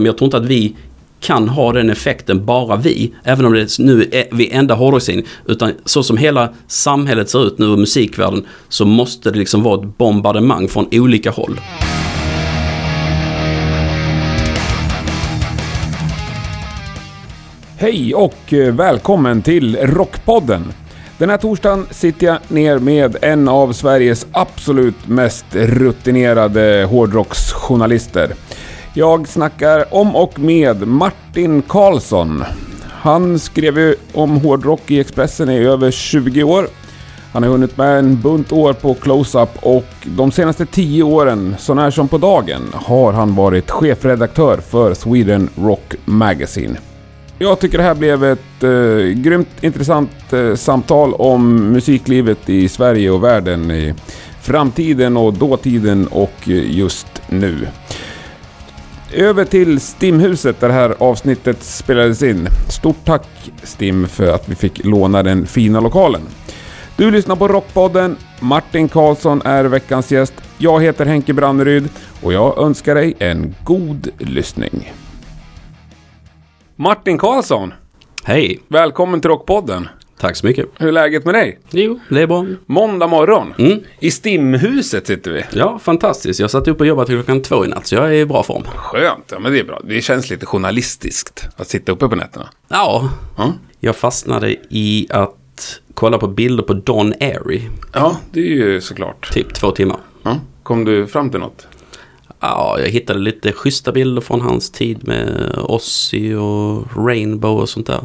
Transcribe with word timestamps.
Men 0.00 0.06
jag 0.06 0.18
tror 0.18 0.26
inte 0.26 0.36
att 0.36 0.46
vi 0.46 0.76
kan 1.20 1.48
ha 1.48 1.72
den 1.72 1.90
effekten, 1.90 2.44
bara 2.44 2.76
vi, 2.76 3.14
även 3.24 3.46
om 3.46 3.52
det 3.52 3.78
nu 3.78 4.08
är 4.12 4.36
vi 4.36 4.50
enda 4.50 4.74
hårdrocksscenen. 4.74 5.24
Utan 5.46 5.72
så 5.84 6.02
som 6.02 6.16
hela 6.16 6.48
samhället 6.66 7.30
ser 7.30 7.46
ut 7.46 7.58
nu 7.58 7.66
och 7.66 7.78
musikvärlden 7.78 8.46
så 8.68 8.84
måste 8.84 9.30
det 9.30 9.38
liksom 9.38 9.62
vara 9.62 9.80
ett 9.80 9.98
bombardemang 9.98 10.68
från 10.68 10.88
olika 10.92 11.30
håll. 11.30 11.60
Hej 17.76 18.14
och 18.14 18.52
eh, 18.52 18.74
välkommen 18.74 19.42
till 19.42 19.76
Rockpodden. 19.76 20.72
Den 21.18 21.30
här 21.30 21.36
torsdagen 21.36 21.86
sitter 21.90 22.26
jag 22.26 22.38
ner 22.48 22.78
med 22.78 23.16
en 23.22 23.48
av 23.48 23.72
Sveriges 23.72 24.26
absolut 24.32 25.08
mest 25.08 25.46
rutinerade 25.52 26.86
hårdrocksjournalister. 26.90 28.34
Jag 28.94 29.28
snackar 29.28 29.94
om 29.94 30.16
och 30.16 30.38
med 30.38 30.88
Martin 30.88 31.62
Karlsson. 31.62 32.44
Han 32.90 33.38
skrev 33.38 33.78
ju 33.78 33.94
om 34.12 34.30
hårdrock 34.36 34.90
i 34.90 35.00
Expressen 35.00 35.50
i 35.50 35.58
över 35.58 35.90
20 35.90 36.42
år. 36.42 36.66
Han 37.32 37.42
har 37.42 37.50
hunnit 37.50 37.76
med 37.76 37.98
en 37.98 38.20
bunt 38.20 38.52
år 38.52 38.72
på 38.72 38.94
close-up 38.94 39.48
och 39.62 39.86
de 40.04 40.32
senaste 40.32 40.66
10 40.66 41.02
åren, 41.02 41.56
så 41.58 41.74
när 41.74 41.90
som 41.90 42.08
på 42.08 42.18
dagen, 42.18 42.62
har 42.72 43.12
han 43.12 43.34
varit 43.34 43.70
chefredaktör 43.70 44.56
för 44.56 44.94
Sweden 44.94 45.48
Rock 45.56 45.94
Magazine. 46.04 46.76
Jag 47.38 47.60
tycker 47.60 47.78
det 47.78 47.84
här 47.84 47.94
blev 47.94 48.24
ett 48.24 48.62
eh, 48.62 49.22
grymt 49.22 49.48
intressant 49.60 50.32
eh, 50.32 50.54
samtal 50.54 51.14
om 51.14 51.72
musiklivet 51.72 52.48
i 52.48 52.68
Sverige 52.68 53.10
och 53.10 53.24
världen 53.24 53.70
i 53.70 53.94
framtiden 54.40 55.16
och 55.16 55.32
dåtiden 55.32 56.06
och 56.06 56.48
eh, 56.48 56.70
just 56.76 57.22
nu. 57.28 57.66
Över 59.12 59.44
till 59.44 59.80
Stimhuset 59.80 60.60
där 60.60 60.68
det 60.68 60.74
här 60.74 60.94
avsnittet 60.98 61.62
spelades 61.62 62.22
in. 62.22 62.48
Stort 62.68 63.04
tack 63.04 63.26
Stim 63.62 64.08
för 64.08 64.34
att 64.34 64.48
vi 64.48 64.54
fick 64.54 64.84
låna 64.84 65.22
den 65.22 65.46
fina 65.46 65.80
lokalen. 65.80 66.20
Du 66.96 67.10
lyssnar 67.10 67.36
på 67.36 67.48
Rockpodden. 67.48 68.16
Martin 68.40 68.88
Karlsson 68.88 69.42
är 69.44 69.64
veckans 69.64 70.12
gäst. 70.12 70.34
Jag 70.58 70.82
heter 70.82 71.06
Henke 71.06 71.32
Branneryd 71.32 71.88
och 72.22 72.32
jag 72.32 72.58
önskar 72.58 72.94
dig 72.94 73.14
en 73.18 73.54
god 73.64 74.08
lyssning. 74.18 74.92
Martin 76.76 77.18
Karlsson, 77.18 77.74
Hej! 78.24 78.60
välkommen 78.68 79.20
till 79.20 79.30
Rockpodden. 79.30 79.88
Tack 80.20 80.36
så 80.36 80.46
mycket. 80.46 80.66
Hur 80.78 80.88
är 80.88 80.92
läget 80.92 81.24
med 81.24 81.34
dig? 81.34 81.58
Jo, 81.70 82.00
det 82.08 82.22
är 82.22 82.26
bra. 82.26 82.46
Måndag 82.66 83.06
morgon. 83.06 83.54
Mm. 83.58 83.80
I 84.00 84.10
Stimhuset 84.10 85.06
sitter 85.06 85.30
vi. 85.30 85.44
Ja, 85.52 85.78
fantastiskt. 85.78 86.40
Jag 86.40 86.50
satt 86.50 86.68
upp 86.68 86.80
och 86.80 86.86
jobbade 86.86 87.06
till 87.06 87.16
klockan 87.16 87.42
två 87.42 87.64
i 87.64 87.68
natt, 87.68 87.86
så 87.86 87.94
jag 87.94 88.04
är 88.08 88.12
i 88.12 88.26
bra 88.26 88.42
form. 88.42 88.62
Skönt, 88.76 89.24
ja 89.32 89.38
men 89.38 89.52
det 89.52 89.60
är 89.60 89.64
bra. 89.64 89.80
Det 89.84 90.00
känns 90.02 90.30
lite 90.30 90.46
journalistiskt 90.46 91.48
att 91.56 91.68
sitta 91.68 91.92
uppe 91.92 92.08
på 92.08 92.16
nätterna. 92.16 92.48
Ja, 92.68 93.10
Ja, 93.36 93.52
jag 93.80 93.96
fastnade 93.96 94.56
i 94.70 95.06
att 95.10 95.80
kolla 95.94 96.18
på 96.18 96.26
bilder 96.26 96.62
på 96.64 96.72
Don 96.74 97.12
Airy. 97.20 97.62
ja 97.92 98.16
det 98.32 98.40
är 98.40 98.44
ju 98.44 98.80
såklart. 98.80 99.32
Typ 99.32 99.54
två 99.54 99.70
timmar. 99.70 99.98
Ja. 100.22 100.40
Kom 100.62 100.84
du 100.84 101.06
fram 101.06 101.30
till 101.30 101.40
något? 101.40 101.66
Ja, 102.40 102.76
jag 102.80 102.88
hittade 102.88 103.18
lite 103.18 103.52
schyssta 103.52 103.92
bilder 103.92 104.20
från 104.22 104.40
hans 104.40 104.70
tid 104.70 105.08
med 105.08 105.54
Ozzy 105.58 106.34
och 106.34 106.84
Rainbow 107.06 107.60
och 107.60 107.68
sånt 107.68 107.86
där. 107.86 108.00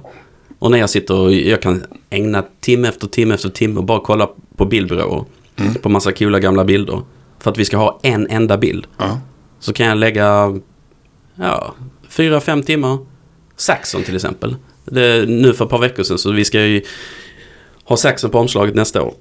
Och 0.60 0.72
när 0.72 0.78
jag 0.78 0.90
sitter 0.90 1.16
och 1.16 1.34
jag 1.34 1.62
kan 1.62 1.84
ägna 2.10 2.44
timme 2.60 2.88
efter 2.88 3.08
timme 3.08 3.34
efter 3.34 3.50
timme 3.50 3.78
och 3.80 3.86
bara 3.86 4.00
kolla 4.00 4.30
på 4.58 4.66
bildbyråer. 4.66 5.26
På 5.82 5.90
massa 5.90 6.12
coola 6.12 6.40
gamla 6.40 6.64
bilder. 6.64 7.02
För 7.40 7.52
att 7.52 7.58
vi 7.58 7.66
ska 7.66 7.78
ha 7.78 8.00
en 8.04 8.28
enda 8.28 8.58
bild. 8.58 8.88
Ja. 8.98 9.20
Så 9.60 9.74
kan 9.74 9.86
jag 9.86 9.98
lägga, 9.98 10.60
ja, 11.36 11.76
fyra, 12.10 12.42
fem 12.42 12.64
timmar. 12.64 12.98
Saxon 13.56 14.04
till 14.04 14.16
exempel. 14.16 14.56
Det, 14.86 15.30
nu 15.30 15.54
för 15.54 15.66
ett 15.66 15.72
par 15.72 15.80
veckor 15.80 16.04
sedan 16.04 16.18
så 16.18 16.32
vi 16.32 16.46
ska 16.46 16.62
ju 16.66 16.82
ha 17.84 17.98
Saxon 17.98 18.30
på 18.30 18.40
omslaget 18.40 18.76
nästa 18.76 19.02
år. 19.02 19.14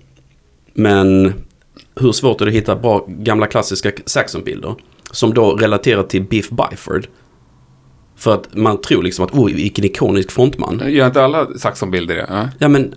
Men 0.75 1.35
hur 2.01 2.13
svårt 2.13 2.41
är 2.41 2.45
det 2.45 2.51
att 2.51 2.57
hitta 2.57 2.77
bra 2.77 3.05
gamla 3.09 3.47
klassiska 3.47 3.93
Saxon-bilder? 4.07 4.75
Som 5.11 5.35
då 5.35 5.57
relaterar 5.57 6.03
till 6.03 6.23
Biff 6.23 6.51
Byford. 6.51 7.07
För 8.25 8.35
att 8.35 8.55
man 8.55 8.81
tror 8.81 9.03
liksom 9.03 9.25
att 9.25 9.31
oj, 9.35 9.53
vilken 9.55 9.85
ikonisk 9.85 10.31
frontman. 10.31 10.83
Gör 10.87 11.07
inte 11.07 11.25
alla 11.25 11.47
Saxon-bilder 11.59 12.15
det? 12.15 12.27
Ja. 12.29 12.49
Ja 12.59 12.69
men 12.69 12.95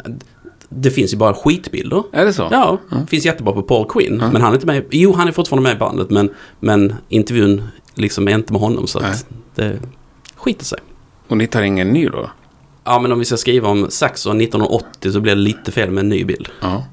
det 0.70 0.92
finns 0.92 1.14
ju 1.14 1.18
bara 1.18 1.34
skitbilder. 1.34 2.04
Är 2.12 2.26
det 2.26 2.34
så? 2.34 2.48
Ja, 2.52 2.78
finns 3.08 3.26
jättebra 3.26 3.54
på 3.54 3.62
Paul 3.62 3.86
Quinn. 3.90 4.18
Men 4.18 4.42
han 4.42 4.52
är 4.52 4.54
inte 4.54 4.66
med. 4.66 4.86
Jo, 4.92 5.14
han 5.14 5.28
är 5.28 5.32
fortfarande 5.32 5.70
med 5.70 5.76
i 5.76 5.80
bandet. 5.80 6.10
Men, 6.10 6.30
men 6.60 6.96
intervjun 7.10 7.64
liksom 7.94 8.28
är 8.28 8.32
inte 8.32 8.54
med 8.54 8.62
honom. 8.62 8.88
Så 8.88 9.00
Nej. 9.00 9.12
att 9.12 9.28
det 9.56 9.80
skiter 10.36 10.66
sig. 10.66 10.80
Och 11.28 11.38
ni 11.38 11.48
tar 11.48 11.62
ingen 11.62 11.88
ny 11.88 12.08
då? 12.08 12.30
Ja, 12.84 13.00
men 13.00 13.12
om 13.12 13.20
vi 13.20 13.26
ska 13.26 13.38
skriva 13.38 13.70
om 13.70 13.88
Saxon 13.90 14.42
1980 14.42 15.12
så 15.12 15.20
blir 15.20 15.36
det 15.36 15.42
lite 15.42 15.72
fel 15.72 15.92
med 15.92 16.02
en 16.02 16.10
ny 16.10 16.26
bild. 16.26 16.50
Ja. 16.62 16.84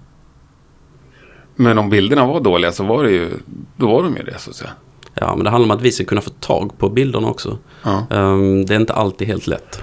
Men 1.56 1.78
om 1.78 1.90
bilderna 1.90 2.26
var 2.26 2.40
dåliga 2.40 2.72
så 2.72 2.84
var 2.84 3.04
det 3.04 3.10
ju, 3.10 3.30
då 3.76 3.86
var 3.86 4.02
de 4.02 4.16
ju 4.16 4.22
det 4.22 4.38
så 4.38 4.50
att 4.50 4.56
säga. 4.56 4.70
Ja, 5.14 5.36
men 5.36 5.44
det 5.44 5.50
handlar 5.50 5.66
om 5.74 5.78
att 5.78 5.82
vi 5.84 5.92
ska 5.92 6.04
kunna 6.04 6.20
få 6.20 6.30
tag 6.30 6.78
på 6.78 6.88
bilderna 6.88 7.28
också. 7.28 7.58
Ja. 7.82 8.06
Ehm, 8.10 8.66
det 8.66 8.74
är 8.74 8.80
inte 8.80 8.92
alltid 8.92 9.28
helt 9.28 9.46
lätt. 9.46 9.82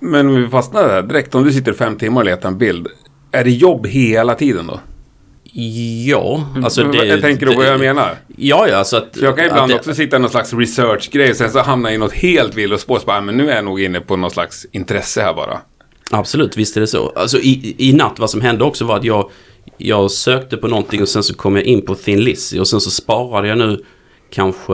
Men 0.00 0.28
om 0.28 0.34
vi 0.42 0.48
fastnar 0.48 0.88
där 0.88 1.02
direkt, 1.02 1.34
om 1.34 1.44
du 1.44 1.52
sitter 1.52 1.72
fem 1.72 1.96
timmar 1.96 2.20
och 2.20 2.24
letar 2.24 2.48
en 2.48 2.58
bild. 2.58 2.88
Är 3.32 3.44
det 3.44 3.50
jobb 3.50 3.86
hela 3.86 4.34
tiden 4.34 4.66
då? 4.66 4.80
Ja, 6.06 6.46
alltså 6.64 6.84
det... 6.84 7.04
jag 7.06 7.20
tänker 7.20 7.46
du 7.46 7.54
vad 7.56 7.66
jag 7.66 7.80
menar? 7.80 8.14
Ja, 8.36 8.68
ja, 8.68 8.84
så 8.84 8.96
att... 8.96 9.08
För 9.16 9.24
jag 9.24 9.36
kan 9.36 9.46
ibland 9.46 9.70
det, 9.70 9.74
också 9.74 9.94
sitta 9.94 10.16
i 10.16 10.18
någon 10.20 10.30
slags 10.30 10.54
research-grej 10.54 11.30
och 11.30 11.36
sen 11.36 11.50
så 11.50 11.58
hamnar 11.60 11.90
jag 11.90 11.94
i 11.94 11.98
något 11.98 12.12
helt 12.12 12.54
villospår. 12.54 12.98
Så 12.98 13.06
bara, 13.06 13.16
"Ah, 13.18 13.20
men 13.20 13.36
nu 13.36 13.50
är 13.50 13.54
jag 13.56 13.64
nog 13.64 13.80
inne 13.80 14.00
på 14.00 14.16
någon 14.16 14.30
slags 14.30 14.66
intresse 14.72 15.20
här 15.22 15.34
bara. 15.34 15.58
Absolut, 16.10 16.56
visst 16.56 16.76
är 16.76 16.80
det 16.80 16.86
så. 16.86 17.12
Alltså 17.16 17.38
i, 17.38 17.74
i 17.78 17.92
natt, 17.92 18.18
vad 18.18 18.30
som 18.30 18.40
hände 18.40 18.64
också 18.64 18.84
var 18.84 18.96
att 18.96 19.04
jag, 19.04 19.30
jag 19.78 20.10
sökte 20.10 20.56
på 20.56 20.68
någonting 20.68 21.02
och 21.02 21.08
sen 21.08 21.22
så 21.22 21.34
kom 21.34 21.56
jag 21.56 21.64
in 21.64 21.82
på 21.86 21.94
Thin 21.94 22.20
Lizzy 22.20 22.58
och 22.58 22.68
sen 22.68 22.80
så 22.80 22.90
sparade 22.90 23.48
jag 23.48 23.58
nu 23.58 23.84
kanske 24.34 24.72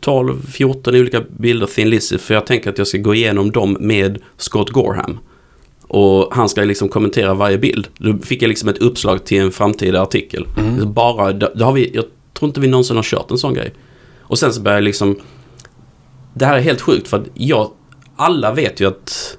12-14 0.00 1.00
olika 1.00 1.20
bilder 1.20 1.66
Thin 1.66 1.90
Lizzy 1.90 2.18
för 2.18 2.34
jag 2.34 2.46
tänker 2.46 2.70
att 2.70 2.78
jag 2.78 2.86
ska 2.86 2.98
gå 2.98 3.14
igenom 3.14 3.50
dem 3.50 3.76
med 3.80 4.18
Scott 4.36 4.70
Gorham. 4.70 5.18
Och 5.88 6.34
han 6.34 6.48
ska 6.48 6.60
liksom 6.60 6.88
kommentera 6.88 7.34
varje 7.34 7.58
bild. 7.58 7.88
Då 7.98 8.18
fick 8.18 8.42
jag 8.42 8.48
liksom 8.48 8.68
ett 8.68 8.78
uppslag 8.78 9.24
till 9.24 9.40
en 9.40 9.52
framtida 9.52 10.02
artikel. 10.02 10.46
Bara, 10.86 11.32
det, 11.32 11.64
har 11.64 11.72
vi, 11.72 11.90
jag 11.94 12.04
tror 12.38 12.48
inte 12.48 12.60
vi 12.60 12.68
någonsin 12.68 12.96
har 12.96 13.02
kört 13.02 13.30
en 13.30 13.38
sån 13.38 13.54
grej. 13.54 13.74
Och 14.20 14.38
sen 14.38 14.52
så 14.52 14.60
började 14.60 14.78
jag 14.78 14.84
liksom... 14.84 15.16
Det 16.34 16.46
här 16.46 16.56
är 16.56 16.60
helt 16.60 16.80
sjukt 16.80 17.08
för 17.08 17.16
att 17.16 17.26
jag... 17.34 17.70
Alla 18.16 18.52
vet 18.52 18.80
ju 18.80 18.88
att 18.88 19.38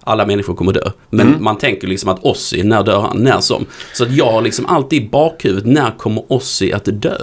alla 0.00 0.26
människor 0.26 0.54
kommer 0.54 0.72
dö. 0.72 0.90
Men 1.10 1.36
man 1.40 1.58
tänker 1.58 1.88
liksom 1.88 2.10
att 2.10 2.24
Ozzy, 2.24 2.62
när 2.62 2.82
dör 2.82 3.00
han? 3.00 3.18
När 3.18 3.40
som? 3.40 3.66
Så 3.92 4.04
att 4.04 4.12
jag 4.12 4.32
har 4.32 4.42
liksom 4.42 4.66
alltid 4.66 5.02
i 5.02 5.08
bakhuvudet, 5.08 5.66
när 5.66 5.98
kommer 5.98 6.32
Ozzy 6.32 6.72
att 6.72 6.84
dö? 6.84 7.18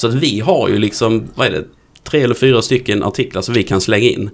Så 0.00 0.08
att 0.08 0.14
vi 0.14 0.40
har 0.40 0.68
ju 0.68 0.78
liksom, 0.78 1.28
vad 1.34 1.46
är 1.46 1.50
det, 1.50 1.64
tre 2.04 2.22
eller 2.22 2.34
fyra 2.34 2.62
stycken 2.62 3.02
artiklar 3.02 3.42
som 3.42 3.54
vi 3.54 3.62
kan 3.62 3.80
slänga 3.80 4.08
in. 4.08 4.30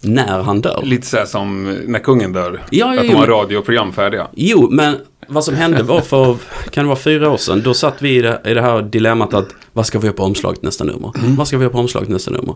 När 0.00 0.42
han 0.42 0.60
dör. 0.60 0.80
Lite 0.84 1.06
så 1.06 1.26
som 1.26 1.78
när 1.86 1.98
kungen 1.98 2.32
dör. 2.32 2.62
Ja, 2.70 2.94
ja, 2.94 3.00
att 3.00 3.08
de 3.08 3.14
har 3.14 3.26
radioprogram 3.26 3.92
färdiga. 3.92 4.28
Jo, 4.34 4.68
men 4.70 4.96
vad 5.28 5.44
som 5.44 5.54
hände 5.54 5.82
var 5.82 6.00
för, 6.00 6.36
kan 6.70 6.84
det 6.84 6.88
vara 6.88 6.98
fyra 6.98 7.30
år 7.30 7.36
sedan, 7.36 7.62
då 7.64 7.74
satt 7.74 8.02
vi 8.02 8.16
i 8.16 8.22
det, 8.22 8.40
i 8.44 8.54
det 8.54 8.62
här 8.62 8.82
dilemmat 8.82 9.34
att 9.34 9.48
vad 9.72 9.86
ska 9.86 9.98
vi 9.98 10.08
ha 10.08 10.14
på 10.14 10.22
omslaget 10.22 10.62
nästa 10.62 10.84
nummer? 10.84 11.12
Vad 11.36 11.48
ska 11.48 11.58
vi 11.58 11.64
ha 11.64 11.72
på 11.72 11.78
omslaget 11.78 12.08
nästa 12.08 12.30
nummer? 12.30 12.54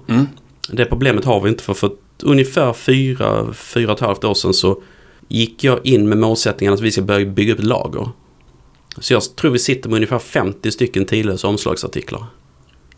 Det 0.72 0.84
problemet 0.84 1.24
har 1.24 1.40
vi 1.40 1.48
inte 1.48 1.62
för, 1.62 1.74
för 1.74 1.90
ungefär 2.22 2.72
fyra, 2.72 3.52
fyra 3.54 3.92
och 3.92 3.98
ett 3.98 4.04
halvt 4.06 4.24
år 4.24 4.34
sedan 4.34 4.54
så 4.54 4.82
gick 5.28 5.64
jag 5.64 5.86
in 5.86 6.08
med 6.08 6.18
målsättningen 6.18 6.74
att 6.74 6.80
vi 6.80 6.90
ska 6.90 7.02
börja 7.02 7.26
bygga 7.26 7.52
upp 7.52 7.58
ett 7.58 7.64
lager. 7.64 8.08
Så 8.98 9.12
jag 9.12 9.36
tror 9.36 9.50
vi 9.50 9.58
sitter 9.58 9.88
med 9.88 9.96
ungefär 9.96 10.18
50 10.18 10.70
stycken 10.70 11.04
tidlösa 11.04 11.48
omslagsartiklar. 11.48 12.24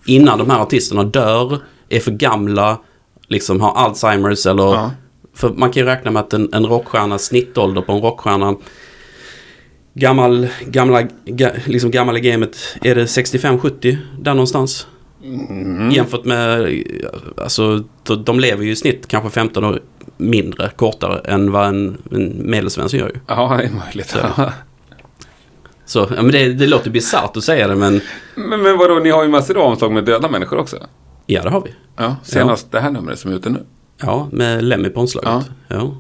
Innan 0.07 0.39
de 0.39 0.51
här 0.51 0.61
artisterna 0.61 1.03
dör, 1.05 1.59
är 1.89 2.01
för 2.01 2.11
gamla, 2.11 2.81
liksom 3.29 3.61
har 3.61 3.73
Alzheimers 3.75 4.47
eller... 4.47 4.63
Ja. 4.63 4.91
För 5.35 5.49
man 5.49 5.71
kan 5.71 5.83
ju 5.83 5.87
räkna 5.89 6.11
med 6.11 6.21
att 6.21 6.33
en, 6.33 6.49
en 6.55 6.67
rockstjärna, 6.67 7.19
snittålder 7.19 7.83
på 7.83 7.93
en 7.93 8.01
rockstjärna 8.01 8.55
gammal, 9.95 10.47
gamla, 10.67 11.03
ga, 11.25 11.51
liksom 11.65 11.91
gammal 11.91 12.17
i 12.17 12.21
gamet, 12.21 12.57
är 12.83 12.95
det 12.95 13.05
65-70 13.05 13.97
där 14.19 14.35
någonstans? 14.35 14.87
Jämfört 15.93 16.25
med, 16.25 16.69
alltså 17.37 17.85
de- 18.25 18.41
lever 18.41 18.65
ju 18.65 18.71
i 18.71 18.77
snitt 18.77 19.09
kanske 19.09 19.31
15 19.31 19.65
år 19.65 19.81
mindre, 20.17 20.71
kortare 20.77 21.19
än 21.19 21.53
vad 21.53 21.69
en, 21.69 21.99
en 22.11 22.51
medelsvensson 22.51 23.01
gör 23.01 23.09
ju. 23.09 23.15
Ja, 23.27 23.57
det 23.59 23.65
är 23.65 23.71
möjligt. 23.87 24.09
Så, 24.09 24.19
ja, 25.95 26.07
men 26.23 26.29
det, 26.33 26.53
det 26.53 26.67
låter 26.67 26.91
bisarrt 26.91 27.37
att 27.37 27.45
säga 27.45 27.69
det 27.69 27.77
men 27.77 28.01
men, 28.35 28.63
men 28.63 28.79
vadå, 28.79 28.95
ni 28.95 29.11
har 29.11 29.23
ju 29.23 29.29
massor 29.29 29.57
av 29.57 29.63
omslag 29.63 29.93
med 29.93 30.05
döda 30.05 30.29
människor 30.29 30.59
också. 30.59 30.77
ja 31.27 31.43
det 31.43 31.51
har 31.51 31.61
vi. 31.61 31.75
Ja, 31.97 32.17
senast 32.23 32.73
det 32.73 32.81
här 32.81 32.91
numret 32.91 33.19
som 33.19 33.31
är 33.31 33.35
ute 33.37 33.51
nu. 33.51 33.65
Ja, 34.01 34.29
med 34.33 34.65
Lemmy 34.65 34.89
på 34.89 35.01
omslaget. 35.01 35.51
Ja. 35.69 35.97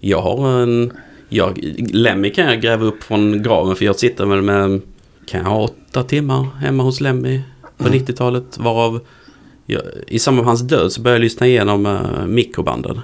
Jag 0.00 0.20
har 0.20 0.48
en... 0.48 0.92
Jag, 1.28 1.58
Lemmy 1.92 2.30
kan 2.30 2.46
jag 2.46 2.60
gräva 2.60 2.84
upp 2.84 3.02
från 3.02 3.42
graven 3.42 3.76
för 3.76 3.84
jag 3.84 3.96
sitter 3.96 4.26
väl 4.26 4.42
med... 4.42 4.80
Kan 5.26 5.40
jag 5.40 5.50
ha 5.50 5.62
åtta 5.62 6.02
timmar 6.02 6.44
hemma 6.60 6.82
hos 6.82 7.00
Lemmy 7.00 7.40
på 7.76 7.84
90-talet 7.88 8.58
varav 8.58 9.00
jag, 9.66 9.82
i 10.06 10.18
samband 10.18 10.44
med 10.44 10.48
hans 10.48 10.60
död 10.60 10.92
så 10.92 11.00
började 11.00 11.16
jag 11.16 11.24
lyssna 11.24 11.46
igenom 11.46 11.86
uh, 11.86 12.26
mikrobanden. 12.26 13.00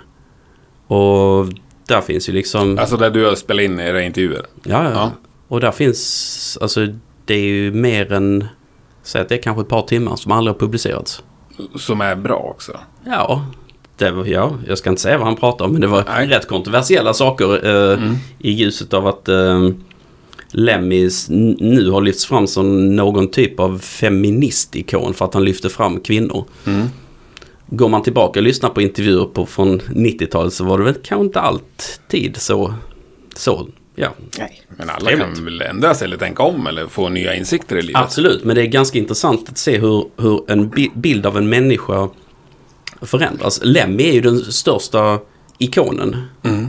Och 0.86 1.46
där 1.88 2.00
finns 2.00 2.28
ju 2.28 2.32
liksom... 2.32 2.78
Alltså 2.78 2.96
där 2.96 3.10
du 3.10 3.24
har 3.24 3.34
spelat 3.34 3.62
in 3.62 3.80
era 3.80 4.02
intervjuer? 4.02 4.46
Ja, 4.62 4.90
ja. 4.90 5.12
Och 5.48 5.60
där 5.60 5.72
finns, 5.72 6.58
alltså 6.60 6.86
det 7.24 7.34
är 7.34 7.44
ju 7.44 7.72
mer 7.72 8.12
än, 8.12 8.44
säg 9.02 9.22
att 9.22 9.28
det 9.28 9.34
är 9.34 9.42
kanske 9.42 9.62
ett 9.62 9.68
par 9.68 9.82
timmar 9.82 10.16
som 10.16 10.32
aldrig 10.32 10.54
har 10.54 10.60
publicerats. 10.60 11.22
Som 11.76 12.00
är 12.00 12.16
bra 12.16 12.36
också. 12.36 12.80
Ja, 13.04 13.46
det 13.96 14.10
var, 14.10 14.24
ja, 14.24 14.52
jag 14.68 14.78
ska 14.78 14.90
inte 14.90 15.02
säga 15.02 15.18
vad 15.18 15.26
han 15.26 15.36
pratar 15.36 15.64
om 15.64 15.72
men 15.72 15.80
det 15.80 15.86
var 15.86 16.04
Nej. 16.08 16.26
rätt 16.26 16.48
kontroversiella 16.48 17.14
saker 17.14 17.66
eh, 17.66 18.12
i 18.38 18.50
ljuset 18.50 18.94
av 18.94 19.06
att 19.06 19.28
eh, 19.28 19.68
Lemmys 20.50 21.28
nu 21.28 21.90
har 21.90 22.00
lyfts 22.00 22.26
fram 22.26 22.46
som 22.46 22.96
någon 22.96 23.28
typ 23.28 23.60
av 23.60 23.78
feministikon 23.78 25.14
för 25.14 25.24
att 25.24 25.34
han 25.34 25.44
lyfter 25.44 25.68
fram 25.68 26.00
kvinnor. 26.00 26.44
Mm. 26.66 26.86
Går 27.66 27.88
man 27.88 28.02
tillbaka 28.02 28.40
och 28.40 28.44
lyssnar 28.44 28.70
på 28.70 28.80
intervjuer 28.80 29.24
på, 29.24 29.46
från 29.46 29.80
90-talet 29.80 30.52
så 30.52 30.64
var 30.64 30.78
det 30.78 30.84
väl 30.84 30.94
kanske 30.94 31.24
inte 31.24 31.40
alltid 31.40 32.36
så, 32.36 32.74
så 33.34 33.68
ja. 33.96 34.14
Nej. 34.38 34.62
Men 34.76 34.90
alla 34.90 35.00
Trevligt. 35.10 35.34
kan 35.36 35.44
väl 35.44 35.60
ändra 35.62 35.94
sig 35.94 36.04
eller 36.04 36.16
tänka 36.16 36.42
om 36.42 36.66
eller 36.66 36.86
få 36.86 37.08
nya 37.08 37.34
insikter 37.34 37.76
i 37.76 37.82
livet. 37.82 38.02
Absolut, 38.02 38.44
men 38.44 38.56
det 38.56 38.62
är 38.62 38.66
ganska 38.66 38.98
intressant 38.98 39.48
att 39.48 39.58
se 39.58 39.78
hur, 39.78 40.04
hur 40.16 40.50
en 40.50 40.68
bi- 40.68 40.90
bild 40.94 41.26
av 41.26 41.36
en 41.36 41.48
människa 41.48 42.08
förändras. 43.02 43.60
Lemmy 43.62 44.02
är 44.08 44.12
ju 44.12 44.20
den 44.20 44.38
största 44.52 45.18
ikonen. 45.58 46.16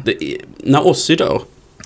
Det, 0.05 0.23
är- 0.23 0.37
när 0.57 0.87
Ozzy 0.87 1.15
dör 1.15 1.41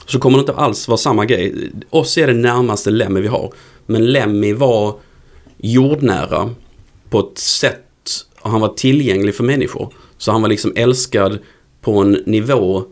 så 0.05 0.19
kommer 0.19 0.37
det 0.37 0.41
inte 0.41 0.53
alls 0.53 0.87
vara 0.87 0.97
samma 0.97 1.25
grej. 1.25 1.71
Ozzy 1.89 2.21
är 2.21 2.27
det 2.27 2.33
närmaste 2.33 2.89
Lemmy 2.91 3.21
vi 3.21 3.27
har. 3.27 3.53
Men 3.85 4.11
Lemmy 4.11 4.53
var 4.53 4.95
jordnära 5.57 6.49
på 7.09 7.19
ett 7.19 7.37
sätt 7.37 7.85
och 8.41 8.49
han 8.51 8.61
var 8.61 8.67
tillgänglig 8.73 9.35
för 9.35 9.43
människor. 9.43 9.93
Så 10.17 10.31
han 10.31 10.41
var 10.41 10.49
liksom 10.49 10.73
älskad 10.75 11.39
på 11.81 11.97
en 11.99 12.11
nivå 12.25 12.83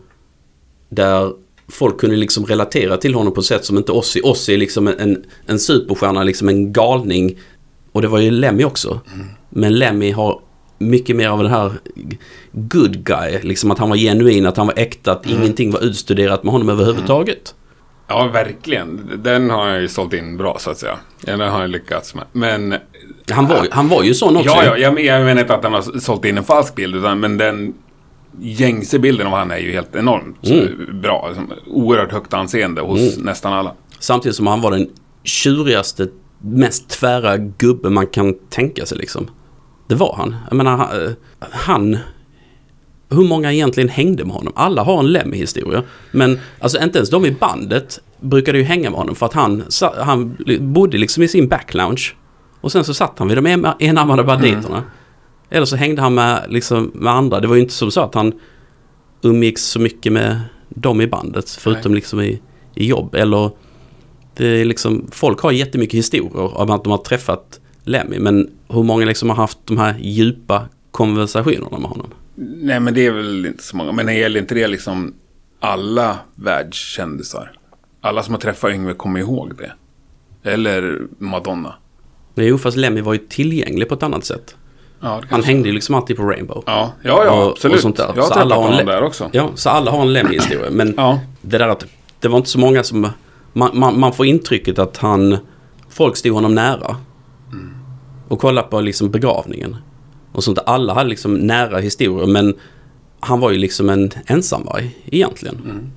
där 0.89 1.33
folk 1.69 1.99
kunde 1.99 2.15
liksom 2.15 2.45
relatera 2.45 2.97
till 2.97 3.13
honom 3.13 3.33
på 3.33 3.39
ett 3.39 3.45
sätt 3.45 3.65
som 3.65 3.77
inte 3.77 3.91
Ozzy. 3.91 4.21
Ozzy 4.21 4.53
är 4.53 4.57
liksom 4.57 4.87
en, 4.87 5.23
en, 5.45 5.59
superstjärna, 5.59 6.23
liksom 6.23 6.49
en 6.49 6.73
galning. 6.73 7.39
Och 7.91 8.01
det 8.01 8.07
var 8.07 8.19
ju 8.19 8.31
Lemmy 8.31 8.63
också. 8.63 8.99
Men 9.49 9.75
Lemmy 9.75 10.11
har 10.11 10.39
mycket 10.77 11.15
mer 11.15 11.29
av 11.29 11.43
det 11.43 11.49
här 11.49 11.71
good 12.51 13.03
guy. 13.03 13.39
Liksom 13.41 13.71
att 13.71 13.79
han 13.79 13.89
var 13.89 13.97
genuin, 13.97 14.45
att 14.45 14.57
han 14.57 14.67
var 14.67 14.79
äkta, 14.79 15.11
att 15.11 15.25
ingenting 15.25 15.71
var 15.71 15.83
utstuderat 15.83 16.43
med 16.43 16.51
honom 16.51 16.69
överhuvudtaget. 16.69 17.55
Ja, 18.07 18.27
verkligen. 18.27 19.11
Den 19.23 19.49
har 19.49 19.67
jag 19.67 19.81
ju 19.81 19.87
sålt 19.87 20.13
in 20.13 20.37
bra 20.37 20.57
så 20.59 20.71
att 20.71 20.77
säga. 20.77 20.97
Den 21.21 21.39
har 21.39 21.61
jag 21.61 21.69
lyckats 21.69 22.15
med. 22.15 22.23
Men... 22.31 22.75
Han 23.31 23.47
var, 23.47 23.67
han 23.71 23.87
var 23.87 24.03
ju 24.03 24.13
sån 24.13 24.37
också. 24.37 24.49
Ja, 24.49 24.65
ja, 24.65 24.77
jag, 24.77 24.93
men- 24.93 25.05
jag 25.05 25.25
menar 25.25 25.41
inte 25.41 25.55
att 25.55 25.61
den 25.61 25.73
har 25.73 25.99
sålt 25.99 26.25
in 26.25 26.37
en 26.37 26.43
falsk 26.43 26.75
bild, 26.75 26.95
utan, 26.95 27.19
men 27.19 27.37
den 27.37 27.73
gängse 28.41 28.99
bilden 28.99 29.27
av 29.27 29.33
han 29.33 29.51
är 29.51 29.57
ju 29.57 29.71
helt 29.71 29.95
enormt 29.95 30.47
Mm. 30.47 31.01
bra. 31.01 31.27
Liksom, 31.27 31.53
oerhört 31.67 32.11
högt 32.11 32.33
anseende 32.33 32.81
hos 32.81 33.17
nästan 33.17 33.53
alla. 33.53 33.73
Samtidigt 33.99 34.35
som 34.35 34.47
han 34.47 34.61
var 34.61 34.71
den 34.71 34.87
tjurigaste, 35.23 36.07
mest 36.41 36.89
tvära 36.89 37.37
gubben 37.37 37.93
man 37.93 38.07
kan 38.07 38.33
tänka 38.49 38.85
sig 38.85 38.97
liksom. 38.97 39.27
Det 39.87 39.95
var 39.95 40.15
han. 40.17 40.35
Jag 40.49 40.55
menar, 40.57 40.77
han- 40.77 41.05
eh, 41.05 41.11
han... 41.51 41.97
Hur 43.11 43.27
många 43.27 43.53
egentligen 43.53 43.89
hängde 43.89 44.25
med 44.25 44.33
honom? 44.35 44.53
Alla 44.55 44.83
har 44.83 44.99
en 44.99 45.11
Lemmy-historia. 45.11 45.83
Men 46.11 46.39
alltså 46.59 46.83
inte 46.83 46.97
ens 46.97 47.09
de 47.09 47.25
i 47.25 47.31
bandet 47.31 47.99
brukade 48.21 48.57
ju 48.57 48.63
hänga 48.63 48.89
med 48.89 48.99
honom 48.99 49.15
för 49.15 49.25
att 49.25 49.33
han, 49.33 49.63
han 49.97 50.37
bodde 50.59 50.97
liksom 50.97 51.23
i 51.23 51.27
sin 51.27 51.47
backlounge. 51.47 52.01
Och 52.61 52.71
sen 52.71 52.83
så 52.83 52.93
satt 52.93 53.19
han 53.19 53.27
vid 53.27 53.37
de 53.37 53.45
en- 53.45 53.65
enarmade 53.79 54.23
banditerna. 54.23 54.83
Eller 55.49 55.65
så 55.65 55.75
hängde 55.75 56.01
han 56.01 56.13
med, 56.13 56.45
liksom, 56.49 56.91
med 56.93 57.13
andra. 57.13 57.39
Det 57.39 57.47
var 57.47 57.55
ju 57.55 57.61
inte 57.61 57.73
som 57.73 57.91
så 57.91 58.01
att 58.01 58.15
han 58.15 58.33
umgicks 59.21 59.63
så 59.63 59.79
mycket 59.79 60.13
med 60.13 60.41
dem 60.69 61.01
i 61.01 61.07
bandet. 61.07 61.49
Förutom 61.49 61.93
liksom 61.93 62.21
i, 62.21 62.41
i 62.75 62.87
jobb. 62.87 63.15
Eller 63.15 63.51
det 64.33 64.47
är 64.47 64.65
liksom, 64.65 65.07
folk 65.11 65.39
har 65.39 65.51
jättemycket 65.51 65.97
historier 65.97 66.57
om 66.57 66.69
att 66.69 66.83
de 66.83 66.91
har 66.91 66.97
träffat 66.97 67.59
Lemmy. 67.83 68.19
Men 68.19 68.49
hur 68.67 68.83
många 68.83 69.05
liksom 69.05 69.29
har 69.29 69.35
haft 69.35 69.59
de 69.65 69.77
här 69.77 69.95
djupa 69.99 70.65
konversationerna 70.91 71.79
med 71.79 71.89
honom? 71.89 72.13
Nej, 72.35 72.79
men 72.79 72.93
det 72.93 73.05
är 73.05 73.11
väl 73.11 73.45
inte 73.45 73.63
så 73.63 73.77
många. 73.77 73.91
Men 73.91 74.05
det 74.05 74.13
gäller 74.13 74.39
inte 74.39 74.55
det 74.55 74.67
liksom 74.67 75.13
alla 75.59 76.17
världskändisar? 76.35 77.51
Alla 78.01 78.23
som 78.23 78.33
har 78.33 78.41
träffat 78.41 78.71
Yngve 78.71 78.93
kommer 78.93 79.19
ihåg 79.19 79.53
det. 79.57 79.71
Eller 80.49 81.01
Madonna. 81.17 81.73
Jo, 82.35 82.57
fast 82.57 82.77
Lemmy 82.77 83.01
var 83.01 83.13
ju 83.13 83.19
tillgänglig 83.19 83.89
på 83.89 83.95
ett 83.95 84.03
annat 84.03 84.25
sätt. 84.25 84.55
Ja, 85.01 85.21
Han 85.29 85.43
hängde 85.43 85.69
ju 85.69 85.73
liksom 85.75 85.95
alltid 85.95 86.17
på 86.17 86.23
Rainbow. 86.23 86.63
Ja, 86.65 86.93
ja, 87.03 87.25
ja 87.25 87.43
Och- 87.45 87.51
absolut. 87.51 87.75
och 87.75 87.81
sånt 87.81 87.97
där. 87.97 88.11
Jag 88.15 88.21
har 88.23 88.27
Så 88.29 88.33
alla 88.33 88.55
har 88.55 88.71
en 88.79 88.85
där 88.85 89.03
också. 89.03 89.29
Ja, 89.33 89.49
så 89.55 89.69
alla 89.69 89.91
har 89.91 90.01
en 90.01 90.13
Lemmy-historia. 90.13 90.69
Men 90.71 90.93
Ja. 90.97 91.19
det 91.41 91.57
där 91.57 91.67
att 91.67 91.85
det 92.19 92.27
var 92.27 92.37
inte 92.37 92.49
så 92.49 92.59
många 92.59 92.83
som... 92.83 93.07
Man, 93.53 93.69
man, 93.73 93.99
man 93.99 94.13
får 94.13 94.25
intrycket 94.25 94.79
att 94.79 94.97
han... 94.97 95.37
Folk 95.89 96.17
stod 96.17 96.33
honom 96.33 96.55
nära. 96.55 96.95
Och 98.27 98.39
kollade 98.39 98.67
på 98.67 98.81
liksom 98.81 99.11
begravningen. 99.11 99.75
Och 100.31 100.43
sånt. 100.43 100.59
Alla 100.65 100.93
hade 100.93 101.09
liksom 101.09 101.33
nära 101.33 101.77
historier 101.79 102.27
men 102.27 102.55
han 103.19 103.39
var 103.39 103.51
ju 103.51 103.57
liksom 103.57 103.89
en 103.89 104.11
ensamvarg 104.25 104.97
egentligen. 105.05 105.91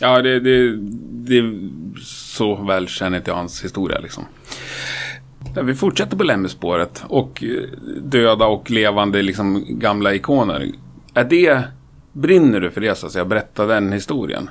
Ja, 0.00 0.22
det, 0.22 0.40
det, 0.40 0.76
det 1.10 1.58
så 2.04 2.54
väl 2.54 2.88
känner 2.88 3.22
jag 3.26 3.34
hans 3.34 3.64
historia 3.64 3.98
liksom. 3.98 4.24
Ja, 5.56 5.62
vi 5.62 5.74
fortsätter 5.74 6.16
på 6.16 6.24
Lemmy-spåret 6.24 7.04
och 7.08 7.44
eh, 7.44 7.78
döda 8.02 8.46
och 8.46 8.70
levande 8.70 9.22
liksom 9.22 9.64
gamla 9.68 10.14
ikoner. 10.14 10.72
Är 11.14 11.24
det, 11.24 11.62
brinner 12.12 12.60
du 12.60 12.70
för 12.70 12.80
det 12.80 12.94
så 12.94 13.06
att 13.06 13.12
säga, 13.12 13.24
berätta 13.24 13.66
den 13.66 13.92
historien? 13.92 14.50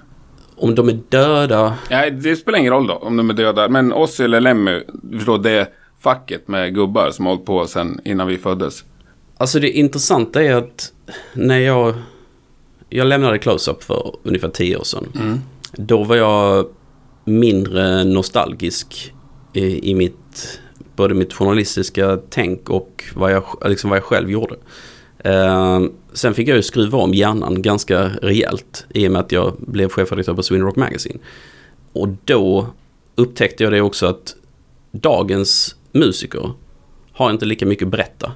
Om 0.55 0.75
de 0.75 0.89
är 0.89 0.99
döda... 1.09 1.75
Ja, 1.89 2.09
det 2.09 2.35
spelar 2.35 2.59
ingen 2.59 2.73
roll 2.73 2.87
då 2.87 2.93
om 2.93 3.17
de 3.17 3.29
är 3.29 3.33
döda, 3.33 3.69
men 3.69 3.93
Ozzy 3.93 4.23
eller 4.23 4.39
Lemmy, 4.39 4.83
du 4.93 5.17
förstår 5.17 5.37
det 5.37 5.67
facket 5.99 6.47
med 6.47 6.75
gubbar 6.75 7.11
som 7.11 7.25
har 7.25 7.33
hållit 7.33 7.45
på 7.45 7.67
sen 7.67 8.01
innan 8.05 8.27
vi 8.27 8.37
föddes. 8.37 8.83
Alltså 9.37 9.59
det 9.59 9.69
intressanta 9.69 10.43
är 10.43 10.55
att 10.55 10.93
när 11.33 11.59
jag... 11.59 11.93
Jag 12.89 13.07
lämnade 13.07 13.37
Close-Up 13.37 13.83
för 13.83 14.15
ungefär 14.23 14.49
tio 14.49 14.77
år 14.77 14.83
sedan. 14.83 15.41
Då 15.71 16.03
var 16.03 16.15
jag 16.15 16.65
mindre 17.25 18.03
nostalgisk 18.03 19.13
i, 19.53 19.91
i 19.91 19.95
mitt... 19.95 20.59
Både 20.97 21.13
mitt 21.13 21.33
journalistiska 21.33 22.19
tänk 22.29 22.69
och 22.69 23.03
vad 23.15 23.31
jag, 23.31 23.43
liksom 23.65 23.89
vad 23.89 23.97
jag 23.97 24.03
själv 24.03 24.31
gjorde. 24.31 24.55
Eh, 25.19 25.81
sen 26.13 26.33
fick 26.33 26.47
jag 26.47 26.55
ju 26.55 26.63
skruva 26.63 26.97
om 26.97 27.13
hjärnan 27.13 27.61
ganska 27.61 28.11
rejält 28.21 28.85
i 28.89 29.07
och 29.07 29.11
med 29.11 29.21
att 29.21 29.31
jag 29.31 29.53
blev 29.59 29.89
chefredaktör 29.89 30.33
på 30.33 30.43
Sweden 30.43 30.65
Rock 30.65 30.75
Magazine. 30.75 31.19
Och 31.93 32.07
då 32.25 32.67
upptäckte 33.15 33.63
jag 33.63 33.73
det 33.73 33.81
också 33.81 34.05
att 34.05 34.35
dagens 34.91 35.75
musiker 35.91 36.51
har 37.11 37.31
inte 37.31 37.45
lika 37.45 37.65
mycket 37.65 37.85
att 37.85 37.91
berätta. 37.91 38.31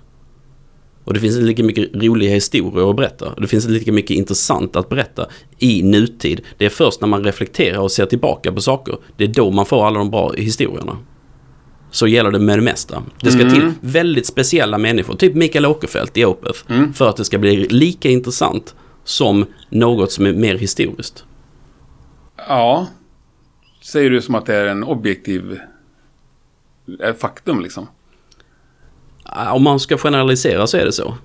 Och 1.04 1.14
det 1.14 1.20
finns 1.20 1.36
inte 1.36 1.48
lika 1.48 1.64
mycket 1.64 1.90
roliga 1.94 2.34
historier 2.34 2.90
att 2.90 2.96
berätta. 2.96 3.30
Och 3.30 3.42
det 3.42 3.48
finns 3.48 3.66
inte 3.66 3.74
lika 3.74 3.92
mycket 3.92 4.18
intressant 4.18 4.76
att 4.76 4.90
berätta 4.90 5.28
i 5.58 5.84
nutid. 5.84 6.42
Det 6.58 6.66
är 6.66 6.70
först 6.70 7.02
när 7.02 7.08
man 7.08 7.24
reflekterar 7.24 7.80
och 7.80 7.92
ser 7.92 8.06
tillbaka 8.06 8.52
på 8.52 8.62
saker. 8.62 8.98
Det 9.18 9.24
är 9.24 9.28
då 9.28 9.52
man 9.52 9.66
får 9.66 9.88
alla 9.88 10.00
de 10.00 10.12
bra 10.12 10.32
historierna. 10.38 10.98
Så 11.92 12.08
gäller 12.08 12.32
det 12.32 12.40
med 12.40 12.58
det 12.58 12.62
mesta. 12.62 13.04
Det 13.22 13.32
ska 13.32 13.50
till 13.50 13.72
väldigt 13.82 14.26
speciella 14.26 14.78
människor, 14.78 15.16
typ 15.16 15.36
Mikael 15.36 15.66
Åkerfeldt 15.66 16.18
i 16.18 16.26
Opeth. 16.26 16.60
För 16.94 17.10
att 17.10 17.18
det 17.18 17.26
ska 17.26 17.38
bli 17.38 17.56
lika 17.68 18.10
intressant 18.10 18.76
som 19.04 19.46
något 19.70 20.12
som 20.12 20.26
är 20.26 20.34
mer 20.34 20.56
historiskt. 20.56 21.26
Ja, 22.48 22.88
säger 23.82 24.10
du 24.10 24.22
som 24.22 24.36
att 24.36 24.46
det 24.46 24.56
är 24.56 24.66
en 24.66 24.84
objektiv 24.84 25.60
eh, 27.04 27.14
faktum 27.16 27.62
liksom. 27.62 27.88
Ah, 29.24 29.52
Om 29.54 29.64
man 29.64 29.80
ska 29.80 29.98
generalisera 29.98 30.68
så 30.68 30.78
är 30.78 30.86
det 30.86 30.92
så. 30.92 31.16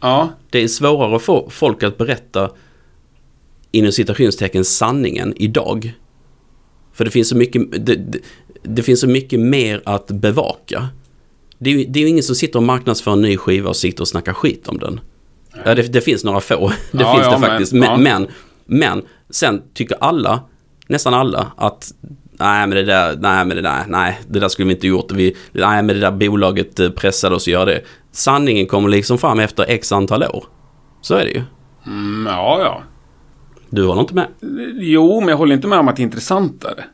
Ja, 0.00 0.28
Det 0.50 0.62
är 0.62 0.68
svårare 0.68 1.16
att 1.16 1.22
få 1.22 1.50
folk 1.50 1.82
att 1.82 1.98
berätta 1.98 2.50
inom 3.70 3.92
citationstecken 3.92 4.64
sanningen 4.64 5.34
idag. 5.36 5.92
För 6.92 7.04
det 7.04 7.10
finns 7.10 7.28
så 7.28 7.36
mycket, 7.36 7.86
det, 7.86 7.94
det, 7.96 8.18
det 8.68 8.82
finns 8.82 9.00
så 9.00 9.08
mycket 9.08 9.40
mer 9.40 9.82
att 9.84 10.06
bevaka. 10.06 10.88
Det 11.58 11.70
är, 11.70 11.74
ju, 11.74 11.84
det 11.84 11.98
är 11.98 12.02
ju 12.02 12.08
ingen 12.08 12.22
som 12.22 12.34
sitter 12.34 12.58
och 12.58 12.62
marknadsför 12.62 13.12
en 13.12 13.22
ny 13.22 13.36
skiva 13.36 13.68
och 13.68 13.76
sitter 13.76 14.00
och 14.00 14.08
snackar 14.08 14.32
skit 14.32 14.68
om 14.68 14.78
den. 14.78 15.00
Ja, 15.64 15.74
det, 15.74 15.82
det 15.82 16.00
finns 16.00 16.24
några 16.24 16.40
få. 16.40 16.68
Det 16.92 17.02
Ja, 17.02 17.14
finns 17.14 17.26
ja, 17.26 17.32
det 17.38 17.46
faktiskt. 17.46 17.72
Men, 17.72 17.82
ja. 17.90 17.96
men, 17.96 18.26
men 18.66 19.02
sen 19.30 19.62
tycker 19.74 19.96
alla, 20.00 20.40
nästan 20.86 21.14
alla, 21.14 21.52
att 21.56 21.92
nej 22.38 22.66
men 22.66 22.70
det 22.70 22.82
där, 22.84 23.16
nej 23.20 23.44
men 23.44 23.56
det 23.56 23.62
där, 23.62 23.84
nej 23.88 24.20
det 24.28 24.40
där 24.40 24.48
skulle 24.48 24.68
vi 24.68 24.74
inte 24.74 24.86
gjort. 24.86 25.12
Vi, 25.12 25.36
nej 25.52 25.82
men 25.82 25.86
det 25.86 26.00
där 26.00 26.10
bolaget 26.10 26.80
eh, 26.80 26.90
pressade 26.90 27.34
oss 27.36 27.42
att 27.42 27.46
göra 27.52 27.64
det. 27.64 27.80
Sanningen 28.12 28.66
kommer 28.66 28.88
liksom 28.88 29.18
fram 29.18 29.40
efter 29.40 29.64
x 29.68 29.92
antal 29.92 30.22
år. 30.22 30.44
Så 31.00 31.14
är 31.14 31.24
det 31.24 31.30
ju. 31.30 31.42
mm, 31.86 32.26
ja, 32.26 32.60
ja. 32.60 32.82
Du 33.70 33.86
håller 33.86 34.00
inte 34.00 34.14
med? 34.14 34.26
Jo, 34.74 35.20
men 35.20 35.28
jag 35.28 35.36
håller 35.36 35.54
inte 35.54 35.68
med 35.68 35.78
om 35.78 35.88
att 35.88 35.96
det 35.96 36.02
är 36.02 36.04
intressantare. 36.04 36.84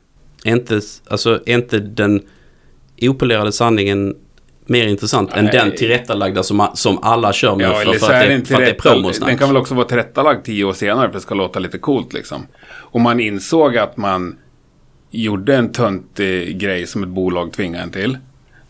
Är 0.44 0.52
inte, 0.52 0.80
alltså, 1.08 1.42
är 1.46 1.54
inte 1.54 1.78
den 1.78 2.22
opolerade 3.00 3.52
sanningen 3.52 4.14
mer 4.66 4.86
intressant 4.86 5.32
än 5.32 5.44
Nej. 5.44 5.52
den 5.52 5.76
tillrättalagda 5.76 6.42
som, 6.42 6.68
som 6.74 6.98
alla 7.02 7.32
kör 7.32 7.56
med 7.56 7.66
Ja, 7.66 7.74
för, 7.74 7.84
för, 7.84 7.92
att, 7.92 7.98
det 7.98 8.00
för 8.00 8.14
att 8.14 8.48
det 8.48 8.54
är 8.54 8.58
rätt. 8.58 8.82
Den 8.82 8.92
promosnack. 8.92 9.38
kan 9.38 9.48
väl 9.48 9.56
också 9.56 9.74
vara 9.74 9.86
tillrättalagd 9.86 10.44
tio 10.44 10.64
år 10.64 10.72
senare 10.72 11.00
för 11.00 11.06
att 11.06 11.12
det 11.12 11.20
ska 11.20 11.34
låta 11.34 11.58
lite 11.58 11.78
coolt 11.78 12.12
liksom. 12.12 12.46
Och 12.64 13.00
man 13.00 13.20
insåg 13.20 13.76
att 13.76 13.96
man 13.96 14.38
gjorde 15.10 15.56
en 15.56 15.72
töntig 15.72 16.58
grej 16.58 16.86
som 16.86 17.02
ett 17.02 17.08
bolag 17.08 17.52
tvingade 17.52 17.84
en 17.84 17.90
till. 17.90 18.18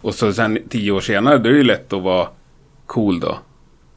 Och 0.01 0.15
så 0.15 0.33
sen 0.33 0.59
tio 0.69 0.93
år 0.93 1.01
senare, 1.01 1.39
då 1.39 1.49
är 1.49 1.53
det 1.53 1.59
ju 1.59 1.65
lätt 1.65 1.93
att 1.93 2.03
vara 2.03 2.29
cool 2.87 3.21
då. 3.21 3.39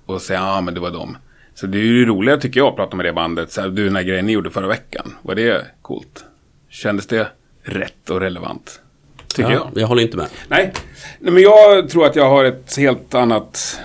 Och 0.06 0.22
säga, 0.22 0.40
ja 0.40 0.58
ah, 0.58 0.62
men 0.62 0.74
det 0.74 0.80
var 0.80 0.92
dem. 0.92 1.18
Så 1.56 1.68
det 1.68 1.78
är 1.78 1.84
ju 1.84 2.06
roligare 2.06 2.42
tycker 2.42 2.60
jag 2.60 2.68
att 2.68 2.76
prata 2.76 2.96
med 2.96 3.06
det 3.06 3.14
bandet. 3.14 3.52
Så 3.52 3.62
här, 3.62 3.70
du, 3.70 3.86
den 3.86 3.96
här 3.96 4.04
grejen 4.04 4.26
ni 4.26 4.32
gjorde 4.32 4.50
förra 4.50 4.68
veckan, 4.68 5.14
var 5.22 5.36
det 5.36 5.66
coolt? 5.82 6.26
Kändes 6.70 7.08
det 7.08 7.28
rätt 7.66 8.10
och 8.10 8.20
relevant? 8.20 8.82
Tycker 9.28 9.52
jag. 9.52 9.62
ja, 9.62 9.72
jag 9.82 9.88
håller 9.88 10.04
inte 10.04 10.18
med. 10.18 10.28
Nej. 10.48 10.74
Nej, 11.20 11.34
men 11.34 11.44
jag 11.44 11.90
tror 11.90 12.06
att 12.06 12.16
jag 12.16 12.30
har 12.30 12.46
ett 12.46 12.78
helt 12.78 13.16
annat 13.16 13.80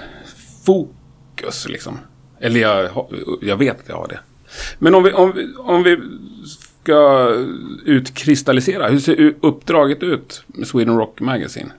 fokus 0.64 1.68
liksom. 1.68 1.98
Eller 2.40 2.60
jag, 2.60 3.06
jag 3.42 3.56
vet 3.56 3.80
att 3.80 3.88
jag 3.88 3.96
har 3.96 4.08
det. 4.08 4.20
Men 4.78 4.94
om 4.94 5.02
vi, 5.02 5.12
om 5.12 5.32
vi, 5.32 5.54
om 5.58 5.82
vi 5.82 5.98
ska 6.82 7.28
utkristallisera. 7.84 8.88
Hur 8.88 8.98
ser 8.98 9.34
uppdraget 9.40 10.02
ut 10.02 10.42
med 10.46 10.66
Sweden 10.66 10.96
Rock 10.96 11.20
Magazine? 11.20 11.70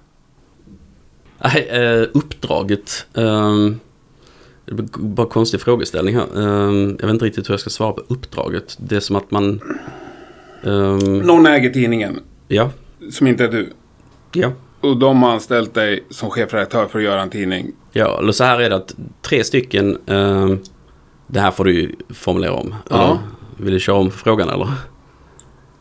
Nej, 1.44 1.68
eh, 1.70 2.08
uppdraget. 2.14 3.06
ehm, 3.14 3.80
det 4.66 4.74
blir 4.74 4.88
bara 5.00 5.28
konstig 5.28 5.62
frågeställning 5.62 6.16
här. 6.16 6.38
Ehm, 6.38 6.98
jag 7.00 7.08
vet 7.08 7.14
inte 7.14 7.26
riktigt 7.26 7.50
hur 7.50 7.54
jag 7.54 7.60
ska 7.60 7.70
svara 7.70 7.92
på 7.92 8.04
uppdraget. 8.08 8.78
Det 8.80 8.96
är 8.96 9.00
som 9.00 9.16
att 9.16 9.32
man... 9.32 9.62
ehm, 10.64 11.18
Någon 11.20 11.46
äger 11.46 11.70
tidningen 11.70 12.20
ja, 12.48 12.70
som 13.12 13.28
inte 13.28 13.44
är 13.44 13.48
du. 13.52 13.70
ja. 14.34 14.52
Och 14.82 14.98
de 14.98 15.24
har 15.24 15.32
anställt 15.32 15.74
dig 15.74 16.04
som 16.10 16.30
chefredaktör 16.30 16.88
för 16.88 17.00
att 17.00 17.06
göra 17.06 17.22
en 17.22 17.30
tidning. 17.30 17.72
Ja, 17.92 18.20
eller 18.20 18.32
så 18.32 18.44
här 18.44 18.60
är 18.62 18.70
det 18.70 18.76
att 18.76 18.96
tre 19.22 19.44
stycken... 19.44 19.98
ehm, 20.08 20.60
det 21.28 21.40
här 21.40 21.52
får 21.52 21.64
du 21.66 21.74
ju 21.74 21.96
formulera 22.10 22.54
om. 22.54 22.76
Ja. 22.90 23.04
Eller, 23.04 23.18
vill 23.58 23.74
du 23.74 23.80
köra 23.80 23.96
om 23.96 24.12
frågan 24.12 24.50
eller? 24.50 24.68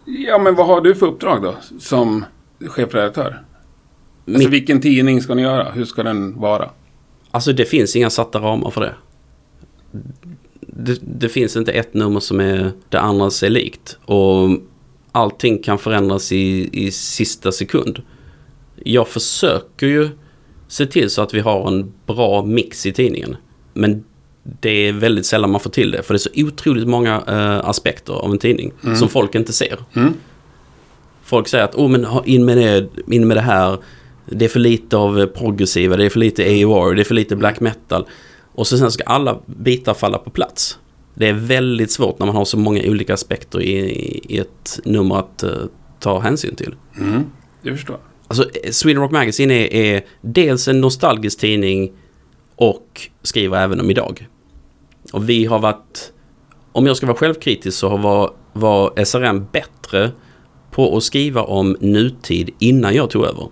Ja, 0.05 0.39
men 0.39 0.55
vad 0.55 0.67
har 0.67 0.81
du 0.81 0.95
för 0.95 1.07
uppdrag 1.07 1.43
då? 1.43 1.55
Som 1.79 2.25
chefredaktör? 2.69 3.25
Alltså 3.25 4.39
Mitt- 4.39 4.49
vilken 4.49 4.81
tidning 4.81 5.21
ska 5.23 5.35
ni 5.35 5.43
göra? 5.43 5.71
Hur 5.71 5.85
ska 5.85 6.03
den 6.03 6.41
vara? 6.41 6.71
Alltså 7.31 7.53
det 7.53 7.65
finns 7.65 7.97
inga 7.97 8.11
satta 8.11 8.39
ramar 8.39 8.71
för 8.71 8.81
det. 8.81 8.95
det. 10.61 10.99
Det 11.03 11.29
finns 11.29 11.57
inte 11.57 11.73
ett 11.73 11.95
nummer 11.95 12.21
som 12.21 12.41
är 12.41 12.73
det 12.89 13.01
andra 13.01 13.31
sig 13.31 13.51
likt. 13.51 13.99
Och 14.05 14.49
allting 15.13 15.63
kan 15.63 15.79
förändras 15.79 16.33
i, 16.33 16.71
i 16.73 16.91
sista 16.91 17.53
sekund. 17.53 18.03
Jag 18.85 19.09
försöker 19.09 19.87
ju 19.87 20.09
se 20.69 20.87
till 20.87 21.11
så 21.11 21.23
att 21.23 21.35
vi 21.35 21.41
har 21.41 21.69
en 21.69 21.93
bra 22.07 22.45
mix 22.45 22.87
i 22.87 22.93
tidningen. 22.93 23.37
Men 23.75 24.05
det 24.43 24.71
är 24.71 24.93
väldigt 24.93 25.27
sällan 25.27 25.51
man 25.51 25.61
får 25.61 25.71
till 25.71 25.91
det. 25.91 26.03
För 26.03 26.15
det 26.15 26.17
är 26.17 26.45
så 26.45 26.47
otroligt 26.47 26.89
många 26.89 27.23
eh, 27.29 27.69
aspekter 27.69 28.13
av 28.13 28.33
en 28.33 28.39
tidning 28.39 28.73
som 28.99 29.09
folk 29.09 29.35
inte 29.35 29.53
ser. 29.53 29.79
Mm. 29.97 30.15
Folk 31.23 31.49
säger 31.49 31.65
att 31.65 31.75
oh, 31.75 31.89
men 31.89 32.07
in, 32.25 32.45
med 32.45 32.57
det, 32.57 33.15
in 33.15 33.29
med 33.29 33.37
det 33.37 33.41
här. 33.41 33.79
Det 34.27 34.45
är 34.45 34.49
för 34.49 34.61
lite 34.61 34.97
av 34.97 35.21
eh, 35.21 35.27
progressiva, 35.27 35.97
det 35.97 36.05
är 36.05 36.11
för 36.11 36.19
lite 36.19 36.43
AOR, 36.43 36.95
det 36.95 37.03
är 37.03 37.05
för 37.05 37.15
lite 37.15 37.37
black 37.37 37.61
metal. 37.61 38.07
Och 38.53 38.67
så 38.67 38.79
sen 38.79 38.91
ska 38.91 39.05
alla 39.05 39.39
bitar 39.47 39.95
falla 39.95 40.19
på 40.19 40.31
plats. 40.31 40.79
Det 41.15 41.29
är 41.29 41.33
väldigt 41.33 41.91
svårt 41.91 42.19
när 42.19 42.27
man 42.27 42.37
har 42.37 42.45
så 42.45 42.59
många 42.59 42.83
olika 42.85 43.15
aspekter 43.15 43.63
i, 43.63 43.79
i 44.29 44.39
ett 44.39 44.81
nummer 44.85 45.19
att 45.19 45.43
eh, 45.43 45.51
ta 45.99 46.19
hänsyn 46.19 46.55
till. 46.55 46.75
Mm. 46.99 47.25
Det 47.63 47.73
förstår 47.73 47.97
jag. 47.97 48.01
Alltså 48.27 48.59
eh, 48.65 48.71
Sweden 48.71 49.03
Rock 49.03 49.11
Magazine 49.11 49.55
är, 49.55 49.75
är 49.75 50.05
dels 50.21 50.69
en 50.69 50.81
nostalgisk 50.81 51.41
tidning 51.41 51.93
och 52.57 53.09
skriver 53.23 53.59
även 53.63 53.81
om 53.81 53.91
idag. 53.91 54.29
Och 55.13 55.29
vi 55.29 55.45
har 55.45 55.59
varit, 55.59 56.13
om 56.73 56.87
jag 56.87 56.97
ska 56.97 57.07
vara 57.07 57.17
självkritisk 57.17 57.79
så 57.79 57.89
har 57.89 57.99
var, 57.99 58.31
var 58.53 59.05
SRM 59.05 59.47
bättre 59.53 60.11
på 60.71 60.97
att 60.97 61.03
skriva 61.03 61.43
om 61.43 61.77
nutid 61.81 62.51
innan 62.59 62.95
jag 62.95 63.11
tog 63.11 63.25
över. 63.25 63.49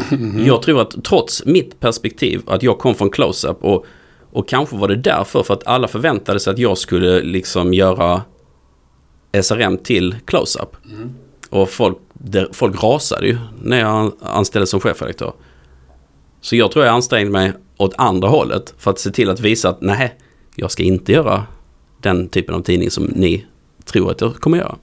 Jag 0.46 0.62
tror 0.62 0.80
att 0.80 1.04
trots 1.04 1.44
mitt 1.46 1.80
perspektiv, 1.80 2.42
att 2.46 2.62
jag 2.62 2.78
kom 2.78 2.94
från 2.94 3.10
close-up 3.10 3.64
och, 3.64 3.86
och 4.32 4.48
kanske 4.48 4.76
var 4.76 4.88
det 4.88 4.96
därför 4.96 5.42
för 5.42 5.54
att 5.54 5.66
alla 5.66 5.88
förväntade 5.88 6.40
sig 6.40 6.50
att 6.52 6.58
jag 6.58 6.78
skulle 6.78 7.20
liksom 7.22 7.74
göra 7.74 8.22
SRM 9.42 9.78
till 9.78 10.16
close-up. 10.24 10.76
Och 11.50 11.68
folk, 11.70 11.98
det, 12.14 12.48
folk 12.52 12.82
rasade 12.82 13.26
ju 13.26 13.38
när 13.62 13.80
jag 13.80 14.12
anställdes 14.20 14.70
som 14.70 14.80
chefredaktör. 14.80 15.32
Så 16.40 16.56
jag 16.56 16.70
tror 16.70 16.84
jag 16.84 16.94
ansträngde 16.94 17.30
mig 17.32 17.52
åt 17.76 17.94
andra 17.98 18.28
hållet 18.28 18.74
för 18.78 18.90
att 18.90 18.98
se 18.98 19.10
till 19.10 19.30
att 19.30 19.40
visa 19.40 19.68
att 19.68 19.80
nej, 19.80 20.18
jag 20.56 20.70
ska 20.70 20.82
inte 20.82 21.12
göra 21.12 21.46
den 22.00 22.28
typen 22.28 22.54
av 22.54 22.60
tidning 22.60 22.90
som 22.90 23.04
ni 23.04 23.46
tror 23.84 24.10
att 24.10 24.20
jag 24.20 24.34
kommer 24.34 24.58
göra. 24.58 24.76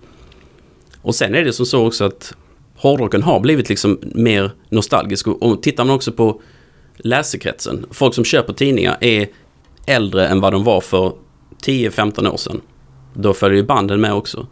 Och 1.02 1.16
sen 1.16 1.36
är 1.36 1.44
det 1.46 1.54
som 1.54 1.66
så 1.66 1.88
också 1.88 2.04
att 2.06 2.34
hårdrocken 2.76 3.24
har 3.24 3.40
blivit 3.40 3.70
liksom 3.70 4.00
mer 4.02 4.52
nostalgisk. 4.70 5.28
Och- 5.28 5.44
Och 5.44 5.64
tittar 5.64 5.86
man 5.86 5.96
också 5.96 6.12
på 6.12 6.42
läsekretsen, 7.04 7.86
folk 7.92 8.14
som 8.14 8.24
köper 8.24 8.54
tidningar 8.54 8.98
är 9.02 9.28
äldre 9.88 10.28
än 10.28 10.42
vad 10.42 10.54
de 10.54 10.64
var 10.64 10.82
för 10.82 11.14
10-15 11.66 12.28
år 12.34 12.38
sedan. 12.38 12.62
Då 13.14 13.34
följer 13.34 13.58
ju 13.58 13.64
banden 13.66 14.02
med 14.02 14.14
också. 14.14 14.48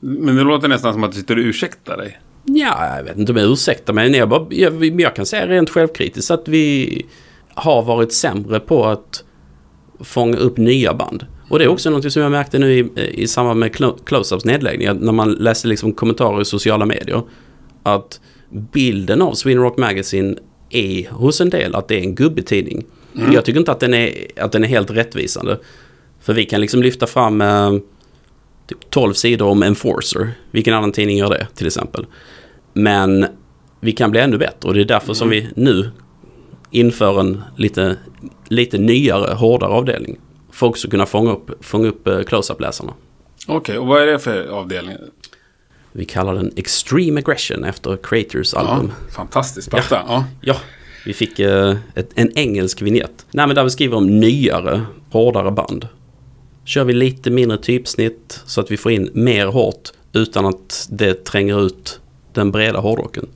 Men 0.00 0.36
det 0.36 0.42
låter 0.42 0.68
nästan 0.68 0.92
som 0.92 1.04
att 1.04 1.12
du 1.12 1.18
sitter 1.18 1.36
och 1.36 1.42
ursäktar 1.44 1.96
dig. 1.96 2.20
Ja, 2.44 2.96
jag 2.96 3.04
vet 3.04 3.18
inte 3.18 3.32
om 3.32 3.38
jag 3.38 3.50
ursäktar 3.52 3.92
mig. 3.92 4.16
Jag, 4.16 4.28
bara, 4.28 4.46
jag, 4.50 5.00
jag 5.00 5.16
kan 5.16 5.26
säga 5.26 5.46
rent 5.46 5.70
självkritiskt 5.70 6.30
att 6.30 6.48
vi 6.48 7.06
har 7.54 7.82
varit 7.82 8.12
sämre 8.12 8.60
på 8.60 8.84
att 8.84 9.24
fånga 10.00 10.36
upp 10.36 10.56
nya 10.56 10.94
band. 10.94 11.26
Och 11.48 11.58
det 11.58 11.64
är 11.64 11.68
också 11.68 11.90
något 11.90 12.12
som 12.12 12.22
jag 12.22 12.30
märkte 12.30 12.58
nu 12.58 12.72
i, 12.78 12.90
i 13.22 13.26
samband 13.26 13.60
med 13.60 13.70
Clo- 13.74 13.98
Close-Ups 14.04 14.46
nedläggning. 14.46 14.88
När 15.00 15.12
man 15.12 15.32
läser 15.32 15.68
liksom 15.68 15.92
kommentarer 15.92 16.40
i 16.40 16.44
sociala 16.44 16.86
medier. 16.86 17.22
Att 17.82 18.20
bilden 18.72 19.22
av 19.22 19.34
Sweden 19.34 19.62
Rock 19.62 19.78
Magazine 19.78 20.36
är 20.76 21.10
hos 21.10 21.40
en 21.40 21.50
del 21.50 21.74
att 21.74 21.88
det 21.88 21.94
är 21.94 22.00
en 22.00 22.14
gubbig 22.14 22.46
tidning. 22.46 22.84
Jag 23.32 23.44
tycker 23.44 23.58
inte 23.58 23.72
att 23.72 23.80
den, 23.80 23.94
är, 23.94 24.26
att 24.36 24.52
den 24.52 24.64
är 24.64 24.68
helt 24.68 24.90
rättvisande. 24.90 25.58
För 26.20 26.34
vi 26.34 26.44
kan 26.44 26.60
liksom 26.60 26.82
lyfta 26.82 27.06
fram 27.06 27.40
eh, 27.40 27.72
typ 28.66 28.90
12 28.90 29.12
sidor 29.12 29.46
om 29.46 29.62
Enforcer. 29.62 30.30
Vilken 30.50 30.74
annan 30.74 30.92
tidning 30.92 31.16
gör 31.16 31.30
det 31.30 31.46
till 31.54 31.66
exempel? 31.66 32.06
Men 32.72 33.26
vi 33.80 33.92
kan 33.92 34.10
bli 34.10 34.20
ännu 34.20 34.38
bättre 34.38 34.68
och 34.68 34.74
det 34.74 34.80
är 34.80 34.84
därför 34.84 35.14
som 35.14 35.28
vi 35.28 35.48
nu 35.56 35.90
inför 36.70 37.20
en 37.20 37.42
lite, 37.56 37.96
lite 38.48 38.78
nyare, 38.78 39.34
hårdare 39.34 39.70
avdelning. 39.70 40.18
För 40.52 40.66
också 40.66 40.88
kunna 40.88 41.06
fånga 41.06 41.32
upp, 41.32 41.64
fånga 41.64 41.88
upp 41.88 42.06
eh, 42.06 42.22
close-up-läsarna. 42.22 42.94
Okej, 43.46 43.78
och 43.78 43.86
vad 43.86 44.02
är 44.02 44.06
det 44.06 44.18
för 44.18 44.46
avdelning? 44.46 44.96
Vi 45.92 46.04
kallar 46.04 46.34
den 46.34 46.52
Extreme 46.56 47.20
Aggression 47.20 47.64
efter 47.64 47.96
Creators 48.02 48.54
album. 48.54 48.92
Ja, 49.06 49.12
fantastiskt 49.12 49.70
platta. 49.70 50.02
Ja. 50.06 50.24
Ja, 50.40 50.56
vi 51.06 51.12
fick 51.12 51.38
eh, 51.38 51.76
ett, 51.94 52.10
en 52.14 52.38
engelsk 52.38 52.82
vignett. 52.82 53.26
Nej, 53.30 53.46
men 53.46 53.56
där 53.56 53.64
vi 53.64 53.70
skriver 53.70 53.96
om 53.96 54.20
nyare, 54.20 54.82
hårdare 55.10 55.50
band. 55.50 55.88
Kör 56.64 56.84
vi 56.84 56.92
lite 56.92 57.30
mindre 57.30 57.58
typsnitt 57.58 58.40
så 58.46 58.60
att 58.60 58.70
vi 58.70 58.76
får 58.76 58.92
in 58.92 59.10
mer 59.14 59.46
hårt 59.46 59.92
utan 60.12 60.46
att 60.46 60.88
det 60.90 61.24
tränger 61.24 61.66
ut 61.66 62.00
den 62.32 62.50
breda 62.50 62.78
hårdrocken. 62.78 63.26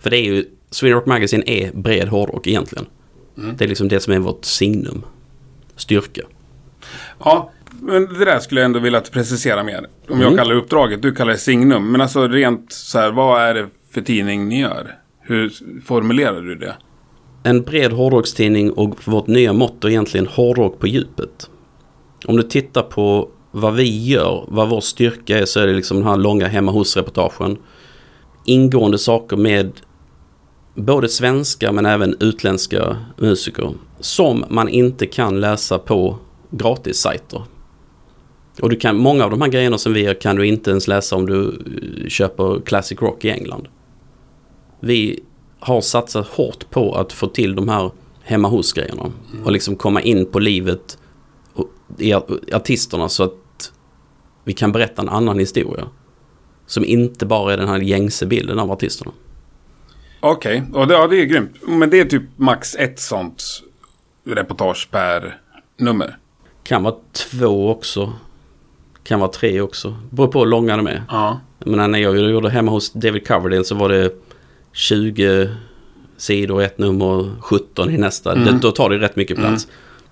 För 0.00 0.10
det 0.10 0.16
är 0.16 0.24
ju, 0.24 0.44
Sweden 0.70 0.94
Rock 0.98 1.06
Magazine 1.06 1.42
är 1.46 1.72
bred 1.72 2.08
hårdrock 2.08 2.46
egentligen. 2.46 2.86
Det 3.34 3.64
är 3.64 3.68
liksom 3.68 3.88
det 3.88 4.00
som 4.00 4.12
är 4.12 4.18
vårt 4.18 4.44
signum. 4.44 5.04
Styrka. 5.76 6.22
ja, 7.18 7.50
men 7.80 8.06
det 8.18 8.24
där 8.24 8.38
skulle 8.38 8.60
jag 8.60 8.64
ändå 8.66 8.78
vilja 8.78 8.98
att 8.98 9.10
preciserar 9.10 9.62
mer. 9.64 9.78
Om 10.08 10.20
jag 10.20 10.22
Mm. 10.22 10.36
kallar 10.38 10.54
det 10.54 10.60
uppdraget, 10.60 11.02
du 11.02 11.12
kallar 11.14 11.32
det 11.32 11.38
signum. 11.38 11.92
Men 11.92 12.00
alltså 12.00 12.28
rent 12.28 12.72
så 12.72 12.98
här, 12.98 13.10
vad 13.12 13.42
är 13.42 13.54
det 13.54 13.66
för 13.90 14.00
tidning 14.00 14.48
ni 14.48 14.60
gör? 14.60 14.94
Hur 15.20 15.52
formulerar 15.84 16.40
du 16.40 16.54
det? 16.54 16.76
En 17.42 17.62
bred 17.62 17.92
hårdrockstidning 17.92 18.70
och 18.72 19.08
vårt 19.08 19.26
nya 19.26 19.52
motto 19.52 19.86
är 19.86 19.90
egentligen 19.90 20.26
hårdrock 20.26 20.78
på 20.78 20.86
djupet. 20.86 21.50
Om 22.26 22.36
du 22.36 22.42
tittar 22.42 22.82
på 22.82 23.28
vad 23.50 23.74
vi 23.74 24.04
gör, 24.06 24.44
vad 24.48 24.68
vår 24.68 24.80
styrka 24.80 25.38
är, 25.38 25.44
så 25.44 25.60
är 25.60 25.66
det 25.66 25.72
liksom 25.72 25.96
den 25.96 26.06
här 26.06 26.16
långa 26.16 26.46
hemma 26.46 26.72
hos-reportagen. 26.72 27.56
Ingående 28.44 28.98
saker 28.98 29.36
med 29.36 29.72
både 30.74 31.08
svenska 31.08 31.72
men 31.72 31.86
även 31.86 32.16
utländska 32.20 32.96
musiker. 33.16 33.70
Som 34.00 34.44
man 34.48 34.68
inte 34.68 35.06
kan 35.06 35.40
läsa 35.40 35.78
på 35.78 36.18
gratissajter. 36.50 37.42
Och 38.60 38.70
du 38.70 38.76
kan, 38.76 38.96
många 38.96 39.24
av 39.24 39.30
de 39.30 39.40
här 39.40 39.48
grejerna 39.48 39.78
som 39.78 39.92
vi 39.92 40.02
gör 40.02 40.14
kan 40.14 40.36
du 40.36 40.46
inte 40.46 40.70
ens 40.70 40.88
läsa 40.88 41.16
om 41.16 41.26
du 41.26 41.48
eh, 41.48 42.08
köper 42.08 42.60
Classic 42.60 43.00
Rock 43.00 43.24
i 43.24 43.30
England. 43.30 43.68
Vi 44.80 45.20
har 45.60 45.80
satsat 45.80 46.26
hårt 46.26 46.70
på 46.70 46.94
att 46.94 47.12
få 47.12 47.26
till 47.26 47.54
de 47.54 47.68
här 47.68 47.90
hemma 48.22 48.48
hos-grejerna. 48.48 49.12
Och 49.44 49.52
liksom 49.52 49.76
komma 49.76 50.02
in 50.02 50.26
på 50.26 50.38
livet 50.38 50.98
i 51.98 52.12
ar- 52.12 52.40
artisterna 52.52 53.08
så 53.08 53.22
att 53.22 53.72
vi 54.44 54.52
kan 54.52 54.72
berätta 54.72 55.02
en 55.02 55.08
annan 55.08 55.38
historia. 55.38 55.88
Som 56.66 56.84
inte 56.84 57.26
bara 57.26 57.52
är 57.52 57.56
den 57.56 57.68
här 57.68 57.78
gängse 57.78 58.26
bilden 58.26 58.58
av 58.58 58.72
artisterna. 58.72 59.12
Okej, 60.20 60.64
och 60.72 60.86
det, 60.86 60.94
ja, 60.94 61.06
det 61.06 61.16
är 61.20 61.24
grymt. 61.24 61.50
Men 61.66 61.90
det 61.90 62.00
är 62.00 62.04
typ 62.04 62.22
max 62.36 62.74
ett 62.74 63.00
sånt 63.00 63.42
reportage 64.24 64.88
per 64.90 65.40
nummer. 65.78 66.18
Kan 66.62 66.82
vara 66.82 66.94
två 67.12 67.70
också. 67.70 68.12
Kan 69.06 69.20
vara 69.20 69.30
tre 69.30 69.60
också. 69.60 69.96
Beror 70.10 70.28
på 70.28 70.38
hur 70.38 70.46
långa 70.46 70.76
de 70.76 70.86
är. 70.86 71.02
Ja. 71.08 71.40
Menar, 71.58 71.88
när 71.88 71.98
jag 71.98 72.30
gjorde 72.30 72.50
hemma 72.50 72.70
hos 72.70 72.92
David 72.92 73.26
Coverdale 73.28 73.64
så 73.64 73.74
var 73.74 73.88
det 73.88 74.10
20 74.72 75.48
sidor 76.16 76.62
ett 76.62 76.78
nummer 76.78 77.04
och 77.06 77.26
17 77.40 77.90
i 77.90 77.98
nästa. 77.98 78.32
Mm. 78.32 78.44
Det, 78.44 78.58
då 78.62 78.70
tar 78.70 78.90
det 78.90 78.98
rätt 78.98 79.16
mycket 79.16 79.36
plats. 79.36 79.68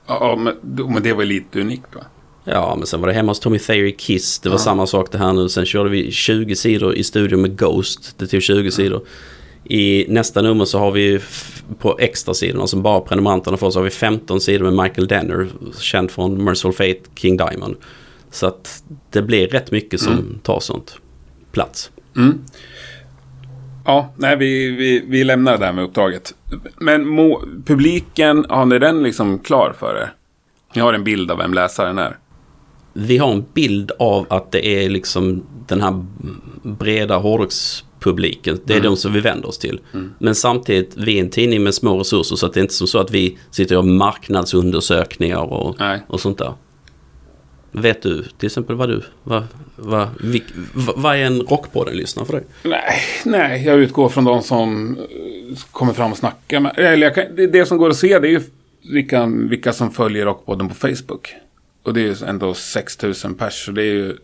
Ja, 0.06 0.36
men, 0.38 0.54
men 0.92 1.02
det 1.02 1.12
var 1.12 1.24
lite 1.24 1.60
unikt 1.60 1.94
va? 1.94 2.00
Ja, 2.44 2.74
men 2.78 2.86
sen 2.86 3.00
var 3.00 3.08
det 3.08 3.14
hemma 3.14 3.30
hos 3.30 3.40
Tommy 3.40 3.58
Theory 3.58 3.96
Kiss. 3.96 4.38
Det 4.38 4.48
var 4.48 4.54
Ja. 4.56 4.58
samma 4.58 4.86
sak 4.86 5.12
det 5.12 5.18
här 5.18 5.32
nu. 5.32 5.48
Sen 5.48 5.66
körde 5.66 5.90
vi 5.90 6.10
20 6.12 6.56
sidor 6.56 6.94
i 6.94 7.04
studion 7.04 7.40
med 7.42 7.58
Ghost. 7.58 8.14
Det 8.18 8.26
tog 8.26 8.42
20 8.42 8.70
sidor. 8.70 9.02
I 9.64 10.06
nästa 10.08 10.42
nummer 10.42 10.64
så 10.64 10.78
har 10.78 10.90
vi 10.90 11.20
på 11.78 11.98
extra 11.98 12.34
sidorna 12.34 12.66
som 12.66 12.82
bara 12.82 13.00
prenumeranterna 13.00 13.56
får 13.56 13.70
så 13.70 13.78
har 13.78 13.84
vi 13.84 13.90
15 13.90 14.40
sidor 14.40 14.70
med 14.70 14.84
Michael 14.84 15.06
Danner. 15.08 15.48
Känd 15.80 16.10
från 16.10 16.44
Merciful 16.44 16.72
Fate, 16.72 17.00
King 17.14 17.36
Diamond. 17.36 17.76
Så 18.34 18.46
att 18.46 18.84
det 19.10 19.22
blir 19.22 19.48
rätt 19.48 19.70
mycket 19.70 20.00
som 20.00 20.12
Mm. 20.12 20.38
tar 20.42 20.60
sånt 20.60 20.96
plats. 21.52 21.90
Mm. 22.16 22.38
Ja, 23.86 24.14
nej, 24.16 24.36
vi, 24.36 24.70
vi, 24.70 25.04
vi 25.08 25.24
lämnar 25.24 25.52
det 25.52 25.58
där 25.66 25.72
med 25.72 25.84
uppdraget. 25.84 26.34
Men 26.80 27.08
må, 27.08 27.42
publiken, 27.66 28.46
har 28.48 28.66
ni 28.66 28.78
den 28.78 29.02
liksom 29.02 29.38
klar 29.38 29.74
för 29.78 29.96
er? 30.02 30.12
Ni 30.74 30.80
har 30.80 30.92
en 30.92 31.04
bild 31.04 31.30
av 31.30 31.38
vem 31.38 31.54
läsaren 31.54 31.98
är? 31.98 32.18
Vi 32.92 33.18
har 33.18 33.32
en 33.32 33.44
bild 33.54 33.92
av 33.98 34.26
att 34.30 34.52
det 34.52 34.66
är 34.66 34.88
liksom 34.90 35.42
den 35.66 35.80
här 35.80 36.04
breda 36.62 37.16
hårdrockspubliken. 37.16 38.58
Det 38.64 38.72
är 38.72 38.78
Mm. 38.78 38.90
de 38.90 38.96
som 38.96 39.12
vi 39.12 39.20
vänder 39.20 39.48
oss 39.48 39.58
till. 39.58 39.80
Men 40.18 40.34
samtidigt, 40.34 40.96
vi 40.96 41.16
är 41.18 41.20
en 41.20 41.30
tidning 41.30 41.62
med 41.62 41.74
små 41.74 41.98
resurser 41.98 42.36
så 42.36 42.46
att 42.46 42.52
det 42.52 42.60
är 42.60 42.62
inte 42.62 42.74
som 42.74 42.86
så 42.86 42.98
att 42.98 43.10
vi 43.10 43.38
sitter 43.50 43.76
och 43.78 43.84
gör 43.84 43.92
marknadsundersökningar 43.92 45.38
och, 45.52 45.76
och 46.06 46.20
sånt 46.20 46.38
där. 46.38 46.52
Vet 47.74 48.02
du 48.02 48.22
till 48.22 48.46
exempel 48.46 48.76
vad 48.76 48.88
du, 48.88 49.02
vad, 49.22 49.44
vad, 49.76 50.08
vilk, 50.20 50.44
vad, 50.74 50.98
vad 50.98 51.16
är 51.16 51.20
en 51.20 51.40
Rockpodden-lyssnare 51.40 52.26
för 52.26 52.32
dig? 52.32 52.44
Nej, 52.62 53.00
nej, 53.24 53.64
jag 53.66 53.78
utgår 53.78 54.08
från 54.08 54.24
de 54.24 54.42
som 54.42 54.98
eh, 54.98 55.58
kommer 55.70 55.92
fram 55.92 56.12
och 56.12 56.18
snackar 56.18 56.60
med. 56.60 56.78
Eller 56.78 57.10
kan, 57.10 57.24
det, 57.36 57.46
det 57.46 57.66
som 57.66 57.78
går 57.78 57.90
att 57.90 57.96
se 57.96 58.18
det 58.18 58.28
är 58.28 58.30
ju 58.30 58.40
vilka, 58.92 59.26
vilka 59.26 59.72
som 59.72 59.90
följer 59.90 60.24
Rockpodden 60.24 60.68
på 60.68 60.74
Facebook. 60.74 61.34
Och 61.82 61.94
det 61.94 62.00
är 62.00 62.04
ju 62.04 62.16
ändå 62.26 62.54
6000 62.54 63.34
pers. 63.34 63.64
Så 63.64 63.72
det 63.72 63.82
är 63.82 63.92
ju 63.92 64.16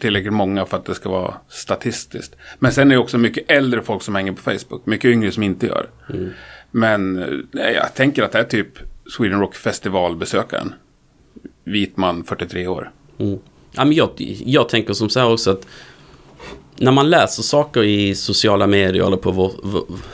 tillräckligt 0.00 0.32
många 0.32 0.66
för 0.66 0.76
att 0.76 0.84
det 0.84 0.94
ska 0.94 1.08
vara 1.08 1.34
statistiskt. 1.48 2.36
Men 2.58 2.72
sen 2.72 2.90
är 2.90 2.94
det 2.94 3.00
också 3.00 3.18
mycket 3.18 3.50
äldre 3.50 3.82
folk 3.82 4.02
som 4.02 4.14
hänger 4.14 4.32
på 4.32 4.42
Facebook. 4.42 4.86
Mycket 4.86 5.10
yngre 5.10 5.32
som 5.32 5.42
inte 5.42 5.66
gör. 5.66 5.86
Men 6.70 7.18
eh, 7.18 7.28
nej, 7.50 7.74
jag 7.74 7.94
tänker 7.94 8.22
att 8.22 8.32
det 8.32 8.38
är 8.38 8.44
typ 8.44 8.68
Sweden 9.16 9.40
Rock 9.40 9.54
Festival-besökaren. 9.54 10.74
Vit 11.64 11.96
man, 11.96 12.24
43 12.24 12.66
år. 12.66 12.92
Mm. 13.18 13.38
Ja, 13.72 13.84
men 13.84 13.92
jag, 13.92 14.10
jag 14.44 14.68
tänker 14.68 14.92
som 14.92 15.08
så 15.08 15.20
här 15.20 15.32
också 15.32 15.50
att 15.50 15.66
när 16.76 16.92
man 16.92 17.10
läser 17.10 17.42
saker 17.42 17.82
i 17.82 18.14
sociala 18.14 18.66
medier 18.66 19.06
eller 19.06 19.16
på 19.16 19.30
vår, 19.30 19.52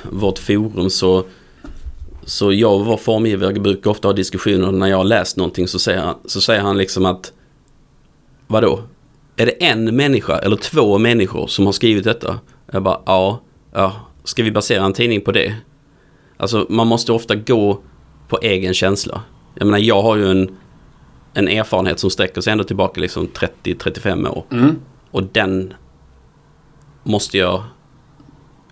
vårt 0.02 0.38
forum 0.38 0.90
så 0.90 1.24
så 2.24 2.52
jag 2.52 2.74
och 2.74 2.86
vår 2.86 2.96
formgivare 2.96 3.52
brukar 3.52 3.90
ofta 3.90 4.08
ha 4.08 4.12
diskussioner 4.12 4.72
när 4.72 4.86
jag 4.86 4.96
har 4.96 5.04
läst 5.04 5.36
någonting 5.36 5.68
så 5.68 5.78
säger 5.78 6.00
han, 6.00 6.14
så 6.24 6.40
säger 6.40 6.60
han 6.60 6.78
liksom 6.78 7.06
att 7.06 7.32
Vadå? 8.46 8.82
Är 9.36 9.46
det 9.46 9.64
en 9.64 9.96
människa 9.96 10.38
eller 10.38 10.56
två 10.56 10.98
människor 10.98 11.46
som 11.46 11.66
har 11.66 11.72
skrivit 11.72 12.04
detta? 12.04 12.38
Jag 12.72 12.82
bara 12.82 13.00
ja, 13.06 13.42
ja. 13.72 13.92
Ska 14.24 14.42
vi 14.42 14.50
basera 14.50 14.84
en 14.84 14.92
tidning 14.92 15.20
på 15.20 15.32
det? 15.32 15.54
Alltså 16.36 16.66
man 16.68 16.86
måste 16.86 17.12
ofta 17.12 17.34
gå 17.34 17.80
på 18.28 18.38
egen 18.42 18.74
känsla. 18.74 19.22
Jag 19.54 19.66
menar 19.66 19.78
jag 19.78 20.02
har 20.02 20.16
ju 20.16 20.30
en 20.30 20.56
en 21.36 21.48
erfarenhet 21.48 21.98
som 21.98 22.10
sträcker 22.10 22.40
sig 22.40 22.50
ända 22.52 22.64
tillbaka 22.64 23.00
liksom 23.00 23.28
30-35 23.28 24.28
år. 24.28 24.44
Mm. 24.50 24.76
Och 25.10 25.22
den 25.22 25.74
måste 27.02 27.38
jag 27.38 27.62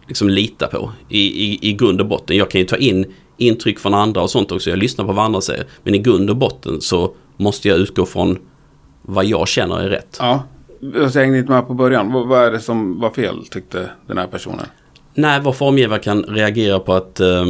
liksom 0.08 0.28
lita 0.28 0.66
på 0.66 0.92
i, 1.08 1.20
i, 1.20 1.58
i 1.62 1.72
grund 1.72 2.00
och 2.00 2.06
botten. 2.06 2.36
Jag 2.36 2.50
kan 2.50 2.60
ju 2.60 2.66
ta 2.66 2.76
in 2.76 3.14
intryck 3.36 3.78
från 3.78 3.94
andra 3.94 4.22
och 4.22 4.30
sånt 4.30 4.52
också. 4.52 4.70
Jag 4.70 4.78
lyssnar 4.78 5.04
på 5.04 5.12
vad 5.12 5.24
andra 5.24 5.40
säger. 5.40 5.66
Men 5.82 5.94
i 5.94 5.98
grund 5.98 6.30
och 6.30 6.36
botten 6.36 6.80
så 6.80 7.14
måste 7.36 7.68
jag 7.68 7.78
utgå 7.78 8.06
från 8.06 8.38
vad 9.02 9.24
jag 9.24 9.48
känner 9.48 9.78
är 9.78 9.88
rätt. 9.88 10.16
Ja, 10.20 10.42
jag 10.94 11.10
hängde 11.10 11.38
inte 11.38 11.50
med 11.50 11.66
på 11.66 11.74
början. 11.74 12.12
Vad, 12.12 12.26
vad 12.26 12.44
är 12.44 12.52
det 12.52 12.60
som 12.60 13.00
var 13.00 13.10
fel, 13.10 13.46
tyckte 13.50 13.90
den 14.06 14.18
här 14.18 14.26
personen? 14.26 14.66
När 15.14 15.40
vår 15.40 15.52
formgivare 15.52 15.98
kan 15.98 16.22
reagera 16.22 16.78
på 16.78 16.92
att 16.92 17.20
eh, 17.20 17.46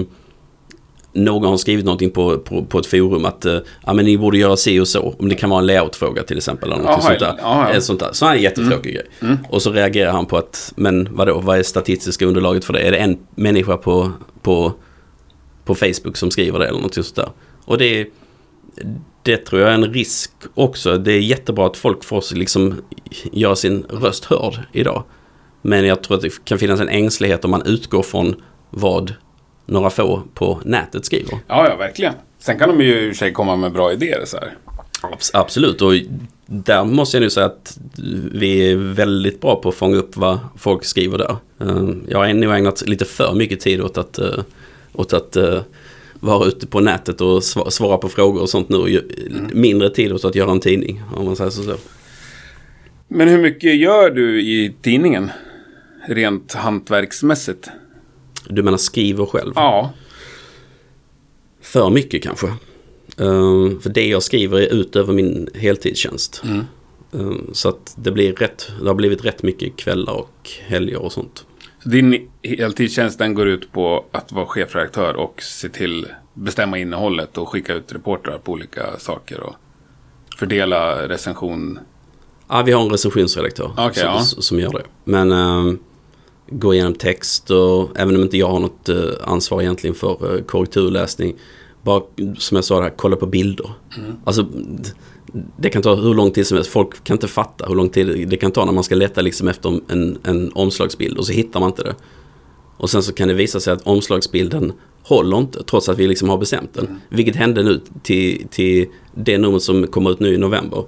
någon 1.15 1.51
har 1.51 1.57
skrivit 1.57 1.85
någonting 1.85 2.11
på, 2.11 2.39
på, 2.39 2.65
på 2.65 2.79
ett 2.79 2.87
forum 2.87 3.25
att 3.25 3.45
eh, 3.45 3.59
ja, 3.87 3.93
men 3.93 4.05
ni 4.05 4.19
borde 4.19 4.39
göra 4.39 4.57
si 4.57 4.81
och 4.81 4.89
så. 4.89 5.15
Om 5.19 5.29
det 5.29 5.35
kan 5.35 5.51
vara 5.51 5.61
en 5.61 5.67
layoutfråga 5.67 6.23
till 6.23 6.37
exempel. 6.37 6.73
Eller 6.73 6.83
något 6.83 7.03
sånt 7.03 7.19
där. 7.19 7.35
ja, 7.39 7.71
ja. 7.75 7.81
Sånt 7.81 8.01
där. 8.01 8.09
Så 8.13 8.27
är 8.27 8.35
en 8.35 8.43
jättetråkig 8.43 8.95
grej. 8.95 9.37
Och 9.49 9.63
så 9.63 9.73
reagerar 9.73 10.13
han 10.13 10.27
på 10.27 10.37
att 10.37 10.73
men 10.77 11.09
vadå, 11.11 11.39
vad 11.39 11.59
är 11.59 11.63
statistiska 11.63 12.27
underlaget 12.27 12.65
för 12.65 12.73
det? 12.73 12.81
Är 12.81 12.91
det 12.91 12.99
en 12.99 13.19
människa 13.35 13.77
på, 13.77 14.13
på, 14.43 14.73
på 15.65 15.75
Facebook 15.75 16.17
som 16.17 16.31
skriver 16.31 16.59
det 16.59 16.67
eller 16.67 16.81
något 16.81 16.95
sånt 16.95 17.15
där? 17.15 17.29
Och 17.65 17.79
det 17.79 18.01
är 18.01 18.07
det 19.23 19.37
tror 19.37 19.61
jag 19.61 19.71
är 19.71 19.75
en 19.75 19.93
risk 19.93 20.31
också. 20.55 20.99
Det 20.99 21.13
är 21.13 21.21
jättebra 21.21 21.67
att 21.67 21.77
folk 21.77 22.05
får 22.05 22.35
liksom 22.35 22.75
göra 23.33 23.57
sin 23.57 23.85
röst 23.89 24.25
hörd 24.25 24.61
idag. 24.73 25.05
Men 25.63 25.87
jag 25.87 26.03
tror 26.03 26.17
att 26.17 26.23
det 26.23 26.45
kan 26.45 26.59
finnas 26.59 26.81
en 26.81 26.89
ängslighet 26.89 27.45
om 27.45 27.51
man 27.51 27.63
utgår 27.67 28.03
från 28.03 28.35
vad 28.71 29.15
några 29.67 29.91
få 29.91 30.23
på 30.35 30.61
nätet 30.65 31.05
skriver. 31.05 31.39
Ja, 31.49 31.69
ja, 31.69 31.77
verkligen. 31.77 32.15
Sen 32.39 32.59
kan 32.59 32.69
de 32.69 32.85
ju 32.85 33.01
i 33.01 33.05
och 33.11 33.15
för 33.15 33.19
sig 33.19 33.33
komma 33.33 33.57
med 33.57 33.73
bra 33.73 33.93
idéer 33.93 34.23
så 34.25 34.37
här. 34.37 34.57
Abs- 35.03 35.31
Absolut, 35.35 35.83
och 35.83 35.93
där 36.47 36.85
måste 36.85 37.17
jag 37.17 37.23
nu 37.23 37.31
säga 37.31 37.47
att 37.47 37.79
vi 38.33 38.71
är 38.73 38.77
väldigt 38.77 39.41
bra 39.41 39.57
på 39.57 39.69
att 39.69 39.75
fånga 39.75 39.97
upp 39.97 40.17
vad 40.17 40.39
folk 40.57 40.85
skriver 40.85 41.19
där. 41.19 41.37
Eh, 41.61 41.89
Jag 42.09 42.19
har 42.19 42.33
nog 42.35 42.55
ägnat 42.55 42.87
lite 42.89 43.05
för 43.05 43.35
mycket 43.35 43.61
tid 43.61 43.81
åt 43.81 43.99
att, 43.99 44.19
eh, 44.19 44.39
åt 44.93 45.13
att 45.13 45.37
eh, 45.37 45.61
vara 46.21 46.47
ute 46.47 46.67
på 46.67 46.81
nätet 46.81 47.21
och 47.21 47.39
sva- 47.41 47.71
svara 47.71 47.99
på 47.99 48.09
frågor 48.09 48.41
och 48.43 48.49
sånt 48.51 48.69
nu. 48.69 48.77
och 48.77 48.91
ju- 48.91 49.09
Mindre 49.53 49.91
tid 49.91 50.13
åt 50.13 50.25
att 50.25 50.35
göra 50.35 50.51
en 50.51 50.61
tidning, 50.61 51.03
om 51.17 51.25
man 51.25 51.37
säger 51.37 51.51
så. 51.51 51.75
Men 53.09 53.29
hur 53.29 53.39
mycket 53.39 53.77
gör 53.77 54.11
du 54.11 54.41
i 54.43 54.75
tidningen? 54.83 55.31
Rent 56.09 56.55
hantverksmässigt? 56.55 57.69
Du 58.49 58.63
menar 58.63 58.79
skriver 58.79 59.27
själv? 59.27 59.53
Ja. 59.57 59.93
För 61.61 61.91
mycket 61.91 62.23
kanske. 62.23 62.47
Eh, 63.19 63.79
för 63.81 63.89
det 63.89 64.07
jag 64.07 64.23
skriver 64.23 64.61
är 64.61 64.75
utöver 64.75 65.13
min 65.13 65.49
heltidstjänst. 65.55 66.43
Mm. 66.45 66.65
Eh, 67.13 67.53
så 67.53 67.69
att 67.69 67.95
det, 67.97 68.11
blir 68.11 68.33
rätt, 68.33 68.73
det 68.81 68.87
har 68.87 68.95
blivit 68.95 69.25
rätt 69.25 69.43
mycket 69.43 69.77
kvällar 69.77 70.13
och 70.13 70.51
helger 70.67 71.03
och 71.03 71.13
sånt. 71.13 71.47
Så 71.83 71.89
din 71.89 72.31
heltidstjänst 72.43 73.19
den 73.19 73.35
går 73.35 73.49
ut 73.49 73.73
på 73.73 74.05
att 74.13 74.33
vara 74.33 74.47
chefredaktör 74.47 75.17
och 75.17 75.43
se 75.43 75.69
till 75.69 76.07
bestämma 76.35 76.79
innehållet 76.79 77.39
och 77.39 77.49
skicka 77.49 77.75
ut 77.75 77.93
reportrar 77.93 78.39
på 78.39 78.53
olika 78.53 78.99
saker 78.99 79.41
och 79.41 79.55
fördela 80.39 81.09
recension. 81.09 81.79
Ja, 82.49 82.63
vi 82.63 82.73
har 82.73 82.83
en 82.83 82.91
recensionsredaktör 82.91 83.73
Okej, 83.79 83.95
som, 83.95 84.05
ja. 84.05 84.21
som 84.23 84.61
gör 84.61 84.73
det. 84.73 84.85
Men 85.05 85.33
äh, 85.33 85.75
gå 86.51 86.75
igenom 86.75 86.95
text 86.95 87.51
och 87.51 87.91
även 87.95 88.17
om 88.17 88.23
inte 88.23 88.37
jag 88.37 88.49
har 88.49 88.61
något 88.61 88.89
äh, 88.89 88.97
ansvar 89.25 89.63
egentligen 89.63 89.95
för 89.95 90.35
äh, 90.35 90.43
korrekturläsning. 90.43 91.35
Bara 91.83 92.03
som 92.39 92.55
jag 92.55 92.65
sa, 92.65 92.83
här, 92.83 92.93
kolla 92.97 93.17
på 93.17 93.27
bilder. 93.27 93.71
Mm. 93.99 94.13
Alltså, 94.25 94.47
det 95.57 95.71
kan 95.71 95.83
ta 95.83 95.95
hur 95.95 96.15
lång 96.15 96.31
tid 96.31 96.47
som 96.47 96.57
helst. 96.57 96.71
Folk 96.71 97.05
kan 97.05 97.15
inte 97.15 97.29
fatta 97.29 97.67
hur 97.67 97.75
lång 97.75 97.89
tid 97.89 98.29
det 98.29 98.37
kan 98.37 98.51
ta 98.51 98.65
när 98.65 98.73
man 98.73 98.85
ska 98.85 98.95
leta 98.95 99.21
liksom 99.21 99.49
efter 99.49 99.81
en, 99.89 100.19
en 100.25 100.53
omslagsbild 100.55 101.19
och 101.19 101.27
så 101.27 101.33
hittar 101.33 101.61
man 101.61 101.69
inte 101.69 101.83
det. 101.83 101.95
Och 102.77 102.91
sen 102.91 103.03
så 103.03 103.13
kan 103.13 103.29
det 103.29 103.35
visa 103.35 103.61
sig 103.61 103.73
att 103.73 103.87
omslagsbilden 103.87 104.73
håller 105.03 105.39
inte 105.39 105.63
trots 105.63 105.89
att 105.89 105.99
vi 105.99 106.07
liksom 106.07 106.29
har 106.29 106.39
bestämt 106.39 106.75
den. 106.75 107.01
Vilket 107.09 107.37
hände 107.37 107.63
nu 107.63 107.81
till, 108.03 108.47
till 108.51 108.87
det 109.15 109.39
nummer 109.39 109.59
som 109.59 109.87
kommer 109.87 110.11
ut 110.11 110.21
nu 110.21 110.35
i 110.35 110.39
november. 110.39 110.85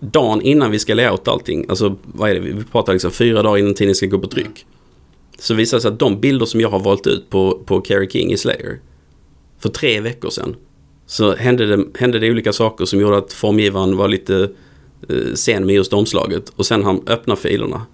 Dagen 0.00 0.42
innan 0.42 0.70
vi 0.70 0.78
ska 0.78 0.94
layouta 0.94 1.30
allting, 1.30 1.66
alltså 1.68 1.96
vad 2.02 2.30
är 2.30 2.34
det, 2.34 2.40
vi 2.40 2.64
pratar 2.64 2.92
liksom 2.92 3.10
fyra 3.10 3.42
dagar 3.42 3.58
innan 3.58 3.74
tidningen 3.74 3.94
ska 3.94 4.06
gå 4.06 4.18
på 4.18 4.28
tryck. 4.28 4.66
Så 5.38 5.54
visar 5.54 5.76
det 5.76 5.80
sig 5.80 5.88
att 5.88 5.98
de 5.98 6.20
bilder 6.20 6.46
som 6.46 6.60
jag 6.60 6.68
har 6.68 6.80
valt 6.80 7.06
ut 7.06 7.30
på, 7.30 7.62
på 7.66 7.80
Carrie 7.80 8.10
King 8.10 8.32
i 8.32 8.36
Slayer 8.36 8.80
för 9.58 9.68
tre 9.68 10.00
veckor 10.00 10.30
sedan 10.30 10.56
så 11.06 11.34
hände 11.34 11.66
det, 11.66 11.84
hände 11.98 12.18
det 12.18 12.30
olika 12.30 12.52
saker 12.52 12.84
som 12.84 13.00
gjorde 13.00 13.16
att 13.16 13.32
formgivaren 13.32 13.96
var 13.96 14.08
lite 14.08 14.50
eh, 15.08 15.34
sen 15.34 15.66
med 15.66 15.74
just 15.74 15.92
omslaget. 15.92 16.52
Och 16.56 16.66
sen 16.66 16.84
han 16.84 17.02
öppnar 17.06 17.36
filerna. 17.36 17.86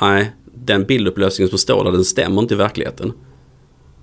Nej, 0.00 0.32
den 0.54 0.84
bildupplösningen 0.84 1.48
som 1.48 1.58
står 1.58 1.84
där 1.84 1.92
den 1.92 2.04
stämmer 2.04 2.42
inte 2.42 2.54
i 2.54 2.56
verkligheten. 2.56 3.12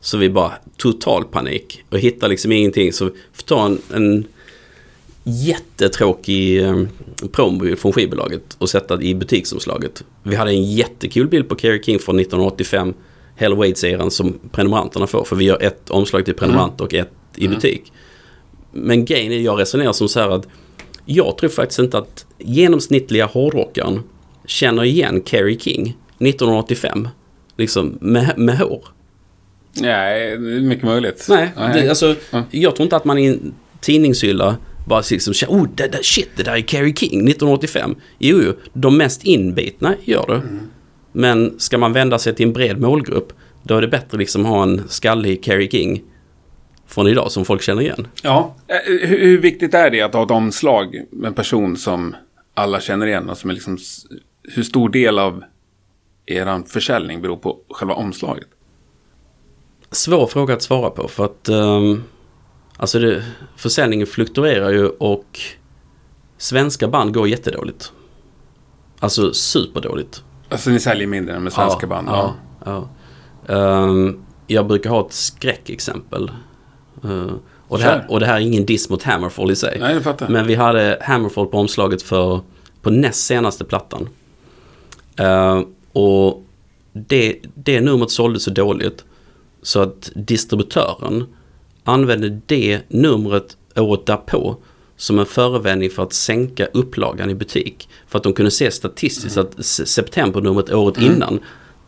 Så 0.01 0.17
vi 0.17 0.29
bara 0.29 0.51
total 0.77 1.23
panik 1.23 1.83
och 1.89 1.99
hittar 1.99 2.27
liksom 2.27 2.51
ingenting. 2.51 2.93
Så 2.93 3.05
vi 3.05 3.11
får 3.33 3.43
ta 3.43 3.65
en, 3.65 3.81
en 3.93 4.25
jättetråkig 5.27 6.63
eh, 6.63 6.83
promobild 7.31 7.79
från 7.79 7.93
skivbolaget 7.93 8.55
och 8.57 8.69
sätta 8.69 9.01
i 9.01 9.15
butiksomslaget. 9.15 10.03
Vi 10.23 10.35
hade 10.35 10.51
en 10.51 10.63
jättekul 10.63 11.27
bild 11.27 11.49
på 11.49 11.55
Kerry 11.55 11.83
King 11.83 11.99
från 11.99 12.19
1985. 12.19 12.93
Hell 13.35 13.53
Waits-eran 13.53 14.09
som 14.09 14.39
prenumeranterna 14.51 15.07
får. 15.07 15.23
För 15.23 15.35
vi 15.35 15.45
gör 15.45 15.61
ett 15.63 15.89
omslag 15.89 16.25
till 16.25 16.33
prenumerant 16.33 16.81
och 16.81 16.93
ett 16.93 17.11
i 17.35 17.47
butik. 17.47 17.91
Men 18.71 19.05
grejen 19.05 19.31
är, 19.31 19.39
jag 19.39 19.59
resonerar 19.59 19.93
som 19.93 20.09
så 20.09 20.19
här 20.19 20.29
att 20.29 20.47
jag 21.05 21.37
tror 21.37 21.49
faktiskt 21.49 21.79
inte 21.79 21.97
att 21.97 22.25
genomsnittliga 22.37 23.25
hårdrockaren 23.25 24.03
känner 24.45 24.83
igen 24.83 25.21
Kerry 25.25 25.59
King 25.59 25.81
1985. 26.19 27.07
Liksom 27.57 27.97
med, 28.01 28.33
med 28.37 28.57
hår. 28.57 28.85
Nej, 29.81 30.37
det 30.37 30.55
är 30.55 30.59
mycket 30.59 30.85
möjligt. 30.85 31.25
Nej, 31.29 31.49
Det, 31.73 31.89
alltså, 31.89 32.15
Ja. 32.31 32.43
jag 32.51 32.75
tror 32.75 32.83
inte 32.83 32.95
att 32.95 33.05
man 33.05 33.17
i 33.17 33.25
en 33.25 33.53
tidningshylla 33.81 34.57
bara 34.85 35.03
liksom 35.11 35.33
oh, 35.47 35.67
det 35.75 35.87
där, 35.87 36.03
shit, 36.03 36.29
det 36.35 36.43
där 36.43 36.55
är 36.55 36.61
Kerry 36.61 36.93
King 36.95 37.27
1985. 37.27 37.95
Jo, 38.19 38.41
jo, 38.43 38.53
de 38.73 38.97
mest 38.97 39.23
inbitna 39.23 39.95
gör 40.03 40.25
det. 40.27 40.41
Men 41.11 41.59
ska 41.59 41.77
man 41.77 41.93
vända 41.93 42.19
sig 42.19 42.35
till 42.35 42.45
en 42.47 42.53
bred 42.53 42.81
målgrupp, 42.81 43.33
då 43.63 43.77
är 43.77 43.81
det 43.81 43.87
bättre 43.87 44.17
liksom 44.17 44.45
att 44.45 44.51
ha 44.51 44.63
en 44.63 44.83
skallig 44.87 45.45
Kerry 45.45 45.69
King 45.69 46.03
från 46.87 47.07
idag 47.07 47.31
som 47.31 47.45
folk 47.45 47.61
känner 47.61 47.81
igen. 47.81 48.07
Ja, 48.23 48.55
eh, 48.67 49.07
hur, 49.07 49.19
hur 49.19 49.37
viktigt 49.37 49.73
är 49.73 49.89
det 49.89 50.01
att 50.01 50.13
ha 50.13 50.23
ett 50.23 50.31
omslag 50.31 51.05
med 51.11 51.27
en 51.27 51.33
person 51.33 51.77
som 51.77 52.15
alla 52.53 52.79
känner 52.79 53.07
igen 53.07 53.29
och 53.29 53.37
som 53.37 53.49
är 53.49 53.53
liksom... 53.53 53.77
Hur 54.43 54.63
stor 54.63 54.89
del 54.89 55.19
av 55.19 55.43
er 56.25 56.63
försäljning 56.67 57.21
beror 57.21 57.37
på 57.37 57.57
själva 57.69 57.93
omslaget? 57.93 58.47
Svår 59.91 60.27
fråga 60.27 60.53
att 60.53 60.61
svara 60.61 60.89
på 60.89 61.07
för 61.07 61.25
att 61.25 61.49
um, 61.49 62.03
alltså 62.77 62.99
det, 62.99 63.23
försäljningen 63.55 64.07
fluktuerar 64.07 64.71
ju 64.71 64.87
och 64.87 65.39
svenska 66.37 66.87
band 66.87 67.13
går 67.13 67.27
jättedåligt. 67.27 67.91
Alltså 68.99 69.33
superdåligt. 69.33 70.23
Alltså 70.49 70.69
ni 70.69 70.79
säljer 70.79 71.07
mindre 71.07 71.35
än 71.35 71.43
med 71.43 71.53
svenska 71.53 71.79
ja, 71.81 71.87
band? 71.87 72.07
Ja. 72.07 72.35
ja. 72.65 72.89
Ehm, 73.55 74.25
jag 74.47 74.67
brukar 74.67 74.89
ha 74.89 75.05
ett 75.05 75.13
skräckexempel. 75.13 76.31
Uh, 77.05 77.31
och, 77.67 77.77
det 77.77 77.83
här, 77.83 78.05
och 78.09 78.19
det 78.19 78.25
här 78.25 78.35
är 78.35 78.39
ingen 78.39 78.65
diss 78.65 78.89
mot 78.89 79.03
Hammerfall 79.03 79.51
i 79.51 79.55
sig. 79.55 79.77
Nej, 79.79 79.93
jag 79.93 80.03
fattar. 80.03 80.29
Men 80.29 80.47
vi 80.47 80.55
hade 80.55 80.97
Hammerfall 81.01 81.47
på 81.47 81.57
omslaget 81.57 82.01
för 82.01 82.41
på 82.81 82.89
näst 82.89 83.25
senaste 83.25 83.65
plattan. 83.65 84.09
Eh, 85.15 85.61
och 85.93 86.43
det, 86.93 87.39
det 87.55 87.81
numret 87.81 88.11
sålde 88.11 88.39
så 88.39 88.51
dåligt 88.51 89.05
så 89.61 89.81
att 89.81 90.11
distributören 90.15 91.25
använde 91.85 92.39
det 92.45 92.79
numret 92.87 93.57
året 93.75 94.05
därpå 94.05 94.55
som 94.97 95.19
en 95.19 95.25
förevändning 95.25 95.89
för 95.89 96.03
att 96.03 96.13
sänka 96.13 96.65
upplagan 96.65 97.29
i 97.29 97.35
butik. 97.35 97.89
För 98.07 98.17
att 98.17 98.23
de 98.23 98.33
kunde 98.33 98.51
se 98.51 98.71
statistiskt 98.71 99.37
att 99.37 99.59
s- 99.59 99.87
septembernumret 99.87 100.73
året 100.73 100.97
innan 101.01 101.39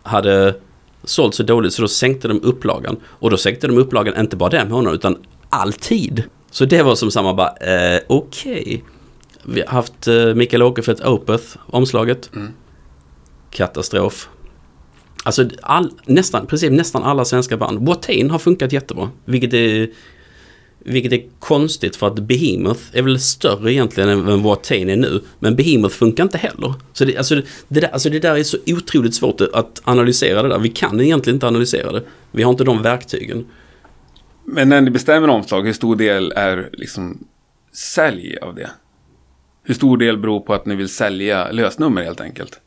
hade 0.03 0.55
sålt 1.03 1.35
så 1.35 1.43
dåligt 1.43 1.73
så 1.73 1.81
då 1.81 1.87
sänkte 1.87 2.27
de 2.27 2.41
upplagan. 2.43 2.97
Och 3.05 3.29
då 3.29 3.37
sänkte 3.37 3.67
de 3.67 3.77
upplagan 3.77 4.17
inte 4.19 4.35
bara 4.35 4.49
den 4.49 4.69
månaden 4.69 4.95
utan 4.99 5.17
alltid. 5.49 6.23
Så 6.51 6.65
det 6.65 6.83
var 6.83 6.95
som 6.95 7.11
samma 7.11 7.33
bara, 7.33 7.55
eh, 7.55 8.01
okej. 8.07 8.83
Vi 9.43 9.61
har 9.61 9.67
haft 9.67 10.07
eh, 10.07 10.25
Mikael 10.35 10.63
Åkerfeldt 10.63 11.05
Opeth, 11.05 11.45
omslaget. 11.65 12.29
Katastrof. 13.51 14.29
Alltså 15.27 15.49
all, 15.61 15.91
nästan, 16.05 16.47
precis 16.47 16.71
nästan 16.71 17.03
alla 17.03 17.25
svenska 17.25 17.57
band. 17.57 17.87
Watain 17.87 18.29
har 18.29 18.39
funkat 18.39 18.71
jättebra. 18.71 19.09
Vilket 19.25 19.53
är, 19.53 19.89
vilket 20.79 21.11
är 21.13 21.21
konstigt 21.39 21.95
för 21.95 22.07
att 22.07 22.19
Behemoth 22.19 22.81
är 22.93 23.01
väl 23.01 23.19
större 23.19 23.73
egentligen 23.73 24.09
än 24.09 24.25
vad 24.25 24.39
Watain 24.39 24.89
är 24.89 24.95
nu. 24.95 25.21
Men 25.39 25.55
Behemoth 25.55 25.95
funkar 25.95 26.23
inte 26.23 26.37
heller. 26.37 26.73
Så 26.93 27.05
det, 27.05 27.17
alltså, 27.17 27.35
det, 27.67 27.79
där, 27.79 27.87
alltså 27.87 28.09
det 28.09 28.19
där 28.19 28.35
är 28.35 28.43
så 28.43 28.57
otroligt 28.67 29.15
svårt 29.15 29.41
att 29.41 29.81
analysera 29.83 30.43
det 30.43 30.49
där. 30.49 30.59
Vi 30.59 30.69
kan 30.69 31.01
egentligen 31.01 31.35
inte 31.35 31.47
analysera 31.47 31.91
det. 31.91 32.03
Vi 32.31 32.43
har 32.43 32.51
inte 32.51 32.63
de 32.63 32.81
verktygen. 32.81 33.45
Men 34.45 34.69
när 34.69 34.81
ni 34.81 34.91
bestämmer 34.91 35.27
omslag, 35.27 35.61
hur 35.65 35.73
stor 35.73 35.95
del 35.95 36.33
är 36.35 36.69
liksom 36.73 37.27
sälj 37.73 38.37
av 38.37 38.55
det? 38.55 38.69
Hur 39.63 39.73
stor 39.73 39.97
del 39.97 40.17
beror 40.17 40.39
på 40.39 40.53
att 40.53 40.65
ni 40.65 40.75
vill 40.75 40.89
sälja 40.89 41.51
lösnummer 41.51 42.03
helt 42.03 42.21
enkelt? 42.21 42.59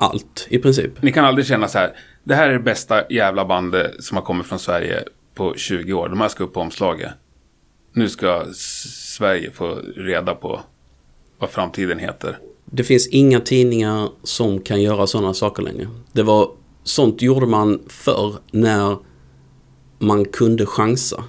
Allt 0.00 0.46
i 0.48 0.58
princip. 0.58 1.02
Ni 1.02 1.12
kan 1.12 1.24
aldrig 1.24 1.46
känna 1.46 1.68
så 1.68 1.78
här, 1.78 1.96
det 2.24 2.34
här 2.34 2.48
är 2.48 2.52
det 2.52 2.58
bästa 2.58 3.12
jävla 3.12 3.44
bandet 3.44 4.04
som 4.04 4.16
har 4.16 4.24
kommit 4.24 4.46
från 4.46 4.58
Sverige 4.58 5.04
på 5.34 5.54
20 5.56 5.92
år. 5.92 6.08
De 6.08 6.20
här 6.20 6.28
ska 6.28 6.44
upp 6.44 6.52
på 6.52 6.60
omslaget. 6.60 7.12
Nu 7.92 8.08
ska 8.08 8.44
Sverige 8.54 9.50
få 9.50 9.74
reda 9.96 10.34
på 10.34 10.60
vad 11.38 11.50
framtiden 11.50 11.98
heter. 11.98 12.38
Det 12.64 12.84
finns 12.84 13.08
inga 13.08 13.40
tidningar 13.40 14.08
som 14.22 14.60
kan 14.60 14.82
göra 14.82 15.06
sådana 15.06 15.34
saker 15.34 15.62
längre. 15.62 15.88
Det 16.12 16.22
var, 16.22 16.50
sånt 16.84 17.22
gjorde 17.22 17.46
man 17.46 17.82
förr 17.88 18.34
när 18.50 18.96
man 19.98 20.24
kunde 20.24 20.66
chansa. 20.66 21.24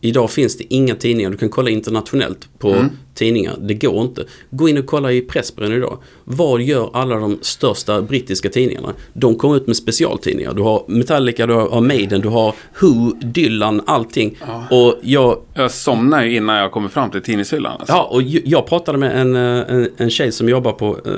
Idag 0.00 0.30
finns 0.30 0.56
det 0.56 0.74
inga 0.74 0.94
tidningar. 0.94 1.30
Du 1.30 1.36
kan 1.36 1.48
kolla 1.48 1.70
internationellt 1.70 2.48
på 2.58 2.84
tidningar. 3.14 3.56
Det 3.60 3.74
går 3.74 4.02
inte. 4.02 4.24
Gå 4.50 4.68
in 4.68 4.78
och 4.78 4.86
kolla 4.86 5.12
i 5.12 5.20
Pressbyrån 5.20 5.72
idag. 5.72 5.98
Vad 6.24 6.62
gör 6.62 6.90
alla 6.92 7.16
de 7.16 7.38
största 7.42 8.02
brittiska 8.02 8.48
tidningarna? 8.48 8.94
De 9.12 9.34
kommer 9.34 9.56
ut 9.56 9.66
med 9.66 9.76
specialtidningar. 9.76 10.54
Du 10.54 10.62
har 10.62 10.84
Metallica, 10.88 11.46
du 11.46 11.54
har 11.54 11.80
Maiden, 11.80 12.20
du 12.20 12.28
har 12.28 12.54
Who, 12.80 13.12
Dylan, 13.22 13.82
allting. 13.86 14.38
Och 14.70 14.94
jag, 15.02 15.38
Jag 15.54 15.70
somnar 15.70 16.24
ju 16.24 16.36
innan 16.36 16.56
jag 16.56 16.72
kommer 16.72 16.88
fram 16.88 17.10
till 17.10 17.22
tidningshyllan. 17.22 17.72
Alltså. 17.78 17.94
Ja, 17.94 18.08
och 18.12 18.22
jag 18.22 18.66
pratade 18.66 18.98
med 18.98 19.20
en, 19.20 19.36
eh, 19.36 19.74
en, 19.74 19.88
en 19.96 20.10
tjej 20.10 20.32
som 20.32 20.48
jobbar 20.48 20.72
på 20.72 20.98
eh, 21.06 21.12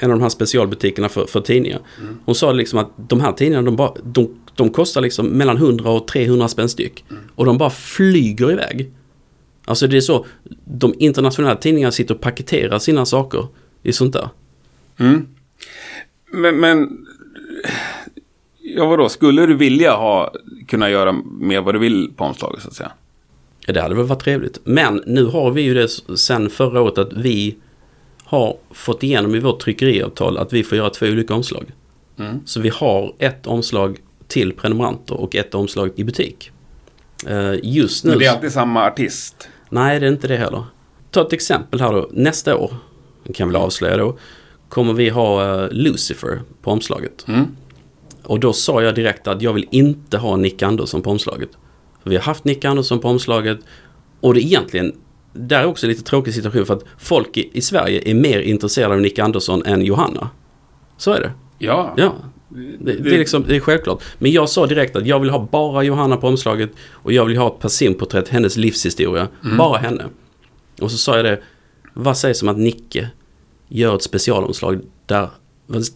en 0.00 0.10
av 0.10 0.18
de 0.18 0.22
här 0.22 0.28
specialbutikerna 0.28 1.08
för, 1.08 1.26
för 1.26 1.40
tidningar. 1.40 1.80
Hon 2.24 2.34
sa 2.34 2.52
liksom 2.52 2.78
att 2.78 2.90
de 2.96 3.20
här 3.20 3.32
tidningarna, 3.32 3.64
de, 3.64 3.76
bara, 3.76 3.92
de, 4.02 4.28
de 4.56 4.70
kostar 4.70 5.00
liksom 5.00 5.26
mellan 5.26 5.56
100 5.56 5.90
och 5.90 6.08
300 6.08 6.48
spänn 6.48 6.68
styck. 6.68 7.04
Och 7.34 7.44
de 7.44 7.58
bara 7.58 7.70
flyger 7.70 8.52
iväg. 8.52 8.90
Alltså 9.64 9.86
det 9.86 9.96
är 9.96 10.00
så, 10.00 10.26
de 10.64 10.94
internationella 10.98 11.56
tidningarna 11.56 11.92
sitter 11.92 12.14
och 12.14 12.20
paketerar 12.20 12.78
sina 12.78 13.06
saker 13.06 13.46
i 13.82 13.92
sånt 13.92 14.12
där. 14.12 14.28
Mm. 14.98 15.26
Men, 16.32 16.60
men 16.60 17.06
ja, 18.62 18.86
vadå, 18.86 19.08
skulle 19.08 19.46
du 19.46 19.54
vilja 19.54 19.96
ha, 19.96 20.32
kunna 20.66 20.90
göra 20.90 21.12
med 21.40 21.62
vad 21.62 21.74
du 21.74 21.78
vill 21.78 22.12
på 22.16 22.24
omslaget 22.24 22.62
så 22.62 22.68
att 22.68 22.74
säga? 22.74 22.92
Ja, 23.66 23.72
det 23.72 23.82
hade 23.82 23.94
väl 23.94 24.04
varit 24.04 24.22
trevligt. 24.22 24.60
Men 24.64 25.02
nu 25.06 25.24
har 25.24 25.50
vi 25.50 25.62
ju 25.62 25.74
det 25.74 25.88
sen 26.16 26.50
förra 26.50 26.82
året 26.82 26.98
att 26.98 27.12
vi 27.12 27.56
har 28.24 28.56
fått 28.70 29.02
igenom 29.02 29.34
i 29.34 29.40
vårt 29.40 29.60
tryckeriavtal 29.60 30.38
att 30.38 30.52
vi 30.52 30.62
får 30.62 30.78
göra 30.78 30.90
två 30.90 31.06
olika 31.06 31.34
omslag. 31.34 31.64
Mm. 32.18 32.40
Så 32.44 32.60
vi 32.60 32.68
har 32.68 33.14
ett 33.18 33.46
omslag 33.46 33.98
till 34.28 34.52
prenumeranter 34.52 35.20
och 35.20 35.36
ett 35.36 35.54
omslag 35.54 35.90
i 35.96 36.04
butik. 36.04 36.50
Eh, 37.26 37.54
Just 37.62 38.04
nu... 38.04 38.10
Men 38.10 38.18
det 38.18 38.26
är 38.26 38.30
alltid 38.30 38.52
samma 38.52 38.86
artist. 38.86 39.48
Nej, 39.68 40.00
det 40.00 40.06
är 40.06 40.10
inte 40.10 40.28
det 40.28 40.36
heller. 40.36 40.64
Ta 41.10 41.22
ett 41.22 41.32
exempel 41.32 41.80
här 41.80 41.92
då. 41.92 42.08
Nästa 42.12 42.56
år, 42.56 42.74
kan 43.34 43.48
vi 43.48 43.52
väl 43.52 43.62
avslöja 43.62 43.96
då, 43.96 44.18
kommer 44.68 44.92
vi 44.92 45.08
ha 45.08 45.62
eh, 45.64 45.68
Lucifer 45.70 46.40
på 46.62 46.70
omslaget. 46.70 47.24
Mm. 47.28 47.46
Och 48.22 48.40
då 48.40 48.52
sa 48.52 48.82
jag 48.82 48.94
direkt 48.94 49.26
att 49.26 49.42
jag 49.42 49.52
vill 49.52 49.68
inte 49.70 50.18
ha 50.18 50.36
Nick 50.36 50.62
Andersson 50.62 51.02
på 51.02 51.10
omslaget. 51.10 51.50
För 52.02 52.10
vi 52.10 52.16
har 52.16 52.22
haft 52.22 52.44
Nick 52.44 52.64
Andersson 52.64 52.98
på 52.98 53.08
omslaget 53.08 53.58
och 54.20 54.34
det 54.34 54.40
är 54.40 54.44
egentligen, 54.44 54.92
där 55.32 55.60
är 55.60 55.66
också 55.66 55.86
en 55.86 55.90
lite 55.90 56.02
tråkig 56.02 56.34
situation 56.34 56.66
för 56.66 56.74
att 56.74 56.84
folk 56.98 57.36
i, 57.36 57.50
i 57.52 57.60
Sverige 57.60 58.10
är 58.10 58.14
mer 58.14 58.40
intresserade 58.40 58.94
av 58.94 59.00
Nick 59.00 59.18
Andersson 59.18 59.62
än 59.66 59.82
Johanna. 59.82 60.30
Så 60.96 61.12
är 61.12 61.20
det. 61.20 61.32
Ja. 61.58 61.94
Ja, 61.96 62.14
det, 62.80 62.92
det, 62.92 63.14
är 63.14 63.18
liksom, 63.18 63.44
det 63.48 63.56
är 63.56 63.60
självklart. 63.60 64.02
Men 64.18 64.32
jag 64.32 64.48
sa 64.48 64.66
direkt 64.66 64.96
att 64.96 65.06
jag 65.06 65.20
vill 65.20 65.30
ha 65.30 65.48
bara 65.52 65.82
Johanna 65.82 66.16
på 66.16 66.28
omslaget 66.28 66.70
och 66.92 67.12
jag 67.12 67.24
vill 67.24 67.36
ha 67.36 67.46
ett 67.46 67.60
personporträtt, 67.60 68.28
hennes 68.28 68.56
livshistoria. 68.56 69.28
Bara 69.58 69.78
henne. 69.78 70.04
Och 70.80 70.90
så 70.90 70.96
sa 70.96 71.16
jag 71.16 71.24
det, 71.24 71.40
vad 71.94 72.16
sägs 72.16 72.42
om 72.42 72.48
att 72.48 72.58
Nicke 72.58 73.10
gör 73.68 73.96
ett 73.96 74.02
specialomslag 74.02 74.80
där, 75.06 75.28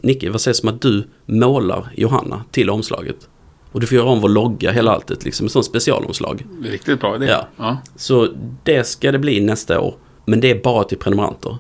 Nicke, 0.01 0.31
vad 0.31 0.41
sägs 0.41 0.63
om 0.63 0.69
att 0.69 0.81
du 0.81 1.05
målar 1.27 1.93
Johanna 1.97 2.45
till 2.51 2.71
omslaget? 2.71 3.29
Och 3.73 3.81
du 3.81 3.87
får 3.87 3.97
göra 3.97 4.09
om 4.09 4.21
vår 4.21 4.29
logga, 4.29 4.71
hela 4.71 4.91
alltet, 4.91 5.25
liksom 5.25 5.47
ett 5.47 5.53
sånt 5.53 5.67
specialomslag. 5.67 6.47
Riktigt 6.65 7.01
bra 7.01 7.17
idé. 7.17 7.27
Ja. 7.27 7.49
ja. 7.57 7.79
Så 7.97 8.29
det 8.63 8.85
ska 8.85 9.13
det 9.13 9.19
bli 9.19 9.41
nästa 9.41 9.81
år. 9.81 9.95
Men 10.25 10.41
det 10.41 10.51
är 10.51 10.63
bara 10.63 10.85
till 10.85 10.99
prenumeranter. 10.99 11.57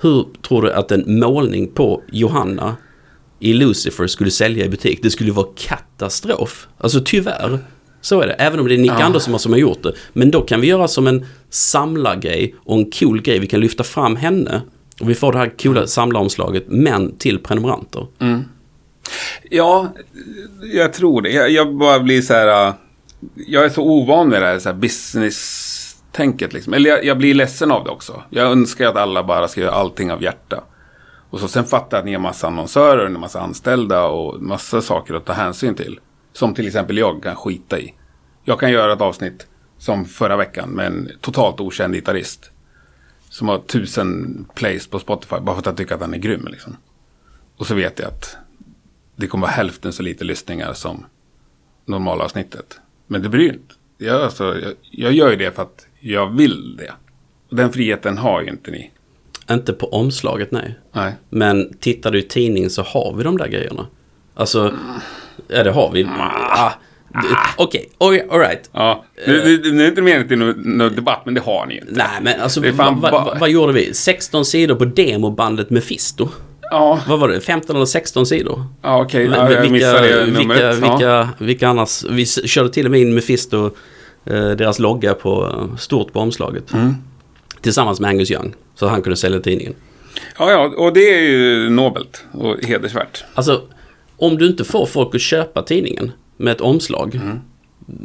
Hur 0.00 0.26
tror 0.48 0.62
du 0.62 0.72
att 0.72 0.92
en 0.92 1.18
målning 1.20 1.68
på 1.68 2.02
Johanna 2.12 2.76
i 3.42 3.52
Lucifer 3.52 4.06
skulle 4.06 4.30
sälja 4.30 4.64
i 4.64 4.68
butik? 4.68 4.98
Det 5.02 5.10
skulle 5.10 5.32
vara 5.32 5.46
katastrof. 5.56 6.68
Alltså 6.78 7.00
tyvärr. 7.04 7.58
Så 8.00 8.20
är 8.20 8.26
det. 8.26 8.32
Även 8.32 8.60
om 8.60 8.68
det 8.68 8.74
är 8.74 8.78
Nick 8.78 8.90
Ja. 8.90 9.04
Andersson 9.04 9.38
som 9.38 9.52
har 9.52 9.58
gjort 9.58 9.82
det. 9.82 9.92
Men 10.12 10.30
då 10.30 10.40
kan 10.40 10.60
vi 10.60 10.66
göra 10.66 10.88
som 10.88 11.06
en 11.06 11.26
samlargrej 11.50 12.54
och 12.64 12.76
en 12.78 12.90
cool 12.90 13.22
grej. 13.22 13.38
Vi 13.38 13.46
kan 13.46 13.60
lyfta 13.60 13.84
fram 13.84 14.16
henne. 14.16 14.62
Och 15.00 15.10
vi 15.10 15.14
får 15.14 15.32
det 15.32 15.38
här 15.38 15.52
coola 15.62 15.86
samlaromslaget, 15.86 16.64
men 16.68 17.16
till 17.18 17.38
prenumeranter. 17.38 18.06
Ja, 19.50 19.92
jag 20.74 20.92
tror 20.92 21.22
det. 21.22 21.30
Jag, 21.30 21.50
jag 21.50 21.76
bara 21.76 22.00
blir 22.00 22.22
så 22.22 22.32
här... 22.34 22.66
äh, 22.68 22.74
Jag 23.46 23.64
är 23.64 23.68
så 23.68 23.82
ovan 23.82 24.28
med 24.28 24.42
det 24.42 24.46
här, 24.46 24.58
så 24.58 24.68
här 24.68 24.76
business-tänket 24.76 26.52
liksom. 26.52 26.74
Eller 26.74 26.90
jag, 26.90 27.04
jag 27.04 27.18
blir 27.18 27.34
ledsen 27.34 27.70
av 27.70 27.84
det 27.84 27.90
också. 27.90 28.22
Jag 28.30 28.46
önskar 28.46 28.86
att 28.88 28.96
alla 28.96 29.22
bara 29.24 29.48
ska 29.48 29.60
göra 29.60 29.70
allting 29.72 30.12
av 30.12 30.22
hjärta. 30.22 30.62
Och 31.32 31.40
så 31.40 31.48
sen 31.48 31.64
fattar 31.64 31.96
jag 31.96 32.02
att 32.02 32.06
ni 32.06 32.12
har 32.12 32.20
massa 32.20 32.46
annonsörer, 32.46 33.06
en 33.06 33.20
massa 33.20 33.40
anställda 33.40 34.04
och 34.04 34.42
massa 34.42 34.82
saker 34.82 35.14
att 35.14 35.24
ta 35.24 35.32
hänsyn 35.32 35.74
till. 35.74 36.00
Som 36.32 36.54
till 36.54 36.66
exempel 36.66 36.98
jag 36.98 37.22
kan 37.22 37.36
skita 37.36 37.80
i. 37.80 37.94
Jag 38.44 38.60
kan 38.60 38.70
göra 38.70 38.92
ett 38.92 39.00
avsnitt 39.00 39.46
som 39.78 40.04
förra 40.04 40.36
veckan 40.36 40.70
med 40.70 40.86
en 40.86 41.10
totalt 41.20 41.60
okänd 41.60 41.94
gitarrist. 41.94 42.50
Som 43.28 43.48
har 43.48 43.58
tusen 43.58 44.44
plays 44.54 44.86
på 44.86 44.98
Spotify 44.98 45.36
bara 45.40 45.54
för 45.54 45.60
att 45.60 45.66
jag 45.66 45.76
tycker 45.76 45.94
att 45.94 46.00
han 46.00 46.14
är 46.14 46.18
grym. 46.18 46.48
Liksom. 46.50 46.76
Och 47.56 47.66
så 47.66 47.74
vet 47.74 47.98
jag 47.98 48.08
att 48.08 48.36
det 49.16 49.26
kommer 49.26 49.46
vara 49.46 49.52
hälften 49.52 49.92
så 49.92 50.02
lite 50.02 50.24
lyssningar 50.24 50.72
som 50.72 51.04
normalavsnittet. 51.84 52.80
Men 53.06 53.22
det 53.22 53.28
bryr 53.28 53.52
inte. 53.52 53.74
Jag, 53.98 54.22
alltså, 54.22 54.58
jag, 54.60 54.74
jag 54.90 55.12
gör 55.12 55.30
ju 55.30 55.36
det 55.36 55.54
för 55.54 55.62
att 55.62 55.86
jag 56.00 56.36
vill 56.36 56.76
det. 56.76 56.92
Och 57.50 57.56
den 57.56 57.72
friheten 57.72 58.18
har 58.18 58.42
ju 58.42 58.48
inte 58.48 58.70
ni. 58.70 58.91
Inte 59.52 59.72
på 59.72 59.86
omslaget, 59.86 60.50
nej. 60.50 60.78
Nej. 60.94 61.12
Men 61.30 61.72
tittar 61.80 62.10
du 62.10 62.18
i 62.18 62.22
tidningen 62.22 62.70
så 62.70 62.82
har 62.82 63.14
vi 63.16 63.24
de 63.24 63.38
där 63.38 63.48
grejerna. 63.48 63.86
Alltså, 64.34 64.72
ja 65.48 65.62
det 65.64 65.70
har 65.70 65.90
vi. 65.92 66.04
Ah, 66.04 66.72
Okej, 67.56 67.88
okay, 67.98 68.22
alright. 68.30 68.70
Ja, 68.72 69.04
det, 69.26 69.32
det 69.56 69.84
är 69.84 69.88
inte 69.88 70.02
meningen 70.02 70.28
till 70.28 70.38
någon, 70.38 70.94
debatt, 70.94 71.22
men 71.24 71.34
det 71.34 71.40
har 71.40 71.66
ni 71.66 71.74
ju 71.74 71.80
inte. 71.80 71.92
Nej, 71.92 72.06
men 72.22 72.40
alltså 72.40 72.60
vad 72.60 72.74
va, 72.76 73.10
bara- 73.10 73.38
vad 73.38 73.50
gjorde 73.50 73.72
vi? 73.72 73.94
16 73.94 74.44
sidor 74.44 74.74
på 74.74 74.84
demobandet 74.84 75.70
Mephisto. 75.70 76.28
Ja, 76.70 77.00
Vad 77.08 77.18
var 77.20 77.28
det? 77.28 77.40
15 77.40 77.76
eller 77.76 77.86
16 77.86 78.26
sidor? 78.26 78.64
ja 78.82 79.02
okej. 79.02 79.28
Men- 79.28 79.38
Ja, 79.38 79.52
jag 79.52 79.60
vilka, 79.60 79.72
missade 79.72 80.08
det 80.08 80.24
vilka, 80.24 80.40
numret. 80.40 80.60
Ja. 80.82 80.90
vilka, 80.90 81.28
vilka 81.38 81.68
annars? 81.68 82.04
Vi 82.10 82.26
körde 82.26 82.68
till 82.70 82.84
och 82.84 82.90
med 82.90 83.00
in 83.00 83.14
Mephisto, 83.14 83.70
eh, 84.26 84.48
deras 84.50 84.78
logga 84.78 85.14
på 85.14 85.44
eh, 85.70 85.76
stort 85.76 86.12
på 86.12 86.20
omslaget. 86.20 86.72
Mm. 86.72 86.94
Tillsammans 87.62 88.00
med 88.00 88.10
Angus 88.10 88.30
Young. 88.30 88.54
Så 88.74 88.84
att 88.84 88.90
han 88.90 89.02
kunde 89.02 89.16
sälja 89.16 89.40
tidningen. 89.40 89.74
ja, 90.38 90.50
ja, 90.50 90.74
och 90.76 90.92
det 90.92 91.14
är 91.14 91.20
ju 91.22 91.70
nobelt 91.70 92.24
och 92.32 92.64
hedersvärt. 92.64 93.24
Alltså, 93.34 93.62
om 94.16 94.38
du 94.38 94.46
inte 94.46 94.64
får 94.64 94.86
folk 94.86 95.14
att 95.14 95.20
köpa 95.20 95.62
tidningen 95.62 96.12
med 96.36 96.52
ett 96.52 96.60
omslag. 96.60 97.14
Mm. 97.14 97.38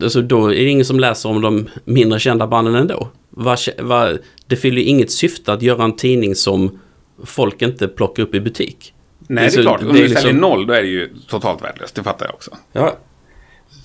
Alltså, 0.04 0.22
då 0.22 0.46
är 0.48 0.56
det 0.56 0.70
ingen 0.70 0.86
som 0.86 1.00
läser 1.00 1.30
om 1.30 1.42
de 1.42 1.70
mindre 1.86 2.20
kända 2.20 2.48
banden 2.48 2.76
ändå. 2.76 3.10
Vad, 3.30 3.60
vad, 3.80 4.20
det 4.48 4.56
fyller 4.56 4.82
ju 4.82 4.88
inget 4.88 5.12
syfte 5.12 5.54
att 5.54 5.62
göra 5.62 5.84
en 5.84 5.96
tidning 5.96 6.36
som 6.36 6.80
folk 7.26 7.62
inte 7.62 7.88
plockar 7.88 8.24
upp 8.24 8.36
i 8.36 8.40
butik. 8.40 8.94
Nej, 9.20 9.44
det 9.44 9.48
är 9.48 9.52
så- 9.56 9.62
klart. 9.62 9.82
Om 9.82 9.88
det 9.88 9.94
du 9.94 10.00
är 10.00 10.04
liksom- 10.04 10.22
säljer 10.22 10.42
noll, 10.42 10.68
då 10.68 10.74
är 10.74 10.82
det 10.82 10.88
ju 10.88 11.14
totalt 11.28 11.64
värdelöst. 11.64 11.96
Det 11.96 12.04
fattar 12.04 12.26
jag 12.26 12.36
också. 12.36 12.52
Ja, 12.74 12.98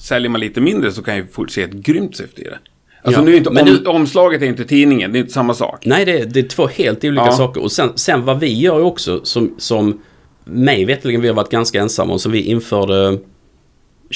Säljer 0.00 0.30
man 0.30 0.40
lite 0.40 0.60
mindre 0.60 0.92
så 0.92 1.02
kan 1.02 1.16
jag 1.16 1.24
ju 1.26 1.32
fort 1.32 1.50
se 1.50 1.62
ett 1.62 1.72
grymt 1.72 2.16
syfte 2.16 2.40
i 2.40 2.44
det. 2.44 2.58
Alltså 3.04 3.20
Ja, 3.20 3.24
nu 3.24 3.32
är 3.32 3.36
inte 3.36 3.48
om, 3.50 3.54
du- 3.66 3.84
omslaget 3.86 4.42
är 4.42 4.46
inte 4.46 4.64
tidningen, 4.64 5.12
det 5.12 5.18
är 5.18 5.20
inte 5.20 5.32
samma 5.32 5.54
sak. 5.54 5.86
Nej, 5.86 6.04
det 6.04 6.18
är, 6.20 6.26
det 6.26 6.40
är 6.40 6.48
två 6.48 6.66
helt 6.66 7.04
olika 7.04 7.24
Ja. 7.26 7.32
saker. 7.32 7.62
Och 7.62 7.72
sen, 7.72 7.92
sen 7.94 8.24
vad 8.24 8.40
vi 8.40 8.58
gör 8.60 8.80
också, 8.80 9.20
som, 9.24 9.54
som 9.58 10.00
mig 10.44 10.84
veterligen 10.84 11.20
vi 11.22 11.28
har 11.28 11.34
varit 11.34 11.50
ganska 11.50 11.80
ensamma 11.80 12.12
och 12.12 12.20
som 12.20 12.32
vi 12.32 12.40
införde 12.42 13.18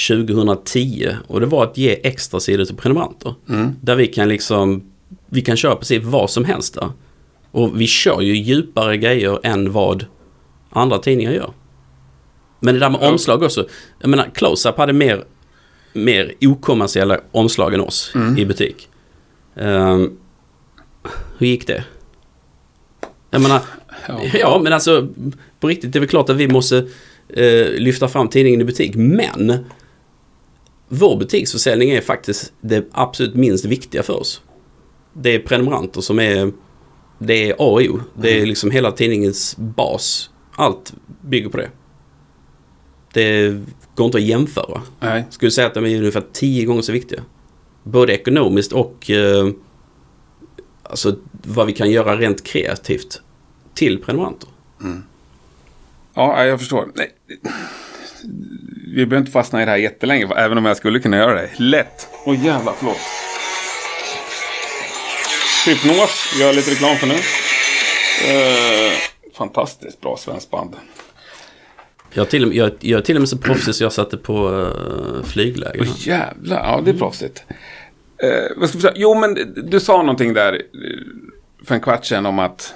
2010. 0.09 1.09
Och 1.27 1.41
det 1.41 1.47
var 1.47 1.63
att 1.65 1.79
ge 1.79 2.01
extra 2.03 2.41
sidor 2.41 2.65
till 2.65 2.77
prenumeranter. 2.77 3.35
Där 3.81 3.97
vi 3.97 4.07
kan 4.07 4.29
liksom, 4.29 4.83
vi 5.27 5.41
kan 5.41 5.57
köra 5.57 5.77
precis 5.77 6.03
vad 6.05 6.31
som 6.31 6.45
helst 6.45 6.75
där. 6.75 6.89
Och 7.51 7.81
vi 7.81 7.87
kör 7.87 8.21
ju 8.21 8.37
djupare 8.37 8.97
grejer 8.97 9.39
än 9.43 9.73
vad 9.73 10.07
andra 10.71 10.99
tidningar 10.99 11.33
gör. 11.33 11.51
Men 12.61 12.75
det 12.75 12.81
där 12.81 12.91
med 12.91 13.01
omslag 13.01 13.43
också. 13.43 13.67
Jag 14.01 14.09
menar, 14.11 14.29
Close-Up 14.35 14.77
hade 14.77 14.93
mer, 14.93 15.25
mer 15.97 16.35
okommersiella 16.41 17.21
omslag 17.33 17.75
än 17.75 17.81
oss 17.81 18.13
i 18.39 18.45
butik. 18.45 18.89
Ehm, 19.57 20.11
hur 21.39 21.47
gick 21.47 21.67
det? 21.67 21.85
Jag 23.31 23.41
menar, 23.43 23.61
Ja. 24.09 24.21
ja 24.35 24.61
men 24.65 24.73
alltså 24.73 25.09
på 25.61 25.69
riktigt 25.69 25.93
det 25.93 25.99
är 25.99 26.01
väl 26.01 26.09
klart 26.09 26.31
att 26.31 26.37
vi 26.37 26.49
måste 26.49 26.77
eh, 27.29 27.69
lyfta 27.71 28.09
fram 28.09 28.29
tidningen 28.29 28.61
i 28.61 28.65
butik. 28.65 28.95
Men 28.97 29.65
vår 30.89 31.17
butiksförsäljning 31.17 31.91
är 31.91 32.01
faktiskt 32.01 32.53
det 32.61 32.85
absolut 32.93 33.35
minst 33.35 33.65
viktiga 33.65 34.03
för 34.03 34.21
oss. 34.21 34.41
Det 35.13 35.35
är 35.35 35.39
prenumeranter 35.39 36.01
som 36.01 36.19
är, 36.19 36.53
det 37.19 37.51
är 37.51 37.53
A 37.53 37.57
och 37.59 37.81
O. 37.83 38.01
Det 38.15 38.41
är 38.41 38.47
liksom 38.47 38.71
hela 38.71 38.93
tidningens 38.93 39.57
bas. 39.59 40.31
Allt 40.57 40.95
bygger 41.21 41.49
på 41.49 41.57
det. 41.57 41.71
Det 43.17 43.61
går 43.95 44.07
inte 44.07 44.19
att 44.19 44.25
jämföra. 44.25 44.83
Nej. 45.01 45.25
Skulle 45.31 45.51
säga 45.51 45.67
att 45.67 45.75
de 45.75 45.87
är 45.87 45.99
ungefär 45.99 46.25
tio 46.33 46.65
gånger 46.65 46.83
så 46.83 46.93
viktiga. 46.93 47.23
Både 47.83 48.15
ekonomiskt 48.15 48.73
och 48.73 49.11
eh, 49.11 49.49
alltså 50.83 51.17
vad 51.43 51.67
vi 51.67 51.73
kan 51.73 51.91
göra 51.91 52.17
rent 52.17 52.45
kreativt 52.45 53.21
till 53.75 54.03
prenumeranter. 54.03 54.49
Ja, 56.15 56.45
jag 56.45 56.59
förstår. 56.59 56.89
Nej. 56.95 57.15
Vi 58.87 59.07
behöver 59.07 59.17
inte 59.17 59.33
fastna 59.33 59.63
i 59.63 59.65
det 59.65 59.71
här 59.71 59.79
jättelänge, 59.79 60.35
även 60.37 60.59
om 60.59 60.65
jag 60.65 60.77
skulle 60.77 60.99
kunna 60.99 61.17
göra 61.17 61.35
det. 61.35 61.51
Lätt. 61.57 62.09
Åh 62.25 62.45
jävlar, 62.45 62.75
förlåt. 62.79 62.97
Hypnos, 65.67 66.35
gör 66.41 66.53
lite 66.53 66.71
reklam 66.71 66.97
för 66.97 67.07
nu. 67.07 67.15
Eh, 68.33 68.93
fantastiskt 69.35 70.01
bra 70.01 70.17
svenskt 70.17 70.51
band. 70.51 70.77
Jag 72.17 72.27
är 72.27 72.31
till 72.31 72.43
och 72.43 72.49
med, 72.49 72.57
jag, 72.57 72.73
jag 72.81 72.99
är 72.99 73.03
till 73.03 73.17
och 73.17 73.21
med 73.21 73.29
så 73.29 73.39
proffsig 73.39 73.75
så 73.75 73.85
jag 73.85 73.93
satte 73.93 74.17
på 74.17 74.49
eh, 74.49 75.17
uh, 75.17 75.23
flygläge. 75.23 75.79
Åh 75.81 75.87
jävlar, 75.99 76.57
ja 76.57 76.83
det 76.85 76.91
är 76.91 76.95
proffsigt. 76.95 77.45
Uh, 78.25 78.59
vad 78.61 78.69
ska 78.69 78.79
vi 78.79 78.83
säga? 78.83 78.95
Jo, 78.97 79.15
men 79.15 79.55
du 79.71 79.81
sa 79.81 80.03
någonting 80.03 80.35
där 80.35 80.53
eh, 80.53 80.61
för 81.65 81.75
en 81.75 81.81
kvart 81.81 82.05
sedan 82.05 82.27
om 82.27 82.39
att 82.39 82.75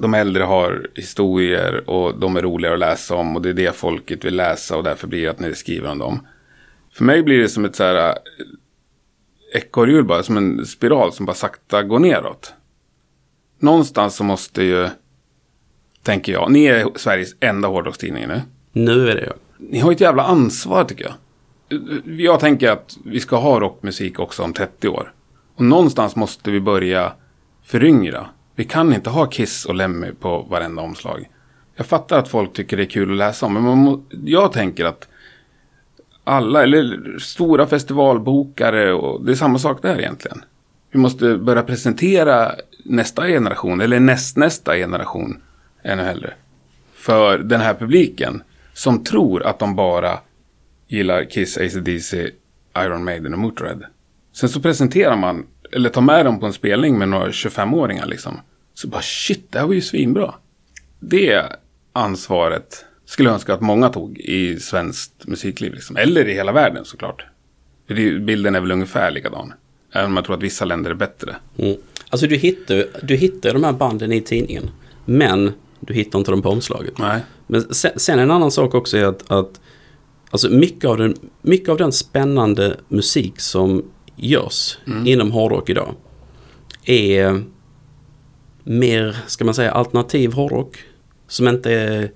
de 0.00 0.14
äldre 0.14 0.42
har 0.42 0.88
historier 0.94 1.90
och 1.90 2.18
de 2.18 2.36
är 2.36 2.42
roligare 2.42 2.74
att 2.74 2.80
läsa 2.80 3.14
om 3.14 3.36
och 3.36 3.42
det 3.42 3.48
är 3.48 3.54
det 3.54 3.76
folket 3.76 4.24
vill 4.24 4.36
läsa 4.36 4.76
och 4.76 4.84
därför 4.84 5.06
blir 5.06 5.22
det 5.22 5.30
att 5.30 5.40
ni 5.40 5.54
skriver 5.54 5.90
om 5.90 5.98
dem. 5.98 6.26
För 6.92 7.04
mig 7.04 7.22
blir 7.22 7.38
det 7.38 7.48
som 7.48 7.64
ett 7.64 7.76
så 7.76 7.84
här 7.84 8.18
ekorrhjul 9.54 10.04
bara, 10.04 10.22
som 10.22 10.36
en 10.36 10.66
spiral 10.66 11.12
som 11.12 11.26
bara 11.26 11.36
sakta 11.36 11.82
går 11.82 11.98
neråt. 11.98 12.54
Någonstans 13.58 14.16
så 14.16 14.24
måste 14.24 14.62
ju, 14.62 14.88
tänker 16.02 16.32
jag, 16.32 16.52
ni 16.52 16.64
är 16.64 16.88
Sveriges 16.94 17.34
enda 17.40 17.68
hårdrockstidning 17.68 18.28
nu. 18.28 18.42
Nu 18.76 19.10
är 19.10 19.14
det 19.14 19.24
jag. 19.24 19.34
Ni 19.58 19.78
har 19.78 19.92
ett 19.92 20.00
jävla 20.00 20.22
ansvar 20.22 20.84
tycker 20.84 21.04
jag. 21.04 21.14
Jag 22.20 22.40
tänker 22.40 22.70
att 22.70 22.96
vi 23.04 23.20
ska 23.20 23.36
ha 23.36 23.60
rockmusik 23.60 24.18
också 24.18 24.42
om 24.42 24.52
30 24.52 24.88
år. 24.88 25.12
Och 25.54 25.64
någonstans 25.64 26.16
måste 26.16 26.50
vi 26.50 26.60
börja 26.60 27.12
föryngra. 27.62 28.26
Vi 28.54 28.64
kan 28.64 28.94
inte 28.94 29.10
ha 29.10 29.26
Kiss 29.26 29.64
och 29.64 29.74
Lemmy 29.74 30.12
på 30.20 30.38
varenda 30.50 30.82
omslag. 30.82 31.28
Jag 31.76 31.86
fattar 31.86 32.18
att 32.18 32.28
folk 32.28 32.52
tycker 32.52 32.76
det 32.76 32.82
är 32.82 32.90
kul 32.90 33.10
att 33.10 33.18
läsa 33.18 33.46
om, 33.46 33.54
men 33.54 33.62
man 33.62 33.78
må, 33.78 34.02
jag 34.24 34.52
tänker 34.52 34.84
att 34.84 35.08
alla, 36.24 36.62
eller 36.62 37.18
stora 37.18 37.66
festivalbokare, 37.66 38.92
och 38.92 39.24
det 39.24 39.32
är 39.32 39.36
samma 39.36 39.58
sak 39.58 39.82
där 39.82 39.98
egentligen. 39.98 40.44
Vi 40.90 40.98
måste 40.98 41.36
börja 41.36 41.62
presentera 41.62 42.52
nästa 42.84 43.26
generation, 43.26 43.80
eller 43.80 44.00
nästnästa 44.00 44.76
generation, 44.76 45.40
ännu 45.82 46.02
hellre. 46.02 46.34
För 46.92 47.38
den 47.38 47.60
här 47.60 47.74
publiken 47.74 48.42
som 48.76 49.04
tror 49.04 49.46
att 49.46 49.58
de 49.58 49.76
bara 49.76 50.18
gillar 50.88 51.24
Kiss, 51.24 51.58
AC/DC, 51.58 52.30
Iron 52.78 53.04
Maiden 53.04 53.32
och 53.32 53.38
Motörhead. 53.38 53.80
Sen 54.32 54.48
så 54.48 54.60
presenterar 54.60 55.16
man, 55.16 55.46
eller 55.72 55.90
tar 55.90 56.00
med 56.00 56.24
dem 56.24 56.40
på 56.40 56.46
en 56.46 56.52
spelning 56.52 56.98
med 56.98 57.08
några 57.08 57.28
25-åringar 57.28 58.06
liksom. 58.06 58.40
Så 58.74 58.88
bara 58.88 59.02
shit, 59.02 59.52
det 59.52 59.58
här 59.58 59.66
var 59.66 59.74
ju 59.74 59.80
svinbra. 59.80 60.34
Det 61.00 61.42
ansvaret 61.92 62.84
skulle 63.04 63.28
jag 63.28 63.34
önska 63.34 63.54
att 63.54 63.60
många 63.60 63.88
tog 63.88 64.18
i 64.18 64.60
svenskt 64.60 65.26
musikliv 65.26 65.74
liksom. 65.74 65.96
Eller 65.96 66.28
i 66.28 66.34
hela 66.34 66.52
världen 66.52 66.84
såklart. 66.84 67.26
För 67.86 67.94
det, 67.94 68.18
bilden 68.18 68.54
är 68.54 68.60
väl 68.60 68.72
ungefär 68.72 69.10
likadan. 69.10 69.52
Även 69.92 70.10
om 70.10 70.16
jag 70.16 70.24
tror 70.24 70.36
att 70.36 70.42
vissa 70.42 70.64
länder 70.64 70.90
är 70.90 70.94
bättre. 70.94 71.36
Mm. 71.58 71.76
Alltså 72.08 72.26
du 72.26 72.36
hittar, 72.36 72.86
du 73.02 73.16
hittar 73.16 73.52
de 73.52 73.64
här 73.64 73.72
banden 73.72 74.12
i 74.12 74.20
tidningen. 74.20 74.70
Men 75.04 75.52
du 75.80 75.94
hittar 75.94 76.18
inte 76.18 76.30
dem 76.30 76.42
på 76.42 76.48
omslaget. 76.50 76.98
Nej. 76.98 77.20
Men 77.46 77.74
sen, 77.74 77.90
sen 77.96 78.18
en 78.18 78.30
annan 78.30 78.50
sak 78.50 78.74
också 78.74 78.96
är 78.96 79.04
att, 79.04 79.30
att 79.30 79.60
alltså 80.30 80.48
mycket, 80.50 80.90
av 80.90 80.98
den, 80.98 81.14
mycket 81.42 81.68
av 81.68 81.76
den 81.76 81.92
spännande 81.92 82.76
musik 82.88 83.40
som 83.40 83.84
görs 84.16 84.78
inom 85.06 85.30
hårdrock 85.30 85.70
idag 85.70 85.94
är 86.84 87.42
mer, 88.64 89.16
ska 89.26 89.44
man 89.44 89.54
säga, 89.54 89.70
alternativ 89.70 90.32
hårdrock. 90.32 90.78
Som 91.28 91.48
inte 91.48 91.72
är 91.72 92.10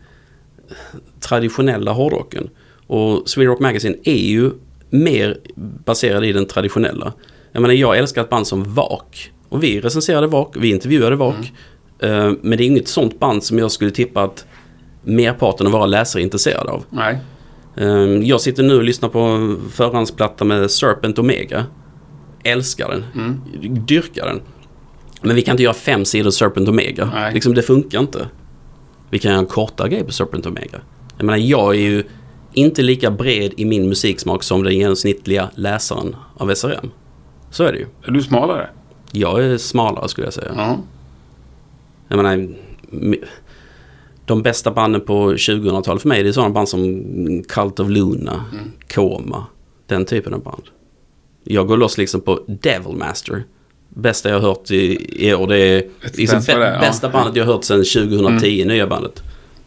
traditionella 1.20 1.92
hårdrocken. 1.92 2.50
Och 2.86 3.28
Sweden 3.28 3.50
Rock 3.52 3.60
Magazine 3.60 3.96
är 4.04 4.28
ju 4.28 4.50
mer 4.90 5.38
baserad 5.86 6.24
i 6.24 6.32
den 6.32 6.46
traditionella. 6.46 7.12
Jag 7.52 7.62
menar, 7.62 7.74
jag 7.74 7.98
älskar 7.98 8.22
ett 8.22 8.30
band 8.30 8.46
som 8.46 8.74
Vak. 8.74 9.32
Och 9.48 9.62
vi 9.64 9.80
recenserade 9.80 10.26
Vak, 10.26 10.56
vi 10.58 10.70
intervjuade 10.70 11.16
Vak. 11.16 11.52
Eh, 11.98 12.32
Men 12.42 12.58
det 12.58 12.64
är 12.64 12.66
inget 12.66 12.88
sånt 12.88 13.20
band 13.20 13.44
som 13.44 13.58
jag 13.58 13.72
skulle 13.72 13.90
tippa 13.90 14.22
att 14.22 14.46
merparten 15.02 15.66
av 15.66 15.72
våra 15.72 15.86
läsare 15.86 16.22
är 16.22 16.24
intresserade 16.24 16.70
av. 16.70 16.84
Nej. 16.90 17.18
Eh, 17.76 17.86
Jag 18.28 18.40
sitter 18.40 18.62
nu 18.62 18.76
och 18.76 18.84
lyssnar 18.84 19.08
på 19.08 19.56
förhandsplatta 19.70 20.44
med 20.44 20.70
Serpent 20.70 21.18
Omega. 21.18 21.64
Älskar 22.44 22.88
den. 22.90 23.40
Dyrkar 23.86 24.26
den. 24.26 24.40
Men 25.22 25.36
vi 25.36 25.42
kan 25.42 25.52
inte 25.52 25.62
göra 25.62 25.74
fem 25.74 26.04
sidor 26.04 26.30
Serpent 26.30 26.68
Omega. 26.68 27.10
Nej. 27.14 27.34
Liksom 27.34 27.54
det 27.54 27.62
funkar 27.62 28.00
inte. 28.00 28.28
Vi 29.10 29.18
kan 29.18 29.30
göra 29.30 29.38
en 29.40 29.46
kortare 29.46 29.88
grej 29.88 30.04
på 30.04 30.12
Serpent 30.12 30.46
Omega. 30.46 30.78
Jag 31.16 31.24
menar, 31.26 31.38
jag 31.38 31.74
är 31.76 31.80
ju 31.80 32.04
inte 32.52 32.82
lika 32.82 33.10
bred 33.10 33.52
i 33.56 33.64
min 33.64 33.88
musiksmak 33.88 34.42
som 34.42 34.62
den 34.62 34.74
genomsnittliga 34.74 35.50
läsaren 35.54 36.16
av 36.36 36.54
SRM. 36.54 36.90
Så 37.50 37.64
är 37.64 37.72
det 37.72 37.78
ju. 37.78 37.86
Är 38.04 38.10
du 38.10 38.22
smalare? 38.22 38.68
Jag 39.12 39.44
är 39.44 39.56
smalare 39.58 40.08
skulle 40.08 40.26
jag 40.26 40.34
säga. 40.34 40.52
Ja. 40.56 40.78
Jag 42.08 42.16
menar, 42.16 42.48
de 44.30 44.42
bästa 44.42 44.70
banden 44.70 45.00
på 45.00 45.32
2000-talet 45.32 46.02
för 46.02 46.08
mig 46.08 46.22
det 46.22 46.28
är 46.28 46.32
sådana 46.32 46.54
band 46.54 46.68
som 46.68 47.42
Cult 47.48 47.80
of 47.80 47.88
Luna, 47.88 48.44
Koma, 48.94 49.46
den 49.86 50.04
typen 50.04 50.34
av 50.34 50.42
band. 50.42 50.62
Jag 51.44 51.66
går 51.66 51.76
loss 51.76 51.98
liksom 51.98 52.20
på 52.20 52.40
Devilmaster. 52.46 53.44
Bästa 53.88 54.28
jag 54.28 54.40
har 54.40 54.48
hört 54.48 54.70
i, 54.70 55.26
i 55.26 55.34
år 55.34 55.46
det 55.46 55.58
är 55.58 55.84
liksom 56.02 56.40
det 56.46 56.52
är, 56.52 56.72
ja. 56.72 56.80
bästa 56.80 57.08
bandet 57.08 57.36
jag 57.36 57.44
har 57.44 57.52
hört 57.52 57.64
sedan 57.64 57.84
2010, 57.84 58.64
nya 58.64 58.86
bandet. 58.86 59.22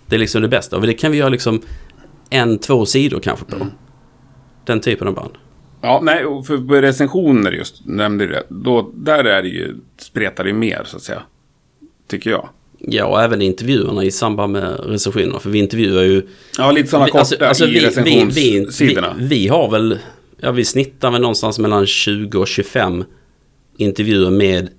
Det 0.06 0.15
är 0.15 0.19
liksom 0.19 0.41
det 0.41 0.47
bästa. 0.47 0.76
Och 0.76 0.88
det 0.88 0.93
kan 0.93 1.12
vi 1.12 1.17
göra 1.17 1.30
liksom 1.30 1.62
en, 2.30 2.58
två 2.58 2.86
sidor 2.86 3.19
kanske 3.19 3.45
på. 3.45 3.67
Den 4.65 4.82
typen 4.82 5.08
av 5.08 5.13
band. 5.13 5.34
Ja, 5.82 5.99
nej, 6.04 6.23
för 6.47 6.82
recensioner 6.82 7.52
just, 7.52 7.86
nämnde 7.86 8.26
du 8.26 8.32
det. 8.32 8.43
Då, 8.49 8.91
där 8.93 9.23
är 9.23 9.41
det 9.41 9.49
ju, 9.49 9.76
spretar 9.97 10.43
det 10.43 10.54
mer 10.54 10.84
så 10.86 10.97
att 10.97 11.04
säga. 11.04 11.21
Tycker 12.08 12.30
jag. 12.30 12.49
Ja, 12.88 13.06
och 13.06 13.22
även 13.22 13.41
intervjuerna 13.41 14.04
i 14.04 14.12
samband 14.12 14.54
med 14.54 14.80
recensionerna. 14.86 15.39
För 15.39 15.50
vi 15.50 15.60
intervjuar 15.60 16.04
ju 16.04 16.28
Ja, 16.58 16.72
lite 16.72 16.89
sådana 16.89 17.06
Vi- 17.06 17.12
korta 17.12 17.19
alltså- 17.19 17.46
alltså 17.46 17.65
i 17.65 17.67
vi- 17.67 17.74
vi- 17.74 17.80
vi- 17.80 18.26
recensionssidorna. 18.26 19.15
Vi, 19.19 19.48
har 19.48 19.72
väl, 19.72 20.00
ja 20.41 20.52
vi 20.52 20.65
snittar 20.65 21.12
väl 21.12 21.22
någonstans 21.22 21.60
mellan 21.60 21.86
20 21.88 22.38
och 22.39 22.48
25 22.48 23.04
intervjuer 23.78 24.30
med 24.30 24.69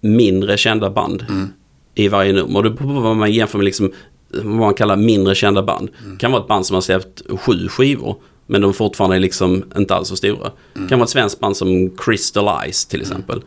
mindre 0.00 0.56
kända 0.56 0.90
band 0.90 1.24
Mm. 1.28 1.48
i 1.94 2.08
varje 2.08 2.32
nummer. 2.32 2.56
Och 2.56 2.64
det 2.64 2.70
beror 2.70 2.94
på 2.94 3.00
vad 3.00 3.16
man 3.16 3.32
jämför 3.32 3.58
med 3.58 3.64
liksom, 3.64 3.92
vad 4.28 4.44
man 4.54 4.74
kallar 4.74 4.96
mindre 4.96 5.34
kända 5.34 5.62
band. 5.62 5.90
Mm. 6.04 6.18
kan 6.18 6.32
vara 6.32 6.42
ett 6.42 6.48
band 6.48 6.66
som 6.66 6.74
har 6.74 6.80
släppt 6.80 7.22
sju 7.40 7.68
skivor. 7.68 8.16
Men 8.46 8.60
de 8.60 8.74
fortfarande 8.74 9.16
är 9.16 9.20
liksom 9.20 9.64
inte 9.76 9.94
alls 9.94 10.08
så 10.08 10.16
stora. 10.16 10.50
Mm. 10.76 10.88
kan 10.88 10.98
vara 10.98 11.04
ett 11.04 11.10
svenskt 11.10 11.40
band 11.40 11.56
som 11.56 11.90
Crystal 11.96 12.62
Eyes 12.64 12.86
till 12.86 13.00
exempel. 13.00 13.42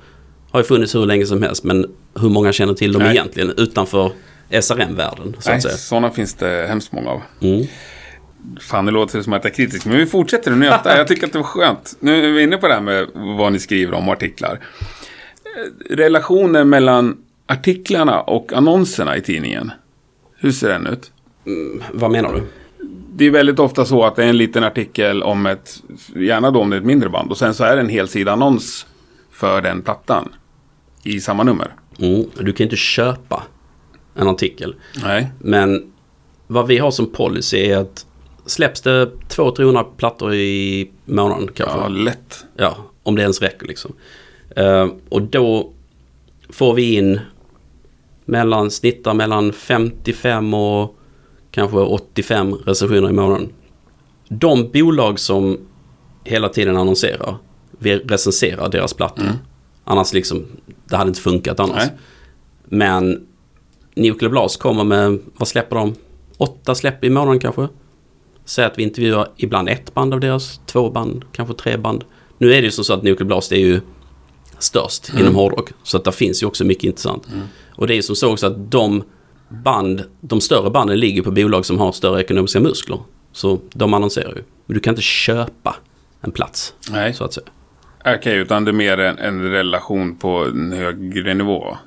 Har 0.54 0.60
ju 0.60 0.64
funnits 0.64 0.96
hur 0.96 1.06
länge 1.06 1.26
som 1.26 1.42
helst 1.42 1.64
men 1.64 1.86
hur 2.20 2.30
många 2.30 2.54
känner 2.54 2.74
till 2.74 2.94
dem 2.94 3.02
Nej. 3.02 3.12
egentligen 3.12 3.54
utanför 3.58 4.12
SRM-världen 4.62 5.36
så 5.40 5.50
Nej, 5.52 5.62
sådana 5.62 6.10
finns 6.10 6.34
det 6.34 6.66
hemskt 6.68 6.92
många 6.92 7.10
av. 7.10 7.22
Mm. 7.42 7.68
Fan, 8.62 8.86
det 8.86 8.92
låter 8.92 9.22
som 9.22 9.34
att 9.34 9.44
jag 9.44 9.52
är 9.52 9.56
kritisk. 9.56 9.86
Men 9.86 9.98
vi 9.98 10.06
fortsätter 10.06 10.52
att 10.52 10.58
nöta. 10.58 10.98
Jag 10.98 11.08
tycker 11.08 11.28
att 11.28 11.32
det 11.34 11.38
var 11.38 11.46
skönt. 11.46 11.98
Nu 12.00 12.26
är 12.26 12.32
vi 12.32 12.44
inne 12.44 12.58
på 12.58 12.68
det 12.68 12.74
här 12.74 12.82
med 12.82 13.08
vad 13.14 13.54
ni 13.54 13.60
skriver 13.60 13.94
om 13.94 14.10
artiklar. 14.10 14.60
Eh, 15.44 15.96
Relationen 15.96 16.70
mellan 16.70 17.18
artiklarna 17.46 18.22
och 18.22 18.54
annonserna 18.54 19.18
i 19.18 19.22
tidningen. 19.22 19.72
Hur 20.38 20.52
ser 20.52 20.70
den 20.70 20.88
ut? 20.88 21.12
Vad 21.92 22.12
menar 22.12 22.34
du? 22.34 22.44
Det 23.16 23.26
är 23.26 23.32
väldigt 23.32 23.60
ofta 23.60 23.86
så 23.86 24.04
att 24.04 24.16
det 24.16 24.24
är 24.24 24.30
en 24.30 24.38
liten 24.38 24.64
artikel 24.64 25.24
om 25.24 25.46
ett, 25.46 25.84
gärna 26.16 26.52
då 26.52 26.62
om 26.62 26.70
det 26.70 26.76
är 26.76 26.80
ett 26.80 26.86
mindre 26.86 27.10
band. 27.10 27.32
Och 27.32 27.38
sen 27.38 27.54
så 27.54 27.64
är 27.64 27.76
det 27.76 27.82
en 27.82 27.90
hel 27.90 28.08
sida 28.08 28.32
annons 28.32 28.86
för 29.32 29.62
den 29.62 29.82
plattan. 29.82 30.30
I 31.04 31.20
samma 31.20 31.44
nummer. 31.44 31.76
Mm, 32.00 32.26
du 32.40 32.54
kan 32.54 32.64
inte 32.64 32.76
köpa 32.76 33.44
en 34.16 34.28
artikel. 34.28 34.76
Nej. 35.04 35.32
Men 35.40 35.92
vad 36.48 36.68
vi 36.68 36.78
har 36.78 36.92
som 36.92 37.12
policy 37.12 37.58
är 37.58 37.78
att 37.78 38.06
släpps 38.46 38.82
det 38.82 39.06
200-300 39.06 39.86
plattor 39.98 40.34
i 40.34 40.92
månaden 41.06 41.48
kanske. 41.54 41.78
Ja, 41.78 41.84
Ja. 41.84 41.88
lätt. 41.90 42.46
om 43.04 43.16
det 43.16 43.22
ens 43.22 43.42
räcker 43.42 43.68
liksom. 43.68 43.92
Eh, 44.56 44.88
och 45.10 45.22
då 45.22 45.74
får 46.50 46.74
vi 46.74 46.94
in 46.96 47.20
mellan, 48.26 48.72
snittar 48.72 49.14
mellan 49.14 49.54
55 49.54 50.54
och 50.54 50.98
kanske 51.52 51.78
85 51.78 52.54
recensioner 52.54 53.10
i 53.10 53.14
månaden. 53.14 53.50
De 54.30 54.72
bolag 54.72 55.20
som 55.20 55.58
hela 56.24 56.50
tiden 56.50 56.78
annonserar, 56.78 57.36
vi 57.80 57.96
recenserar 57.98 58.70
deras 58.70 58.94
plattor. 58.94 59.26
Annars 59.84 60.14
liksom, 60.14 60.46
det 60.86 60.96
hade 60.96 61.08
inte 61.08 61.22
funkat 61.22 61.60
annars. 61.60 61.78
Nej. 61.78 61.98
Men 62.66 63.28
Nuclear 63.96 64.32
Blast 64.32 64.60
kommer 64.60 64.84
med, 64.84 65.20
vad 65.38 65.48
släpper 65.48 65.76
de? 65.76 65.96
Åtta 66.38 66.76
släpp 66.76 67.04
i 67.04 67.10
månaden 67.10 67.40
kanske. 67.40 67.68
Säg 68.46 68.66
att 68.66 68.78
vi 68.80 68.84
intervjuar 68.84 69.28
ibland 69.38 69.70
ett 69.70 69.94
band 69.94 70.14
av 70.14 70.20
deras, 70.20 70.60
två 70.66 70.90
band, 70.90 71.26
kanske 71.32 71.54
tre 71.54 71.78
band. 71.78 72.04
Nu 72.38 72.54
är 72.54 72.62
det 72.62 72.66
ju 72.66 72.72
som 72.72 72.84
så 72.84 72.94
att 72.94 73.04
Nuclear 73.04 73.28
Blast 73.28 73.52
är 73.52 73.58
ju 73.58 73.82
störst 74.60 75.12
inom 75.20 75.36
hårdrock. 75.36 75.70
Så 75.84 75.98
att 75.98 76.04
det 76.04 76.12
finns 76.12 76.44
ju 76.44 76.48
också 76.48 76.64
mycket 76.66 76.84
intressant. 76.84 77.28
Och 77.76 77.88
det 77.88 77.94
är 77.94 77.96
ju 77.96 78.02
som 78.02 78.16
så 78.16 78.32
också 78.32 78.48
att 78.48 78.72
de 78.72 79.04
band, 79.50 80.04
de 80.22 80.42
större 80.42 80.70
banden 80.70 81.00
ligger 81.00 81.22
på 81.22 81.32
bolag 81.32 81.66
som 81.66 81.80
har 81.80 81.92
större 81.92 82.22
ekonomiska 82.22 82.60
muskler. 82.60 83.00
Så 83.32 83.60
de 83.74 83.94
annonserar 83.94 84.36
ju. 84.36 84.44
Men 84.66 84.74
du 84.74 84.80
kan 84.80 84.92
inte 84.92 85.02
köpa 85.02 85.76
en 86.22 86.32
plats, 86.32 86.74
Nej. 86.92 87.14
så 87.14 87.24
att 87.24 87.34
säga. 87.34 87.48
Okej, 88.06 88.38
utan 88.38 88.66
det 88.66 88.72
är 88.72 88.74
mer 88.74 88.98
en, 89.00 89.18
en 89.18 89.42
relation 89.52 90.16
på 90.16 90.30
en 90.46 90.72
högre 90.72 91.34
nivå. 91.34 91.78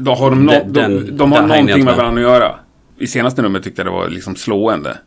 Då 0.00 0.14
har 0.14 0.30
de, 0.30 0.44
nå- 0.46 0.52
Den- 0.66 1.04
de, 1.06 1.10
de 1.16 1.32
har 1.32 1.42
någonting 1.46 1.84
med. 1.84 1.96
varandra 1.96 2.22
att 2.22 2.28
göra. 2.40 2.54
I 2.98 3.06
senaste 3.06 3.42
numret 3.42 3.64
tyckte 3.64 3.80
jag 3.82 3.86
det 3.86 3.90
var 3.96 4.08
liksom 4.08 4.36
slående. 4.36 4.98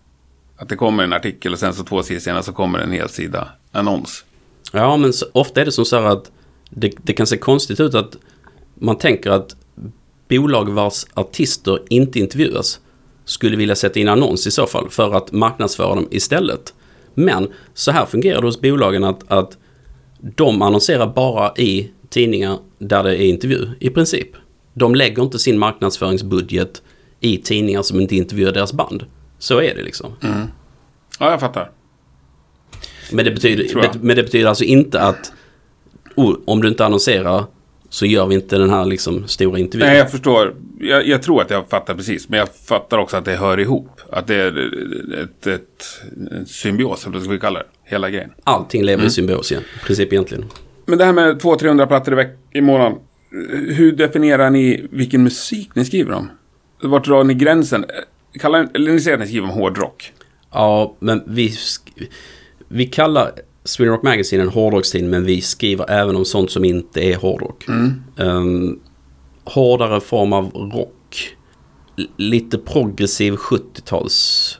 Att 0.58 0.69
det 0.69 0.75
kommer 0.75 1.03
en 1.03 1.13
artikel 1.13 1.53
och 1.53 1.60
sen 1.60 1.73
så 1.73 1.84
två 1.84 2.03
sidor 2.03 2.19
senare 2.19 2.43
så 2.43 2.53
kommer 2.53 2.80
en 2.80 2.91
hel 2.91 3.10
sida 3.10 3.47
annons. 3.71 4.25
Ja, 4.71 4.97
men 4.97 5.13
så, 5.13 5.25
ofta 5.32 5.62
är 5.62 5.65
det 5.65 5.71
som 5.71 5.86
så 5.86 5.99
här 6.01 6.06
att 6.06 6.32
det, 6.69 6.93
det 7.03 7.13
kan 7.13 7.27
se 7.27 7.38
konstigt 7.38 7.80
ut 7.80 7.95
att 7.95 8.15
man 8.75 8.97
tänker 8.97 9.32
att 9.32 9.56
bolag 10.30 10.69
vars 10.69 11.06
artister 11.13 11.80
inte 11.89 12.19
intervjuas 12.19 12.80
skulle 13.25 13.58
vilja 13.58 13.75
sätta 13.75 13.99
in 13.99 14.08
annons 14.10 14.47
i 14.47 14.51
så 14.51 14.67
fall 14.67 14.89
för 14.89 15.13
att 15.17 15.32
marknadsföra 15.32 15.95
dem 15.95 16.08
istället. 16.12 16.73
Men 17.13 17.47
så 17.73 17.91
här 17.91 18.06
fungerar 18.06 18.41
det 18.41 18.47
hos 18.47 18.62
bolagen 18.62 19.03
att, 19.03 19.32
att 19.32 19.58
de 20.36 20.62
annonserar 20.62 21.08
bara 21.08 21.54
i 21.58 21.92
tidningar 22.10 22.58
där 22.80 23.04
det 23.04 23.24
är 23.24 23.26
intervju 23.26 23.68
i 23.80 23.90
princip. 23.90 24.28
De 24.74 24.96
lägger 24.96 25.24
inte 25.24 25.40
sin 25.40 25.60
marknadsföringsbudget 25.60 26.82
i 27.20 27.38
tidningar 27.38 27.82
som 27.82 28.00
inte 28.02 28.16
intervjuar 28.16 28.52
deras 28.52 28.74
band. 28.74 29.06
Så 29.40 29.62
är 29.62 29.76
det 29.76 29.84
liksom. 29.84 30.12
Ja, 31.20 31.32
jag 31.32 31.40
fattar. 31.40 31.72
Men 33.12 33.26
det 33.26 33.32
betyder, 33.32 33.63
bet- 33.82 34.02
men 34.02 34.16
det 34.16 34.24
betyder 34.24 34.50
alltså 34.50 34.63
inte 34.63 35.02
att 35.02 35.32
oh, 36.16 36.36
om 36.46 36.62
du 36.62 36.68
inte 36.68 36.86
annonserar 36.86 37.46
så 37.90 38.06
gör 38.06 38.26
vi 38.26 38.36
inte 38.36 38.58
den 38.58 38.70
här 38.70 38.86
liksom 38.86 39.28
stora 39.28 39.60
intervjun. 39.60 39.88
Nej, 39.88 39.98
jag 39.98 40.12
förstår. 40.12 40.56
Jag, 40.80 41.08
jag 41.08 41.22
tror 41.22 41.42
att 41.42 41.50
jag 41.50 41.70
fattar 41.70 41.94
precis. 41.96 42.30
Men 42.30 42.40
jag 42.40 42.50
fattar 42.56 42.98
också 42.98 43.18
att 43.18 43.26
det 43.26 43.36
hör 43.36 43.60
ihop. 43.60 43.90
Att 44.12 44.28
det 44.28 44.36
är 44.36 44.72
ett, 45.24 45.48
ett, 45.48 45.86
en 46.32 46.46
symbios, 46.46 47.06
eller 47.06 47.13
vad 47.13 47.24
ska 47.24 47.32
vi 47.32 47.40
kalla 47.40 47.60
det? 47.60 47.66
Hela 47.89 48.10
grejen. 48.10 48.32
Allting 48.43 48.84
lever 48.84 48.97
Mm. 49.02 49.08
i 49.08 49.12
symbios 49.12 49.52
igen, 49.52 49.63
i 49.82 49.86
princip 49.86 50.13
egentligen. 50.13 50.45
Men 50.86 50.97
det 50.97 51.06
här 51.06 51.13
med 51.13 51.41
200-300 51.41 51.86
plattor 51.88 52.21
i, 52.21 52.28
i 52.54 52.62
månaden. 52.62 52.97
Hur 53.69 53.91
definierar 53.91 54.50
ni 54.50 54.88
vilken 54.91 55.23
musik 55.23 55.69
ni 55.76 55.86
skriver 55.86 56.12
om? 56.13 56.30
Vart 56.82 57.06
drar 57.06 57.23
ni 57.23 57.34
gränsen? 57.34 57.86
Kallar, 58.39 58.69
eller 58.73 58.91
ni 58.91 59.00
säger 59.00 59.17
att 59.17 59.21
ni 59.21 59.28
skriver 59.28 59.47
om 59.47 59.54
hårdrock. 59.54 60.13
Ja, 60.52 60.95
men 61.00 61.23
vi, 61.28 61.54
vi 62.67 62.86
kallar 62.86 63.32
Sweden 63.63 63.93
Rock 63.93 64.04
Magazine 64.04 64.43
en 64.43 64.50
hårdrockstidning 64.50 65.12
men 65.12 65.26
vi 65.26 65.41
skriver 65.41 65.89
även 65.91 66.15
om 66.15 66.26
sånt 66.26 66.52
som 66.52 66.65
inte 66.65 67.02
är 67.02 67.15
hårdrock. 67.15 67.65
Um, 68.17 68.80
hårdare 69.43 70.02
form 70.02 70.34
av 70.34 70.52
rock. 70.52 71.36
Lite 72.17 72.58
progressiv 72.58 73.34
70-tals. 73.34 74.60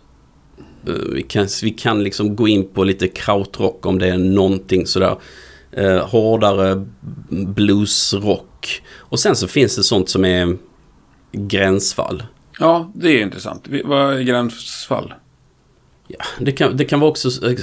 Uh, 0.88 1.14
vi, 1.14 1.24
kan, 1.24 1.48
vi 1.64 1.70
kan 1.70 2.04
liksom 2.04 2.36
gå 2.36 2.48
in 2.48 2.68
på 2.74 2.84
lite 2.84 3.08
krautrock 3.08 3.86
om 3.86 4.00
det 4.00 4.08
är 4.08 4.18
någonting 4.18 4.88
sådär. 4.88 5.18
Uh, 5.78 5.98
hårdare 5.98 6.88
bluesrock. 7.30 8.82
Och 8.96 9.20
sen 9.20 9.36
så 9.36 9.48
finns 9.48 9.76
det 9.76 9.84
sånt 9.84 10.10
som 10.10 10.26
är 10.26 10.58
gränsfall. 11.32 12.24
Ja, 12.60 12.92
det 12.96 13.10
är 13.10 13.22
intressant. 13.22 13.68
Vad 13.84 14.14
är 14.14 14.22
gränsfall? 14.22 15.14
Ja, 16.08 16.26
det, 16.40 16.52
kan, 16.52 16.78
det 16.78 16.86
kan 16.86 17.00
vara 17.00 17.12
också... 17.12 17.48
eh, 17.48 17.58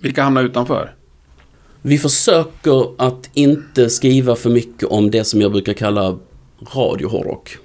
Vilka 0.00 0.22
hamnar 0.22 0.44
utanför? 0.44 0.94
Vi 1.82 1.98
försöker 1.98 3.02
att 3.02 3.30
inte 3.34 3.90
skriva 3.90 4.36
för 4.36 4.50
mycket 4.50 4.88
om 4.88 5.10
det 5.10 5.24
som 5.24 5.40
jag 5.40 5.52
brukar 5.52 5.72
kalla 5.72 6.18
radiohårdrock. 6.74 7.56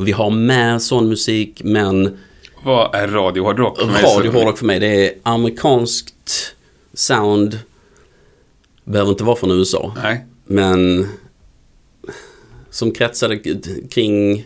Vi 0.00 0.12
har 0.12 0.30
med 0.30 0.82
sån 0.82 1.08
musik 1.08 1.60
men 1.64 2.18
Vad 2.66 2.94
är 2.94 3.08
radiohårdrock? 3.08 3.78
Så- 3.80 3.86
radiohårdrock 3.86 4.58
för 4.58 4.66
mig 4.66 4.80
det 4.80 5.06
är 5.06 5.14
amerikanskt 5.22 6.54
sound. 6.94 7.58
Behöver 8.84 9.10
inte 9.10 9.24
vara 9.24 9.36
från 9.36 9.50
USA. 9.50 9.92
Nej. 10.02 10.26
Men 10.44 11.08
som 12.70 12.90
kretsade 12.90 13.38
kring, 13.90 14.44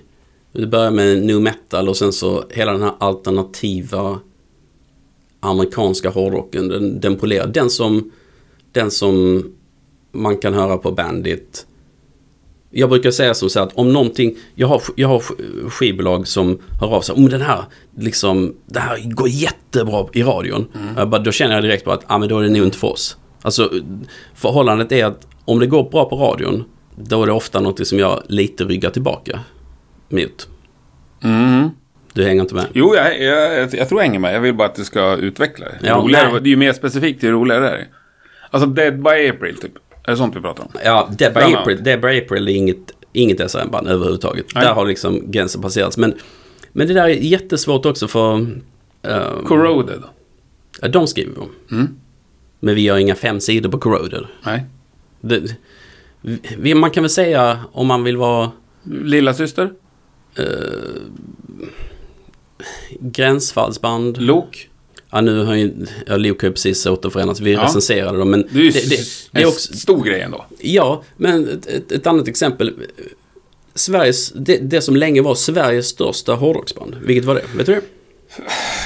det 0.53 0.67
börjar 0.67 0.91
med 0.91 1.23
new 1.23 1.41
metal 1.41 1.89
och 1.89 1.97
sen 1.97 2.13
så 2.13 2.45
hela 2.51 2.73
den 2.73 2.83
här 2.83 2.95
alternativa 2.99 4.21
amerikanska 5.41 6.11
hårdrocken. 6.11 6.69
Den, 6.69 7.01
den 7.01 7.17
polerar. 7.17 7.47
Den 7.47 7.71
som, 7.71 8.11
den 8.73 8.91
som 8.91 9.45
man 10.13 10.37
kan 10.39 10.55
höra 10.55 10.79
på 10.79 10.91
Bandit 10.93 11.67
Jag 12.73 12.89
brukar 12.91 13.11
säga 13.11 13.35
som 13.35 13.51
så 13.51 13.61
att 13.61 13.73
om 13.75 13.93
någonting, 13.93 14.37
jag 14.55 14.69
har, 14.69 14.83
jag 14.97 15.09
har 15.09 15.19
sk- 15.19 15.69
skivbolag 15.71 16.29
som 16.29 16.59
hör 16.81 16.89
av 16.95 17.01
sig, 17.01 17.15
om 17.15 17.29
den 17.29 17.41
här, 17.43 17.65
liksom, 17.99 18.55
det 18.67 18.81
här 18.81 19.11
går 19.15 19.29
jättebra 19.29 20.07
i 20.13 20.23
radion. 20.23 20.67
Jag 20.97 21.09
bara, 21.09 21.21
då 21.23 21.33
känner 21.33 21.55
jag 21.55 21.65
direkt 21.65 21.85
på 21.85 21.93
att, 21.93 22.05
ah, 22.07 22.19
men 22.19 22.29
då 22.29 22.39
är 22.39 22.43
det 22.43 22.49
nog 22.49 22.65
inte 22.65 22.79
för 22.79 22.89
oss. 22.89 23.17
Alltså, 23.43 23.71
förhållandet 24.35 24.93
är 24.93 25.05
att 25.05 25.27
om 25.45 25.59
det 25.59 25.67
går 25.67 25.91
bra 25.91 26.05
på 26.05 26.17
radion, 26.17 26.65
då 26.97 27.23
är 27.23 27.27
det 27.27 27.33
ofta 27.33 27.61
något 27.61 27.87
som 27.87 27.99
jag 27.99 28.23
lite 28.27 28.65
ryggar 28.65 28.91
tillbaka 28.91 29.41
mot. 30.09 30.49
Mm. 31.23 31.69
Du 32.13 32.25
hänger 32.25 32.43
inte 32.43 32.55
med? 32.55 32.67
Jo, 32.73 32.95
jag, 32.95 33.23
jag, 33.23 33.61
jag 33.75 33.89
tror 33.89 34.01
jag 34.01 34.07
hänger 34.07 34.19
med. 34.19 34.35
Jag 34.35 34.41
vill 34.41 34.55
bara 34.55 34.69
att 34.69 34.75
det 34.75 34.85
ska 34.85 35.17
utveckla 35.17 35.67
det. 35.67 35.79
Ja, 35.87 35.95
roligare, 35.97 36.41
det 36.41 36.49
är 36.49 36.51
ju 36.51 36.57
mer 36.57 36.73
specifikt 36.73 37.23
ju 37.23 37.31
roligare 37.33 37.61
det 37.65 37.71
är. 37.71 37.87
Alltså 38.51 38.69
Dead 38.69 39.03
by 39.03 39.29
April 39.29 39.57
typ. 39.57 39.73
Är 40.05 40.11
det 40.11 40.17
sånt 40.17 40.37
vi 40.37 40.41
pratar 40.41 40.63
om? 40.65 40.71
Ja, 40.85 41.11
annat. 41.19 41.23
April, 41.61 41.83
by 41.83 42.19
April 42.19 42.49
är 42.49 42.53
inget, 42.53 42.93
inget 43.13 43.51
SRM-band 43.51 43.89
överhuvudtaget. 43.89 44.47
Nej. 44.55 44.65
Där 44.65 44.73
har 44.73 44.87
liksom 44.87 45.31
gränsen 45.31 45.63
passerats. 45.63 45.97
Men, 45.97 46.15
men 46.73 46.87
det 46.89 46.95
där 46.95 47.05
är 47.05 47.09
jättesvårt 47.09 47.87
också 47.87 48.09
för... 48.09 48.35
ehm, 49.03 49.45
Corroded. 49.47 50.03
ja, 50.83 50.89
de 50.89 51.07
skriver 51.07 51.33
vi 51.35 51.41
om. 51.41 51.51
Mm. 51.71 51.89
Men 52.61 52.75
vi 52.75 52.81
gör 52.83 52.97
inga 52.99 53.15
fem 53.15 53.41
sidor 53.41 53.71
på 53.71 53.79
Corroded. 53.79 54.25
Nej. 54.45 54.65
Det, 55.21 55.57
vi, 56.59 56.75
man 56.75 56.91
kan 56.91 57.03
väl 57.03 57.11
säga 57.11 57.61
om 57.73 57.87
man 57.87 58.05
vill 58.05 58.17
vara 58.17 58.51
Lilla 58.85 59.35
syster. 59.35 59.71
gränsfallsband. 63.01 64.23
Lok. 64.23 64.70
Ja, 65.13 65.21
nu 65.21 65.45
har 65.45 65.55
ju 65.55 65.73
ja, 66.07 66.17
Luke 66.17 66.47
har 66.47 66.49
ju 66.51 66.53
precis 66.55 66.87
återförenats. 66.87 67.41
Vi 67.41 67.53
Ja. 67.53 67.65
recenserade 67.65 68.19
dem. 68.19 68.31
Men 68.31 68.45
Det 68.53 68.59
är 68.59 68.63
ju 68.63 68.71
det, 68.71 68.91
det, 68.91 68.97
det 69.31 69.39
är 69.39 69.43
en 69.43 69.49
också... 69.49 69.73
stor 69.73 70.05
grej 70.05 70.21
ändå. 70.21 70.45
Ja, 70.59 71.03
men 71.17 71.49
ett, 71.49 71.67
ett, 71.67 71.93
ett 71.93 72.07
annat 72.07 72.29
exempel. 72.29 72.73
Sveriges, 73.75 74.33
det, 74.33 74.57
det 74.57 74.81
som 74.81 74.97
länge 74.97 75.23
var 75.23 75.35
Sveriges 75.35 75.87
största 75.87 76.35
hårdrocksband. 76.35 76.97
Vilket 77.05 77.25
var 77.25 77.35
det? 77.35 77.43
Vet 77.57 77.67
du 77.67 77.73
det? 77.75 77.81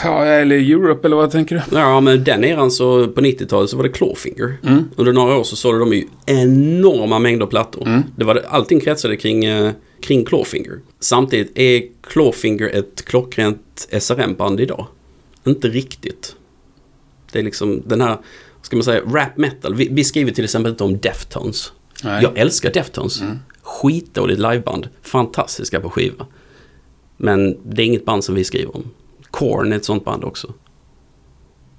Ja, 0.05 0.25
eller 0.25 0.57
Europe 0.57 1.07
eller 1.09 1.17
vad 1.17 1.31
tänker 1.31 1.55
du? 1.71 1.79
Ja, 1.79 2.01
men 2.01 2.25
den 2.25 2.45
eran 2.45 2.71
så 2.71 3.09
på 3.09 3.21
90-talet 3.21 3.71
så 3.71 3.77
var 3.77 3.83
det 3.85 3.89
Clawfinger. 3.91 4.57
Mm. 4.67 4.85
Under 4.97 5.13
några 5.13 5.37
år 5.37 5.45
så 5.45 5.57
sålde 5.57 5.81
de 5.81 5.93
ju 5.93 6.05
enorma 6.27 7.19
mängder 7.19 7.47
plattor. 7.47 7.87
Mm. 7.87 8.03
Det 8.17 8.25
var, 8.25 8.43
allting 8.49 8.81
kretsade 8.81 9.17
kring, 9.17 9.45
eh, 9.45 9.73
kring 10.03 10.25
Clawfinger. 10.25 10.79
Samtidigt 11.01 11.59
är 11.59 11.83
Clawfinger 12.11 12.69
ett 12.69 13.05
klockrent 13.05 13.89
SRM-band 14.01 14.61
idag. 14.61 14.87
Inte 15.47 15.69
riktigt. 15.69 16.37
Det 17.33 17.39
är 17.39 17.43
liksom 17.43 17.83
den 17.87 18.01
här, 18.01 18.09
vad 18.57 18.67
ska 18.67 18.77
man 18.77 18.85
säga, 18.85 19.01
rap 19.01 19.37
metal. 19.37 19.75
Vi, 19.75 19.89
vi 19.93 20.05
skriver 20.05 20.33
till 20.33 20.45
exempel 20.45 20.71
inte 20.71 20.85
om 20.85 20.99
Deftones. 20.99 21.73
Nej. 22.05 22.23
Jag 22.23 22.39
älskar 22.39 22.73
Deftones. 22.73 23.21
Mm. 23.21 23.39
Skitdåligt 23.63 24.39
liveband. 24.41 24.89
Fantastiska 25.03 25.81
på 25.81 25.91
skiva. 25.91 26.27
Men 27.17 27.59
det 27.65 27.83
är 27.83 27.87
inget 27.87 28.05
band 28.05 28.25
som 28.25 28.35
vi 28.35 28.45
skriver 28.45 28.77
om. 28.77 28.91
Korn 29.31 29.73
är 29.73 29.77
ett 29.77 29.85
sånt 29.85 30.05
band 30.05 30.25
också. 30.25 30.53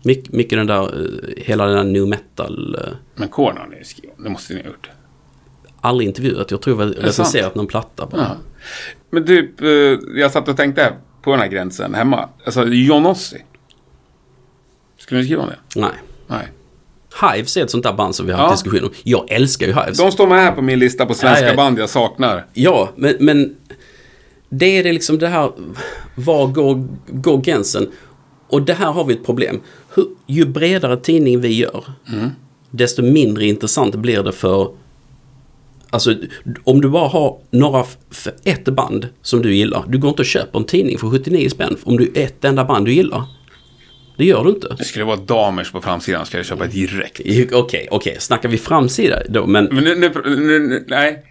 Mycket, 0.03 0.31
mycket 0.33 0.59
den 0.59 0.67
där, 0.67 0.81
eh, 0.83 1.33
hela 1.37 1.65
den 1.65 1.75
där 1.75 1.83
new 1.83 2.07
metal. 2.07 2.75
eh, 2.75 2.93
Men 3.15 3.27
Korn 3.27 3.57
har 3.57 3.67
ni 3.67 3.83
skrivit. 3.83 4.15
Det 4.17 4.29
måste 4.29 4.53
ni 4.53 4.61
ha 4.61 4.67
gjort. 4.67 4.89
Aldrig 5.81 6.07
intervjuat. 6.07 6.51
Jag 6.51 6.61
tror 6.61 6.75
vi 6.75 6.83
har 6.83 6.89
recenserat 6.91 7.55
någon 7.55 7.67
platta 7.67 8.05
bara. 8.05 8.21
Ja. 8.21 8.35
Men 9.09 9.25
typ, 9.25 9.61
eh, 9.61 9.67
jag 10.19 10.31
satt 10.31 10.47
och 10.47 10.57
tänkte 10.57 10.93
på 11.21 11.31
den 11.31 11.39
här 11.39 11.47
gränsen 11.47 11.93
hemma. 11.93 12.29
Alltså, 12.45 12.65
John 12.67 13.05
Ossie. 13.05 13.41
Skulle 15.05 15.19
ni 15.19 15.25
skriva 15.25 15.45
det? 15.45 15.55
Nej. 15.75 15.91
Nej. 16.27 16.47
Hives 17.21 17.57
är 17.57 17.63
ett 17.63 17.69
sånt 17.71 17.83
där 17.83 17.93
band 17.93 18.15
som 18.15 18.25
vi 18.25 18.31
har 18.31 18.39
haft 18.39 18.65
Ja. 18.65 18.71
diskussion 18.71 18.89
om. 18.89 18.95
Jag 19.03 19.31
älskar 19.31 19.67
ju 19.67 19.73
Hives. 19.73 19.97
De 19.97 20.11
står 20.11 20.27
med 20.27 20.37
här 20.37 20.51
på 20.51 20.61
min 20.61 20.79
lista 20.79 21.05
på 21.05 21.13
svenska 21.13 21.45
Ja, 21.45 21.49
ja. 21.51 21.55
band 21.55 21.79
jag 21.79 21.89
saknar. 21.89 22.45
Ja, 22.53 22.89
men, 22.95 23.15
men 23.19 23.55
det 24.49 24.65
är 24.77 24.83
det 24.83 24.93
liksom 24.93 25.17
det 25.19 25.27
här, 25.27 25.51
var 26.15 26.47
går, 26.47 26.87
går 27.07 27.37
gränsen? 27.41 27.91
Och 28.47 28.61
det 28.61 28.73
här 28.73 28.91
har 28.91 29.03
vi 29.05 29.13
ett 29.13 29.25
problem. 29.25 29.61
Hur, 29.95 30.05
ju 30.27 30.45
bredare 30.45 30.97
tidning 30.97 31.41
vi 31.41 31.53
gör, 31.57 31.83
desto 32.71 33.01
mindre 33.01 33.45
intressant 33.45 33.95
blir 33.95 34.23
det 34.23 34.31
för... 34.31 34.69
Alltså, 35.89 36.15
om 36.63 36.81
du 36.81 36.89
bara 36.89 37.07
har 37.07 37.37
några, 37.51 37.85
ett 38.43 38.65
band 38.65 39.07
som 39.21 39.41
du 39.41 39.55
gillar. 39.55 39.83
Du 39.87 39.97
går 39.97 40.09
inte 40.09 40.21
och 40.21 40.25
köper 40.25 40.59
en 40.59 40.65
tidning 40.65 40.97
för 40.97 41.09
79 41.09 41.49
spänn 41.49 41.77
om 41.83 41.97
du 41.97 42.11
är 42.15 42.23
ett 42.23 42.45
enda 42.45 42.65
band 42.65 42.85
du 42.85 42.93
gillar. 42.93 43.23
Det 44.17 44.25
gör 44.25 44.43
du 44.43 44.49
inte. 44.49 44.75
Det 44.77 44.83
skulle 44.83 45.05
vara 45.05 45.15
damers 45.17 45.71
på 45.71 45.81
framsidan 45.81 46.25
ska 46.25 46.37
jag 46.37 46.45
köpa 46.45 46.65
direkt. 46.67 47.53
Okej, 47.53 47.87
okej. 47.91 48.17
Snackar 48.19 48.49
vi 48.49 48.57
framsida 48.57 49.21
då? 49.29 49.45
Men 49.47 49.65
Men 49.71 49.83
nu, 49.83 50.11
nu, 50.25 50.85
nej. 50.87 51.23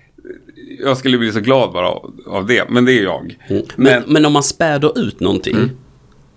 Jag 0.85 0.97
skulle 0.97 1.19
bli 1.19 1.33
så 1.33 1.41
glad 1.41 1.73
bara 1.73 1.89
av, 1.89 2.15
av 2.27 2.47
det. 2.47 2.71
Men 2.71 2.85
det 2.85 2.93
är 2.93 3.03
jag. 3.03 3.39
Men, 3.49 3.63
Men, 3.77 4.03
men 4.07 4.25
om 4.25 4.33
man 4.33 4.43
späder 4.43 4.99
ut 4.99 5.21
någonting 5.21 5.57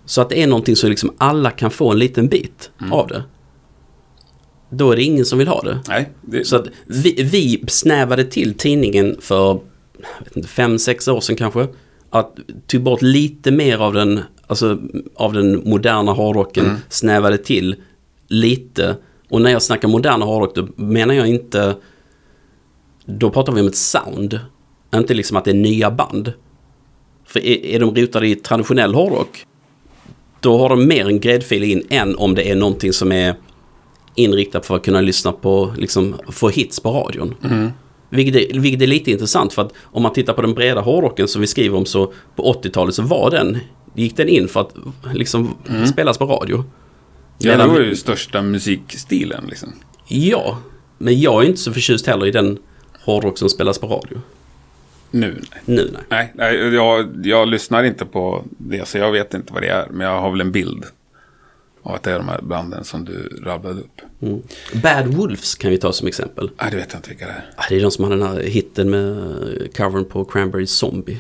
så 0.06 0.22
att 0.22 0.30
det 0.30 0.44
är 0.44 0.48
någonting 0.48 0.76
så 0.76 0.88
liksom 0.90 1.14
alla 1.18 1.52
kan 1.52 1.72
få 1.72 1.92
en 1.92 2.00
liten 2.00 2.28
bit 2.28 2.72
av 2.92 3.08
det. 3.08 3.24
Då 4.70 4.92
är 4.92 4.96
det 4.96 5.04
ingen 5.04 5.26
som 5.26 5.40
vill 5.40 5.48
ha 5.48 5.62
det. 5.62 5.80
nej. 5.88 6.10
Det, 6.22 6.48
Så 6.48 6.56
att 6.56 6.68
vi, 6.86 7.24
vi 7.32 7.64
snävade 7.68 8.24
till 8.24 8.54
tidningen 8.54 9.18
för 9.22 9.48
jag 10.18 10.24
vet 10.24 10.38
inte, 10.38 10.50
fem, 10.50 10.80
sex 10.80 11.08
år 11.08 11.22
sedan 11.22 11.36
kanske. 11.36 11.68
Att 12.10 12.38
tog 12.68 12.84
bort 12.84 13.02
lite 13.02 13.52
mer 13.52 13.78
av 13.78 13.94
den, 13.94 14.20
alltså, 14.48 14.80
av 15.16 15.34
den 15.34 15.70
moderna 15.70 16.12
hårdrocken. 16.12 16.66
Snävade 16.90 17.38
till 17.38 17.76
lite. 18.28 18.96
Och 19.30 19.42
när 19.42 19.52
jag 19.52 19.62
snackar 19.62 19.88
moderna 19.88 20.26
hårdrock 20.26 20.56
då 20.56 20.68
menar 20.76 21.14
jag 21.14 21.28
inte... 21.28 21.76
Då 23.06 23.30
pratar 23.30 23.54
vi 23.54 23.62
om 23.62 23.68
ett 23.68 23.76
sound. 23.76 24.40
Inte 24.96 25.14
liksom 25.14 25.38
att 25.38 25.46
det 25.46 25.52
är 25.52 25.56
nya 25.56 25.92
band. 25.92 26.34
För 27.26 27.40
är, 27.40 27.66
är 27.66 27.80
de 27.80 27.96
rotade 27.96 28.28
i 28.28 28.36
traditionell 28.36 28.94
hårdrock. 28.94 29.46
Då 30.40 30.58
har 30.58 30.70
de 30.70 30.88
mer 30.88 31.08
en 31.08 31.20
gräddfil 31.20 31.64
in 31.64 31.84
än 31.90 32.16
om 32.16 32.36
det 32.36 32.52
är 32.52 32.56
någonting 32.56 32.94
som 32.94 33.12
är 33.12 33.36
inriktat 34.16 34.66
för 34.66 34.76
att 34.76 34.84
kunna 34.84 35.02
lyssna 35.02 35.32
på, 35.32 35.74
liksom 35.78 36.16
få 36.30 36.50
hits 36.50 36.80
på 36.80 36.92
radion. 36.92 37.36
Vilket, 38.10 38.36
är, 38.36 38.60
vilket 38.60 38.82
är 38.82 38.88
lite 38.88 39.12
intressant 39.12 39.54
för 39.54 39.62
att 39.62 39.74
om 39.84 40.04
man 40.04 40.14
tittar 40.14 40.34
på 40.34 40.42
den 40.42 40.54
breda 40.54 40.82
hårdrocken 40.82 41.28
som 41.28 41.42
vi 41.42 41.48
skriver 41.48 41.78
om 41.78 41.86
så 41.86 42.14
på 42.36 42.54
80-talet 42.54 42.96
så 42.96 43.02
var 43.02 43.32
den, 43.32 43.58
gick 43.96 44.18
den 44.18 44.30
in 44.30 44.48
för 44.48 44.62
att 44.62 44.74
liksom 45.14 45.58
spelas 45.86 46.18
på 46.18 46.26
radio. 46.26 46.64
ja, 47.38 47.58
det 47.58 47.68
var 47.68 47.80
ju 47.80 47.96
största 47.96 48.42
musikstilen 48.42 49.46
liksom. 49.50 49.74
Ja, 50.08 50.58
men 50.98 51.20
jag 51.20 51.44
är 51.44 51.48
inte 51.48 51.60
så 51.60 51.74
förtjust 51.74 52.08
heller 52.08 52.26
i 52.26 52.32
den 52.32 52.58
hårdrock 53.04 53.38
som 53.38 53.50
spelas 53.50 53.80
på 53.80 53.88
radio. 53.88 54.22
Nu, 55.12 55.42
nej. 55.52 55.62
Nu 55.66 55.90
nej. 55.94 56.04
Nej, 56.10 56.32
nej 56.36 56.74
jag, 56.74 57.22
jag 57.24 57.48
lyssnar 57.48 57.84
inte 57.84 58.06
på 58.06 58.44
det, 58.58 58.88
så 58.88 58.98
jag 58.98 59.12
vet 59.12 59.34
inte 59.34 59.54
vad 59.54 59.62
det 59.62 59.70
är. 59.70 59.88
Men 59.92 60.08
jag 60.08 60.22
har 60.22 60.32
väl 60.32 60.42
en 60.42 60.52
bild 60.52 60.86
av 61.88 61.96
att 61.96 62.04
det 62.04 62.12
är 62.12 62.18
de 62.18 62.28
här 62.28 62.42
banden 62.42 62.84
som 62.84 63.06
du 63.06 63.42
rabblade 63.46 63.80
upp. 63.80 64.02
Mm. 64.22 64.42
Bad 64.84 65.08
Wolves 65.08 65.56
kan 65.56 65.72
vi 65.72 65.78
ta 65.78 65.94
som 65.94 66.08
exempel. 66.08 66.50
Nej, 66.62 66.72
det 66.72 66.78
vet 66.78 66.88
jag 66.92 67.00
inte 67.00 67.10
vilka 67.10 67.26
det 67.26 67.32
är. 67.32 67.46
Ah, 67.56 67.64
det 67.70 67.76
är 67.76 67.82
de 67.82 67.92
som 67.92 68.04
har 68.04 68.12
den 68.12 68.22
här 68.28 68.40
hitten 68.40 68.90
med 68.90 69.10
eh, 69.18 69.68
covern 69.78 70.06
på 70.06 70.26
Cranberry 70.26 70.68
Zombie. 70.68 71.20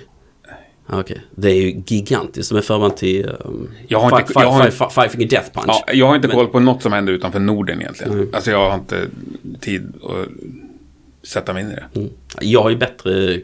Okej, 0.89 1.22
det 1.36 1.49
är 1.51 1.55
ju 1.55 1.82
gigantiskt. 1.88 2.49
De 2.51 2.57
är 2.57 2.61
förband 2.61 2.97
till 2.97 3.30
um, 3.45 3.70
Jag 3.88 3.99
har 3.99 4.20
inte- 4.20 4.34
Fi- 4.34 4.39
Fi- 4.39 4.43
jag 4.43 4.51
har 4.51 4.61
Fi- 4.61 4.65
inte- 4.65 4.78
Fi- 4.78 4.89
Five 5.01 5.09
Finger 5.09 5.28
Death 5.28 5.51
Punch. 5.53 5.65
Ja, 5.88 5.93
jag 5.93 6.07
har 6.07 6.15
inte 6.15 6.28
Men- 6.28 6.38
koll 6.38 6.47
på 6.47 6.59
något 6.59 6.82
som 6.82 6.93
händer 6.93 7.13
utanför 7.13 7.39
Norden 7.39 7.82
egentligen. 7.82 8.13
Mm. 8.13 8.30
Alltså 8.34 8.51
jag 8.51 8.70
har 8.70 8.76
inte 8.78 9.07
tid 9.59 9.93
att 10.03 10.28
sätta 11.28 11.53
mig 11.53 11.63
in 11.63 11.72
i 11.72 11.76
det. 11.76 11.86
Mm. 11.99 12.09
Jag 12.41 12.63
har 12.63 12.70
ju 12.70 12.76
bättre, 12.78 13.39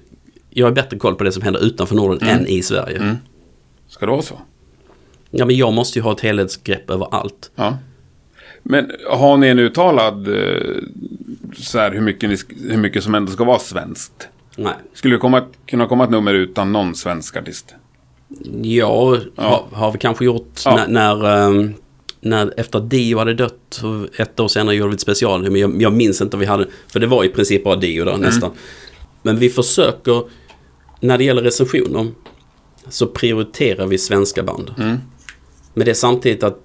jag 0.49 0.65
har 0.67 0.71
bättre 0.71 0.97
koll 0.97 1.15
på 1.15 1.23
det 1.23 1.31
som 1.31 1.41
händer 1.43 1.65
utanför 1.65 1.95
Norden 1.95 2.27
än 2.29 2.47
i 2.47 2.61
Sverige. 2.61 2.97
Mm. 2.97 3.15
Ska 3.87 4.05
det 4.05 4.11
vara 4.11 4.21
så? 4.21 4.39
Ja, 5.35 5.45
men 5.45 5.55
jag 5.55 5.73
måste 5.73 5.99
ju 5.99 6.03
ha 6.03 6.11
ett 6.11 6.19
helhetsgrepp 6.19 6.89
över 6.89 7.07
allt. 7.11 7.51
Ja. 7.55 7.77
Men 8.63 8.91
har 9.09 9.37
ni 9.37 9.47
en 9.47 9.59
uttalad 9.59 10.27
eh, 10.27 10.61
så 11.57 11.79
här 11.79 11.91
hur 11.91 12.01
mycket, 12.01 12.29
ni, 12.29 12.37
hur 12.69 12.77
mycket 12.77 13.03
som 13.03 13.15
ändå 13.15 13.31
ska 13.31 13.43
vara 13.43 13.59
svenskt? 13.59 14.27
Nej. 14.57 14.73
Skulle 14.93 15.15
det 15.15 15.19
komma, 15.19 15.43
kunna 15.67 15.85
komma 15.85 16.03
ett 16.03 16.09
nummer 16.09 16.33
utan 16.33 16.71
någon 16.71 16.95
svensk 16.95 17.37
artist? 17.37 17.75
Ja, 18.61 19.17
Ja. 19.35 19.67
Har, 19.71 19.77
har 19.77 19.91
vi 19.91 19.97
kanske 19.99 20.25
gjort 20.25 20.61
Ja. 20.65 20.75
när, 20.75 20.87
när, 20.87 21.47
ehm, 21.47 21.73
när 22.21 22.53
efter 22.57 22.79
att 22.79 22.89
Dio 22.89 23.17
hade 23.17 23.33
dött, 23.33 23.81
ett 24.17 24.39
år 24.39 24.47
senare 24.47 24.75
gjorde 24.75 24.89
vi 24.89 24.95
ett 24.95 25.01
special. 25.01 25.41
Men 25.41 25.55
jag, 25.55 25.81
jag 25.81 25.93
minns 25.93 26.21
inte 26.21 26.35
om 26.35 26.39
vi 26.39 26.45
hade, 26.45 26.67
för 26.87 26.99
det 26.99 27.07
var 27.07 27.23
i 27.23 27.29
princip 27.29 27.63
bara 27.63 27.75
Dio 27.75 28.05
där 28.05 28.17
nästan. 28.17 28.51
Men 29.21 29.37
vi 29.37 29.49
försöker, 29.49 30.23
när 30.99 31.17
det 31.17 31.23
gäller 31.23 31.41
recensioner, 31.41 32.07
så 32.89 33.07
prioriterar 33.07 33.87
vi 33.87 33.97
svenska 33.97 34.43
band. 34.43 34.71
Mm. 34.77 34.97
Men 35.73 35.85
det 35.85 35.91
är 35.91 35.95
samtidigt 35.95 36.43
att 36.43 36.59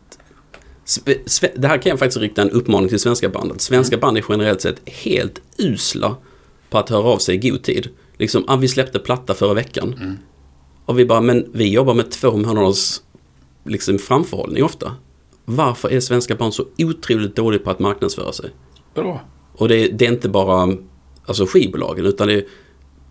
Det 1.55 1.69
här 1.69 1.79
kan 1.83 1.91
jag 1.91 1.99
faktiskt 1.99 2.21
rikta 2.21 2.43
en 2.43 2.51
uppmaning 2.51 2.89
till 2.89 2.99
svenska 3.01 3.29
bandet. 3.29 3.61
Svenska 3.61 3.97
band 3.97 4.19
är 4.19 4.25
generellt 4.29 4.61
sett 4.61 4.89
helt 4.89 5.41
usla 5.59 6.17
på 6.71 6.79
att 6.79 6.91
höra 6.91 7.03
av 7.03 7.19
sig 7.19 7.35
i 7.35 7.51
god 7.51 7.63
tid. 7.63 7.89
Liksom, 8.19 8.45
ah, 8.47 8.57
vi 8.57 8.69
släppte 8.69 8.99
platta 8.99 9.35
förra 9.35 9.55
veckan. 9.55 10.19
Och 10.85 10.99
vi 10.99 11.05
bara, 11.05 11.21
men 11.21 11.47
vi 11.53 11.69
jobbar 11.73 11.95
med 11.95 12.11
två 12.11 12.37
månaders 12.37 13.01
liksom, 13.65 13.99
framförhållning 13.99 14.65
ofta. 14.65 14.93
Varför 15.45 15.93
är 15.93 16.01
svenska 16.01 16.35
band 16.35 16.55
så 16.55 16.65
otroligt 16.79 17.37
dåliga 17.37 17.61
på 17.63 17.71
att 17.71 17.79
marknadsföra 17.79 18.33
sig? 18.33 18.51
Bra. 18.95 19.21
Och 19.53 19.69
det, 19.69 19.89
det 19.89 20.07
är 20.07 20.13
inte 20.13 20.29
bara 20.29 20.77
alltså 21.27 21.47
skivbolagen 21.47 22.07
utan 22.07 22.29
det 22.29 22.35
är 22.35 22.45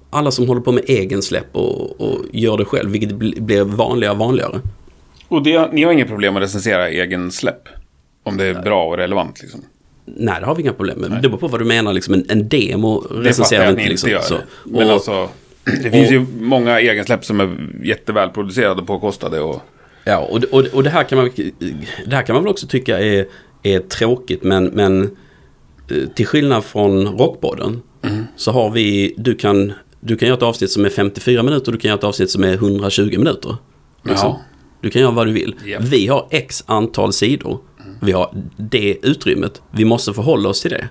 alla 0.10 0.32
som 0.32 0.48
håller 0.48 0.62
på 0.62 0.72
med 0.72 0.84
egen 0.88 1.22
släpp 1.22 1.56
och, 1.56 2.02
och 2.02 2.18
gör 2.32 2.58
det 2.58 2.66
själv, 2.66 2.90
vilket 2.92 3.12
bl- 3.12 3.42
blir 3.42 3.64
vanligare 3.64 4.14
och 4.14 4.20
vanligare. 4.20 4.62
Och 5.28 5.44
det, 5.44 5.72
ni 5.74 5.84
har 5.84 5.92
inget 5.92 6.08
problem 6.08 6.36
att 6.38 6.44
recensera 6.44 6.90
egen 6.90 7.32
släpp? 7.32 7.70
Om 8.24 8.38
det 8.38 8.46
är 8.46 8.54
bra 8.62 8.86
och 8.86 8.98
relevant 8.98 9.42
liksom? 9.42 9.62
Nej, 10.06 10.36
det 10.40 10.46
har 10.46 10.56
vi 10.56 10.62
inga 10.62 10.74
problem 10.74 10.98
med. 11.00 11.12
Det 11.12 11.30
beror 11.30 11.38
på 11.38 11.48
vad 11.48 11.62
du 11.62 11.66
menar. 11.66 11.94
Liksom 11.94 12.14
en, 12.14 12.26
en 12.30 12.48
demo 12.50 13.00
recenserar 13.12 13.66
vi 13.66 13.70
att 13.72 13.76
ni 13.78 13.82
inte. 13.82 13.92
inte 13.94 14.08
Liksom, 14.08 14.10
gör. 14.10 14.22
så. 14.22 14.38
Men 14.66 14.88
och, 14.88 14.94
alltså, 14.94 15.30
det 15.84 15.92
finns 15.92 16.12
ju 16.12 16.26
många 16.40 16.80
egensläpp 16.82 17.26
som 17.26 17.40
är 17.40 17.58
jättevälproducerade 17.84 18.82
och 18.82 18.88
påkostade. 18.88 19.40
Och, 19.42 19.62
ja, 20.04 20.18
och, 20.18 20.44
och, 20.52 20.66
och 20.74 20.84
det, 20.84 20.90
här 20.90 21.04
kan 21.04 21.18
man, 21.18 21.30
det 22.06 22.16
här 22.16 22.24
kan 22.24 22.34
man 22.34 22.44
väl 22.44 22.52
också 22.52 22.68
tycka 22.68 23.00
är, 23.00 23.26
är 23.64 23.80
tråkigt, 23.80 24.44
men, 24.44 24.66
men 24.66 25.02
eh, 25.92 26.08
till 26.16 26.28
skillnad 26.28 26.64
från 26.64 27.08
Rockpodden 27.08 27.82
Mm. 28.02 28.24
så 28.36 28.52
har 28.52 28.70
vi, 28.70 29.14
du 29.18 29.36
kan, 29.36 29.74
du 30.00 30.18
kan 30.18 30.28
göra 30.28 30.38
ett 30.38 30.44
avsnitt 30.44 30.72
som 30.72 30.86
är 30.86 30.90
54 30.90 31.44
minuter 31.44 31.68
och 31.68 31.72
du 31.72 31.80
kan 31.80 31.90
göra 31.90 31.98
ett 31.98 32.04
avsnitt 32.04 32.30
som 32.30 32.44
är 32.44 32.54
120 32.54 33.18
minuter. 33.18 33.56
Liksom. 34.04 34.30
Ja. 34.30 34.42
Du 34.82 34.90
kan 34.90 35.02
göra 35.02 35.12
vad 35.12 35.28
du 35.28 35.34
vill. 35.34 35.56
Japp. 35.66 35.84
Vi 35.84 36.08
har 36.08 36.28
x 36.32 36.64
antal 36.68 37.14
sidor. 37.14 37.60
Vi 38.02 38.12
har 38.12 38.34
det 38.58 38.98
utrymmet. 39.02 39.62
Vi 39.72 39.86
måste 39.86 40.14
förhålla 40.14 40.50
oss 40.50 40.62
till 40.62 40.72
det. 40.72 40.88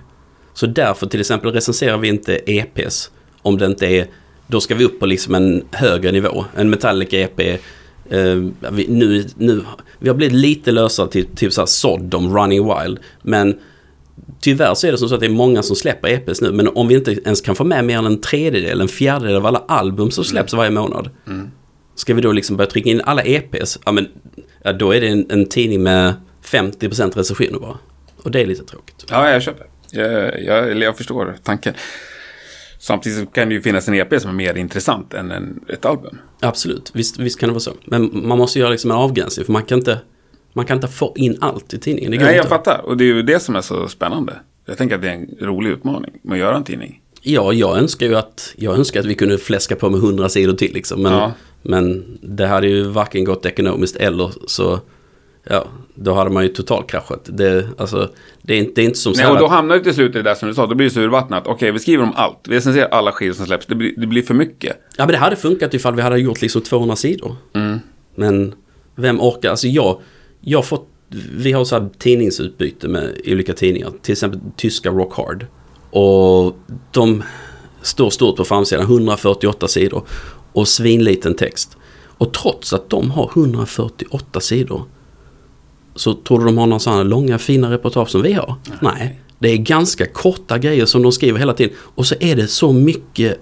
Så 0.53 0.67
därför 0.67 1.07
till 1.07 1.19
exempel 1.19 1.51
recenserar 1.51 1.97
vi 1.97 2.07
inte 2.07 2.35
EPs 2.45 3.11
om 3.41 3.57
det 3.57 3.65
inte 3.65 3.85
är, 3.87 4.07
då 4.47 4.61
ska 4.61 4.75
vi 4.75 4.85
upp 4.85 4.99
på 4.99 5.05
liksom 5.05 5.35
en 5.35 5.63
högre 5.71 6.11
nivå. 6.11 6.45
En 6.55 6.69
Metallica 6.69 7.19
EP, 7.19 7.39
eh, 7.39 7.57
vi, 8.71 8.87
nu, 8.89 9.25
nu, 9.35 9.61
vi 9.99 10.09
har 10.09 10.15
blivit 10.15 10.37
lite 10.37 10.71
lösare 10.71 11.07
till 11.07 11.25
typ 11.25 11.53
så 11.53 11.61
här 11.61 11.65
Sodom, 11.65 12.37
Running 12.37 12.63
Wild. 12.65 12.99
Men 13.21 13.55
tyvärr 14.41 14.73
så 14.73 14.87
är 14.87 14.91
det 14.91 14.97
som 14.97 15.09
så 15.09 15.15
att 15.15 15.21
det 15.21 15.27
är 15.27 15.29
många 15.29 15.63
som 15.63 15.75
släpper 15.75 16.09
EPs 16.09 16.41
nu. 16.41 16.51
Men 16.51 16.67
om 16.67 16.87
vi 16.87 16.95
inte 16.95 17.11
ens 17.11 17.41
kan 17.41 17.55
få 17.55 17.63
med 17.63 17.85
mer 17.85 17.97
än 17.97 18.05
en 18.05 18.21
tredjedel, 18.21 18.81
en 18.81 18.87
fjärdedel 18.87 19.35
av 19.35 19.45
alla 19.45 19.63
album 19.67 20.11
som 20.11 20.23
släpps 20.23 20.53
varje 20.53 20.71
månad. 20.71 21.09
Ska 21.97 22.13
vi 22.13 22.21
då 22.21 22.31
liksom 22.31 22.57
börja 22.57 22.69
trycka 22.69 22.89
in 22.89 23.01
alla 23.05 23.21
EPs? 23.23 23.79
Ja 23.85 23.91
men, 23.91 24.07
ja, 24.63 24.73
då 24.73 24.91
är 24.91 25.01
det 25.01 25.07
en, 25.07 25.31
en 25.31 25.45
tidning 25.45 25.83
med 25.83 26.13
50% 26.45 27.15
recensioner 27.15 27.59
bara. 27.59 27.77
Och 28.23 28.31
det 28.31 28.41
är 28.41 28.45
lite 28.45 28.63
tråkigt. 28.63 29.05
ja, 29.09 29.29
jag 29.29 29.41
köper. 29.43 29.65
Jag, 29.91 30.43
jag, 30.43 30.77
jag 30.83 30.97
förstår 30.97 31.35
tanken. 31.43 31.73
Samtidigt 32.79 33.33
kan 33.33 33.49
det 33.49 33.55
ju 33.55 33.61
finnas 33.61 33.87
en 33.87 33.93
EP 33.93 34.21
som 34.21 34.29
är 34.29 34.35
mer 34.35 34.57
intressant 34.57 35.13
än 35.13 35.31
en, 35.31 35.59
ett 35.69 35.85
album. 35.85 36.17
Absolut, 36.39 36.91
visst, 36.93 37.19
visst 37.19 37.39
kan 37.39 37.49
det 37.49 37.53
vara 37.53 37.59
så. 37.59 37.71
Men 37.85 38.27
man 38.27 38.37
måste 38.37 38.59
göra 38.59 38.69
liksom 38.69 38.91
en 38.91 38.97
avgränsning 38.97 39.45
för 39.45 39.53
man 39.53 39.63
kan 39.63 39.77
inte, 39.77 39.99
man 40.53 40.65
kan 40.65 40.77
inte 40.77 40.87
få 40.87 41.13
in 41.15 41.37
allt 41.41 41.73
i 41.73 41.79
tidningen. 41.79 42.11
Nej, 42.11 42.21
jag 42.21 42.35
inte. 42.35 42.49
fattar. 42.49 42.81
Och 42.85 42.97
det 42.97 43.03
är 43.03 43.05
ju 43.05 43.21
det 43.21 43.39
som 43.39 43.55
är 43.55 43.61
så 43.61 43.87
spännande. 43.87 44.33
Jag 44.65 44.77
tänker 44.77 44.95
att 44.95 45.01
det 45.01 45.09
är 45.09 45.13
en 45.13 45.37
rolig 45.41 45.69
utmaning 45.69 46.11
med 46.21 46.33
att 46.33 46.39
göra 46.39 46.55
en 46.55 46.63
tidning. 46.63 47.01
Ja, 47.21 47.53
jag 47.53 47.77
önskar 47.77 48.05
ju 48.05 48.15
att, 48.15 48.53
jag 48.57 48.75
önskar 48.77 48.99
att 48.99 49.05
vi 49.05 49.15
kunde 49.15 49.37
fläska 49.37 49.75
på 49.75 49.89
med 49.89 49.97
100 49.99 50.29
sidor 50.29 50.53
till 50.53 50.73
liksom. 50.73 51.01
Men, 51.01 51.13
Ja. 51.13 51.31
Men 51.67 52.17
det 52.21 52.47
hade 52.47 52.67
ju 52.67 52.83
varken 52.83 53.23
gått 53.23 53.45
ekonomiskt 53.45 53.95
eller 53.95 54.31
så, 54.47 54.79
ja, 55.43 55.67
då 55.95 56.13
hade 56.13 56.29
man 56.29 56.43
ju 56.43 56.49
totalkraschat. 56.49 57.21
Det, 57.23 57.67
alltså, 57.77 58.09
det 58.41 58.53
är 58.53 58.57
inte, 58.57 58.71
det 58.75 58.81
är 58.81 58.85
inte 58.85 58.97
som 58.97 59.13
så 59.13 59.21
Nej, 59.21 59.31
och 59.31 59.39
då 59.39 59.47
hamnar 59.47 59.75
det 59.75 59.83
till 59.83 59.93
slut 59.93 60.15
i 60.15 60.17
det 60.17 60.23
där 60.23 60.35
som 60.35 60.47
du 60.47 60.53
sa. 60.53 60.65
Då 60.65 60.75
blir 60.75 60.87
det 60.87 60.93
så 60.93 60.99
urvattnat. 60.99 61.47
Okej, 61.47 61.71
vi 61.71 61.79
skriver 61.79 62.03
om 62.03 62.13
allt. 62.15 62.39
Vi 62.47 62.55
recenserar 62.55 62.89
alla 62.89 63.11
skivor 63.11 63.33
som 63.33 63.45
släpps. 63.45 63.65
Det 63.65 63.75
blir, 63.75 63.93
det 63.97 64.07
blir 64.07 64.21
för 64.21 64.33
mycket. 64.33 64.77
Ja 64.97 65.05
men 65.05 65.11
det 65.11 65.17
hade 65.17 65.35
funkat 65.35 65.73
ifall 65.73 65.95
vi 65.95 66.01
hade 66.01 66.19
gjort 66.19 66.41
liksom 66.41 66.61
200 66.61 66.95
sidor. 66.95 67.35
Mm. 67.53 67.79
Men 68.15 68.53
vem 68.95 69.21
orkar? 69.21 69.49
Alltså 69.49 69.67
jag, 69.67 70.01
jag 70.41 70.57
har 70.57 70.63
fått, 70.63 70.87
vi 71.37 71.51
har 71.51 71.65
så 71.65 71.79
här 71.79 71.89
tidningsutbyte 71.97 72.87
med 72.87 73.21
olika 73.25 73.53
tidningar. 73.53 73.91
Till 74.01 74.11
exempel 74.11 74.39
tyska 74.55 74.89
Rock 74.89 75.13
Hard. 75.15 75.45
Och 75.89 76.57
de 76.91 77.23
står 77.81 78.09
stort 78.09 78.37
på 78.37 78.43
framsidan, 78.43 78.83
148 78.83 79.67
sidor. 79.67 80.03
Och 80.57 80.67
svinliten 80.67 81.35
text. 81.35 81.77
Och 82.17 82.33
trots 82.33 82.73
att 82.73 82.89
de 82.89 83.11
har 83.11 83.31
148 83.35 84.39
sidor 84.39 84.83
så 85.95 86.13
tror 86.13 86.39
du 86.39 86.45
de 86.45 86.57
har 86.57 86.67
några 86.67 86.79
sådana 86.79 87.03
långa 87.03 87.37
fina 87.37 87.71
reportage 87.71 88.09
som 88.09 88.21
vi 88.21 88.33
har? 88.33 88.55
Nej. 88.81 89.21
Det 89.39 89.49
är 89.49 89.57
ganska 89.57 90.05
korta 90.05 90.57
grejer 90.57 90.85
som 90.85 91.01
de 91.01 91.11
skriver 91.11 91.39
hela 91.39 91.53
tiden. 91.53 91.75
Och 91.79 92.05
så 92.05 92.15
är 92.19 92.35
det 92.35 92.47
så 92.47 92.73
mycket 92.73 93.39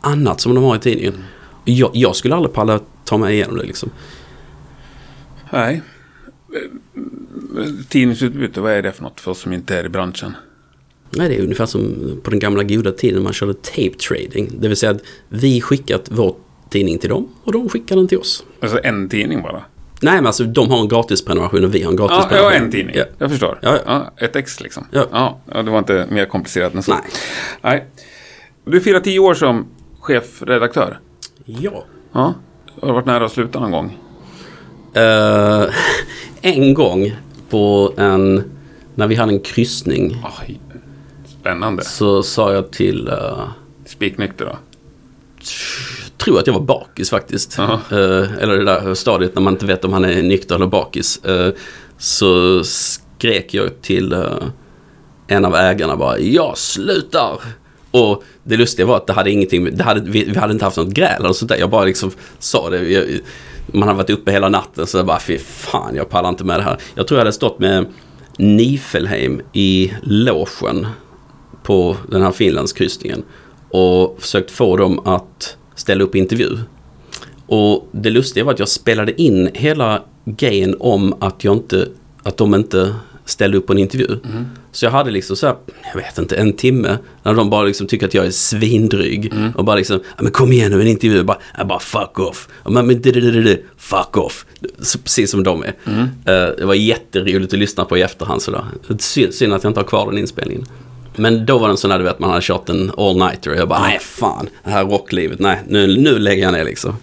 annat 0.00 0.40
som 0.40 0.54
de 0.54 0.64
har 0.64 0.76
i 0.76 0.78
tidningen. 0.78 1.14
Jag, 1.64 1.90
jag 1.94 2.16
skulle 2.16 2.34
aldrig 2.34 2.54
palla 2.54 2.80
ta 3.04 3.18
mig 3.18 3.34
igenom 3.34 3.56
det 3.56 3.64
liksom. 3.64 3.90
Nej. 5.50 5.82
Tidningsutbyte, 7.88 8.60
vad 8.60 8.72
är 8.72 8.82
det 8.82 8.92
för 8.92 9.02
något 9.02 9.20
för 9.20 9.30
oss 9.30 9.38
som 9.38 9.52
inte 9.52 9.78
är 9.78 9.84
i 9.84 9.88
branschen? 9.88 10.34
Nej, 11.10 11.28
det 11.28 11.38
är 11.38 11.42
ungefär 11.42 11.66
som 11.66 11.94
på 12.22 12.30
den 12.30 12.38
gamla 12.38 12.62
goda 12.62 12.92
tiden 12.92 13.22
man 13.22 13.32
körde 13.32 13.54
tape 13.54 13.94
trading. 14.08 14.50
Det 14.58 14.68
vill 14.68 14.76
säga 14.76 14.92
att 14.92 15.02
vi 15.28 15.60
skickat 15.60 16.08
vår 16.10 16.36
tidning 16.70 16.98
till 16.98 17.10
dem 17.10 17.28
och 17.44 17.52
de 17.52 17.68
skickar 17.68 17.96
den 17.96 18.08
till 18.08 18.18
oss. 18.18 18.44
Alltså 18.60 18.80
en 18.82 19.08
tidning 19.08 19.42
bara? 19.42 19.64
Nej, 20.02 20.14
men 20.14 20.26
alltså 20.26 20.44
de 20.44 20.70
har 20.70 20.80
en 20.80 20.88
gratis 20.88 21.24
prenumeration 21.24 21.64
och 21.64 21.74
vi 21.74 21.82
har 21.82 21.90
en 21.90 21.96
gratis 21.96 22.26
Ja, 22.30 22.36
ja 22.36 22.52
en 22.52 22.70
tidning. 22.70 22.96
Ja. 22.98 23.04
Jag 23.18 23.30
förstår. 23.30 23.58
Ja, 23.62 23.78
ja. 23.86 24.12
ett 24.16 24.36
ex 24.36 24.60
liksom. 24.60 24.86
Ja. 24.90 25.06
Ja. 25.52 25.62
det 25.62 25.70
var 25.70 25.78
inte 25.78 26.06
mer 26.10 26.26
komplicerat 26.26 26.74
än 26.74 26.82
så. 26.82 26.92
Nej. 26.92 27.02
Nej. 27.62 27.86
Du 28.64 28.80
firar 28.80 29.00
tio 29.00 29.18
år 29.18 29.34
som 29.34 29.66
chefredaktör. 30.00 30.98
ja. 31.44 31.84
Ja. 32.12 32.34
Har 32.80 32.88
du 32.88 32.94
varit 32.94 33.06
nära 33.06 33.24
att 33.24 33.32
sluta 33.32 33.60
någon 33.60 33.70
gång? 33.70 33.98
Eh, 34.94 35.64
en 36.42 36.74
gång 36.74 37.16
på 37.50 37.92
en, 37.96 38.44
när 38.94 39.06
vi 39.06 39.14
hade 39.14 39.32
en 39.32 39.40
kryssning 39.40 40.24
Oj. 40.40 40.60
Spännande. 41.40 41.84
så 41.84 42.22
sa 42.22 42.52
jag 42.52 42.70
till, 42.70 43.08
uh, 43.08 43.48
Spiknykter 43.84 44.44
då? 44.44 44.56
Tror 46.20 46.38
att 46.38 46.46
jag 46.46 46.54
var 46.54 46.60
bakis 46.60 47.10
faktiskt. 47.10 47.54
Jaha. 47.58 47.80
Eh, 47.90 48.42
eller 48.42 48.56
det 48.58 48.64
där 48.64 48.94
stadiet 48.94 49.34
när 49.34 49.42
man 49.42 49.52
inte 49.52 49.66
vet 49.66 49.84
om 49.84 49.92
han 49.92 50.04
är 50.04 50.22
nykter 50.22 50.54
eller 50.54 50.66
bakis. 50.66 51.24
Eh, 51.24 51.52
så 51.98 52.64
skrek 52.64 53.54
jag 53.54 53.82
till 53.82 54.12
eh, 54.12 54.20
en 55.26 55.44
av 55.44 55.54
ägarna 55.54 55.96
bara, 55.96 56.18
jag 56.18 56.58
slutar! 56.58 57.40
Och 57.90 58.24
det 58.42 58.56
lustiga 58.56 58.86
var 58.86 58.96
att 58.96 59.06
det 59.06 59.12
hade 59.12 59.30
ingenting 59.30 59.76
det 59.76 59.84
hade, 59.84 60.10
vi, 60.10 60.24
vi 60.24 60.38
hade 60.38 60.52
inte 60.52 60.64
haft 60.64 60.76
något 60.76 60.88
gräl 60.94 61.24
eller 61.24 61.32
sånt 61.32 61.48
där. 61.48 61.56
Jag 61.56 61.70
bara 61.70 61.84
liksom 61.84 62.10
sa 62.38 62.70
det. 62.70 62.88
Jag, 62.88 63.04
man 63.66 63.88
hade 63.88 63.96
varit 63.98 64.10
uppe 64.10 64.32
hela 64.32 64.48
natten 64.48 64.86
så 64.86 64.98
jag 64.98 65.06
bara, 65.06 65.20
fy 65.20 65.38
fan, 65.38 65.96
jag 65.96 66.08
pallar 66.08 66.28
inte 66.28 66.44
med 66.44 66.58
det 66.58 66.62
här. 66.62 66.78
Jag 66.94 67.06
tror 67.06 67.18
jag 67.18 67.20
hade 67.20 67.32
stått 67.32 67.58
med 67.58 67.86
Nifelheim 68.38 69.40
i 69.52 69.92
logen 70.02 70.86
på 71.62 71.96
den 72.08 72.22
här 72.22 72.32
Finlandskryssningen 72.32 73.22
och 73.70 74.16
försökt 74.20 74.50
få 74.50 74.76
dem 74.76 75.06
att 75.06 75.56
ställa 75.80 76.04
upp 76.04 76.14
intervju. 76.14 76.58
Och 77.46 77.88
det 77.92 78.10
lustiga 78.10 78.44
var 78.44 78.52
att 78.52 78.58
jag 78.58 78.68
spelade 78.68 79.22
in 79.22 79.50
hela 79.54 80.02
grejen 80.24 80.76
om 80.80 81.14
att 81.20 81.44
jag 81.44 81.56
inte, 81.56 81.88
att 82.22 82.36
de 82.36 82.54
inte 82.54 82.94
ställde 83.24 83.56
upp 83.58 83.66
på 83.66 83.72
en 83.72 83.78
intervju. 83.78 84.18
Så 84.72 84.84
jag 84.84 84.90
hade 84.90 85.10
liksom 85.10 85.36
så 85.36 85.46
här, 85.46 85.56
jag 85.94 86.00
vet 86.00 86.18
inte, 86.18 86.36
en 86.36 86.52
timme 86.52 86.98
när 87.22 87.34
de 87.34 87.50
bara 87.50 87.62
liksom 87.62 87.86
tycker 87.86 88.06
att 88.06 88.14
jag 88.14 88.26
är 88.26 88.30
svindryg. 88.30 89.32
Och 89.54 89.64
bara 89.64 89.76
liksom, 89.76 90.00
men 90.18 90.32
kom 90.32 90.52
igen 90.52 90.70
nu 90.70 90.80
en 90.80 90.86
intervju. 90.86 91.22
Bara, 91.22 91.38
ja, 91.58 91.64
bara 91.64 91.78
fuck 91.78 92.18
off. 92.18 92.48
Ja, 92.64 92.70
men, 92.70 93.02
fuck 93.76 94.16
off. 94.16 94.46
Så, 94.78 94.98
precis 94.98 95.30
som 95.30 95.42
de 95.42 95.62
är. 95.62 95.74
Eh, 96.24 96.56
det 96.58 96.64
var 96.64 96.74
jätteroligt 96.74 97.52
att 97.52 97.58
lyssna 97.58 97.84
på 97.84 97.98
i 97.98 98.02
efterhand 98.02 98.42
sådär. 98.42 98.64
Synd, 98.98 99.34
synd 99.34 99.52
att 99.52 99.64
jag 99.64 99.70
inte 99.70 99.80
har 99.80 99.86
kvar 99.86 100.06
den 100.10 100.18
inspelningen. 100.18 100.66
Men 101.16 101.46
då 101.46 101.58
var 101.58 101.68
det 101.68 101.72
en 101.72 101.76
sån 101.76 101.90
där, 101.90 101.98
du 101.98 102.04
vet, 102.04 102.18
man 102.18 102.30
hade 102.30 102.42
kört 102.42 102.68
en 102.68 102.92
all-nighter. 102.96 103.54
Jag 103.54 103.68
bara, 103.68 103.80
nej 103.80 103.98
fan, 104.00 104.48
det 104.64 104.70
här 104.70 104.84
rocklivet, 104.84 105.38
nej, 105.38 105.58
nu, 105.68 105.86
nu 105.96 106.18
lägger 106.18 106.42
jag 106.42 106.52
ner 106.52 106.64
liksom. 106.64 106.96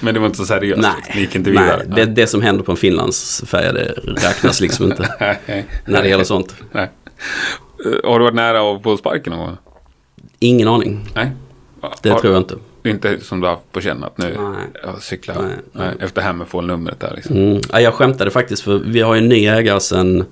Men 0.00 0.14
det 0.14 0.20
var 0.20 0.26
inte 0.26 0.38
så 0.38 0.44
seriöst? 0.46 0.82
Nej, 0.82 0.92
Ni 1.14 1.20
gick 1.20 1.34
inte 1.34 1.50
vidare? 1.50 1.82
nej 1.86 2.06
det, 2.06 2.12
det 2.12 2.26
som 2.26 2.42
händer 2.42 2.64
på 2.64 2.70
en 2.70 2.76
finlandsfärja 2.76 3.72
det 3.72 3.94
räknas 4.04 4.60
liksom 4.60 4.84
inte 4.84 5.08
när 5.86 6.02
det 6.02 6.08
gäller 6.08 6.24
sånt. 6.24 6.54
Nej. 6.72 6.90
Eh, 7.86 8.10
Har 8.10 8.18
du 8.18 8.24
varit 8.24 8.34
nära 8.34 8.76
att 8.76 8.82
få 8.82 8.96
sparken 8.96 9.32
någon 9.32 9.46
gång? 9.46 9.56
Ingen 10.38 10.68
aning, 10.68 11.08
Nej. 11.14 11.30
det 12.02 12.10
har, 12.10 12.18
tror 12.18 12.32
jag 12.32 12.40
inte. 12.40 12.54
Inte 12.84 13.20
som 13.20 13.40
du 13.40 13.46
har 13.46 13.54
haft 13.54 13.72
på 13.72 13.80
känn 13.80 14.04
att 14.04 14.18
nu 14.18 14.36
Nej. 14.40 14.66
jag 14.84 15.02
cyklar 15.02 15.34
Nej, 15.42 15.56
nej. 15.72 15.94
efter 16.00 16.22
Hammerfall-numret 16.22 17.00
där 17.00 17.12
liksom. 17.16 17.36
Mm. 17.36 17.60
Ja, 17.72 17.80
jag 17.80 17.94
skämtade 17.94 18.30
faktiskt 18.30 18.62
för 18.62 18.78
vi 18.78 19.00
har 19.00 19.14
ju 19.14 19.18
en 19.18 19.28
ny 19.28 19.46
ägare 19.46 19.80
sen, 19.80 20.24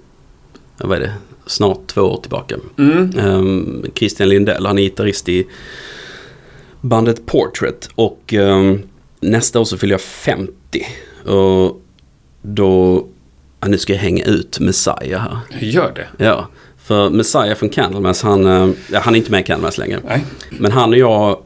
vad 0.80 0.96
är 0.96 1.00
det, 1.00 1.12
snart 1.46 1.86
två 1.86 2.00
år 2.00 2.20
tillbaka. 2.20 2.56
Mm. 2.78 3.18
Ehm, 3.18 3.84
Christian 3.94 4.28
Lindell, 4.28 4.66
han 4.66 4.78
är 4.78 4.82
gitarrist 4.82 5.28
i 5.28 5.46
bandet 6.80 7.26
Portrait 7.26 7.88
och 7.94 8.34
ehm, 8.34 8.82
nästa 9.20 9.60
år 9.60 9.64
så 9.64 9.76
fyller 9.76 9.94
jag 9.94 10.00
50. 10.00 10.52
Och 11.24 11.80
då, 12.42 13.06
ja, 13.60 13.68
nu 13.68 13.78
ska 13.78 13.92
jag 13.92 14.00
hänga 14.00 14.24
ut 14.24 14.60
Messiah 14.60 15.20
här. 15.20 15.38
Gör 15.60 15.92
det? 15.94 16.24
Ja, 16.24 16.48
för 16.78 17.10
Messiah 17.10 17.54
från 17.54 17.68
Candlemass, 17.68 18.22
han, 18.22 18.46
eh, 18.46 18.68
ja, 18.92 19.00
han 19.00 19.14
är 19.14 19.18
inte 19.18 19.30
med 19.30 19.40
i 19.40 19.44
Candlemass 19.44 19.78
längre. 19.78 20.00
Nej. 20.08 20.24
Men 20.50 20.72
han 20.72 20.90
och 20.90 20.98
jag 20.98 21.38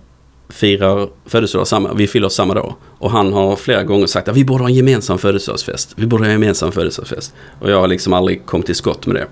firar 0.48 1.08
födelsedag 1.26 1.66
samma, 1.66 1.94
vi 1.94 2.06
fyller 2.06 2.28
samma 2.28 2.54
dag. 2.54 2.74
Och 2.98 3.10
han 3.10 3.32
har 3.32 3.56
flera 3.56 3.82
gånger 3.82 4.06
sagt 4.06 4.28
att 4.28 4.36
vi 4.36 4.44
borde 4.44 4.64
ha 4.64 4.68
en 4.68 4.74
gemensam 4.74 5.18
födelsedagsfest. 5.18 5.92
Vi 5.96 6.06
borde 6.06 6.24
ha 6.24 6.26
en 6.26 6.32
gemensam 6.32 6.72
födelsedagsfest. 6.72 7.34
Och 7.60 7.70
jag 7.70 7.80
har 7.80 7.88
liksom 7.88 8.12
aldrig 8.12 8.46
kommit 8.46 8.66
till 8.66 8.74
skott 8.74 9.06
med 9.06 9.16
det. 9.16 9.26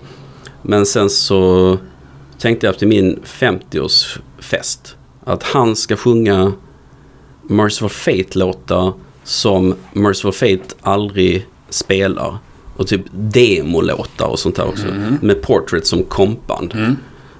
Men 0.62 0.86
sen 0.86 1.10
så 1.10 1.78
tänkte 2.38 2.66
jag 2.66 2.78
till 2.78 2.88
min 2.88 3.20
50-årsfest 3.24 4.94
Att 5.24 5.42
han 5.42 5.76
ska 5.76 5.96
sjunga 5.96 6.52
Merciful 7.42 7.88
Fate-låtar 7.88 8.92
som 9.24 9.74
Merciful 9.92 10.32
Fate 10.32 10.74
aldrig 10.80 11.46
spelar. 11.68 12.38
Och 12.76 12.86
typ 12.86 13.02
demolåtar 13.12 14.26
och 14.26 14.38
sånt 14.38 14.56
där 14.56 14.68
också. 14.68 14.86
Med 15.20 15.42
Portrait 15.42 15.86
som 15.86 16.02
kompband. 16.04 16.74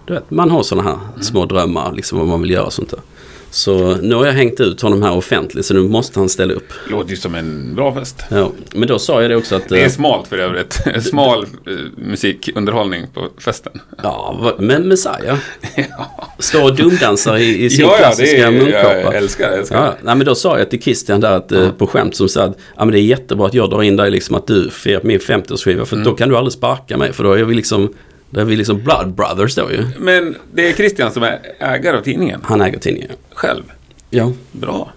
Du 0.07 0.13
vet, 0.15 0.31
man 0.31 0.51
har 0.51 0.63
sådana 0.63 0.91
här 0.91 0.99
små 1.21 1.45
drömmar, 1.45 1.93
liksom 1.93 2.19
vad 2.19 2.29
man 2.29 2.41
vill 2.41 2.51
göra 2.51 2.65
och 2.65 2.73
sånt 2.73 2.91
där. 2.91 3.01
Så 3.55 3.97
nu 4.03 4.15
har 4.15 4.27
jag 4.27 4.33
hängt 4.33 4.61
ut 4.61 4.81
honom 4.81 5.03
här 5.03 5.13
offentligt, 5.17 5.67
så 5.67 5.75
nu 5.75 5.81
måste 5.81 6.19
han 6.19 6.29
ställa 6.29 6.55
upp. 6.55 6.73
Låter 6.91 7.11
ju 7.11 7.17
som 7.17 7.35
en 7.35 7.75
bra 7.75 7.95
fest. 7.95 8.17
Ja, 8.31 8.53
men 8.75 8.89
då 8.89 8.99
sa 8.99 9.23
jag 9.23 9.31
det 9.31 9.37
också 9.37 9.55
att... 9.57 9.69
Det 9.69 9.81
är 9.81 9.85
eh, 9.85 9.91
smalt 9.91 10.29
för 10.29 10.39
övrigt. 10.39 10.81
Smal 11.05 11.43
eh, 11.43 11.73
musikunderhållning 11.97 13.07
på 13.15 13.29
festen. 13.39 13.73
Ja, 14.03 14.55
men 14.59 14.89
Messiah. 14.89 15.39
Står 16.39 16.63
och 16.65 16.77
dumdansar 16.77 17.37
i, 17.37 17.65
i 17.65 17.71
sin 17.71 17.81
Ja, 17.85 17.93
ja, 17.93 17.99
klassiska 17.99 18.47
är, 18.47 18.51
munkapa. 18.51 18.97
jag 19.01 19.15
älskar 19.15 19.51
det. 19.51 19.67
Ja, 19.71 19.95
nej, 20.03 20.15
men 20.17 20.27
då 20.27 20.35
sa 20.35 20.59
jag 20.59 20.71
till 20.71 20.83
Christian 20.83 21.21
där 21.21 21.33
att, 21.37 21.53
eh, 21.53 21.71
på 21.71 21.87
skämt 21.87 22.17
som 22.17 22.29
sa 22.29 22.43
att 22.45 22.59
ja, 22.77 22.85
men 22.85 22.93
det 22.93 22.99
är 23.01 23.03
jättebra 23.03 23.47
att 23.47 23.55
jag 23.55 23.71
drar 23.71 23.83
in 23.83 23.97
dig 23.97 24.11
liksom 24.11 24.37
att 24.37 24.47
du 24.47 24.71
firar 24.71 25.01
min 25.05 25.19
50-årsskiva 25.19 25.85
för 25.85 25.97
Mm. 25.97 26.05
då 26.05 26.15
kan 26.15 26.29
du 26.29 26.37
aldrig 26.37 26.53
sparka 26.53 26.97
mig 26.97 27.13
för 27.13 27.25
då 27.25 27.33
är 27.33 27.45
vi 27.45 27.55
liksom, 27.55 27.93
då 28.33 28.41
är 28.41 28.45
vi 28.45 28.57
liksom 28.57 28.83
blood 28.85 29.15
brothers 29.15 29.55
då 29.55 29.71
ju. 29.73 29.87
Men 29.99 30.37
det 30.55 30.69
är 30.69 30.73
Christian 30.73 31.13
som 31.13 31.23
är 31.23 31.39
ägare 31.59 31.97
av 31.97 32.03
tidningen. 32.03 32.41
Han 32.45 32.61
äger 32.61 32.79
tidningen. 32.79 33.11
Själv. 33.31 33.63
Ja. 34.11 34.33
Bra. 34.53 34.93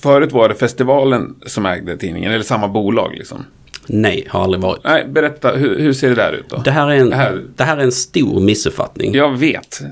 Förut 0.00 0.32
var 0.32 0.48
det 0.48 0.54
festivalen 0.54 1.34
som 1.46 1.66
ägde 1.66 1.96
tidningen, 1.96 2.32
eller 2.32 2.44
samma 2.44 2.68
bolag 2.68 3.14
liksom. 3.14 3.44
Nej, 3.86 4.26
har 4.30 4.42
aldrig 4.44 4.62
varit. 4.62 4.80
Nej, 4.84 5.06
berätta, 5.08 5.50
hur, 5.56 5.78
hur 5.78 5.92
ser 5.92 6.08
det 6.08 6.14
där 6.14 6.32
ut 6.32 6.44
då? 6.48 6.56
Det 6.56 6.70
här 6.70 6.90
är 6.90 6.94
en, 6.96 7.10
Det 7.10 7.16
här- 7.16 7.44
det 7.56 7.64
här 7.64 7.76
är 7.76 7.82
en 7.82 7.92
stor 7.92 8.40
missuppfattning. 8.40 9.14
Jag 9.14 9.36
vet, 9.38 9.82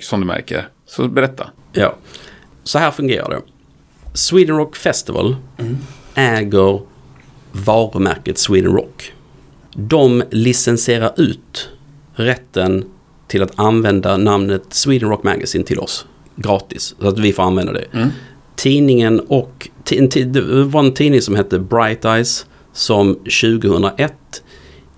som 0.00 0.20
du 0.20 0.26
märker. 0.26 0.68
Så 0.86 1.08
berätta. 1.08 1.50
Ja. 1.72 1.94
Så 2.64 2.78
här 2.78 2.90
fungerar 2.90 3.28
det. 3.30 3.40
Sweden 4.14 4.56
Rock 4.56 4.76
Festival 4.76 5.36
äger 6.14 6.80
varumärket 7.52 8.38
Sweden 8.38 8.72
Rock. 8.72 9.12
De 9.74 10.22
licensierar 10.30 11.12
ut 11.16 11.68
rätten 12.14 12.84
till 13.28 13.42
att 13.42 13.58
använda 13.58 14.16
namnet 14.16 14.62
Sweden 14.68 15.08
Rock 15.08 15.22
Magazine 15.22 15.64
till 15.64 15.78
oss. 15.78 16.06
Gratis. 16.36 16.94
Så 17.00 17.08
att 17.08 17.18
vi 17.18 17.32
får 17.32 17.42
använda 17.42 17.72
det. 17.72 18.10
Tidningen 18.56 19.20
och... 19.20 19.68
Det 19.84 20.40
var 20.64 20.80
en 20.80 20.94
tidning 20.94 21.22
som 21.22 21.34
hette 21.34 21.58
Bright 21.58 22.04
Eyes 22.04 22.46
som 22.72 23.14
2001 23.14 24.42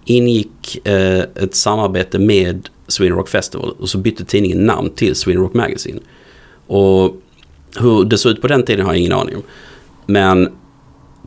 ingick 0.04 0.86
eh, 0.86 1.18
ett 1.18 1.54
samarbete 1.54 2.18
med 2.18 2.68
Sweden 2.88 3.16
Rock 3.16 3.28
Festival 3.28 3.70
och 3.78 3.88
så 3.88 3.98
bytte 3.98 4.24
tidningen 4.24 4.66
namn 4.66 4.90
till 4.90 5.14
Sweden 5.14 5.42
Rock 5.42 5.54
Magazine. 5.54 6.00
Och 6.66 7.16
hur 7.80 8.04
det 8.04 8.18
såg 8.18 8.32
ut 8.32 8.40
på 8.40 8.48
den 8.48 8.62
tiden 8.62 8.86
har 8.86 8.92
jag 8.92 9.00
ingen 9.00 9.12
aning 9.12 9.36
om. 9.36 9.42
Men 10.06 10.48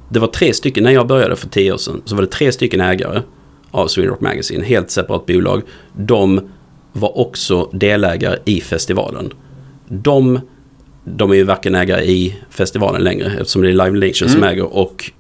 det 0.10 0.20
var 0.20 0.28
tre 0.28 0.54
stycken, 0.54 0.84
när 0.84 0.92
jag 0.92 1.08
började 1.08 1.36
för 1.36 1.50
tio 1.50 1.74
år 1.74 1.78
sedan, 1.78 2.02
så 2.06 2.16
var 2.16 2.22
det 2.22 2.28
tre 2.28 2.52
stycken 2.52 2.82
ägare 2.82 3.22
av 3.72 3.88
Sweden 3.88 4.12
Rock 4.12 4.22
Magazine, 4.22 4.66
helt 4.66 4.92
separat 4.92 5.26
bolag. 5.26 5.62
De 5.94 6.50
var 6.94 7.18
också 7.18 7.70
delägare 7.74 8.38
i 8.46 8.62
festivalen. 8.62 9.34
De, 9.88 10.40
de 11.04 11.32
är 11.32 11.36
ju 11.36 11.44
varken 11.44 11.76
ägare 11.76 12.04
i 12.04 12.36
festivalen 12.50 13.04
längre 13.04 13.32
eftersom 13.40 13.62
det 13.62 13.70
är 13.70 13.72
Live 13.72 14.08
Nation 14.08 14.30
som 14.30 14.44
äger 14.44 14.76
och, 14.78 15.12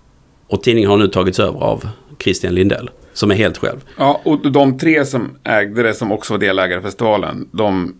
och 0.47 0.63
tidningen 0.63 0.89
har 0.89 0.97
nu 0.97 1.07
tagits 1.07 1.39
över 1.39 1.59
av 1.59 1.89
Christian 2.19 2.55
Lindell 2.55 2.89
som 3.13 3.31
är 3.31 3.35
helt 3.35 3.57
själv. 3.57 3.79
Ja, 3.97 4.21
och 4.25 4.51
de 4.51 4.77
tre 4.77 5.05
som 5.05 5.37
ägde 5.43 5.83
det, 5.83 5.93
som 5.93 6.11
också 6.11 6.33
var 6.33 6.39
delägare 6.39 6.79
i 6.79 6.83
festivalen, 6.83 7.49
de 7.51 7.95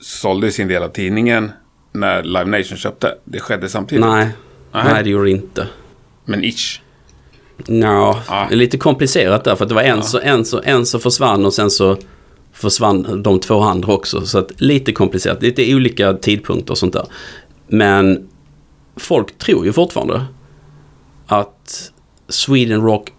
sålde 0.00 0.50
sin 0.50 0.68
del 0.68 0.82
av 0.82 0.88
tidningen 0.88 1.50
när 1.92 2.22
Live 2.22 2.44
Nation 2.44 2.78
köpte. 2.78 3.14
Det 3.24 3.40
skedde 3.40 3.68
samtidigt. 3.68 4.04
Nej, 4.04 4.28
Nej. 4.72 4.84
nej 4.92 5.04
det 5.04 5.10
gjorde 5.10 5.24
det 5.24 5.30
inte. 5.30 5.66
Men 6.24 6.44
ish. 6.44 6.80
Ja, 7.66 8.20
Ja. 8.28 8.46
det 8.48 8.54
är 8.54 8.56
lite 8.58 8.78
komplicerat 8.78 9.44
där 9.44 9.56
för 9.56 9.64
att 9.64 9.68
det 9.68 9.74
var 9.74 9.82
en, 9.82 10.02
så, 10.02 10.18
en, 10.20 10.44
så, 10.44 10.60
en 10.64 10.86
så 10.86 10.98
försvann 10.98 11.46
och 11.46 11.54
sen 11.54 11.70
så 11.70 11.96
försvann 12.52 13.22
de 13.22 13.40
två 13.40 13.60
andra 13.60 13.92
också. 13.92 14.26
Så 14.26 14.38
att 14.38 14.60
lite 14.60 14.92
komplicerat, 14.92 15.42
lite 15.42 15.74
olika 15.74 16.12
tidpunkter 16.14 16.70
och 16.72 16.78
sånt 16.78 16.92
där. 16.92 17.06
Men 17.68 18.28
folk 18.96 19.38
tror 19.38 19.66
ju 19.66 19.72
fortfarande 19.72 20.24
att 21.26 21.90
Sweden 22.28 22.82
Rock 22.82 23.12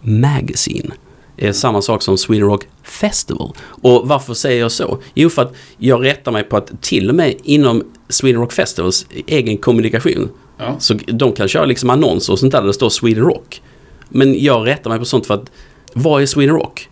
Magazine 0.00 0.90
är 1.36 1.52
samma 1.52 1.82
sak 1.82 2.02
som 2.02 2.18
Sweden 2.18 2.46
Rock 2.48 2.66
Festival. 2.82 3.52
Och 3.82 4.08
varför 4.08 4.34
säger 4.34 4.60
jag 4.60 4.72
så? 4.72 4.98
Jo, 5.14 5.28
för 5.30 5.42
att 5.42 5.52
jag 5.78 6.04
rättar 6.04 6.32
mig 6.32 6.42
på 6.44 6.56
att 6.56 6.82
till 6.82 7.08
och 7.08 7.14
med 7.14 7.34
inom 7.42 7.84
Sweden 8.08 8.40
Rock 8.40 8.52
Festivals 8.52 9.06
egen 9.26 9.56
kommunikation 9.56 10.28
Ja. 10.58 10.76
så 10.78 10.94
de 10.94 11.32
kan 11.32 11.48
köra 11.48 11.64
liksom 11.64 11.90
annonser 11.90 12.32
och 12.32 12.38
sånt 12.38 12.52
där 12.52 12.60
där 12.60 12.66
det 12.66 12.74
står 12.74 12.90
Sweden 12.90 13.24
Rock. 13.24 13.62
Men 14.08 14.44
jag 14.44 14.66
rättar 14.66 14.90
mig 14.90 14.98
på 14.98 15.04
sånt 15.04 15.26
för 15.26 15.34
att 15.34 15.50
vad 15.94 16.22
är 16.22 16.26
Sweden 16.26 16.54
Rock? 16.54 16.88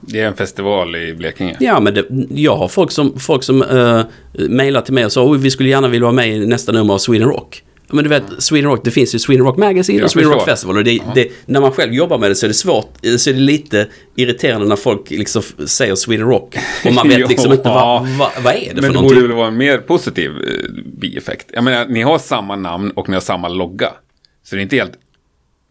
Det 0.00 0.20
är 0.20 0.26
en 0.26 0.36
festival 0.36 0.96
i 0.96 1.14
Blekinge. 1.14 1.56
Ja, 1.60 1.80
men 1.80 1.94
det, 1.94 2.06
jag 2.30 2.56
har 2.56 2.68
folk 2.68 2.90
som, 2.90 3.18
folk 3.18 3.42
som 3.42 3.62
uh, 3.62 4.02
mejlar 4.32 4.80
till 4.80 4.94
mig 4.94 5.04
och 5.04 5.12
sa 5.12 5.34
att 5.34 5.40
vi 5.40 5.50
skulle 5.50 5.68
gärna 5.68 5.88
vilja 5.88 6.04
vara 6.04 6.12
med 6.12 6.36
i 6.36 6.46
nästa 6.46 6.72
nummer 6.72 6.94
av 6.94 6.98
Sweden 6.98 7.28
Rock. 7.28 7.62
Men 7.90 8.04
du 8.04 8.10
vet, 8.10 8.24
Sweden 8.38 8.70
Rock, 8.70 8.84
det 8.84 8.90
finns 8.90 9.14
ju 9.14 9.18
Sweden 9.18 9.46
Rock 9.46 9.56
Magazine 9.56 9.98
Jag 9.98 10.04
och 10.04 10.10
Sweden 10.10 10.32
Rock. 10.32 10.44
Festival. 10.44 10.76
Och 10.76 10.84
det, 10.84 11.00
det, 11.14 11.28
när 11.46 11.60
man 11.60 11.72
själv 11.72 11.94
jobbar 11.94 12.18
med 12.18 12.30
det 12.30 12.34
så 12.34 12.46
är 12.46 12.48
det 12.48 12.54
svårt, 12.54 12.90
så 13.18 13.30
är 13.30 13.34
det 13.34 13.40
lite 13.40 13.86
irriterande 14.16 14.66
när 14.66 14.76
folk 14.76 15.10
liksom 15.10 15.42
säger 15.66 15.94
Sweden 15.94 16.26
Rock. 16.26 16.56
Och 16.84 16.92
man 16.92 17.08
vet 17.18 17.28
liksom 17.28 17.52
inte 17.52 17.68
vad, 17.68 18.08
vad, 18.08 18.30
vad 18.44 18.54
är 18.54 18.74
det 18.74 18.74
Men 18.74 18.82
för 18.82 18.88
det 18.88 18.94
någonting. 18.94 19.16
borde 19.16 19.28
väl 19.28 19.36
vara 19.36 19.48
en 19.48 19.56
mer 19.56 19.78
positiv 19.78 20.30
eh, 20.30 20.82
bieffekt. 21.00 21.46
Jag 21.52 21.64
menar, 21.64 21.86
ni 21.86 22.02
har 22.02 22.18
samma 22.18 22.56
namn 22.56 22.90
och 22.90 23.08
ni 23.08 23.14
har 23.14 23.20
samma 23.20 23.48
logga. 23.48 23.88
Så 24.44 24.56
det 24.56 24.60
är 24.60 24.62
inte 24.62 24.76
helt 24.76 24.98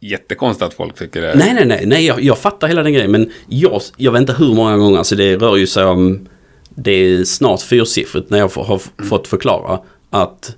jättekonstigt 0.10 0.66
att 0.68 0.74
folk 0.74 0.96
tycker 0.96 1.22
det. 1.22 1.36
Nej, 1.36 1.54
nej, 1.54 1.66
nej, 1.66 1.86
nej 1.86 2.06
jag, 2.06 2.24
jag 2.24 2.38
fattar 2.38 2.68
hela 2.68 2.84
den 2.84 2.94
grejen. 2.94 3.12
Men 3.12 3.32
jag, 3.48 3.82
jag 3.98 4.12
vet 4.12 4.20
inte 4.20 4.34
hur 4.34 4.54
många 4.54 4.78
gånger, 4.78 4.98
alltså 4.98 5.16
det 5.16 5.36
rör 5.38 5.56
ju 5.56 5.68
sig 5.68 5.86
om, 5.86 6.28
det 6.70 6.92
är 6.92 7.24
snart 7.24 7.62
fyrsiffrigt 7.62 8.30
när 8.30 8.38
jag 8.40 8.52
får, 8.52 8.64
har 8.64 8.76
f- 8.76 8.92
fått 9.10 9.28
förklara 9.28 9.80
att 10.10 10.56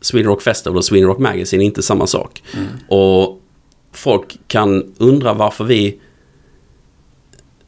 Sweden 0.00 0.28
Rock 0.30 0.42
Festival 0.42 0.76
och 0.76 0.84
Sweden 0.84 1.08
Rock 1.08 1.18
Magazine 1.18 1.62
är 1.64 1.66
inte 1.66 1.82
samma 1.82 2.06
sak. 2.06 2.42
Och 2.88 3.40
folk 3.92 4.38
kan 4.48 4.94
undra 4.98 5.32
varför 5.34 5.64
vi 5.64 6.00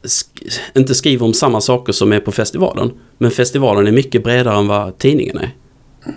sk- 0.03 0.59
inte 0.75 0.95
skriver 0.95 1.25
om 1.25 1.33
samma 1.33 1.61
saker 1.61 1.93
som 1.93 2.13
är 2.13 2.19
på 2.19 2.31
festivalen. 2.31 2.91
Men 3.17 3.31
festivalen 3.31 3.87
är 3.87 3.91
mycket 3.91 4.23
bredare 4.23 4.57
än 4.57 4.67
vad 4.67 4.97
tidningen 4.97 5.37
är. 5.37 5.49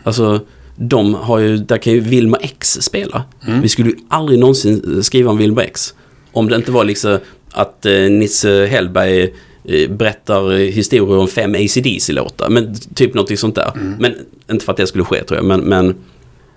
Alltså, 0.04 0.40
de 0.78 1.14
har 1.14 1.38
ju, 1.38 1.56
där 1.56 1.78
kan 1.78 1.92
ju 1.92 2.00
Wilma 2.00 2.36
X 2.36 2.78
spela. 2.80 3.24
Vi 3.62 3.68
skulle 3.68 3.90
ju 3.90 3.96
aldrig 4.08 4.38
någonsin 4.38 5.02
skriva 5.02 5.30
om 5.30 5.36
Wilma 5.36 5.62
X. 5.62 5.94
Om 6.32 6.48
det 6.48 6.56
inte 6.56 6.70
var 6.70 6.84
liksom 6.84 7.18
att 7.52 7.86
eh, 7.86 7.92
Nisse 7.92 8.66
Hellberg 8.66 9.34
eh, 9.64 9.90
berättar 9.90 10.52
eh, 10.52 10.58
historier 10.58 11.18
om 11.18 11.28
fem 11.28 11.54
ACDC-låtar. 11.54 12.48
Men 12.48 12.74
typ 12.94 13.14
någonting 13.14 13.36
sånt 13.36 13.54
där. 13.54 13.72
Men 13.98 14.14
inte 14.50 14.64
för 14.64 14.72
att 14.72 14.76
det 14.76 14.86
skulle 14.86 15.04
ske 15.04 15.24
tror 15.24 15.38
jag. 15.38 15.44
Men, 15.44 15.60
men, 15.60 15.96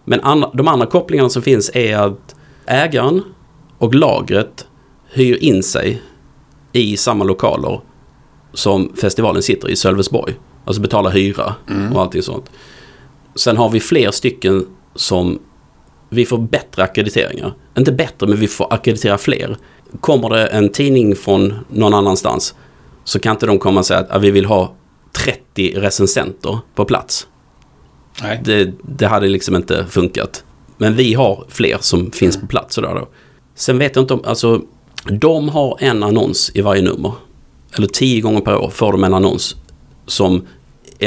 men 0.05 0.19
andra, 0.19 0.49
de 0.53 0.67
andra 0.67 0.85
kopplingarna 0.85 1.29
som 1.29 1.41
finns 1.41 1.71
är 1.73 1.97
att 1.97 2.35
ägaren 2.65 3.21
och 3.77 3.95
lagret 3.95 4.65
hyr 5.13 5.37
in 5.43 5.63
sig 5.63 6.01
i 6.71 6.97
samma 6.97 7.23
lokaler 7.23 7.81
som 8.53 8.93
festivalen 8.95 9.43
sitter 9.43 9.69
i 9.69 9.75
Sölvesborg. 9.75 10.33
Alltså 10.65 10.81
betalar 10.81 11.11
hyra 11.11 11.55
och 11.93 12.01
allting 12.01 12.21
sånt. 12.21 12.51
Sen 13.35 13.57
har 13.57 13.69
vi 13.69 13.79
fler 13.79 14.11
stycken 14.11 14.65
som 14.95 15.39
vi 16.09 16.25
får 16.25 16.37
bättre 16.37 16.83
akkrediteringar. 16.83 17.53
Inte 17.77 17.91
bättre, 17.91 18.27
men 18.27 18.39
vi 18.39 18.47
får 18.47 18.73
akkreditera 18.73 19.17
fler. 19.17 19.57
Kommer 19.99 20.29
det 20.29 20.47
en 20.47 20.69
tidning 20.69 21.15
från 21.15 21.53
någon 21.69 21.93
annanstans 21.93 22.55
så 23.03 23.19
kan 23.19 23.31
inte 23.35 23.45
de 23.45 23.59
komma 23.59 23.79
och 23.79 23.85
säga 23.85 23.99
att 23.99 24.11
"Ah, 24.15 24.17
vi 24.17 24.31
vill 24.31 24.45
ha 24.45 24.75
30 25.11 25.73
recensenter 25.75 26.59
på 26.75 26.85
plats. 26.85 27.27
Nej. 28.21 28.41
Det, 28.43 28.73
det 28.83 29.07
hade 29.07 29.27
liksom 29.27 29.55
inte 29.55 29.85
funkat. 29.89 30.43
Men 30.77 30.95
vi 30.95 31.13
har 31.13 31.45
fler 31.49 31.77
som 31.79 32.11
finns 32.11 32.41
på 32.41 32.47
plats. 32.47 32.75
Sådär 32.75 32.93
då. 32.95 33.07
Sen 33.55 33.77
vet 33.77 33.95
jag 33.95 34.03
inte 34.03 34.13
om, 34.13 34.21
alltså 34.25 34.61
de 35.09 35.49
har 35.49 35.77
en 35.79 36.03
annons 36.03 36.51
i 36.53 36.61
varje 36.61 36.81
nummer. 36.81 37.11
Eller 37.77 37.87
tio 37.87 38.21
gånger 38.21 38.41
per 38.41 38.55
år 38.57 38.69
får 38.69 38.91
de 38.91 39.03
en 39.03 39.13
annons 39.13 39.55
som 40.07 40.47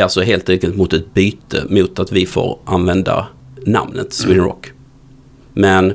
alltså 0.00 0.20
helt 0.20 0.48
enkelt 0.48 0.76
mot 0.76 0.92
ett 0.92 1.14
byte 1.14 1.64
mot 1.68 1.98
att 1.98 2.12
vi 2.12 2.26
får 2.26 2.58
använda 2.64 3.26
namnet 3.66 4.12
Sweden 4.12 4.44
Rock. 4.44 4.72
Men 5.52 5.94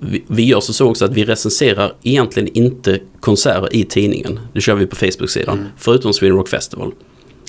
vi, 0.00 0.24
vi 0.26 0.44
gör 0.44 0.60
så, 0.60 0.72
så 0.72 0.88
också 0.88 1.04
att 1.04 1.14
vi 1.14 1.24
recenserar 1.24 1.92
egentligen 2.02 2.48
inte 2.54 2.98
konserter 3.20 3.76
i 3.76 3.84
tidningen. 3.84 4.40
Det 4.52 4.60
kör 4.60 4.74
vi 4.74 4.86
på 4.86 4.96
Facebook-sidan. 4.96 5.68
Förutom 5.76 6.12
Sweden 6.12 6.36
Rock 6.36 6.48
Festival. 6.48 6.92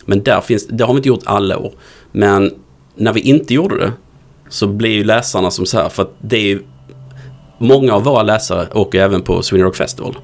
Men 0.06 0.24
där 0.24 0.42
finns, 0.42 0.68
det 0.68 0.84
har 0.84 0.94
vi 0.94 0.98
inte 0.98 1.10
gjort 1.10 1.24
alla 1.26 1.58
år. 1.58 1.74
Men 2.12 2.54
när 2.96 3.14
vi 3.14 3.20
inte 3.20 3.54
gjorde 3.54 3.78
det 3.78 3.92
så 4.50 4.68
blir 4.68 4.90
ju 4.90 5.04
läsarna 5.04 5.52
som 5.52 5.66
så 5.66 5.78
här. 5.78 5.90
För 5.90 6.04
att 6.04 6.16
det 6.22 6.38
är 6.38 6.42
ju, 6.42 6.62
många 7.58 7.94
av 7.94 8.04
våra 8.04 8.24
läsare 8.24 8.68
åker 8.74 9.02
även 9.02 9.22
på 9.22 9.42
Sweden 9.42 9.66
Rock 9.66 9.76
Festival. 9.76 10.18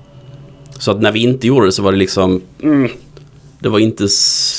Så 0.80 0.92
att 0.92 1.02
när 1.02 1.12
vi 1.12 1.20
inte 1.20 1.48
gjorde 1.48 1.66
det 1.66 1.72
så 1.72 1.84
var 1.84 1.92
det 1.92 1.98
liksom... 1.98 2.42
Mm, 2.64 2.92
det 3.60 3.70
var 3.70 3.80
inte... 3.80 4.08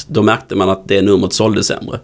Då 0.09 0.23
märkte 0.23 0.55
man 0.55 0.71
att 0.71 0.89
det 0.89 1.03
numret 1.03 1.33
sålde 1.33 1.65
sämre. 1.65 2.01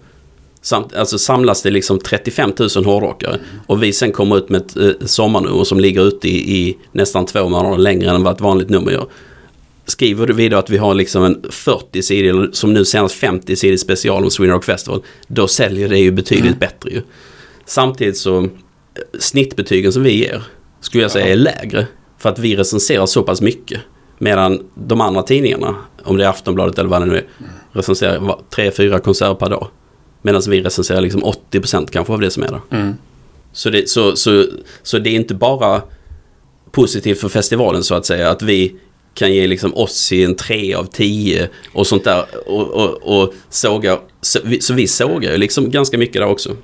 Samt, 0.63 0.95
alltså 0.95 1.19
samlas 1.19 1.63
det 1.63 1.71
liksom 1.71 1.99
35 1.99 2.53
000 2.77 2.85
hårdrockare 2.85 3.39
och 3.67 3.83
vi 3.83 3.93
sen 3.93 4.13
kommer 4.13 4.39
ut 4.39 4.49
med 4.49 4.61
ett 4.61 4.77
eh, 4.77 5.07
sommarnummer 5.07 5.65
som 5.65 5.81
ligger 5.81 6.03
ute 6.09 6.29
i, 6.29 6.57
i 6.57 6.79
nästan 6.93 7.27
två 7.27 7.49
månader 7.49 7.79
längre 7.79 8.11
än 8.11 8.23
vad 8.23 8.35
ett 8.35 8.41
vanligt 8.41 8.69
nummer 8.69 8.93
gör. 8.93 9.07
Skriver 9.87 10.27
vi 10.27 10.49
då 10.49 10.57
att 10.57 10.71
vi 10.71 10.77
har 10.77 10.95
liksom 10.95 11.25
en 11.25 11.45
40 11.51 12.03
sidor, 12.03 12.31
eller 12.31 12.53
som 12.53 12.73
nu 12.73 12.85
senast 12.85 13.15
50 13.15 13.57
sidor 13.57 13.77
special 13.77 14.25
om 14.25 14.31
Sweden 14.31 14.55
Rock 14.55 14.65
Festival, 14.65 15.03
då 15.29 15.49
säljer 15.49 15.89
det 15.89 15.99
ju 15.99 16.11
betydligt 16.11 16.47
Mm. 16.47 16.59
bättre 16.59 16.91
ju. 16.91 17.03
Samtidigt 17.67 18.17
så, 18.17 18.39
eh, 18.39 18.49
snittbetygen 19.19 19.93
som 19.93 20.03
vi 20.03 20.17
ger, 20.19 20.43
skulle 20.81 21.03
jag 21.03 21.11
säga 21.11 21.27
är 21.27 21.37
lägre. 21.37 21.87
För 22.19 22.29
att 22.29 22.39
vi 22.39 22.57
recenserar 22.57 23.07
så 23.07 23.23
pass 23.23 23.41
mycket. 23.41 23.81
Medan 24.19 24.67
de 24.75 25.01
andra 25.01 25.23
tidningarna, 25.23 25.77
om 26.03 26.17
det 26.17 26.25
är 26.25 26.29
Aftonbladet 26.29 26.79
eller 26.79 26.91
vad 26.91 27.03
det 27.03 27.07
nu 27.07 27.17
är, 27.17 27.25
recenserar 27.73 28.39
tre, 28.51 28.71
fyra 28.71 28.99
konserter 28.99 29.35
per 29.35 29.51
dag. 29.51 29.69
Medan 30.23 30.43
vi 30.49 30.63
recenserar 30.63 31.01
liksom 31.01 31.25
80% 31.51 31.89
kanske 31.91 32.13
av 32.13 32.21
det 32.21 32.31
som 32.31 32.43
är 32.43 32.49
där. 32.49 32.61
Mm. 32.71 32.95
Så 33.53 33.71
det, 33.71 33.89
så, 33.89 34.17
så, 34.17 34.45
så 34.83 34.99
det 34.99 35.11
är 35.11 35.15
inte 35.15 35.35
bara 35.35 35.83
positivt 36.71 37.21
för 37.21 37.29
festivalen 37.29 37.85
så 37.85 37.95
att 37.95 38.07
säga 38.07 38.31
att 38.31 38.43
vi 38.43 38.77
kan 39.15 39.35
ge 39.35 39.47
liksom 39.47 39.75
oss 39.75 40.13
i 40.13 40.25
en 40.25 40.37
3 40.37 40.75
av 40.75 40.85
10 40.85 41.49
och 41.73 41.87
sånt 41.87 42.05
där 42.05 42.25
och, 42.47 42.71
och, 42.71 43.21
och 43.21 43.35
sågar. 43.51 44.01
Så 44.21 44.39
vi, 44.45 44.61
så 44.61 44.75
vi 44.75 44.87
sågar 44.87 45.33
ju 45.33 45.39
liksom 45.39 45.71
ganska 45.71 45.99
mycket 45.99 46.23
där 46.23 46.29
också. 46.29 46.57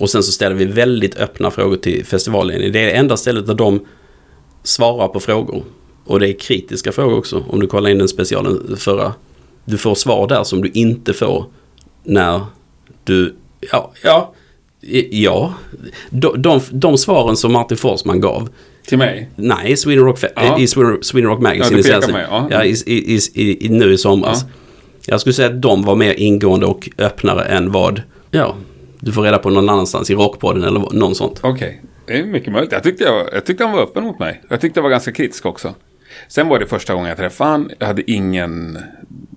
Och 0.00 0.10
sen 0.10 0.22
så 0.22 0.32
ställer 0.32 0.56
vi 0.56 0.64
väldigt 0.64 1.16
öppna 1.16 1.50
frågor 1.50 1.76
till 1.76 2.04
festivalen. 2.04 2.60
Det 2.60 2.66
är 2.66 2.86
det 2.86 2.92
enda 2.92 3.16
stället 3.16 3.46
där 3.46 3.54
de 3.54 3.86
svarar 4.62 5.08
på 5.08 5.20
frågor. 5.20 5.64
Och 6.06 6.20
det 6.20 6.28
är 6.28 6.32
kritiska 6.32 6.92
frågor 6.92 7.18
också. 7.18 7.44
Om 7.48 7.60
du 7.60 7.66
kollar 7.66 7.90
in 7.90 7.98
den 7.98 8.08
specialen 8.08 8.76
förra. 8.76 9.12
Du 9.64 9.78
får 9.78 9.94
svar 9.94 10.28
där 10.28 10.44
som 10.44 10.62
du 10.62 10.70
inte 10.74 11.12
får 11.12 11.44
när 12.04 12.40
du... 13.04 13.34
Ja, 13.72 13.92
ja, 14.02 14.32
ja. 15.10 15.54
De, 16.10 16.42
de, 16.42 16.60
de 16.70 16.98
svaren 16.98 17.36
som 17.36 17.52
Martin 17.52 17.76
Forsman 17.76 18.20
gav. 18.20 18.48
Till 18.86 18.98
mig? 18.98 19.30
Nej, 19.36 19.76
Sweden 19.76 20.04
Rock, 20.04 20.18
Ja. 20.36 20.58
i 20.58 20.66
Sweden, 20.66 20.98
Sweden 21.02 21.30
Rock 21.30 21.38
Ja, 21.38 21.42
Magazine. 21.42 21.82
du 22.00 22.08
i 22.08 22.12
mig, 22.12 22.26
ja. 22.30 22.48
ja, 22.50 22.64
i, 22.64 22.74
i, 22.86 23.66
i, 23.66 23.68
nu 23.68 23.92
i 23.92 23.98
somras. 23.98 24.44
Jag 25.06 25.20
skulle 25.20 25.32
säga 25.32 25.48
att 25.48 25.62
de 25.62 25.82
var 25.82 25.96
mer 25.96 26.14
ingående 26.14 26.66
och 26.66 26.90
öppnare 26.98 27.44
än 27.44 27.72
vad... 27.72 28.02
Ja, 28.30 28.56
du 29.00 29.12
får 29.12 29.22
reda 29.22 29.38
på 29.38 29.50
någon 29.50 29.68
annanstans 29.68 30.10
i 30.10 30.14
Rockpodden 30.14 30.62
eller 30.64 30.80
någon 30.92 31.14
sånt. 31.14 31.40
Okej, 31.42 31.82
det 32.06 32.18
är 32.18 32.24
mycket 32.24 32.52
möjligt. 32.52 32.72
Jag 32.72 32.82
tyckte, 32.82 33.04
jag, 33.04 33.28
jag 33.32 33.46
tyckte 33.46 33.64
han 33.64 33.72
var 33.76 33.82
öppen 33.82 34.04
mot 34.04 34.18
mig. 34.18 34.42
Jag 34.48 34.60
tyckte 34.60 34.78
jag 34.78 34.82
var 34.82 34.90
ganska 34.90 35.12
kritisk 35.12 35.46
också. 35.46 35.74
Sen 36.28 36.48
var 36.48 36.58
det 36.58 36.66
första 36.66 36.94
gången 36.94 37.08
jag 37.08 37.18
träffade 37.18 37.50
han. 37.50 37.70
Jag 37.78 37.86
hade 37.86 38.10
ingen 38.10 38.78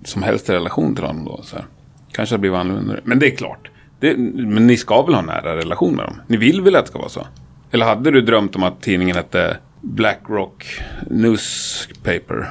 som 0.04 0.22
helst 0.22 0.50
relation 0.50 0.94
till 0.94 1.04
honom 1.04 1.24
då. 1.24 1.40
Så 1.42 1.56
här. 1.56 1.64
Kanske 2.12 2.34
det 2.34 2.38
blev 2.38 2.54
annorlunda. 2.54 2.96
Men 3.04 3.18
det 3.18 3.26
är 3.26 3.36
klart. 3.36 3.70
Det, 4.00 4.16
men 4.16 4.66
ni 4.66 4.76
ska 4.76 5.02
väl 5.02 5.14
ha 5.14 5.22
nära 5.22 5.56
relation 5.56 5.96
med 5.96 6.04
dem? 6.04 6.20
Ni 6.26 6.36
vill 6.36 6.60
väl 6.60 6.76
att 6.76 6.84
det 6.84 6.88
ska 6.90 6.98
vara 6.98 7.08
så? 7.08 7.26
Eller 7.70 7.86
hade 7.86 8.10
du 8.10 8.20
drömt 8.20 8.56
om 8.56 8.62
att 8.62 8.82
tidningen 8.82 9.16
hette 9.16 9.56
Blackrock 9.80 10.80
Newspaper? 11.10 12.50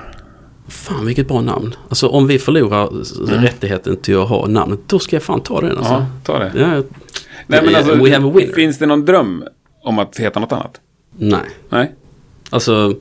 Fan 0.68 1.06
vilket 1.06 1.28
bra 1.28 1.42
namn. 1.42 1.76
Alltså 1.90 2.08
om 2.08 2.28
vi 2.28 2.40
förlorar 2.40 2.88
rättigheten 3.42 3.98
till 3.98 4.18
att 4.18 4.30
ha 4.30 4.48
namnet, 4.48 4.80
då 4.88 5.00
ska 5.00 5.16
jag 5.16 5.24
fan 5.24 5.42
ta 5.42 5.62
den 5.62 5.78
alltså. 5.78 5.94
Ja, 5.94 6.06
ta 6.24 6.40
det. 6.40 6.52
Ja, 6.56 6.68
Nej, 7.48 7.62
men 7.66 7.76
alltså, 7.76 7.96
we 7.96 8.14
have 8.14 8.28
a 8.28 8.32
winner. 8.36 8.54
finns 8.54 8.78
det 8.78 8.86
någon 8.86 9.06
dröm 9.06 9.44
om 9.84 10.00
att 10.00 10.18
heta 10.20 10.40
något 10.40 10.52
annat? 10.52 10.82
Nej. 11.18 11.42
Nej? 11.70 11.92
Alltså, 12.50 12.94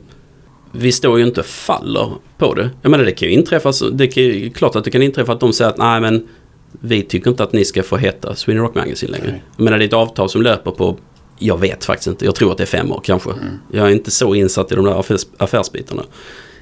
vi 0.71 0.91
står 0.91 1.19
ju 1.19 1.25
inte 1.25 1.43
faller 1.43 2.11
på 2.37 2.53
det. 2.53 2.69
Jag 2.81 2.89
menar 2.89 3.05
det 3.05 3.11
kan 3.11 3.27
ju 3.27 3.33
inträffa, 3.33 3.71
det 3.91 4.17
ju, 4.17 4.49
klart 4.49 4.75
att 4.75 4.83
det 4.83 4.91
kan 4.91 5.01
inträffa 5.01 5.31
att 5.31 5.39
de 5.39 5.53
säger 5.53 5.71
att 5.71 5.77
nej 5.77 6.01
men 6.01 6.27
vi 6.71 7.03
tycker 7.03 7.29
inte 7.29 7.43
att 7.43 7.53
ni 7.53 7.65
ska 7.65 7.83
få 7.83 7.97
heta 7.97 8.35
Sweden 8.35 8.63
Rock 8.63 8.75
Magazine 8.75 9.11
längre. 9.11 9.31
Nej. 9.31 9.43
Jag 9.57 9.63
menar 9.63 9.77
det 9.77 9.83
är 9.83 9.87
ett 9.87 9.93
avtal 9.93 10.29
som 10.29 10.41
löper 10.41 10.71
på, 10.71 10.97
jag 11.39 11.59
vet 11.59 11.85
faktiskt 11.85 12.07
inte, 12.07 12.25
jag 12.25 12.35
tror 12.35 12.51
att 12.51 12.57
det 12.57 12.63
är 12.63 12.67
fem 12.67 12.91
år 12.91 13.01
kanske. 13.03 13.29
Jag 13.71 13.87
är 13.87 13.91
inte 13.91 14.11
så 14.11 14.35
insatt 14.35 14.71
i 14.71 14.75
de 14.75 14.85
där 14.85 14.99
affärs, 14.99 15.25
affärsbitarna. 15.37 16.03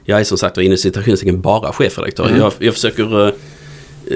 Jag 0.06 0.20
är 0.20 0.24
som 0.24 0.38
sagt 0.38 0.58
inne 0.58 0.74
i 0.74 0.78
citationstecken 0.78 1.42
bara 1.42 1.74
chefredaktör. 1.74 2.36
Jag, 2.38 2.54
jag 2.60 2.74
försöker, 2.74 3.28
eh, 3.28 3.34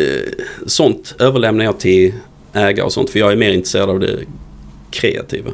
eh, 0.01 0.29
sånt 0.65 1.15
överlämnar 1.19 1.65
jag 1.65 1.79
till 1.79 2.13
ägare 2.53 2.85
och 2.85 2.93
sånt 2.93 3.09
för 3.09 3.19
jag 3.19 3.31
är 3.31 3.35
mer 3.35 3.51
intresserad 3.51 3.89
av 3.89 3.99
det 3.99 4.19
kreativa. 4.91 5.51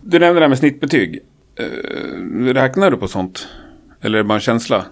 Du 0.00 0.18
nämnde 0.18 0.40
det 0.40 0.44
här 0.44 0.48
med 0.48 0.58
snittbetyg. 0.58 1.20
Uh, 1.60 2.54
räknar 2.54 2.90
du 2.90 2.96
på 2.96 3.08
sånt? 3.08 3.46
Eller 4.00 4.18
är 4.18 4.22
det 4.22 4.28
bara 4.28 4.34
en 4.34 4.40
känsla? 4.40 4.84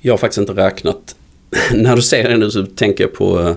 Jag 0.00 0.12
har 0.12 0.18
faktiskt 0.18 0.38
inte 0.38 0.52
räknat. 0.52 1.16
När 1.74 1.96
du 1.96 2.02
säger 2.02 2.28
det 2.28 2.36
nu 2.36 2.50
så 2.50 2.66
tänker 2.66 3.04
jag 3.04 3.12
på 3.12 3.40
eh, 3.40 3.56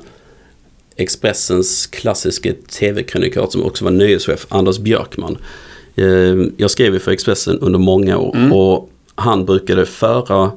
Expressens 0.95 1.88
klassiska 1.88 2.53
tv-krönikör 2.80 3.47
som 3.49 3.64
också 3.64 3.84
var 3.86 3.91
nöjeschef, 3.91 4.45
Anders 4.49 4.80
Björkman. 4.80 5.38
Eh, 5.95 6.05
Jag 6.57 6.72
skrev 6.72 6.99
för 6.99 7.12
Expressen 7.12 7.60
under 7.60 7.80
många 7.80 8.18
år 8.18 8.53
och 8.53 8.89
han 9.16 9.45
brukade 9.45 9.86
föra 9.86 10.51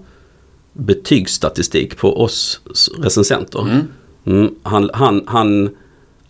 betygsstatistik 0.72 1.96
på 1.96 2.22
oss 2.22 2.60
recensenter. 2.98 3.84
Mm, 4.26 4.54
han, 4.62 4.90
han, 4.94 5.24
han, 5.26 5.70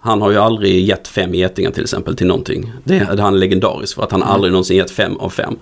han 0.05 0.22
har 0.22 0.30
ju 0.30 0.36
aldrig 0.36 0.84
gett 0.84 1.09
fem 1.09 1.34
getingar 1.34 1.70
till 1.70 1.82
exempel 1.82 2.16
till 2.16 2.26
någonting. 2.26 2.72
Det 2.84 2.98
är 2.98 3.18
han 3.18 3.34
är 3.34 3.38
legendarisk 3.38 3.94
för 3.94 4.03
att 4.03 4.12
han 4.12 4.22
aldrig 4.22 4.53
någonsin 4.53 4.76
gett 4.76 4.90
fem 4.90 5.16
av 5.16 5.30
fem. 5.30 5.57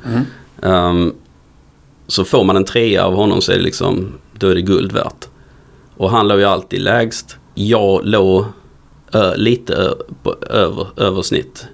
Ehm, 0.62 1.12
så 2.06 2.24
får 2.24 2.44
man 2.44 2.56
en 2.56 2.64
trea 2.64 3.04
av 3.04 3.14
honom 3.14 3.40
så 3.40 3.52
är 3.52 3.56
det 3.56 3.62
liksom, 3.62 4.12
då 4.38 4.48
är 4.48 4.54
det 4.54 4.62
guld 4.62 4.92
värt. 4.92 5.28
Och 5.96 6.10
han 6.10 6.28
låg 6.28 6.38
ju 6.38 6.44
alltid 6.44 6.80
lägst. 6.80 7.36
Jag 7.54 8.06
låg 8.06 8.44
ö, 9.12 9.36
lite 9.36 9.74
ö, 9.74 9.94
på, 10.22 10.34
över, 10.50 10.86
över 10.96 11.22
snitt. 11.22 11.66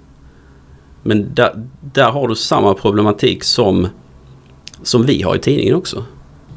Men 1.03 1.33
där, 1.33 1.67
där 1.93 2.11
har 2.11 2.27
du 2.27 2.35
samma 2.35 2.73
problematik 2.73 3.43
som, 3.43 3.87
som 4.83 5.05
vi 5.05 5.21
har 5.21 5.35
i 5.35 5.39
tidningen 5.39 5.75
också. 5.75 6.03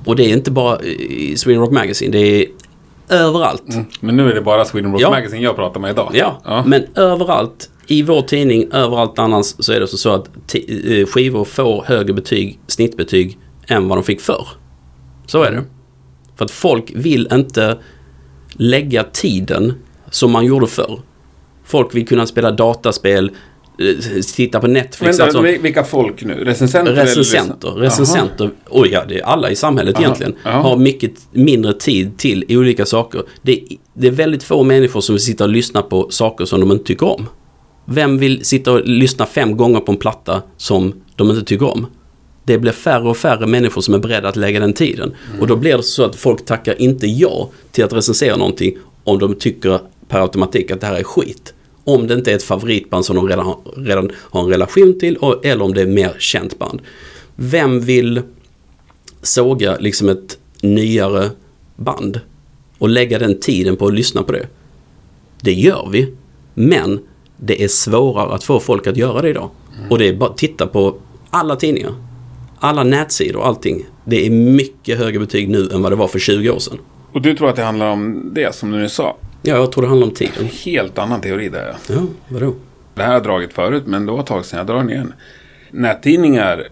Och 0.04 0.16
det 0.16 0.24
är 0.24 0.32
inte 0.36 0.50
bara 0.50 0.82
i 0.82 1.36
Sweden 1.36 1.62
Rock 1.62 1.72
Magazine, 1.72 2.12
det 2.12 2.18
är 2.18 2.46
överallt. 3.10 3.62
Men 4.00 4.16
nu 4.16 4.30
är 4.30 4.34
det 4.34 4.40
bara 4.40 4.64
Sweden 4.64 4.92
Rock 4.92 5.00
Ja. 5.00 5.10
Magazine 5.10 5.42
jag 5.42 5.56
pratar 5.56 5.80
med 5.80 5.90
idag. 5.90 6.10
Ja, 6.14 6.62
men 6.66 6.84
överallt 6.94 7.70
i 7.86 8.02
vår 8.02 8.22
tidning, 8.22 8.68
överallt 8.72 9.18
annars 9.18 9.46
så 9.58 9.72
är 9.72 9.80
det 9.80 9.86
så, 9.86 10.10
att 10.10 10.28
eh, 10.54 11.06
skivor 11.06 11.44
får 11.44 11.82
högre 11.86 12.12
betyg, 12.12 12.58
snittbetyg 12.66 13.38
än 13.66 13.88
vad 13.88 13.98
de 13.98 14.04
fick 14.04 14.20
förr. 14.20 14.46
Så 15.26 15.42
är 15.42 15.50
det. 15.52 15.64
För 16.36 16.44
att 16.44 16.50
folk 16.50 16.92
vill 16.94 17.28
inte 17.32 17.78
lägga 18.52 19.04
tiden 19.04 19.74
som 20.10 20.30
man 20.32 20.44
gjorde 20.44 20.66
förr. 20.66 21.00
Folk 21.64 21.94
vill 21.94 22.06
kunna 22.08 22.26
spela 22.26 22.50
dataspel, 22.50 23.30
titta 24.36 24.60
på 24.60 24.66
Netflix. 24.66 25.18
Men, 25.18 25.26
alltså, 25.26 25.42
vil- 25.42 25.62
vilka 25.62 25.84
folk 25.84 26.24
nu? 26.24 26.34
Recensenter? 26.44 26.92
eller- 26.92 27.02
recensenter, 27.06 27.68
recensenter, 27.70 28.50
oj 28.70 28.88
ja 28.92 29.04
det 29.08 29.18
är 29.18 29.24
alla 29.24 29.50
i 29.50 29.56
samhället 29.56 29.94
Aha, 29.96 30.04
egentligen, 30.04 30.34
ja. 30.44 30.50
har 30.50 30.76
mycket 30.76 31.12
mindre 31.32 31.72
tid 31.72 32.18
till 32.18 32.44
olika 32.48 32.86
saker. 32.86 33.22
Det, 33.42 33.60
det 33.94 34.06
är 34.06 34.10
väldigt 34.10 34.42
få 34.42 34.62
människor 34.62 35.00
som 35.00 35.14
vill 35.14 35.22
sitta 35.22 35.44
och 35.44 35.50
lyssna 35.50 35.82
på 35.82 36.06
saker 36.10 36.44
som 36.44 36.60
de 36.60 36.72
inte 36.72 36.84
tycker 36.84 37.06
om. 37.06 37.26
Vem 37.84 38.18
vill 38.18 38.44
sitta 38.44 38.72
och 38.72 38.80
lyssna 38.84 39.26
fem 39.26 39.56
gånger 39.56 39.80
på 39.80 39.92
en 39.92 39.98
platta 39.98 40.42
som 40.56 40.94
de 41.16 41.30
inte 41.30 41.42
tycker 41.44 41.66
om? 41.70 41.86
Det 42.44 42.58
blir 42.58 42.72
färre 42.72 43.08
och 43.08 43.16
färre 43.16 43.46
människor 43.46 43.80
som 43.80 43.94
är 43.94 43.98
beredda 43.98 44.28
att 44.28 44.36
lägga 44.36 44.60
den 44.60 44.72
tiden. 44.72 45.14
Och 45.40 45.46
då 45.46 45.56
blir 45.56 45.76
det 45.76 45.82
så 45.82 46.04
att 46.04 46.16
folk 46.16 46.44
tackar 46.44 46.82
inte 46.82 47.06
ja 47.06 47.50
till 47.72 47.84
att 47.84 47.92
recensera 47.92 48.36
någonting 48.36 48.76
om 49.04 49.18
de 49.18 49.34
tycker 49.34 49.78
per 50.08 50.20
automatik 50.20 50.70
att 50.70 50.80
det 50.80 50.86
här 50.86 50.94
är 50.96 51.02
skit. 51.02 51.54
Om 51.84 52.06
det 52.06 52.14
inte 52.14 52.32
är 52.32 52.36
ett 52.36 52.42
favoritband 52.42 53.04
som 53.04 53.16
de 53.16 53.28
redan 53.28 53.46
har, 53.46 53.58
redan 53.76 54.10
har 54.16 54.42
en 54.42 54.48
relation 54.48 54.98
till 54.98 55.16
och, 55.16 55.46
eller 55.46 55.64
om 55.64 55.74
det 55.74 55.82
är 55.82 55.86
mer 55.86 56.16
känt 56.18 56.58
band. 56.58 56.82
Vem 57.36 57.80
vill 57.80 58.22
såga 59.22 59.76
liksom 59.76 60.08
ett 60.08 60.38
nyare 60.62 61.30
band 61.76 62.20
och 62.78 62.88
lägga 62.88 63.18
den 63.18 63.40
tiden 63.40 63.76
på 63.76 63.86
att 63.86 63.94
lyssna 63.94 64.22
på 64.22 64.32
det? 64.32 64.46
Det 65.42 65.52
gör 65.52 65.88
vi, 65.92 66.14
men 66.54 67.00
det 67.36 67.64
är 67.64 67.68
svårare 67.68 68.34
att 68.34 68.44
få 68.44 68.60
folk 68.60 68.86
att 68.86 68.96
göra 68.96 69.22
det 69.22 69.28
idag. 69.28 69.50
Och 69.90 69.98
det 69.98 70.08
är 70.08 70.16
bara 70.16 70.30
att 70.30 70.36
titta 70.36 70.66
på 70.66 70.96
alla 71.30 71.56
tidningar, 71.56 71.94
alla 72.58 72.84
nätsidor 72.84 73.40
och 73.40 73.46
allting. 73.46 73.86
Det 74.04 74.26
är 74.26 74.30
mycket 74.30 74.98
högre 74.98 75.18
betyg 75.18 75.48
nu 75.48 75.68
än 75.72 75.82
vad 75.82 75.92
det 75.92 75.96
var 75.96 76.08
för 76.08 76.18
20 76.18 76.50
år 76.50 76.58
sedan. 76.58 76.78
Och 77.12 77.22
du 77.22 77.34
tror 77.34 77.48
att 77.48 77.56
det 77.56 77.62
handlar 77.62 77.90
om 77.90 78.30
det 78.34 78.54
som 78.54 78.70
du 78.70 78.78
nu 78.78 78.88
sa? 78.88 79.16
Ja, 79.42 79.56
jag 79.56 79.72
tror 79.72 79.82
det 79.82 79.88
handlar 79.88 80.06
om 80.06 80.14
tiden. 80.14 80.46
Helt 80.64 80.98
annan 80.98 81.20
teori 81.20 81.48
där. 81.48 81.66
ja. 81.88 81.94
Ja, 81.94 82.02
vadå? 82.28 82.54
Det 82.94 83.02
här 83.02 83.08
har 83.08 83.14
jag 83.14 83.22
dragit 83.22 83.52
förut, 83.52 83.82
men 83.86 84.06
det 84.06 84.12
var 84.12 84.20
ett 84.20 84.26
tag 84.26 84.44
sedan 84.44 84.58
jag 84.58 84.66
drar 84.66 84.76
den 84.76 84.90
igen. 84.90 85.12
Nättidningar 85.70 86.68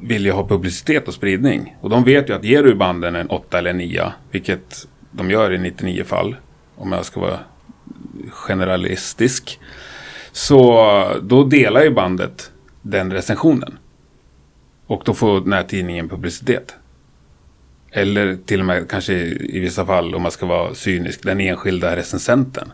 vill 0.00 0.24
ju 0.26 0.32
ha 0.32 0.48
publicitet 0.48 1.08
och 1.08 1.14
spridning. 1.14 1.76
Och 1.80 1.90
de 1.90 2.04
vet 2.04 2.28
ju 2.28 2.34
att 2.34 2.44
ger 2.44 2.62
du 2.62 2.74
banden 2.74 3.16
en 3.16 3.26
8 3.30 3.58
eller 3.58 3.72
9, 3.72 4.12
vilket 4.30 4.86
de 5.10 5.30
gör 5.30 5.52
i 5.52 5.58
99 5.58 6.04
fall, 6.04 6.36
om 6.76 6.92
jag 6.92 7.04
ska 7.04 7.20
vara 7.20 7.38
generalistisk, 8.30 9.60
så 10.32 11.18
då 11.22 11.44
delar 11.44 11.82
ju 11.82 11.90
bandet 11.90 12.50
den 12.82 13.12
recensionen. 13.12 13.78
Och 14.86 15.02
då 15.04 15.14
får 15.14 15.40
nättidningen 15.40 16.08
publicitet. 16.08 16.76
Eller 17.90 18.36
till 18.46 18.60
och 18.60 18.66
med 18.66 18.90
kanske 18.90 19.14
i 19.14 19.60
vissa 19.60 19.86
fall, 19.86 20.14
om 20.14 20.22
man 20.22 20.30
ska 20.30 20.46
vara 20.46 20.74
cynisk, 20.74 21.22
den 21.22 21.40
enskilda 21.40 21.96
recensenten. 21.96 22.72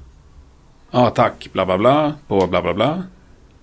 Ja, 0.90 1.10
tack, 1.10 1.48
bla 1.52 1.66
bla 1.66 1.78
bla, 1.78 2.14
på 2.28 2.46
bla 2.46 2.62
bla 2.62 2.74
bla. 2.74 3.02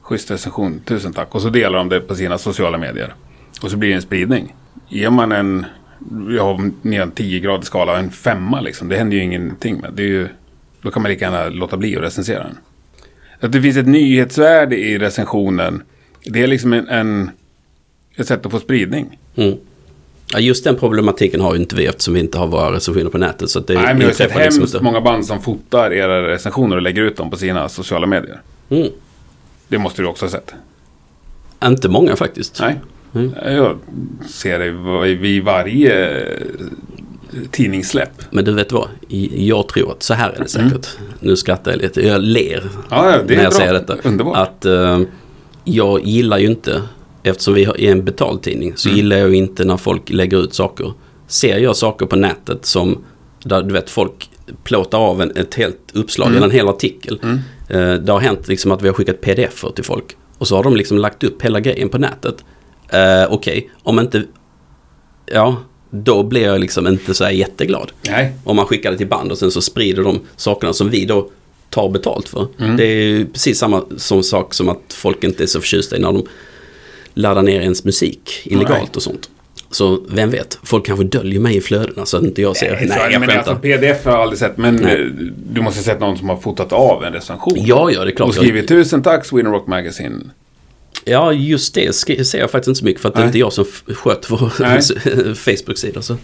Schysst 0.02 0.32
recension, 0.32 0.80
tusen 0.86 1.14
tack. 1.14 1.36
Och 1.36 1.42
så 1.42 1.50
delar 1.50 1.78
de 1.78 1.90
det 1.90 2.02
på 2.02 2.16
sina 2.16 2.38
sociala 2.38 2.78
medier. 2.78 3.14
Och 3.62 3.72
så 3.72 3.78
blir 3.78 3.90
det 3.90 3.96
en 3.96 4.02
spridning. 4.02 4.56
Ger 4.88 5.10
man 5.10 5.32
en, 5.32 5.66
ja, 6.30 6.44
har 6.44 6.54
en 6.60 7.12
10-gradig 7.12 7.64
skala, 7.64 8.00
en 8.00 8.12
femma 8.12 8.62
liksom. 8.62 8.90
Det 8.90 8.98
händer 8.98 9.18
ju 9.18 9.24
ingenting 9.24 9.78
med. 9.78 9.94
Det 9.94 10.04
är 10.04 10.08
ju, 10.08 10.28
då 10.82 10.92
kan 10.92 11.02
man 11.02 11.12
lika 11.12 11.26
gärna 11.26 11.50
låta 11.50 11.78
bli 11.78 11.98
att 11.98 12.04
recensera 12.04 12.44
den. 12.44 12.58
Att 13.40 13.52
det 13.52 13.62
finns 13.62 13.78
ett 13.78 13.88
nyhetsvärde 13.88 14.78
i 14.78 14.98
recensionen. 14.98 15.84
Det 16.26 16.44
är 16.44 16.48
liksom 16.48 16.74
en, 16.74 16.88
en 16.88 17.32
ett 18.16 18.28
sätt 18.28 18.46
att 18.46 18.52
få 18.52 18.60
spridning. 18.60 19.20
Mm. 19.36 19.58
Ja, 20.32 20.40
just 20.40 20.64
den 20.64 20.76
problematiken 20.76 21.42
har 21.42 21.54
ju 21.56 21.60
inte 21.62 21.76
vi 21.76 21.86
eftersom 21.86 22.14
vi 22.14 22.20
inte 22.20 22.38
har 22.38 22.48
våra 22.48 22.72
recensioner 22.74 23.10
på 23.10 23.18
nätet. 23.18 23.50
Så 23.50 23.60
det 23.60 23.74
Nej, 23.74 23.84
men 23.84 24.02
jag 24.02 24.08
har 24.08 24.14
sett 24.14 24.28
liksom 24.36 24.42
hemskt 24.42 24.74
inte. 24.74 24.84
många 24.84 25.02
band 25.02 25.26
som 25.26 25.42
fotar 25.42 25.94
era 25.94 26.28
recensioner 26.28 26.76
och 26.76 26.82
lägger 26.82 27.02
ut 27.02 27.18
dem 27.18 27.30
på 27.30 27.38
sina 27.38 27.70
sociala 27.70 28.08
medier. 28.08 28.42
Mm. 28.70 28.88
Det 29.68 29.78
måste 29.78 30.02
du 30.02 30.08
också 30.08 30.26
ha 30.26 30.32
sett. 30.32 30.54
Inte 31.66 31.90
många 31.90 32.16
faktiskt. 32.16 32.60
Nej. 32.62 32.80
Mm. 33.16 33.34
Jag 33.56 33.78
ser 34.30 34.60
det 34.60 35.16
vid 35.16 35.44
varje 35.44 36.20
eh, 36.20 36.40
tidningssläpp. 37.52 38.12
Men 38.30 38.46
du 38.46 38.52
vet 38.54 38.72
vad? 38.72 38.88
Jag 39.32 39.68
tror 39.68 39.92
att 39.92 40.04
så 40.04 40.14
här 40.14 40.30
är 40.30 40.40
det 40.40 40.48
säkert. 40.48 40.88
Nu 41.20 41.36
skrattar 41.36 41.72
jag 41.72 41.82
lite. 41.82 42.08
Jag 42.08 42.22
ler 42.22 42.58
Mm. 42.60 42.72
Ja, 42.90 43.04
det 43.28 43.34
är 43.34 43.38
när 43.38 43.44
jag 43.44 43.52
bra. 43.52 43.60
säger 43.60 43.74
detta. 43.74 43.96
Underbart. 44.04 44.38
Att 44.38 44.66
eh, 44.66 45.00
jag 45.64 46.06
gillar 46.06 46.38
ju 46.38 46.48
inte, 46.48 46.82
eftersom 47.24 47.54
vi 47.54 47.64
är 47.64 47.78
en 47.92 48.06
betaltidning, 48.06 48.74
så 48.78 48.90
Mm. 48.90 48.98
gillar 48.98 49.18
jag 49.18 49.34
inte 49.36 49.66
när 49.66 49.78
folk 49.78 50.10
lägger 50.10 50.38
ut 50.44 50.54
saker. 50.54 50.94
Ser 51.28 51.58
jag 51.58 51.76
saker 51.76 52.06
på 52.06 52.16
nätet 52.16 52.66
som, 52.66 53.04
där 53.44 53.62
du 53.64 53.74
vet 53.74 53.90
folk 53.90 54.30
plåtar 54.64 54.98
av 55.00 55.22
en, 55.22 55.38
ett 55.38 55.56
helt 55.56 55.80
uppslag 55.94 56.26
Mm. 56.28 56.38
eller 56.38 56.48
en 56.48 56.52
hel 56.54 56.68
artikel. 56.68 57.20
Eh, 57.70 57.94
det 57.94 58.12
har 58.12 58.20
hänt 58.20 58.48
liksom 58.48 58.72
att 58.72 58.82
vi 58.82 58.88
har 58.88 58.94
skickat 58.96 59.22
pdf 59.22 59.66
till 59.76 59.84
folk. 59.84 60.06
Och 60.38 60.48
så 60.48 60.56
har 60.56 60.64
de 60.64 60.76
liksom 60.76 60.98
lagt 60.98 61.24
upp 61.24 61.42
hela 61.42 61.60
grejen 61.60 61.90
på 61.90 61.98
nätet. 61.98 62.46
Eh, 62.90 63.34
Okej, 63.34 63.70
om 63.84 64.00
inte... 64.00 64.24
Ja, 65.26 65.56
då 65.90 66.24
blir 66.24 66.42
jag 66.44 66.60
liksom 66.60 66.88
inte 66.88 67.14
så 67.14 67.24
här 67.24 67.32
jätteglad. 67.32 67.92
Nej. 68.08 68.34
Om 68.44 68.56
man 68.56 68.66
skickar 68.66 68.92
det 68.92 68.98
till 68.98 69.08
band 69.08 69.32
och 69.32 69.38
sen 69.38 69.52
så 69.52 69.62
sprider 69.62 70.04
de 70.04 70.20
sakerna 70.36 70.74
som 70.74 70.90
vi 70.90 71.06
då 71.06 71.30
tar 71.70 71.90
betalt 71.90 72.30
för. 72.30 72.48
Mm. 72.60 72.78
Det 72.78 72.84
är 72.86 73.04
ju 73.04 73.26
precis 73.26 73.60
samma 73.60 73.84
som 73.98 74.24
sak 74.24 74.54
som 74.54 74.70
att 74.70 74.94
folk 74.94 75.24
inte 75.24 75.44
är 75.44 75.48
så 75.48 75.60
förtjusta 75.62 75.98
i 75.98 76.00
när 76.00 76.12
de 76.14 76.26
laddar 77.14 77.42
ner 77.42 77.62
ens 77.62 77.84
musik 77.84 78.42
illegalt 78.44 78.80
Nej. 78.82 78.90
och 78.96 79.02
sånt. 79.02 79.30
Så 79.72 80.04
vem 80.10 80.30
vet, 80.30 80.60
folk 80.64 80.86
kanske 80.86 81.06
döljer 81.06 81.40
mig 81.40 81.58
i 81.58 81.62
flödena 81.62 82.06
så 82.06 82.18
att 82.18 82.24
inte 82.24 82.42
jag 82.42 82.58
ser. 82.58 82.72
Nej, 82.72 82.86
Nej, 82.88 82.98
jag 83.12 83.20
men 83.20 83.30
skämtar. 83.30 83.52
alltså, 83.52 83.56
pdf 83.62 84.06
har 84.06 84.12
jag 84.12 84.22
aldrig 84.22 84.40
sett. 84.40 84.58
Men 84.58 84.76
Nej. 84.76 85.02
eh, 85.02 85.06
du 85.54 85.62
måste 85.62 85.80
ha 85.80 85.84
sett 85.84 86.00
någon 86.00 86.18
som 86.18 86.30
har 86.30 86.38
fotat 86.38 86.74
av 86.74 87.04
en 87.04 87.14
recension. 87.14 87.58
Ja, 87.58 87.92
ja, 87.92 88.06
det 88.06 88.12
är 88.12 88.16
klart. 88.16 88.30
Och 88.30 88.36
skrivit 88.36 88.68
tusen 88.68 89.04
tack 89.04 89.26
Sweden 89.26 89.52
Rock 89.52 89.68
Magazine. 89.68 90.16
Ja, 91.06 91.34
just 91.34 91.76
det 91.76 91.96
ser 91.96 92.40
jag 92.40 92.52
faktiskt 92.52 92.68
inte 92.68 92.80
så 92.80 92.86
mycket 92.86 93.02
för 93.02 93.10
att 93.10 93.16
det 93.16 93.20
är 93.20 93.22
Nej. 93.22 93.28
inte 93.28 93.40
jag 93.40 93.54
som 93.54 93.66
sköter 93.88 94.30
vår 94.30 94.54
Nej. 94.60 95.36
Facebook-sida. 95.36 96.02
Så. 96.02 96.18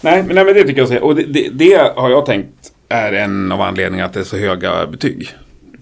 Nej, 0.00 0.22
men, 0.22 0.34
nej, 0.34 0.44
men 0.44 0.54
det 0.54 0.64
tycker 0.64 0.92
jag. 0.92 1.02
Och 1.02 1.16
det, 1.16 1.22
det, 1.22 1.48
det 1.52 1.92
har 1.96 2.10
jag 2.10 2.26
tänkt 2.26 2.48
är 2.88 3.12
en 3.12 3.52
av 3.52 3.60
anledningarna 3.60 4.08
att 4.08 4.14
det 4.14 4.20
är 4.20 4.24
så 4.24 4.36
höga 4.36 4.86
betyg. 4.86 5.28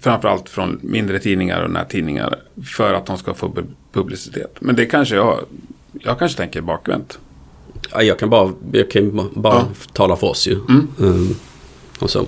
Framförallt 0.01 0.49
från 0.49 0.79
mindre 0.83 1.19
tidningar 1.19 1.63
och 1.63 1.71
nättidningar. 1.71 2.39
För 2.77 2.93
att 2.93 3.05
de 3.05 3.17
ska 3.17 3.33
få 3.33 3.53
publicitet. 3.93 4.57
Men 4.59 4.75
det 4.75 4.85
kanske 4.85 5.15
jag... 5.15 5.39
Jag 5.93 6.19
kanske 6.19 6.37
tänker 6.37 6.61
bakvänt. 6.61 7.19
Ja, 7.91 8.01
jag 8.03 8.19
kan 8.19 8.29
bara, 8.29 8.51
jag 8.71 8.91
kan 8.91 9.29
bara 9.33 9.53
Ja. 9.55 9.67
tala 9.93 10.15
för 10.15 10.27
oss 10.27 10.47
ju. 10.47 10.53
Mm. 10.53 10.87
Mm. 10.99 11.27
Och 11.99 12.09
så. 12.09 12.25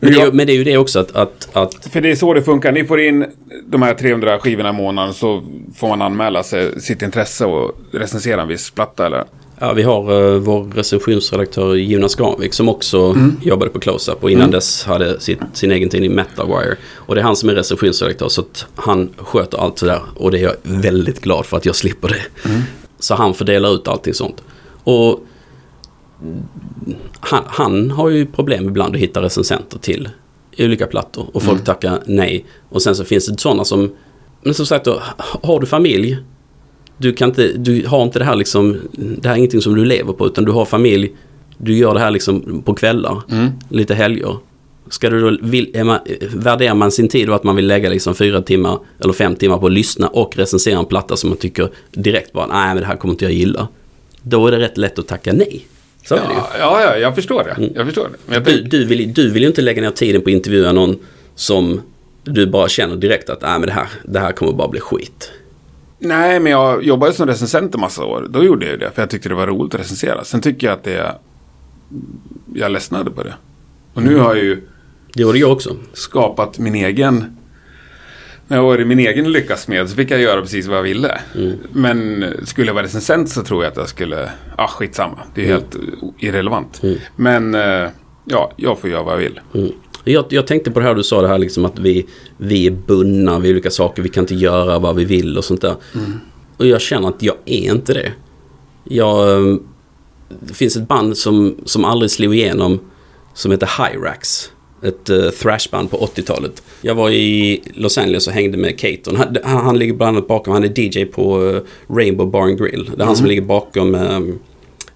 Men, 0.00 0.12
det 0.12 0.20
är, 0.20 0.32
men 0.32 0.46
det 0.46 0.52
är 0.52 0.56
ju 0.56 0.64
det 0.64 0.78
också 0.78 0.98
att, 0.98 1.16
att, 1.16 1.56
att 1.56 1.74
För 1.74 2.00
det 2.00 2.10
är 2.10 2.16
så 2.16 2.34
det 2.34 2.42
funkar. 2.42 2.72
Ni 2.72 2.84
får 2.84 3.00
in 3.00 3.26
de 3.66 3.82
här 3.82 3.94
300 3.94 4.38
skivorna 4.38 4.68
i 4.68 4.72
månaden 4.72 5.14
så 5.14 5.42
får 5.76 5.88
man 5.88 6.02
anmäla 6.02 6.42
sig, 6.42 6.80
sitt 6.80 7.02
intresse 7.02 7.44
och 7.44 7.72
recensera 7.92 8.42
en 8.42 8.48
viss 8.48 8.70
platta 8.70 9.06
eller? 9.06 9.24
Ja, 9.60 9.72
vi 9.72 9.82
har 9.82 10.12
uh, 10.12 10.38
vår 10.38 10.64
recensionsredaktör 10.74 11.74
Jonas 11.74 12.14
Granvik 12.14 12.54
som 12.54 12.68
också 12.68 12.98
Mm. 12.98 13.36
jobbade 13.42 13.70
på 13.70 13.78
Close-Up 13.80 14.22
och 14.22 14.30
innan 14.30 14.50
dess 14.50 14.84
hade 14.84 15.20
sitt, 15.20 15.38
sin 15.52 15.72
egen 15.72 15.88
tidning 15.88 16.14
Metawire. 16.14 16.76
Och 16.94 17.14
det 17.14 17.20
är 17.20 17.24
han 17.24 17.36
som 17.36 17.48
är 17.48 17.54
recensionsredaktör 17.54 18.28
så 18.28 18.40
att 18.40 18.66
han 18.74 19.10
sköter 19.16 19.58
allt 19.58 19.78
sådär 19.78 20.00
och 20.16 20.30
det 20.30 20.38
är 20.38 20.42
jag 20.42 20.54
väldigt 20.62 21.20
glad 21.20 21.46
för 21.46 21.56
att 21.56 21.66
jag 21.66 21.76
slipper 21.76 22.08
det. 22.08 22.48
Mm. 22.48 22.62
Så 22.98 23.14
han 23.14 23.34
fördelar 23.34 23.74
ut 23.74 23.88
allting 23.88 24.14
sånt. 24.14 24.42
Och 24.84 25.20
han, 27.20 27.42
han 27.46 27.90
har 27.90 28.08
ju 28.08 28.26
problem 28.26 28.68
ibland 28.68 28.94
att 28.94 29.00
hitta 29.00 29.22
recensenter 29.22 29.78
till 29.78 30.08
olika 30.58 30.86
plattor 30.86 31.26
och 31.32 31.42
folk 31.42 31.64
tackar 31.64 32.02
nej. 32.06 32.44
Och 32.68 32.82
sen 32.82 32.94
så 32.94 33.04
finns 33.04 33.26
det 33.26 33.40
sådana 33.40 33.64
som, 33.64 33.90
men 34.42 34.54
som 34.54 34.66
sagt 34.66 34.84
då, 34.84 35.02
har 35.42 35.60
du 35.60 35.66
familj 35.66 36.18
du, 36.98 37.12
kan 37.12 37.28
inte, 37.28 37.52
du 37.52 37.86
har 37.86 38.02
inte 38.02 38.18
det 38.18 38.24
här 38.24 38.36
liksom, 38.36 38.80
det 38.92 39.28
här 39.28 39.34
är 39.34 39.38
ingenting 39.38 39.60
som 39.60 39.74
du 39.74 39.84
lever 39.84 40.12
på 40.12 40.26
utan 40.26 40.44
du 40.44 40.52
har 40.52 40.64
familj, 40.64 41.12
du 41.58 41.76
gör 41.76 41.94
det 41.94 42.00
här 42.00 42.10
liksom 42.10 42.62
på 42.62 42.74
kvällar, 42.74 43.22
lite 43.70 43.94
helger. 43.94 44.36
Ska 44.90 45.10
du 45.10 45.20
då, 45.20 45.38
vill, 45.42 45.84
man, 45.84 45.98
värderar 46.34 46.74
man 46.74 46.90
sin 46.90 47.08
tid 47.08 47.28
och 47.28 47.34
att 47.34 47.44
man 47.44 47.56
vill 47.56 47.66
lägga 47.66 47.90
liksom 47.90 48.14
fyra 48.14 48.42
timmar 48.42 48.78
eller 49.00 49.12
fem 49.12 49.36
timmar 49.36 49.58
på 49.58 49.66
att 49.66 49.72
lyssna 49.72 50.08
och 50.08 50.36
recensera 50.36 50.78
en 50.78 50.84
platta 50.84 51.16
som 51.16 51.30
man 51.30 51.36
tycker 51.36 51.70
direkt 51.92 52.32
bara, 52.32 52.46
nej 52.46 52.68
men 52.68 52.76
det 52.76 52.86
här 52.86 52.96
kommer 52.96 53.14
inte 53.14 53.24
jag 53.24 53.32
gilla. 53.32 53.68
Då 54.22 54.46
är 54.46 54.50
det 54.50 54.58
rätt 54.58 54.78
lätt 54.78 54.98
att 54.98 55.06
tacka 55.06 55.32
nej. 55.32 55.66
Så 56.06 56.14
är 56.14 56.18
det 56.18 56.34
ju. 56.34 56.34
Ja, 56.34 56.50
ja, 56.58 56.82
ja, 56.82 56.96
jag 56.96 57.14
förstår 57.14 57.44
det. 57.44 57.70
Jag 57.74 57.86
förstår 57.86 58.08
det. 58.26 58.34
Jag 58.34 58.44
Du, 58.44 58.62
du, 58.62 58.84
vill, 58.84 59.14
du 59.14 59.30
vill 59.30 59.42
ju 59.42 59.48
inte 59.48 59.62
lägga 59.62 59.82
ner 59.82 59.90
tiden 59.90 60.22
på 60.22 60.30
att 60.30 60.32
intervjua 60.32 60.72
någon 60.72 60.98
som 61.34 61.80
du 62.24 62.46
bara 62.46 62.68
känner 62.68 62.96
direkt 62.96 63.30
att, 63.30 63.42
nej 63.42 63.58
men 63.58 63.66
det 63.66 63.72
här, 63.72 63.88
det 64.04 64.18
här 64.18 64.32
kommer 64.32 64.52
bara 64.52 64.68
bli 64.68 64.80
skit. 64.80 65.32
Nej, 65.98 66.40
men 66.40 66.52
jag 66.52 66.84
jobbade 66.84 67.12
som 67.12 67.26
recensent 67.26 67.74
en 67.74 67.80
massa 67.80 68.04
år. 68.04 68.26
Då 68.30 68.44
gjorde 68.44 68.66
jag 68.66 68.72
ju 68.72 68.78
det, 68.78 68.90
för 68.90 69.02
jag 69.02 69.10
tyckte 69.10 69.28
det 69.28 69.34
var 69.34 69.46
roligt 69.46 69.74
att 69.74 69.80
recensera. 69.80 70.24
Sen 70.24 70.40
tycker 70.40 70.66
jag 70.66 70.74
att 70.74 70.84
det... 70.84 71.14
Jag 72.54 72.70
ledsnade 72.70 73.10
på 73.10 73.22
det. 73.22 73.34
Och 73.94 74.02
nu 74.02 74.16
har 74.18 74.34
jag 74.34 74.44
ju 74.44 74.68
Det 75.14 75.22
gjorde 75.22 75.38
jag 75.38 75.52
också. 75.52 75.76
skapat 75.92 76.58
min 76.58 76.74
egen... 76.74 77.34
När 78.50 78.56
jag 78.56 78.64
var 78.64 78.80
i 78.80 78.84
min 78.84 78.98
egen 78.98 79.32
lyckas 79.32 79.68
med 79.68 79.88
så 79.88 79.96
fick 79.96 80.10
jag 80.10 80.20
göra 80.20 80.40
precis 80.40 80.66
vad 80.66 80.78
jag 80.78 80.82
ville. 80.82 81.20
Men 81.72 82.24
skulle 82.44 82.66
jag 82.66 82.74
vara 82.74 82.84
recensent 82.84 83.28
så 83.30 83.42
tror 83.42 83.64
jag 83.64 83.70
att 83.70 83.76
jag 83.76 83.88
skulle... 83.88 84.20
Ja, 84.20 84.30
ah, 84.56 84.66
skitsamma. 84.68 85.18
Det 85.34 85.42
är 85.42 85.46
helt 85.46 85.76
irrelevant. 86.18 86.80
Men 87.16 87.54
eh, 87.54 87.88
ja, 88.24 88.52
jag 88.56 88.78
får 88.78 88.90
göra 88.90 89.02
vad 89.02 89.14
jag 89.14 89.18
vill. 89.18 89.40
Mm. 90.04 90.14
Jag, 90.14 90.24
jag 90.28 90.46
tänkte 90.46 90.70
på 90.70 90.80
det 90.80 90.86
här 90.86 90.94
du 90.94 91.02
sa 91.02 91.22
det 91.22 91.28
här 91.28 91.38
liksom 91.38 91.64
att 91.64 91.78
vi, 91.78 92.06
vi 92.36 92.66
är 92.66 92.70
bundna 92.70 93.38
vid 93.38 93.52
olika 93.52 93.70
saker. 93.70 94.02
Vi 94.02 94.08
kan 94.08 94.22
inte 94.22 94.34
göra 94.34 94.78
vad 94.78 94.96
vi 94.96 95.04
vill 95.04 95.38
och 95.38 95.44
sånt 95.44 95.60
där. 95.60 95.74
Och 96.56 96.66
jag 96.66 96.80
känner 96.80 97.08
att 97.08 97.22
jag 97.22 97.36
är 97.44 97.72
inte 97.72 97.94
det. 97.94 98.12
Jag, 98.84 99.58
det 100.40 100.54
finns 100.54 100.76
ett 100.76 100.88
band 100.88 101.16
som, 101.16 101.56
som 101.64 101.84
aldrig 101.84 102.10
slog 102.10 102.34
igenom 102.34 102.80
som 103.34 103.50
heter 103.50 103.70
Hyrax. 103.78 104.52
Ett 104.82 105.10
uh, 105.10 105.30
thrashband 105.30 105.90
på 105.90 105.96
80-talet. 105.96 106.62
Jag 106.80 106.94
var 106.94 107.10
i 107.10 107.62
Los 107.74 107.98
Angeles 107.98 108.26
och 108.26 108.32
hängde 108.32 108.58
med 108.58 108.78
Caton. 108.78 109.16
Han, 109.16 109.36
han, 109.44 109.64
han 109.64 109.78
ligger 109.78 109.94
bland 109.94 110.16
annat 110.16 110.28
bakom, 110.28 110.52
han 110.52 110.64
är 110.64 110.80
DJ 110.80 111.04
på 111.04 111.48
eh, 111.48 111.60
Rainbow 111.94 112.30
Bar 112.30 112.42
and 112.42 112.58
Grill. 112.58 112.90
Det 112.96 113.02
är 113.02 113.06
han 113.06 113.16
som 113.16 113.26
ligger 113.26 113.42
bakom 113.42 113.94
um, 113.94 114.38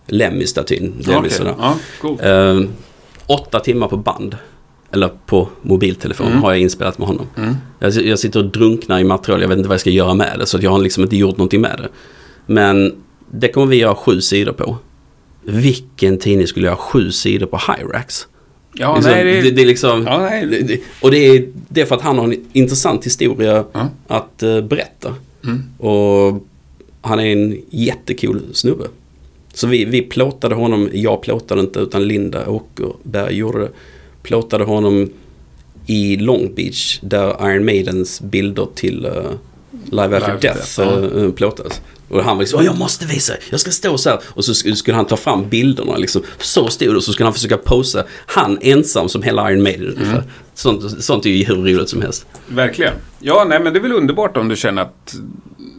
Lemmy-statyn. 0.06 0.92
sådär. 1.30 1.54
Ja, 1.58 1.78
coolt. 2.00 2.22
Eh, 2.22 2.60
åtta 3.26 3.60
timmar 3.60 3.88
på 3.88 3.96
band. 3.96 4.36
Eller 4.92 5.10
på 5.26 5.48
mobiltelefon 5.62 6.26
Mm. 6.26 6.42
har 6.42 6.52
jag 6.52 6.60
inspelat 6.60 6.98
med 6.98 7.08
honom. 7.08 7.26
Jag, 7.78 7.92
jag 7.92 8.18
sitter 8.18 8.40
och 8.40 8.46
drunknar 8.50 8.98
i 9.00 9.04
material. 9.04 9.40
Jag 9.40 9.48
vet 9.48 9.58
inte 9.58 9.68
vad 9.68 9.74
jag 9.74 9.80
ska 9.80 9.90
göra 9.90 10.14
med 10.14 10.38
det. 10.38 10.46
Så 10.46 10.58
jag 10.60 10.70
har 10.70 10.78
liksom 10.78 11.02
inte 11.02 11.16
gjort 11.16 11.36
någonting 11.36 11.60
med 11.60 11.78
det. 11.82 11.88
Men 12.46 12.94
det 13.30 13.48
kommer 13.48 13.66
vi 13.66 13.76
göra 13.76 13.94
sju 13.94 14.20
sidor 14.20 14.52
på. 14.52 14.76
Vilken 15.44 16.18
tidning 16.18 16.46
skulle 16.46 16.66
göra 16.66 16.76
sju 16.76 17.10
sidor 17.10 17.46
på 17.46 17.56
Hyrax? 17.56 18.26
Ja, 18.74 18.94
liksom, 18.94 19.12
nej, 19.12 19.24
det, 19.24 19.40
det... 19.42 19.50
det 19.50 19.62
är 19.62 19.66
liksom... 19.66 20.06
Ja, 20.06 20.18
nej. 20.18 20.46
det, 20.46 20.80
och 21.02 21.10
det 21.10 21.18
är, 21.18 21.48
det 21.68 21.80
är 21.80 21.86
för 21.86 21.94
att 21.94 22.02
han 22.02 22.18
har 22.18 22.24
en 22.24 22.44
intressant 22.52 23.06
historia 23.06 23.64
Ja. 23.72 23.88
att 24.06 24.42
eh, 24.42 24.60
berätta. 24.60 25.14
Mm. 25.44 25.62
Och 25.78 26.46
han 27.00 27.20
är 27.20 27.26
en 27.26 27.60
jättecool 27.70 28.40
snubbe. 28.52 28.84
Så 29.54 29.66
vi, 29.66 29.84
vi 29.84 30.02
plåtade 30.02 30.54
honom, 30.54 30.88
jag 30.92 31.22
plåtade 31.22 31.60
inte 31.60 31.78
utan 31.78 32.08
Linda 32.08 32.48
Åkerberg 32.48 33.34
gjorde 33.34 33.58
det. 33.60 33.68
Plåtade 34.22 34.64
honom 34.64 35.10
i 35.86 36.16
Long 36.16 36.54
Beach 36.54 36.98
där 37.02 37.50
Iron 37.52 37.64
Maidens 37.64 38.20
bilder 38.20 38.66
till 38.74 39.06
uh, 39.06 39.12
Live 39.90 40.16
After 40.16 40.28
Live 40.28 40.38
Death 40.40 40.76
Death, 40.80 41.16
uh, 41.16 41.30
plåtades. 41.32 41.80
Och 42.08 42.24
han 42.24 42.36
var 42.36 42.42
liksom, 42.42 42.58
"Åh, 42.60 42.64
jag 42.66 42.78
måste 42.78 43.06
visa, 43.06 43.32
jag 43.50 43.60
ska 43.60 43.70
stå 43.70 43.98
så 43.98 44.10
här. 44.10 44.20
Och 44.28 44.44
så 44.44 44.52
sk- 44.52 44.74
skulle 44.74 44.96
han 44.96 45.04
ta 45.06 45.16
fram 45.16 45.48
bilderna 45.48 45.96
liksom. 45.96 46.22
Så 46.38 46.68
stod 46.68 46.88
det 46.88 46.96
och 46.96 47.04
så 47.04 47.12
skulle 47.12 47.26
han 47.26 47.34
försöka 47.34 47.56
posa. 47.56 48.04
Han 48.26 48.58
ensam 48.60 49.08
som 49.08 49.22
hela 49.22 49.50
Iron 49.52 49.62
Maiden 49.62 49.86
ungefär. 49.88 50.22
Sånt, 50.54 51.04
sånt 51.04 51.26
är 51.26 51.30
ju 51.30 51.44
hur 51.44 51.54
roligt 51.54 51.88
som 51.88 52.02
helst. 52.02 52.26
Verkligen. 52.48 52.92
Ja, 53.20 53.46
nej, 53.48 53.60
men 53.60 53.72
det 53.72 53.78
är 53.78 53.80
väl 53.82 53.92
underbart 53.92 54.36
om 54.36 54.48
du 54.48 54.56
känner 54.56 54.82
att 54.82 55.14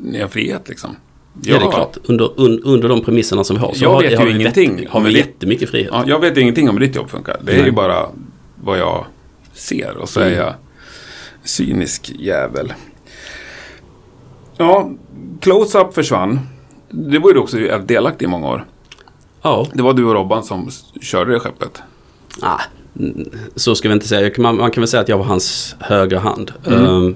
ni 0.04 0.22
har 0.22 0.28
frihet 0.28 0.70
liksom. 0.70 0.96
Ja, 1.44 1.60
det 1.60 1.66
är 1.66 1.72
klart. 1.72 1.98
Under, 2.04 2.42
un, 2.42 2.64
under 2.64 2.90
de 2.90 3.02
premisserna 3.02 3.44
som 3.44 3.56
vi 3.56 3.62
har 3.62 3.74
så 3.74 3.84
Jag 3.84 3.90
har, 3.94 4.02
vet 4.02 4.12
ju 4.12 4.18
har 4.18 4.26
vi 4.26 4.32
ingenting 4.32 4.78
Jätte, 4.80 4.92
har 4.92 5.02
vi 5.02 5.18
jättemycket 5.18 5.70
frihet. 5.70 5.90
Ja, 5.92 6.04
jag 6.08 6.20
vet 6.20 6.38
ingenting 6.38 6.70
om 6.70 6.78
hur 6.78 6.88
ditt 6.88 6.96
jobb 6.96 7.10
funkar. 7.10 7.38
Det 7.46 7.52
är 7.52 7.56
Nej. 7.58 7.66
ju 7.66 7.72
bara 7.72 8.08
vad 8.64 8.78
jag 8.78 9.06
ser 9.54 9.98
och 9.98 10.10
så 10.10 10.20
är 10.20 10.30
jag 10.32 10.54
cynisk 11.44 12.12
jävel. 12.20 12.74
Ja, 14.58 14.90
Close-Up 15.42 15.94
försvann. 15.94 16.40
Det 16.90 17.20
var 17.20 17.30
ju 17.30 17.34
du 17.34 17.40
också 17.40 17.58
delaktig 17.86 18.26
i 18.26 18.30
många 18.30 18.48
år. 18.48 18.66
Ja, 19.42 19.68
Det 19.74 19.82
var 19.84 19.94
du 19.94 20.06
och 20.06 20.14
Robban 20.14 20.44
som 20.44 20.70
körde 21.02 21.34
det 21.34 21.40
skeppet. 21.40 21.82
ah, 22.42 22.60
mm, 23.00 23.30
så 23.56 23.76
ska 23.76 23.88
vi 23.88 23.94
inte 23.94 24.08
säga. 24.08 24.32
Man, 24.38 24.58
man 24.58 24.72
kan 24.72 24.82
väl 24.82 24.88
säga 24.88 25.02
att 25.02 25.10
jag 25.10 25.18
var 25.18 25.26
hans 25.26 25.76
högra 25.80 26.20
hand. 26.20 26.52
Mm. 26.66 26.86
Ehm, 26.86 27.16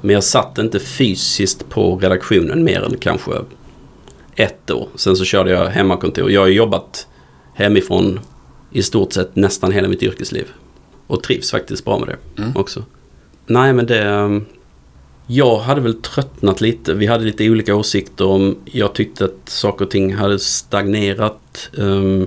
men 0.00 0.14
jag 0.14 0.24
satt 0.24 0.58
inte 0.58 0.78
fysiskt 0.80 1.68
på 1.68 1.96
redaktionen 1.96 2.64
mer 2.64 2.82
än 2.82 2.96
kanske 2.98 3.30
ett 4.36 4.70
år. 4.70 4.88
Sen 4.94 5.16
så 5.16 5.24
körde 5.24 5.50
jag 5.50 5.66
hemmakontor. 5.66 6.30
Jag 6.30 6.40
har 6.40 6.48
jobbat 6.48 7.06
hemifrån 7.54 8.20
i 8.70 8.82
stort 8.82 9.12
sett 9.12 9.36
nästan 9.36 9.72
hela 9.72 9.88
mitt 9.88 10.02
yrkesliv. 10.02 10.46
Och 11.12 11.22
trivs 11.22 11.50
faktiskt 11.50 11.84
bra 11.84 11.98
med 11.98 12.08
det 12.08 12.42
Mm. 12.42 12.56
också. 12.56 12.84
Nej 13.46 13.72
men 13.72 13.86
det... 13.86 14.02
ehm, 14.02 14.44
Jag 15.26 15.58
hade 15.58 15.80
väl 15.80 15.94
tröttnat 15.94 16.60
lite. 16.60 16.94
Vi 16.94 17.06
hade 17.06 17.24
lite 17.24 17.50
olika 17.50 17.74
åsikter 17.76 18.26
om... 18.26 18.56
Jag 18.64 18.92
tyckte 18.94 19.24
att 19.24 19.48
saker 19.48 19.84
och 19.84 19.90
ting 19.90 20.14
hade 20.14 20.38
stagnerat. 20.38 21.70
Ehm, 21.78 22.26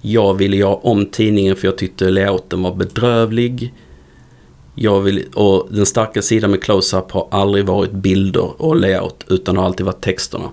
Jag 0.00 0.34
ville 0.34 0.56
göra 0.56 0.74
om 0.74 1.06
tidningen 1.06 1.56
för 1.56 1.68
jag 1.68 1.78
tyckte 1.78 2.10
layouten 2.10 2.62
var 2.62 2.74
bedrövlig. 2.74 3.74
Jag 4.74 5.00
vill, 5.00 5.24
och 5.34 5.68
den 5.70 5.86
starka 5.86 6.22
sidan 6.22 6.50
med 6.50 6.62
close-up 6.62 7.10
har 7.10 7.28
aldrig 7.30 7.66
varit 7.66 7.92
bilder 7.92 8.62
och 8.62 8.76
layout 8.76 9.24
utan 9.28 9.56
har 9.56 9.64
alltid 9.64 9.86
varit 9.86 10.00
texterna. 10.00 10.50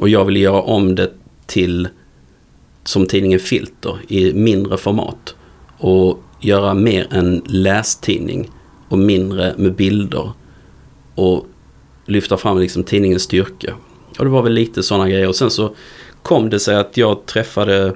Och 0.00 0.08
jag 0.08 0.24
ville 0.24 0.38
göra 0.38 0.62
om 0.62 0.94
det 0.94 1.12
till 1.46 1.88
som 2.84 3.06
tidningen 3.06 3.38
Filter 3.40 3.98
i 4.08 4.32
mindre 4.32 4.76
format. 4.76 5.34
Och 5.78 6.18
göra 6.46 6.74
mer 6.74 7.06
en 7.10 7.42
lästidning 7.46 8.50
och 8.88 8.98
mindre 8.98 9.54
med 9.56 9.74
bilder. 9.74 10.30
Och 11.14 11.46
lyfta 12.06 12.36
fram 12.36 12.58
liksom 12.58 12.84
tidningens 12.84 13.22
styrka. 13.22 13.74
Och 14.18 14.24
det 14.24 14.30
var 14.30 14.42
väl 14.42 14.52
lite 14.52 14.82
sådana 14.82 15.08
grejer. 15.08 15.28
Och 15.28 15.36
sen 15.36 15.50
så 15.50 15.74
kom 16.22 16.50
det 16.50 16.60
sig 16.60 16.76
att 16.76 16.96
jag 16.96 17.26
träffade 17.26 17.94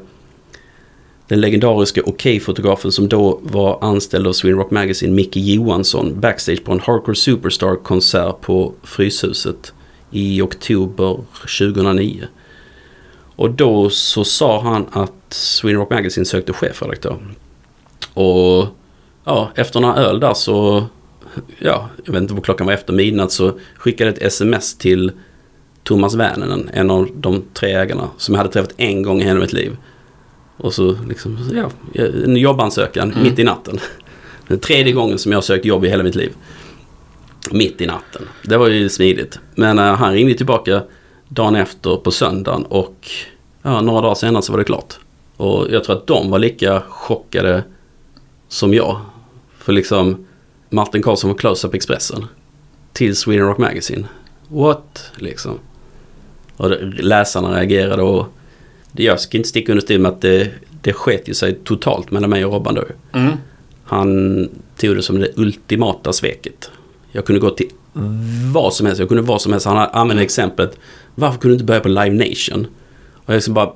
den 1.29 1.41
legendariska 1.41 2.03
Okej-fotografen 2.03 2.93
som 2.93 3.09
då 3.09 3.41
var 3.43 3.79
anställd 3.85 4.27
av 4.27 4.33
Sweden 4.33 4.59
Rock 4.59 4.71
Magazine, 4.71 5.15
Micke 5.15 5.37
Johansson, 5.37 6.21
backstage 6.21 6.65
på 6.65 6.73
en 6.73 6.81
Hardcore 6.81 7.17
Superstar-konsert 7.17 8.41
på 8.41 8.75
Fryshuset 8.83 9.73
i 10.11 10.43
oktober 10.43 11.25
2009. 11.59 12.25
Och 13.37 13.51
då 13.51 13.91
så 13.91 14.25
sa 14.25 14.61
han 14.61 14.87
att 14.93 15.13
Sweden 15.29 15.81
Rock 15.81 15.91
Magazine 15.91 16.25
sökte 16.25 16.53
chefredaktör. 16.53 17.19
Och 18.15 18.67
ja, 19.25 19.51
efter 19.55 19.81
några 19.81 19.97
öl 19.97 20.21
där 20.21 20.35
så, 20.35 20.87
ja, 21.59 21.89
jag 22.05 22.13
vet 22.13 22.23
inte 22.23 22.35
vad 22.35 22.45
klockan 22.45 22.67
var 22.67 22.75
efter 22.75 22.93
midnatt 22.93 23.33
så 23.33 23.53
skickade 23.77 24.11
jag 24.11 24.17
ett 24.17 24.23
sms 24.23 24.79
till 24.79 25.13
Thomas 25.83 26.15
Väänänen, 26.15 26.71
en 26.73 26.91
av 26.91 27.09
de 27.15 27.45
tre 27.55 27.73
ägarna 27.73 28.09
som 28.17 28.35
jag 28.35 28.39
hade 28.39 28.53
träffat 28.53 28.75
en 28.77 29.03
gång 29.03 29.21
i 29.21 29.25
hela 29.25 29.41
mitt 29.41 29.53
liv. 29.53 29.77
Och 30.57 30.75
så 30.75 30.97
liksom, 31.09 31.39
ja, 31.55 31.71
en 32.25 32.37
jobbansökan 32.37 33.15
mitt 33.23 33.39
i 33.39 33.45
natten. 33.45 33.79
Den 34.49 34.59
tredje 34.59 34.93
gången 34.93 35.19
som 35.19 35.33
jag 35.33 35.37
har 35.37 35.43
sökt 35.43 35.65
jobb 35.65 35.85
i 35.85 35.89
hela 35.89 36.03
mitt 36.03 36.15
liv. 36.15 36.33
Mitt 37.51 37.81
i 37.81 37.87
natten. 37.87 38.29
Det 38.45 38.57
var 38.57 38.69
ju 38.69 38.89
smidigt. 38.89 39.39
Men 39.55 39.79
eh, 39.79 39.95
han 39.95 40.13
ringde 40.13 40.35
tillbaka 40.35 40.83
dagen 41.29 41.57
efter 41.57 41.97
på 41.97 42.11
söndagen 42.11 42.65
och 42.65 43.09
ja, 43.63 43.81
några 43.81 44.01
dagar 44.01 44.15
senare 44.15 44.43
så 44.43 44.53
var 44.53 44.59
det 44.59 44.65
klart. 44.65 44.95
Och 45.37 45.67
jag 45.71 45.85
tror 45.85 45.97
att 45.97 46.07
de 46.07 46.31
var 46.31 46.39
lika 46.39 46.83
chockade 46.89 47.65
som 48.51 48.75
jag. 48.75 49.01
För 49.59 49.73
liksom 49.73 50.27
Martin 50.71 51.03
Karlsson 51.03 51.31
var 51.31 51.39
close-up 51.39 51.75
Expressen 51.75 52.27
till 52.93 53.17
Sweden 53.17 53.47
Rock 53.47 53.59
Magazine. 53.59 54.07
What? 54.49 55.11
Liksom. 55.17 55.59
Och 56.57 56.71
läsarna 56.83 57.57
reagerade 57.57 58.03
och 58.03 58.27
det, 58.93 59.03
jag 59.03 59.21
ska 59.21 59.37
inte 59.37 59.49
sticka 59.49 59.73
under 59.73 59.83
stol 59.83 59.99
med 59.99 60.13
att 60.13 60.21
det, 60.21 60.51
det 60.83 60.93
sket 60.93 61.29
ju 61.29 61.35
sig 61.35 61.55
totalt 61.65 62.11
mellan 62.11 62.31
mig 62.31 62.45
och 62.45 62.53
Robban 62.53 62.75
då. 62.75 62.85
Mm. 63.13 63.33
Han 63.85 64.49
tog 64.77 64.97
det 64.97 65.03
som 65.03 65.21
det 65.21 65.33
ultimata 65.37 66.13
sveket. 66.13 66.71
Jag 67.13 67.25
kunde 67.25 67.41
gå 67.41 67.51
till 67.51 67.71
vad 68.53 68.75
som 68.75 68.87
helst. 68.87 69.01
Jag 69.01 69.09
kunde 69.09 69.23
vad 69.23 69.41
som 69.41 69.53
helst. 69.53 69.67
Han 69.67 69.89
använde 69.93 70.23
exemplet. 70.23 70.79
Varför 71.15 71.39
kunde 71.39 71.53
du 71.53 71.55
inte 71.55 71.65
börja 71.65 71.81
på 71.81 71.89
Live 71.89 72.29
Nation? 72.29 72.67
Och 73.13 73.35
jag 73.35 73.43
så 73.43 73.53
bara... 73.53 73.73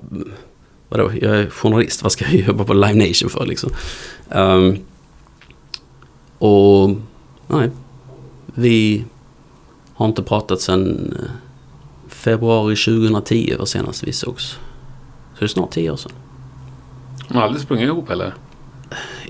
Vadå? 0.94 1.10
Jag 1.20 1.36
är 1.36 1.50
journalist. 1.50 2.02
Vad 2.02 2.12
ska 2.12 2.24
jag 2.24 2.34
jobba 2.48 2.64
på 2.64 2.74
Live 2.74 3.08
Nation 3.08 3.30
för 3.30 3.46
liksom? 3.46 3.70
Ehm, 4.30 4.76
och... 6.38 6.90
Nej. 7.46 7.70
Vi 8.46 9.04
har 9.94 10.06
inte 10.06 10.22
pratat 10.22 10.60
sedan 10.60 11.14
eh, 11.18 11.30
februari 12.08 12.76
2010 12.76 13.54
var 13.58 13.66
senast 13.66 14.04
vi 14.04 14.12
sågs. 14.12 14.44
Så 14.44 15.38
det 15.38 15.44
är 15.44 15.48
snart 15.48 15.70
tio 15.70 15.90
år 15.90 15.96
sedan. 15.96 16.12
Har 17.28 17.42
aldrig 17.42 17.62
sprungit 17.62 17.86
ihop 17.86 18.08
heller. 18.08 18.34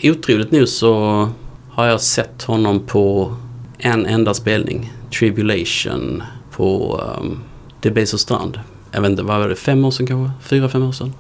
Otroligt 0.03 0.51
nu 0.51 0.67
så 0.67 1.29
har 1.71 1.87
jag 1.87 2.01
sett 2.01 2.43
honom 2.43 2.81
på 2.81 3.37
en 3.79 4.07
enda 4.07 4.35
spelning. 4.35 4.93
Tribulation 5.19 6.23
på 6.51 7.01
um, 7.21 7.41
Debaser 7.81 8.19
strand. 8.19 8.61
Jag 8.93 9.01
vet 9.01 9.11
inte, 9.11 9.23
vad 9.23 9.41
var 9.41 9.49
det? 9.49 9.57
Fem 9.57 9.85
år 9.85 9.91
sedan 9.91 10.07
kanske? 10.07 10.49
Fyra, 10.49 10.69
fem 10.69 10.83
år 10.83 10.93
sedan? 10.93 11.13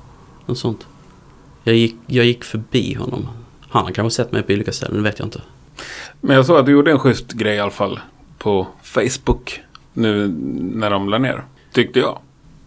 Något 0.47 0.59
sånt. 0.59 0.87
Jag 1.65 1.77
gick, 1.77 1.97
jag 2.07 2.25
gick 2.25 2.45
förbi 2.45 2.95
honom. 2.95 3.29
Han 3.69 3.85
har 3.85 3.93
kanske 3.93 4.17
sett 4.17 4.33
mig 4.33 4.43
på 4.43 4.53
olika 4.53 4.73
ställen, 4.73 4.97
det 4.97 5.03
vet 5.03 5.19
jag 5.19 5.27
inte. 5.27 5.43
Men 6.21 6.37
jag 6.37 6.47
såg 6.47 6.57
att 6.57 6.67
du 6.67 6.73
gjorde 6.73 6.91
en 6.91 6.99
schysst 6.99 7.33
grej 7.33 7.57
i 7.57 7.61
alla 7.61 7.71
fall 7.71 8.01
på 8.39 8.67
Facebook 8.83 9.61
nu 9.93 10.29
när 10.75 10.91
de 10.91 11.09
la 11.09 11.19
ner. 11.19 11.45
Tyckte 11.73 11.99
jag. 11.99 12.19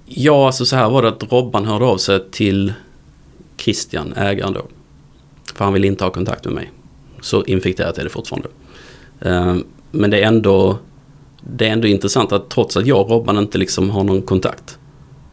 Ja, 0.05 0.45
alltså 0.45 0.65
så 0.65 0.75
här 0.75 0.89
var 0.89 1.01
det 1.01 1.07
att 1.07 1.31
Robban 1.31 1.65
hörde 1.65 1.85
av 1.85 1.97
sig 1.97 2.31
till 2.31 2.73
Christian, 3.57 4.13
ägaren 4.13 4.53
då. 4.53 4.65
För 5.55 5.63
han 5.65 5.73
ville 5.73 5.87
inte 5.87 6.03
ha 6.03 6.11
kontakt 6.11 6.45
med 6.45 6.53
mig. 6.53 6.71
Så 7.21 7.43
infekterat 7.43 7.97
är 7.97 8.03
det 8.03 8.09
fortfarande. 8.09 8.49
Eh, 9.19 9.55
Men 9.91 10.09
det 10.09 10.23
är 10.23 10.27
ändå 10.27 10.77
det 11.41 11.67
är 11.67 11.71
ändå 11.73 11.87
intressant 11.87 12.31
att 12.31 12.49
trots 12.49 12.77
att 12.77 12.85
jag 12.85 13.01
och 13.01 13.09
Robban 13.09 13.37
inte 13.37 13.57
liksom 13.57 13.89
har 13.89 14.03
någon 14.03 14.21
kontakt 14.21 14.79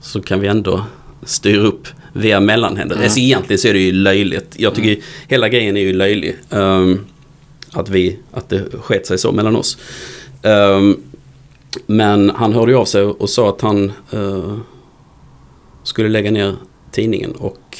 så 0.00 0.22
kan 0.22 0.40
vi 0.40 0.48
ändå 0.48 0.84
styra 1.24 1.60
upp 1.60 1.88
via 2.12 2.40
mellanhänder. 2.40 3.02
Alltså 3.02 3.18
egentligen 3.18 3.58
så 3.58 3.68
är 3.68 3.72
det 3.72 3.80
ju 3.80 3.92
löjligt. 3.92 4.54
Jag 4.56 4.74
tycker 4.74 5.04
hela 5.28 5.48
grejen 5.48 5.76
är 5.76 5.80
ju 5.80 5.92
löjlig. 5.92 6.36
Ehm, 6.50 7.00
att, 7.72 7.88
vi, 7.88 8.18
att 8.32 8.48
det 8.48 8.64
skett 8.80 9.06
sig 9.06 9.18
så 9.18 9.32
mellan 9.32 9.56
oss. 9.56 9.78
Ehm, 10.42 10.96
men 11.86 12.30
han 12.30 12.52
hörde 12.52 12.72
ju 12.72 12.78
av 12.78 12.84
sig 12.84 13.02
och 13.02 13.30
sa 13.30 13.48
att 13.48 13.60
han 13.60 13.92
eh, 14.10 14.56
skulle 15.82 16.08
lägga 16.08 16.30
ner 16.30 16.54
tidningen 16.90 17.32
och 17.32 17.78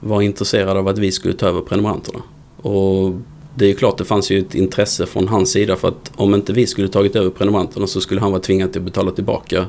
var 0.00 0.22
intresserad 0.22 0.76
av 0.76 0.88
att 0.88 0.98
vi 0.98 1.12
skulle 1.12 1.34
ta 1.34 1.46
över 1.46 1.60
prenumeranterna. 1.60 2.22
Och 2.56 3.12
det 3.54 3.64
är 3.64 3.68
ju 3.68 3.74
klart 3.74 3.98
det 3.98 4.04
fanns 4.04 4.30
ju 4.30 4.38
ett 4.38 4.54
intresse 4.54 5.06
från 5.06 5.28
hans 5.28 5.50
sida 5.50 5.76
för 5.76 5.88
att 5.88 6.12
om 6.16 6.34
inte 6.34 6.52
vi 6.52 6.66
skulle 6.66 6.88
tagit 6.88 7.16
över 7.16 7.30
prenumeranterna 7.30 7.86
så 7.86 8.00
skulle 8.00 8.20
han 8.20 8.30
vara 8.30 8.42
tvingad 8.42 8.72
till 8.72 8.80
att 8.80 8.84
betala 8.84 9.10
tillbaka 9.10 9.66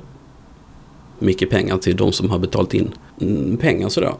mycket 1.19 1.49
pengar 1.49 1.77
till 1.77 1.95
de 1.95 2.11
som 2.11 2.29
har 2.29 2.39
betalat 2.39 2.73
in 2.73 2.89
mm, 3.21 3.57
pengar 3.57 3.89
sådär. 3.89 4.13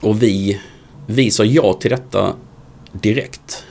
Och 0.00 0.22
vi, 0.22 0.60
vi 1.06 1.30
sa 1.30 1.44
ja 1.44 1.72
till 1.72 1.90
detta 1.90 2.34
direkt. 2.92 3.64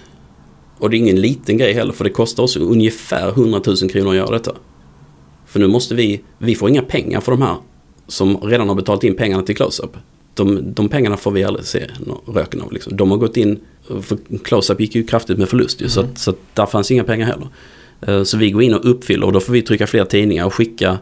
Och 0.78 0.90
det 0.90 0.96
är 0.96 1.00
ingen 1.00 1.22
liten 1.22 1.58
grej 1.58 1.74
heller 1.74 1.94
för 1.94 2.04
det 2.04 2.10
kostar 2.10 2.44
oss 2.44 2.58
ungefär 2.58 3.30
100 3.30 3.62
000 3.66 3.78
kronor 3.90 4.10
att 4.10 4.16
göra 4.16 4.32
detta. 4.32 4.52
För 5.46 5.60
nu 5.60 5.68
måste 5.68 5.96
vi, 5.96 6.22
vi 6.38 6.56
får 6.56 6.70
inga 6.70 6.82
pengar 6.82 7.22
för 7.22 7.32
de 7.32 7.42
här 7.42 7.56
som 8.08 8.38
redan 8.38 8.68
har 8.68 8.76
betalat 8.76 9.04
in 9.04 9.16
pengarna 9.16 9.44
till 9.44 9.56
Close-Up. 9.56 9.98
De, 10.34 10.74
de 10.74 10.90
pengarna 10.90 11.18
får 11.18 11.32
vi 11.32 11.44
aldrig 11.44 11.66
se 11.66 11.88
röken 12.26 12.62
av. 12.62 12.72
Liksom. 12.72 12.98
De 12.98 13.12
har 13.12 13.18
gått 13.18 13.38
in, 13.38 13.60
för 14.02 14.18
Close-Up 14.44 14.80
gick 14.82 14.96
ju 14.96 15.04
kraftigt 15.04 15.38
med 15.38 15.50
förlust 15.50 15.82
ju, 15.82 15.90
så, 15.90 16.00
att, 16.00 16.18
så 16.18 16.30
att 16.30 16.38
där 16.54 16.66
fanns 16.66 16.92
inga 16.92 17.04
pengar 17.04 17.26
heller. 17.26 17.48
Eh, 18.02 18.24
Så 18.24 18.38
vi 18.38 18.52
går 18.52 18.64
in 18.64 18.74
och 18.74 18.90
uppfyller 18.90 19.26
och 19.26 19.34
då 19.34 19.40
får 19.40 19.54
vi 19.54 19.62
trycka 19.62 19.88
fler 19.88 20.06
tidningar 20.06 20.46
och 20.46 20.54
skicka, 20.54 20.98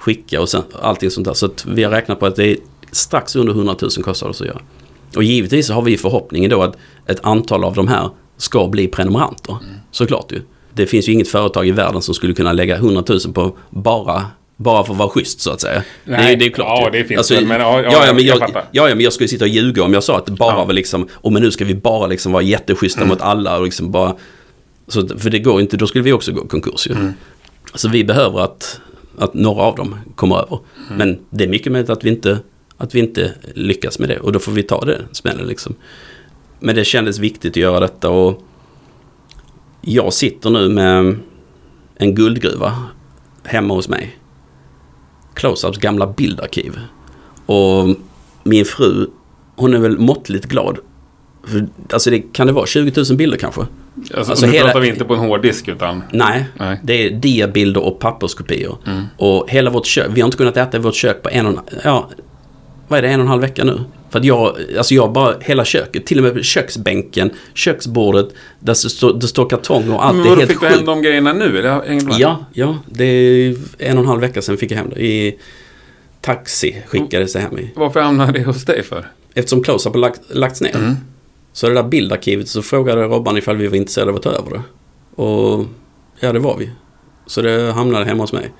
skicka 0.00 0.40
och 0.40 0.48
sen, 0.48 0.62
allting 0.82 1.10
sånt 1.10 1.26
där. 1.26 1.34
Så 1.34 1.50
vi 1.66 1.82
har 1.84 1.90
räknat 1.90 2.20
på 2.20 2.26
att 2.26 2.36
det 2.36 2.46
är 2.46 2.56
strax 2.92 3.36
under 3.36 3.52
100 3.52 3.74
000 3.80 3.90
kostar 3.90 4.26
det 4.26 4.30
att 4.30 4.40
göra. 4.40 4.60
Och 5.16 5.24
givetvis 5.24 5.70
har 5.70 5.82
vi 5.82 5.96
förhoppningen 5.96 6.50
då 6.50 6.62
att 6.62 6.76
ett 7.06 7.20
antal 7.22 7.64
av 7.64 7.74
de 7.74 7.88
här 7.88 8.10
ska 8.36 8.68
bli 8.68 8.88
prenumeranter. 8.88 9.56
Såklart 9.90 10.32
ju. 10.32 10.40
Det 10.74 10.86
finns 10.86 11.08
ju 11.08 11.12
inget 11.12 11.28
företag 11.28 11.68
i 11.68 11.70
världen 11.70 12.02
som 12.02 12.14
skulle 12.14 12.34
kunna 12.34 12.52
lägga 12.52 12.76
100 12.76 13.02
000 13.08 13.20
på 13.34 13.56
bara, 13.70 14.24
bara 14.56 14.84
för 14.84 14.92
att 14.92 14.98
vara 14.98 15.08
schysst 15.08 15.40
så 15.40 15.50
att 15.50 15.60
säga. 15.60 15.82
det, 16.04 16.12
är- 16.12 16.18
Nej, 16.18 16.36
det 16.36 16.46
är 16.46 16.50
klart 16.50 16.80
ja, 16.84 16.90
det 16.90 17.04
finns 17.04 17.30
väl, 17.30 17.46
men 17.46 17.60
ja, 17.60 17.82
ja, 17.82 18.06
ja, 18.06 18.12
men 18.14 18.24
jag 18.24 18.38
jag, 18.72 18.88
ja, 18.90 18.94
men 18.94 19.00
jag 19.04 19.12
skulle 19.12 19.28
sitta 19.28 19.44
och 19.44 19.48
ljuga 19.48 19.82
om 19.84 19.94
jag 19.94 20.04
sa 20.04 20.16
att 20.16 20.26
det 20.26 20.32
bara 20.32 20.52
Ja. 20.54 20.64
var 20.64 20.72
liksom, 20.72 21.08
och 21.12 21.32
men 21.32 21.42
nu 21.42 21.50
ska 21.50 21.64
vi 21.64 21.74
bara 21.74 22.06
liksom 22.06 22.32
vara 22.32 22.42
jätteschyssta 22.42 23.04
mot 23.04 23.20
alla 23.20 23.58
och 23.58 23.64
liksom 23.64 23.90
bara, 23.90 24.16
så, 24.88 25.08
för 25.18 25.30
det 25.30 25.38
går 25.38 25.60
inte, 25.60 25.76
då 25.76 25.86
skulle 25.86 26.04
vi 26.04 26.12
också 26.12 26.32
gå 26.32 26.46
konkurs 26.46 26.86
ju. 26.90 26.96
Så 27.74 27.88
vi 27.88 28.04
behöver 28.04 28.40
att, 28.40 28.80
att 29.20 29.34
några 29.34 29.62
av 29.62 29.76
dem 29.76 29.96
kommer 30.14 30.36
över. 30.36 30.58
Men 30.96 31.18
det 31.30 31.44
är 31.44 31.48
mycket 31.48 31.72
möjligt 31.72 31.90
att 31.90 32.04
vi 32.04 32.10
inte, 32.10 32.38
att 32.76 32.94
vi 32.94 32.98
inte 32.98 33.34
lyckas 33.54 33.98
med 33.98 34.08
det 34.08 34.18
och 34.18 34.32
då 34.32 34.38
får 34.38 34.52
vi 34.52 34.62
ta 34.62 34.84
det 34.84 35.00
smällen 35.12 35.46
liksom. 35.46 35.74
Men 36.60 36.74
det 36.74 36.84
kändes 36.84 37.18
viktigt 37.18 37.52
att 37.52 37.56
göra 37.56 37.80
detta 37.80 38.10
och 38.10 38.42
jag 39.80 40.12
sitter 40.12 40.50
nu 40.50 40.68
med 40.68 41.16
en 41.96 42.14
guldgruva 42.14 42.84
hemma 43.44 43.74
hos 43.74 43.88
mig. 43.88 44.16
Close-Ups 45.34 45.80
gamla 45.80 46.06
bildarkiv. 46.06 46.80
Och 47.46 47.96
min 48.44 48.64
fru, 48.64 49.06
hon 49.56 49.74
är 49.74 49.78
väl 49.78 49.98
måttligt 49.98 50.46
glad. 50.46 50.78
För, 51.44 51.68
alltså 51.92 52.10
det, 52.10 52.20
kan 52.20 52.46
det 52.46 52.52
vara 52.52 52.66
20 52.66 53.02
000 53.08 53.16
bilder 53.16 53.36
kanske? 53.36 53.66
Alltså, 54.14 54.30
Alltså 54.32 54.46
nu 54.46 54.52
hela- 54.52 54.64
pratar 54.66 54.80
vi 54.80 54.88
inte 54.88 55.04
på 55.04 55.14
en 55.14 55.20
hårddisk 55.20 55.68
utan... 55.68 56.02
Nej, 56.12 56.44
Nej. 56.58 56.80
det 56.82 57.06
är 57.06 57.10
diabilder 57.10 57.82
och 57.84 57.98
papperskopior. 57.98 58.78
Mm. 58.86 59.04
Och 59.16 59.50
hela 59.50 59.70
vårt 59.70 59.86
kök, 59.86 60.06
vi 60.14 60.20
har 60.20 60.26
inte 60.28 60.36
kunnat 60.36 60.56
äta 60.56 60.76
i 60.76 60.80
vårt 60.80 60.94
kök 60.94 61.22
på 61.22 61.28
en 61.28 61.46
och 61.46 61.52
en, 61.52 61.78
ja, 61.84 62.10
vad 62.88 62.98
är 62.98 63.02
det, 63.02 63.08
en 63.08 63.20
och 63.20 63.24
en 63.24 63.28
halv 63.28 63.40
vecka 63.42 63.64
nu? 63.64 63.80
För 64.10 64.18
att 64.18 64.24
jag, 64.24 64.56
alltså 64.78 64.94
jag 64.94 65.12
bara, 65.12 65.34
hela 65.40 65.64
köket, 65.64 66.06
till 66.06 66.26
och 66.26 66.34
med 66.34 66.44
köksbänken, 66.44 67.30
köksbordet, 67.54 68.28
där 68.60 68.72
det 68.72 68.74
står, 68.74 69.12
det 69.14 69.28
står 69.28 69.48
kartonger 69.48 69.94
och 69.94 70.04
allt. 70.04 70.16
Men 70.16 70.22
det 70.24 70.28
är 70.28 70.30
vadå, 70.30 70.40
helt 70.40 70.50
fick 70.52 70.60
du 70.60 70.66
hem 70.66 70.84
de 70.84 71.02
grejerna 71.02 71.32
nu? 71.32 71.58
Eller? 71.58 72.20
Ja, 72.20 72.44
ja, 72.52 72.78
det 72.86 73.04
är 73.04 73.54
en 73.78 73.98
och 73.98 74.02
en 74.04 74.08
halv 74.08 74.20
vecka 74.20 74.42
sedan 74.42 74.56
fick 74.56 74.70
jag 74.72 74.76
hem 74.76 74.90
det. 74.94 75.00
I 75.04 75.38
taxi 76.20 76.82
skickades 76.86 77.32
det 77.32 77.40
hem 77.40 77.58
i. 77.58 77.70
Varför 77.76 78.00
hamnade 78.00 78.32
det 78.32 78.44
hos 78.44 78.64
dig 78.64 78.82
för? 78.82 79.06
Eftersom 79.34 79.62
Close-Up 79.62 79.92
har 79.94 80.00
lagt, 80.00 80.20
lagts 80.30 80.60
ner. 80.60 80.76
Mm. 80.76 80.96
Så 81.52 81.68
det 81.68 81.74
där 81.74 81.82
bildarkivet 81.82 82.48
så 82.48 82.62
frågade 82.62 83.02
Robban 83.02 83.36
ifall 83.36 83.56
vi 83.56 83.66
var 83.66 83.76
intresserade 83.76 84.10
av 84.10 84.16
att 84.16 84.22
ta 84.22 84.30
över 84.30 84.50
det. 84.50 84.62
Och 85.22 85.64
ja, 86.20 86.32
det 86.32 86.38
var 86.38 86.56
vi. 86.58 86.70
Så 87.26 87.42
det 87.42 87.72
hamnade 87.72 88.04
hemma 88.04 88.22
hos 88.22 88.32
mig. 88.32 88.52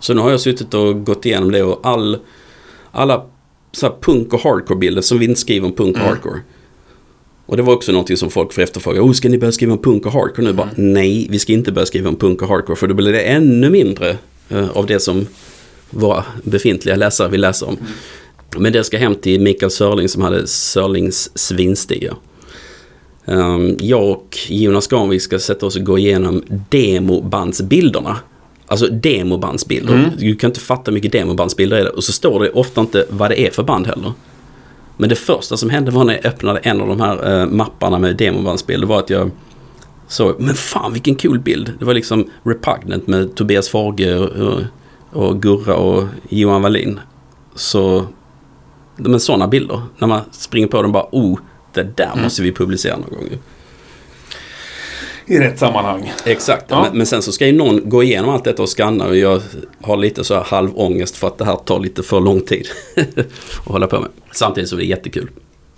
Så 0.00 0.14
nu 0.14 0.20
har 0.20 0.30
jag 0.30 0.40
suttit 0.40 0.74
och 0.74 1.04
gått 1.06 1.26
igenom 1.26 1.52
det 1.52 1.62
och 1.62 1.80
all, 1.86 2.18
alla 2.90 3.24
så 3.72 3.96
punk 4.00 4.32
och 4.32 4.40
hardcore-bilder 4.40 5.02
som 5.02 5.18
vi 5.18 5.24
inte 5.24 5.40
skriver 5.40 5.66
om 5.66 5.72
punk 5.72 5.96
och 5.96 6.00
Mm. 6.02 6.08
hardcore. 6.12 6.40
Och 7.46 7.56
det 7.56 7.62
var 7.62 7.74
också 7.74 7.92
någonting 7.92 8.16
som 8.16 8.30
folk 8.30 8.52
får 8.52 8.62
efterfråga. 8.62 9.02
Oh, 9.02 9.12
ska 9.12 9.28
ni 9.28 9.38
börja 9.38 9.52
skriva 9.52 9.72
om 9.72 9.78
punk 9.82 10.06
och 10.06 10.12
hardcore 10.12 10.46
nu? 10.46 10.52
Bara, 10.52 10.70
nej, 10.76 11.26
vi 11.30 11.38
ska 11.38 11.52
inte 11.52 11.72
börja 11.72 11.86
skriva 11.86 12.08
om 12.08 12.16
punk 12.16 12.42
och 12.42 12.48
hardcore. 12.48 12.76
För 12.76 12.86
då 12.86 12.94
blir 12.94 13.12
det 13.12 13.20
ännu 13.20 13.70
mindre 13.70 14.16
eh, 14.48 14.70
av 14.70 14.86
det 14.86 15.00
som 15.00 15.26
våra 15.90 16.24
befintliga 16.42 16.96
läsare 16.96 17.28
vill 17.28 17.40
läsa 17.40 17.66
om. 17.66 17.76
Men 18.58 18.72
det 18.72 18.84
ska 18.84 18.98
hem 18.98 19.14
till 19.14 19.40
Mikael 19.40 19.70
Sörling 19.70 20.08
som 20.08 20.22
hade 20.22 20.46
Sörlings 20.46 21.38
svinstiga. 21.38 22.16
Um, 23.26 23.76
jag 23.80 24.10
och 24.10 24.38
Jonas 24.48 24.86
Granvik 24.86 25.22
ska 25.22 25.38
sätta 25.38 25.66
oss 25.66 25.76
och 25.76 25.84
gå 25.84 25.98
igenom 25.98 26.42
demobandsbilderna. 26.68 28.16
Alltså 28.66 28.86
demobandsbilder. 28.86 29.94
Mm. 29.94 30.10
Du 30.18 30.36
kan 30.36 30.50
inte 30.50 30.60
fatta 30.60 30.90
hur 30.90 30.92
mycket 30.92 31.12
demobandsbilder 31.12 31.76
är 31.76 31.84
det. 31.84 31.90
Och 31.90 32.04
så 32.04 32.12
står 32.12 32.40
det 32.40 32.50
ofta 32.50 32.80
inte 32.80 33.06
vad 33.10 33.30
det 33.30 33.40
är 33.46 33.50
för 33.50 33.62
band 33.62 33.86
heller. 33.86 34.12
Men 34.96 35.08
det 35.08 35.16
första 35.16 35.56
som 35.56 35.70
hände 35.70 35.90
var 35.90 36.04
när 36.04 36.14
jag 36.14 36.26
öppnade 36.26 36.58
en 36.58 36.80
av 36.80 36.88
de 36.88 37.00
här 37.00 37.40
eh, 37.40 37.46
mapparna 37.46 37.98
med 37.98 38.16
demobandsbilder 38.16 38.86
var 38.86 38.98
att 38.98 39.10
jag 39.10 39.30
såg, 40.08 40.40
men 40.40 40.54
fan 40.54 40.92
vilken 40.92 41.14
cool 41.14 41.38
bild. 41.38 41.72
Det 41.78 41.84
var 41.84 41.94
liksom 41.94 42.30
Repugnant 42.42 43.06
med 43.06 43.34
Tobias 43.34 43.74
och, 43.74 44.00
och, 44.00 44.60
och 45.12 45.42
Gurra 45.42 45.74
och 45.74 46.04
Johan 46.28 46.62
Wallin. 46.62 47.00
Så, 47.54 48.06
men 48.96 49.20
sådana 49.20 49.48
bilder. 49.48 49.82
När 49.98 50.08
man 50.08 50.20
springer 50.30 50.66
på 50.68 50.82
dem 50.82 50.92
bara, 50.92 51.06
oh, 51.12 51.38
det 51.76 51.82
där 51.96 52.10
Mm. 52.12 52.22
måste 52.24 52.42
vi 52.42 52.52
publicera 52.52 52.96
någon 52.96 53.10
gång. 53.10 53.28
I 55.28 55.38
rätt 55.38 55.58
sammanhang. 55.58 56.12
Exakt, 56.24 56.64
Ja. 56.68 56.82
men, 56.82 56.96
men 56.98 57.06
sen 57.06 57.22
så 57.22 57.32
ska 57.32 57.46
ju 57.46 57.52
någon 57.52 57.88
gå 57.88 58.02
igenom 58.02 58.30
allt 58.30 58.44
detta 58.44 58.62
och 58.62 58.68
skanna 58.78 59.06
och 59.06 59.16
jag 59.16 59.42
har 59.82 59.96
lite 59.96 60.24
så 60.24 60.34
här 60.34 60.44
halv 60.44 60.70
ångest 60.78 61.16
för 61.16 61.26
att 61.26 61.38
det 61.38 61.44
här 61.44 61.56
tar 61.56 61.80
lite 61.80 62.02
för 62.02 62.20
lång 62.20 62.40
tid 62.40 62.68
att 63.16 63.66
hålla 63.66 63.86
på 63.86 64.00
med. 64.00 64.10
Samtidigt 64.32 64.70
det 64.70 64.76
är 64.76 64.80
jättekul. 64.86 65.30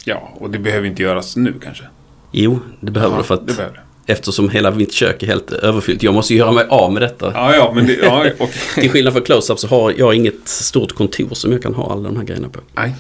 Ja, 0.05 0.33
och 0.41 0.51
det 0.51 0.59
behöver 0.59 0.87
inte 0.87 1.03
göras 1.03 1.37
nu 1.37 1.55
kanske. 1.65 1.85
Jo, 2.33 2.59
det 2.81 2.91
behöver 2.91 3.15
Ja, 3.15 3.19
det 3.21 3.27
för 3.27 3.35
att 3.35 3.47
det 3.47 3.55
behöver 3.57 3.85
eftersom 4.07 4.49
hela 4.51 4.71
mitt 4.71 4.93
kök 4.93 5.23
är 5.23 5.27
helt 5.27 5.53
överfyllt. 5.53 6.03
Jag 6.03 6.15
måste 6.15 6.33
ju 6.33 6.39
göra 6.39 6.53
mig 6.53 6.67
av 6.69 6.93
med 6.93 7.03
detta. 7.03 7.33
Ja, 7.35 7.55
ja, 7.55 7.73
men 7.75 7.87
det... 7.87 7.93
Ja, 7.95 8.27
okej. 8.39 8.53
Till 8.75 8.91
skillnad 8.91 9.13
från 9.13 9.23
Close-Up 9.23 9.59
så 9.59 9.67
har 9.69 9.95
jag 9.99 10.15
inget 10.15 10.49
stort 10.49 10.93
kontor 10.93 11.29
som 11.33 11.53
jag 11.53 11.63
kan 11.63 11.75
ha 11.75 11.93
alla 11.93 12.03
de 12.03 12.17
här 12.17 12.25
grejerna 12.25 12.49
på. 12.49 12.61
Nej. 12.75 12.95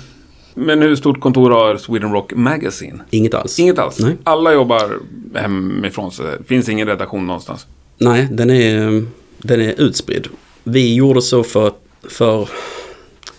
Men 0.59 0.83
hur 0.83 0.97
stort 0.97 1.21
kontor 1.21 1.51
har 1.51 1.77
Sweden 1.77 2.13
Rock 2.13 2.33
Magazine? 2.35 2.99
Inget 3.11 3.35
alls. 3.35 3.59
Inget 3.59 3.79
alls? 3.79 3.99
Nej. 4.01 4.17
Alla 4.25 4.53
jobbar 4.53 4.99
hemifrån 5.35 6.13
så 6.13 6.23
det 6.23 6.45
finns 6.47 6.69
ingen 6.69 6.89
redaktion 6.89 7.27
någonstans? 7.27 7.67
Nej, 7.99 8.29
den 8.31 8.51
är, 8.51 9.05
den 9.39 9.61
är 9.61 9.81
utspridd. 9.81 10.27
Vi 10.65 10.95
gjorde 10.95 11.23
så 11.23 11.43
för, 11.43 11.73
för, 12.03 12.49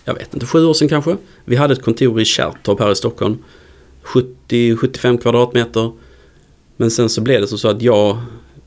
jag 0.04 0.14
vet 0.14 0.34
inte, 0.34 0.46
sju 0.46 0.64
år 0.64 0.74
sedan 0.74 0.88
kanske. 0.88 1.16
Vi 1.44 1.56
hade 1.56 1.72
ett 1.72 1.82
kontor 1.82 2.20
i 2.20 2.24
Kärrtorp 2.24 2.80
här 2.80 2.92
i 2.92 2.96
Stockholm. 2.96 3.38
70-75 4.04 5.18
kvadratmeter. 5.18 5.92
Men 6.76 6.90
sen 6.90 7.08
så 7.08 7.20
blev 7.20 7.40
det 7.40 7.46
så 7.46 7.68
att 7.68 7.82
jag 7.82 8.18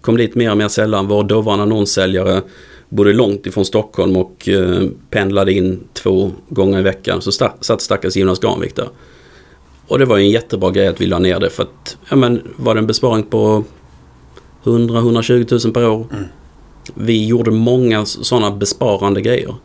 kom 0.01 0.17
dit 0.17 0.35
mer 0.35 0.51
och 0.51 0.57
mer 0.57 0.67
sällan. 0.67 1.07
Vår 1.07 1.23
dåvarande 1.23 1.63
annonssäljare 1.63 2.41
bodde 2.95 3.13
långt 3.13 3.45
ifrån 3.45 3.65
Stockholm 3.65 4.17
och 4.17 4.49
eh, 4.49 4.83
pendlade 5.09 5.53
in 5.53 5.79
två 5.93 6.31
gånger 6.49 6.79
i 6.79 6.81
veckan. 6.81 7.21
Så 7.21 7.29
sta- 7.29 7.51
satt 7.61 7.81
stackars 7.81 8.15
Jonas 8.15 8.39
Granvik 8.39 8.75
där. 8.75 8.89
Och 9.87 9.99
det 9.99 10.05
var 10.05 10.17
ju 10.17 10.23
en 10.23 10.29
jättebra 10.29 10.71
grej 10.71 10.87
att 10.87 11.01
vi 11.01 11.05
la 11.05 11.19
ner 11.19 11.39
det 11.39 11.49
för 11.49 11.63
att, 11.63 11.97
ja 12.09 12.15
men 12.15 12.41
var 12.55 12.75
det 12.75 12.79
en 12.79 12.87
besparing 12.87 13.23
på 13.23 13.63
100-120 14.63 15.65
000 15.65 15.73
per 15.73 15.89
år. 15.89 16.07
Vi 16.93 17.25
gjorde 17.25 17.51
många 17.51 18.05
sådana 18.05 18.51
besparande 18.51 19.21
grejer. 19.21 19.55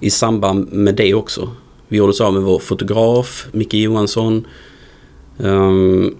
I 0.00 0.10
samband 0.10 0.72
med 0.72 0.94
det 0.94 1.14
också. 1.14 1.48
Vi 1.88 1.96
gjorde 1.96 2.12
så 2.12 2.30
med 2.30 2.42
vår 2.42 2.58
fotograf, 2.58 3.46
Micke 3.52 3.74
Johansson. 3.74 4.46
Ehm, 5.38 6.14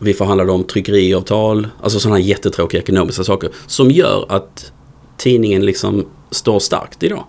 vi 0.00 0.14
förhandlade 0.14 0.52
om 0.52 0.64
tryckeriavtal. 0.64 1.68
Alltså 1.82 2.00
sådana 2.00 2.18
jättetråkiga 2.18 2.80
ekonomiska 2.82 3.24
saker. 3.24 3.50
Som 3.66 3.90
gör 3.90 4.26
att 4.28 4.72
tidningen 5.16 5.66
liksom 5.66 6.06
står 6.30 6.58
starkt 6.58 7.02
idag. 7.02 7.24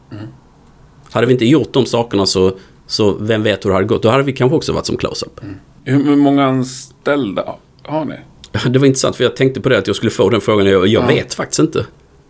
Hade 1.12 1.28
vi 1.28 1.34
inte 1.34 1.46
gjort 1.46 1.74
de 1.74 1.86
sakerna 1.86 2.26
så, 2.26 2.52
så 2.88 3.14
vem 3.20 3.44
vet 3.44 3.66
hur 3.66 3.70
det 3.70 3.76
hade 3.76 3.88
gått. 3.88 4.04
Då 4.04 4.10
hade 4.10 4.24
vi 4.24 4.34
kanske 4.34 4.56
också 4.56 4.74
varit 4.74 4.86
som 4.86 4.98
close-up. 4.98 5.40
Hur 5.84 6.04
hur 6.04 6.16
många 6.16 6.46
anställda 6.46 7.56
har 7.84 8.06
ni? 8.06 8.16
Det 8.70 8.80
var 8.80 8.86
intressant 8.86 9.16
för 9.16 9.24
jag 9.24 9.36
tänkte 9.36 9.62
på 9.62 9.70
det 9.70 9.78
att 9.78 9.88
jag 9.88 9.96
skulle 9.96 10.12
få 10.12 10.30
den 10.30 10.42
frågan. 10.42 10.66
Jag, 10.68 10.88
jag 10.88 11.04
Ja. 11.04 11.08
vet 11.08 11.34
faktiskt 11.34 11.60
inte. 11.60 11.86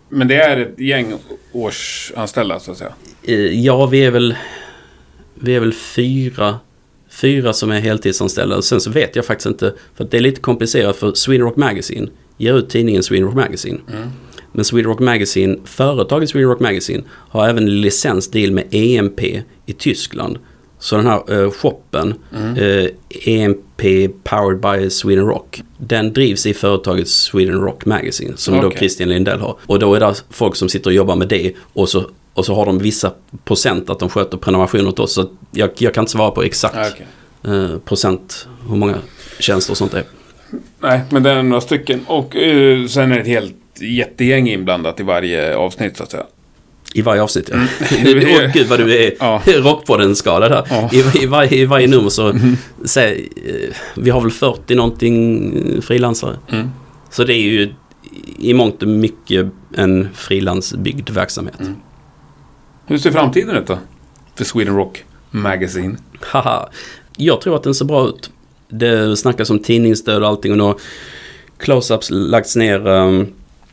Men 0.08 0.28
det 0.28 0.34
är 0.36 0.56
ett 0.56 0.78
gäng 0.80 1.14
årsanställda 1.52 2.60
så 2.60 2.70
att 2.72 2.78
säga? 2.78 2.92
Eh, 3.22 3.34
Ja, 3.60 3.86
vi 3.86 4.04
är 4.04 4.10
väl, 4.10 4.34
vi 5.34 5.54
är 5.56 5.60
väl 5.60 5.72
fyra, 5.72 6.58
fyra 7.10 7.52
som 7.52 7.70
är 7.70 7.80
heltidsanställda. 7.80 8.62
Sen 8.62 8.80
så 8.80 8.90
vet 8.90 9.16
jag 9.16 9.24
faktiskt 9.24 9.46
inte, 9.46 9.74
för 9.94 10.04
det 10.04 10.16
är 10.16 10.20
lite 10.20 10.40
komplicerat 10.40 10.96
för 10.96 11.12
Sweden 11.14 11.46
Rock 11.46 11.56
Magazine 11.56 12.08
ger 12.36 12.54
ut 12.54 12.68
tidningen 12.70 13.02
Sweden 13.02 13.26
Rock 13.26 13.34
Magazine. 13.34 13.78
Men 14.56 14.64
Sweden 14.64 14.90
Rock 14.90 15.00
Magazine, 15.00 15.56
företaget 15.64 16.28
Sweden 16.28 16.48
Rock 16.50 16.60
Magazine 16.60 17.02
har 17.10 17.48
även 17.48 17.62
en 17.62 17.80
licensdeal 17.80 18.50
med 18.50 18.64
EMP 18.70 19.20
i 19.66 19.72
Tyskland. 19.78 20.38
Så 20.78 20.96
den 20.96 21.06
här 21.06 21.42
eh, 21.42 21.50
shoppen, 21.50 22.14
eh, 22.56 22.86
EMP 23.34 23.82
Powered 24.24 24.60
by 24.60 24.90
Sweden 24.90 25.26
Rock, 25.26 25.62
den 25.78 26.12
drivs 26.12 26.46
i 26.46 26.54
företaget 26.54 27.08
Sweden 27.08 27.60
Rock 27.60 27.84
Magazine 27.86 28.32
som 28.36 28.60
då 28.60 28.66
Okej. 28.66 28.78
Christian 28.78 29.08
Lindell 29.08 29.40
har. 29.40 29.56
Och 29.66 29.78
då 29.78 29.94
är 29.94 30.00
det 30.00 30.14
folk 30.30 30.56
som 30.56 30.68
sitter 30.68 30.90
och 30.90 30.94
jobbar 30.94 31.16
med 31.16 31.28
det 31.28 31.52
och 31.72 31.88
så, 31.88 32.04
och 32.34 32.44
så 32.44 32.54
har 32.54 32.66
de 32.66 32.78
vissa 32.78 33.12
procent 33.44 33.90
att 33.90 33.98
de 33.98 34.08
sköter 34.08 34.36
prenumeration 34.38 34.86
åt 34.86 34.98
oss. 34.98 35.12
Så 35.14 35.28
jag, 35.50 35.70
jag 35.78 35.94
kan 35.94 36.02
inte 36.02 36.12
svara 36.12 36.30
på 36.30 36.42
exakt 36.42 36.76
Ah, 36.76 36.88
okej. 36.92 37.06
eh, 37.54 37.78
procent 37.78 38.48
hur 38.68 38.76
många 38.76 38.94
tjänster 39.40 39.72
och 39.72 39.76
sånt 39.76 39.92
det 39.92 39.98
är. 39.98 40.04
Nej, 40.80 41.00
men 41.10 41.22
det 41.22 41.30
är 41.30 41.42
några 41.42 41.60
stycken. 41.60 42.00
Och 42.06 42.36
eh, 42.36 42.86
sen 42.86 43.12
är 43.12 43.14
det 43.14 43.20
ett 43.20 43.26
helt 43.26 43.54
jättegäng 43.80 44.48
inblandat 44.48 45.00
i 45.00 45.02
varje 45.02 45.56
avsnitt 45.56 45.96
så 45.96 46.02
att 46.02 46.10
säga. 46.10 46.24
I 46.94 47.02
varje 47.02 47.22
avsnitt 47.22 47.50
ja. 47.52 47.56
Mm. 47.56 48.24
Åh 48.34 48.52
gud 48.52 48.66
vad 48.66 48.78
du 48.78 49.04
är 49.04 49.12
Ja. 49.20 49.42
rockpodden-skadad 49.46 50.52
här. 50.52 50.66
Ja. 50.70 50.90
I, 50.92 51.22
i, 51.22 51.26
varje, 51.26 51.56
I 51.58 51.64
varje 51.66 51.86
nummer 51.86 52.08
så, 52.08 52.34
säg, 52.84 53.28
eh, 53.46 53.76
vi 53.96 54.10
har 54.10 54.20
väl 54.20 54.30
40 54.30 54.74
någonting 54.74 55.82
frilansare. 55.82 56.36
Mm. 56.50 56.70
Så 57.10 57.24
det 57.24 57.34
är 57.34 57.42
ju 57.42 57.74
i 58.38 58.54
mångt 58.54 58.82
och 58.82 58.88
mycket 58.88 59.46
en 59.76 60.08
frilansbyggd 60.14 61.10
verksamhet. 61.10 61.60
Mm. 61.60 61.76
Hur 62.86 62.98
ser 62.98 63.10
framtiden 63.10 63.56
ut 63.56 63.66
då? 63.66 63.78
För 64.34 64.44
Sweden 64.44 64.76
Rock 64.76 65.04
Magazine. 65.30 65.96
Haha. 66.20 66.68
Jag 67.16 67.40
tror 67.40 67.56
att 67.56 67.62
den 67.62 67.74
ser 67.74 67.84
bra 67.84 68.08
ut. 68.08 68.30
Det 68.68 69.16
snackas 69.16 69.50
om 69.50 69.58
tidningsstöd 69.58 70.22
och 70.22 70.28
allting 70.28 70.52
och 70.52 70.58
nu 70.58 70.64
har 70.64 70.76
close-ups 71.58 72.08
lagts 72.10 72.56
ner. 72.56 72.86
um, 72.88 73.26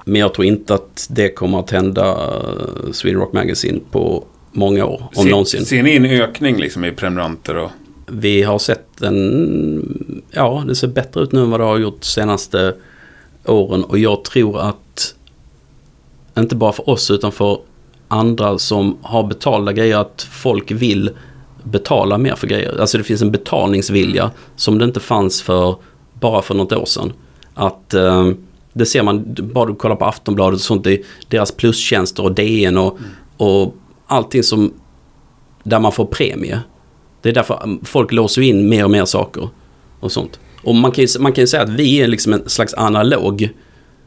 Men 0.05 0.21
jag 0.21 0.33
tror 0.33 0.45
inte 0.45 0.73
att 0.73 1.07
det 1.09 1.29
kommer 1.29 1.59
att 1.59 1.71
hända 1.71 2.13
uh, 2.13 2.91
Sweden 2.91 3.19
Rock 3.19 3.33
Magazine 3.33 3.79
på 3.91 4.23
många 4.51 4.85
år. 4.85 5.03
Om 5.15 5.23
ser, 5.23 5.31
någonsin. 5.31 5.65
Ser 5.65 5.83
ni 5.83 5.95
en 5.95 6.05
ökning 6.05 6.57
liksom 6.57 6.85
i 6.85 6.91
prenumeranter 6.91 7.57
och... 7.57 7.71
Vi 8.07 8.43
har 8.43 8.59
sett 8.59 9.01
en... 9.01 10.23
Ja, 10.31 10.63
det 10.67 10.75
ser 10.75 10.87
bättre 10.87 11.21
ut 11.21 11.31
nu 11.31 11.41
än 11.41 11.51
vad 11.51 11.59
det 11.59 11.63
har 11.63 11.77
gjort 11.77 12.03
senaste 12.03 12.75
åren. 13.45 13.83
Och 13.83 13.99
jag 13.99 14.23
tror 14.23 14.59
att 14.59 15.15
inte 16.37 16.55
bara 16.55 16.71
för 16.71 16.89
oss 16.89 17.11
utan 17.11 17.31
för 17.31 17.59
andra 18.07 18.57
som 18.57 18.97
har 19.01 19.23
betalda 19.23 19.71
grejer 19.73 19.97
att 19.97 20.27
folk 20.31 20.71
vill 20.71 21.09
betala 21.63 22.17
mer 22.17 22.35
för 22.35 22.47
grejer. 22.47 22.81
Alltså 22.81 22.97
det 22.97 23.03
finns 23.03 23.21
en 23.21 23.31
betalningsvilja 23.31 24.31
som 24.55 24.77
det 24.77 24.85
inte 24.85 24.99
fanns 24.99 25.41
för 25.41 25.75
bara 26.19 26.41
för 26.41 26.55
något 26.55 26.73
år 26.73 26.85
sedan. 26.85 27.13
Att 27.53 27.93
eh, 27.93 28.31
Det 28.73 28.85
ser 28.85 29.03
man 29.03 29.35
bara 29.53 29.65
du 29.65 29.75
kollar 29.75 29.95
på 29.95 30.05
Aftonbladet 30.05 30.55
och 30.57 30.61
sånt. 30.61 30.83
Det, 30.83 31.01
deras 31.27 31.51
plustjänster 31.51 32.23
och 32.23 32.31
DN 32.31 32.77
och, 32.77 32.99
och 33.37 33.75
allting 34.07 34.43
som 34.43 34.73
där 35.63 35.79
man 35.79 35.91
får 35.91 36.05
premie. 36.05 36.59
Det 37.21 37.29
är 37.29 37.33
därför 37.33 37.77
folk 37.83 38.11
låser 38.11 38.41
in 38.41 38.69
mer 38.69 38.83
och 38.83 38.91
mer 38.91 39.05
saker 39.05 39.49
och 39.99 40.11
sånt. 40.11 40.39
Och 40.63 40.75
man 40.75 40.91
kan 40.91 41.05
ju, 41.05 41.19
man 41.19 41.33
kan 41.33 41.41
ju 41.43 41.47
säga 41.47 41.63
att 41.63 41.69
vi 41.69 42.01
är 42.01 42.07
liksom 42.07 42.33
en 42.33 42.49
slags 42.49 42.73
analog 42.73 43.49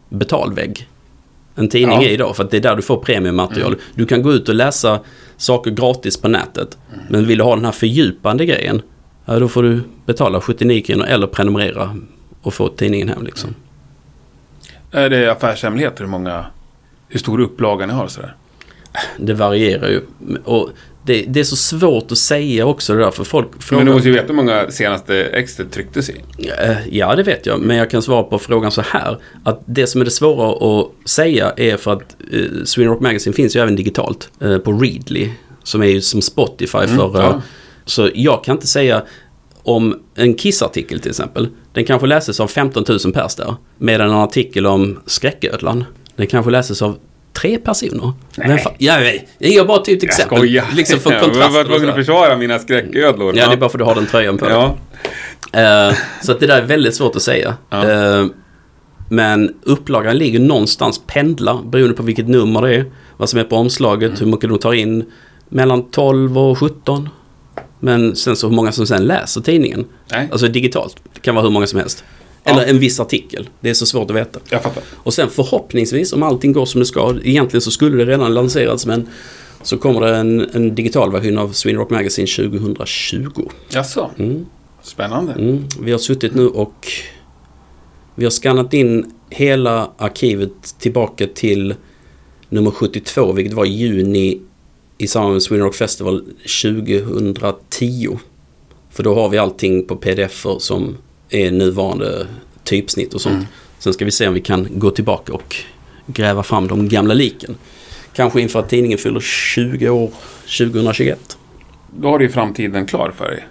betalvägg. 0.09 0.89
En 1.55 1.69
tidning 1.69 1.97
Ja. 2.03 2.09
är 2.09 2.11
idag 2.13 2.37
för 2.37 2.45
att 2.45 2.51
det 2.51 2.57
är 2.57 2.61
där 2.61 2.77
du 2.77 2.83
får 2.83 2.97
premiummaterial. 2.97 3.77
Du 3.95 4.07
kan 4.07 4.23
gå 4.23 4.33
ut 4.33 4.49
och 4.49 4.55
läsa 4.55 5.01
saker 5.37 5.71
gratis 5.71 6.17
på 6.17 6.29
nätet. 6.29 6.79
Men 7.09 7.27
vill 7.27 7.39
du 7.39 7.45
ha 7.45 7.55
den 7.57 7.65
här 7.65 7.73
fördjupande 7.73 8.47
grejen, 8.47 8.83
ja, 9.25 9.39
då 9.39 9.49
får 9.49 9.63
du 9.63 9.81
betala 10.07 10.41
79 10.41 10.83
kronor 10.83 11.05
eller 11.05 11.27
prenumerera 11.27 11.97
och 12.43 12.55
få 12.55 12.69
tidningen 12.69 13.09
hem 13.09 13.25
liksom. 13.25 13.55
Är 14.95 15.11
det 15.11 15.33
affärshemligheter 15.33 16.05
hur 16.05 16.11
många... 16.11 16.47
Hur 17.09 17.19
stor 17.21 17.41
upplaga 17.41 17.87
ni 17.87 17.93
har 17.93 18.09
sådär? 18.09 18.35
Det 19.19 19.35
varierar 19.35 19.89
ju. 19.89 20.01
Och 20.45 20.71
det, 21.07 21.25
det 21.29 21.41
är 21.41 21.45
så 21.45 21.57
svårt 21.57 22.13
att 22.13 22.19
säga 22.19 22.67
också 22.67 22.95
det 22.95 22.99
där 23.01 23.11
för 23.11 23.25
folk 23.25 23.49
Men 23.53 23.61
frågar... 23.63 23.85
du 23.85 23.93
måste 23.93 24.09
ju 24.09 24.15
veta 24.15 24.27
hur 24.27 24.35
många 24.35 24.71
senaste 24.71 25.25
extra 25.25 25.67
trycktes 25.67 26.11
i. 26.11 26.15
Eh, 26.63 26.77
Ja, 26.91 27.15
det 27.17 27.23
vet 27.23 27.47
jag. 27.47 27.61
Men 27.61 27.77
jag 27.77 27.91
kan 27.91 28.03
svara 28.03 28.23
på 28.23 28.39
frågan 28.39 28.71
så 28.71 28.81
här. 28.81 29.19
Att 29.45 29.63
det 29.67 29.87
som 29.87 30.01
är 30.01 30.05
det 30.05 30.11
svåra 30.11 30.81
att 30.81 30.91
säga 31.11 31.53
är 31.57 31.77
för 31.77 31.93
att 31.93 32.17
eh, 32.33 32.41
Sweden 32.65 32.93
Rock 32.93 33.01
Magazine 33.01 33.35
finns 33.35 33.57
ju 33.57 33.61
även 33.61 33.77
digitalt. 33.77 34.31
Eh, 34.41 34.59
på 34.59 34.73
Readly. 34.73 35.31
Som 35.63 35.83
är 35.83 35.87
ju 35.87 36.01
som 36.01 36.23
Spotify 36.23 36.67
för... 36.69 36.85
Mm, 37.09 37.21
ja. 37.21 37.29
eh, 37.31 37.37
Så 37.85 38.11
jag 38.15 38.45
kan 38.45 38.57
inte 38.57 38.67
säga 38.67 39.03
om 39.63 40.01
en 40.15 40.35
Kiss-artikel 40.35 41.01
till 41.01 41.11
exempel. 41.11 41.49
Den 41.75 41.85
kanske 41.85 42.07
läses 42.07 42.41
av 42.41 42.47
15 42.49 42.85
000 43.05 43.13
pers 43.13 43.35
där. 43.35 43.55
Medan 43.79 44.09
en 44.11 44.15
artikel 44.17 44.67
om 44.67 44.99
skräcködlan. 45.07 45.85
Den 46.17 46.27
kanske 46.27 46.51
läses 46.51 46.83
av 46.83 46.97
tre 47.33 47.59
personer. 47.59 48.13
Nej. 48.37 48.49
Fa- 48.65 48.75
ja, 48.79 48.97
nej, 48.97 49.29
jag 49.39 49.51
ger 49.51 49.65
bara 49.65 49.79
till 49.79 49.97
ett 49.97 50.03
exempel. 50.03 50.39
skojar. 50.39 50.65
Liksom 50.77 50.99
för 51.01 51.13
Jag 51.13 51.21
var 51.21 51.29
kontrasten. 51.29 51.67
tvungen 51.67 51.89
att 51.89 51.95
försvara 51.95 52.37
mina 52.37 52.59
skräcködlor. 52.59 53.37
Ja, 53.37 53.47
det 53.47 53.53
är 53.53 53.57
bara 53.57 53.71
för 53.71 53.79
att 53.79 53.81
du 53.81 53.85
har 53.85 53.95
den 53.95 54.07
tröjan 54.07 54.39
på. 54.39 54.47
Ja. 54.51 54.77
Eh, 55.61 55.95
så 56.23 56.33
att 56.33 56.41
det 56.41 56.47
där 56.47 56.63
är 56.63 56.67
väldigt 56.67 56.95
svårt 56.95 57.17
att 57.17 57.23
säga. 57.23 57.57
Ja. 57.71 57.91
Eh, 57.91 58.27
men 59.09 59.55
upplagan 59.63 60.19
ligger 60.19 60.39
någonstans, 60.41 61.01
pendlar, 61.07 61.63
beroende 61.63 61.95
på 61.97 62.03
vilket 62.03 62.29
nummer 62.29 62.63
det 62.63 62.75
är. 62.75 62.85
Vad 63.17 63.29
som 63.29 63.41
är 63.41 63.45
på 63.45 63.57
omslaget, 63.57 64.09
Mm. 64.11 64.21
hur 64.21 64.27
mycket 64.27 64.49
de 64.51 64.59
tar 64.59 64.73
in. 64.73 65.05
Mellan 65.49 65.91
12 65.91 66.39
och 66.39 66.59
17. 66.59 67.09
Men 67.81 68.17
sen 68.17 68.37
så 68.37 68.49
hur 68.49 68.55
många 68.55 68.73
som 68.73 68.87
sen 68.87 69.05
läser 69.05 69.41
tidningen. 69.41 69.85
Nej, 70.11 70.29
Alltså 70.33 70.49
digitalt. 70.49 70.97
Det 71.15 71.21
kan 71.21 71.35
vara 71.35 71.43
hur 71.45 71.51
många 71.51 71.67
som 71.67 71.79
helst. 71.79 72.05
Ja. 72.45 72.53
Eller 72.53 72.67
en 72.67 72.79
viss 72.79 73.01
artikel. 73.01 73.49
Det 73.61 73.71
är 73.71 73.75
så 73.75 73.87
svårt 73.87 74.11
att 74.11 74.17
veta. 74.17 74.41
jag 74.51 74.63
fattar. 74.63 74.83
Och 74.93 75.15
sen 75.15 75.31
förhoppningsvis, 75.31 76.13
om 76.13 76.23
allting 76.23 76.53
går 76.53 76.67
som 76.67 76.79
det 76.79 76.87
ska. 76.87 77.15
Egentligen 77.25 77.61
så 77.61 77.71
skulle 77.71 78.05
det 78.05 78.13
redan 78.13 78.35
lanserats 78.35 78.87
men 78.87 79.07
så 79.63 79.79
kommer 79.79 80.01
det 80.01 80.17
en, 80.17 80.41
en 80.53 80.75
digital 80.75 81.13
version 81.13 81.39
av 81.39 81.53
Sweden 81.53 81.81
Rock 81.81 81.91
Magazine 81.91 82.27
2020. 82.27 83.49
Jaså? 83.71 84.11
Mm. 84.19 84.47
Spännande. 84.83 85.33
Mm, 85.33 85.65
vi 85.81 85.93
har 85.93 85.99
suttit 85.99 86.35
nu 86.35 86.47
och 86.49 86.89
vi 88.15 88.25
har 88.25 88.31
skannat 88.31 88.75
in 88.75 89.13
hela 89.31 89.91
arkivet 89.99 90.79
tillbaka 90.79 91.27
till 91.35 91.75
nummer 92.49 92.71
72, 92.71 93.33
vilket 93.33 93.55
var 93.55 93.65
juni 93.65 94.41
i 94.99 95.07
samband 95.07 95.33
med 95.33 95.43
Sweden 95.43 95.65
Rock 95.65 95.75
Festival 95.75 96.25
2010. 96.63 98.19
För 98.91 99.03
då 99.03 99.15
har 99.15 99.29
vi 99.29 99.39
allting 99.39 99.87
på 99.87 99.97
pdf 99.97 100.47
som 100.59 100.97
är 101.29 101.51
nuvarande 101.51 102.27
typsnitt 102.65 103.15
och 103.15 103.21
sånt. 103.21 103.35
Mm. 103.35 103.47
Sen 103.79 103.93
ska 103.93 104.05
vi 104.05 104.11
se 104.11 104.29
om 104.29 104.35
vi 104.35 104.41
kan 104.41 104.69
gå 104.71 104.91
tillbaka 104.91 105.33
och 105.33 105.57
gräva 106.07 106.43
fram 106.43 106.69
de 106.69 106.89
gamla 106.89 107.15
liken. 107.15 107.57
Kanske 108.13 108.41
inför 108.41 108.59
att 108.59 108.69
tidningen 108.69 108.99
fyller 108.99 109.21
20 109.21 109.89
år 109.89 110.11
2021. 110.59 111.39
Då 112.01 112.09
har 112.09 112.19
du 112.19 112.25
ju 112.25 112.31
framtiden 112.31 112.87
klar 112.87 113.13
för 113.17 113.25
dig. 113.25 113.47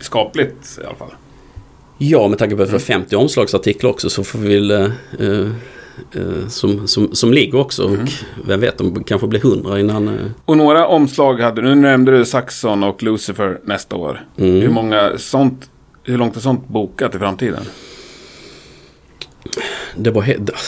Skapligt 0.00 0.78
i 0.82 0.86
alla 0.86 0.96
fall. 0.96 1.14
Ja, 1.98 2.28
med 2.28 2.38
tanke 2.38 2.56
på 2.56 2.62
att 2.62 2.68
vi 2.68 2.72
har 2.72 2.78
50 2.78 3.16
omslagsartiklar 3.16 3.90
också 3.90 4.10
så 4.10 4.24
får 4.24 4.38
vi 4.38 4.54
väl... 4.54 4.70
eh, 4.70 4.90
eh, 5.18 5.28
eh, 5.28 5.48
som, 6.48 6.88
som, 6.88 7.14
som 7.14 7.32
ligger 7.32 7.58
också. 7.58 7.84
Och 7.84 7.96
vem 8.46 8.60
vet, 8.60 8.78
de 8.78 9.04
kanske 9.04 9.26
blir 9.26 9.40
100 9.40 9.80
innan... 9.80 10.08
eh, 10.08 10.14
Och 10.44 10.56
några 10.56 10.86
omslag 10.86 11.40
hade 11.40 11.62
Nu 11.62 11.74
nämnde 11.74 12.18
du 12.18 12.24
Saxon 12.24 12.82
och 12.84 13.02
Lucifer 13.02 13.60
nästa 13.64 13.96
år. 13.96 14.24
Mm. 14.36 14.60
Hur 14.60 14.68
många 14.70 15.12
sånt... 15.18 15.70
Hur 16.04 16.18
långt 16.18 16.36
är 16.36 16.40
sånt 16.40 16.68
bokat 16.68 17.14
i 17.14 17.18
framtiden? 17.18 17.62
det, 19.96 20.10
var, 20.10 20.24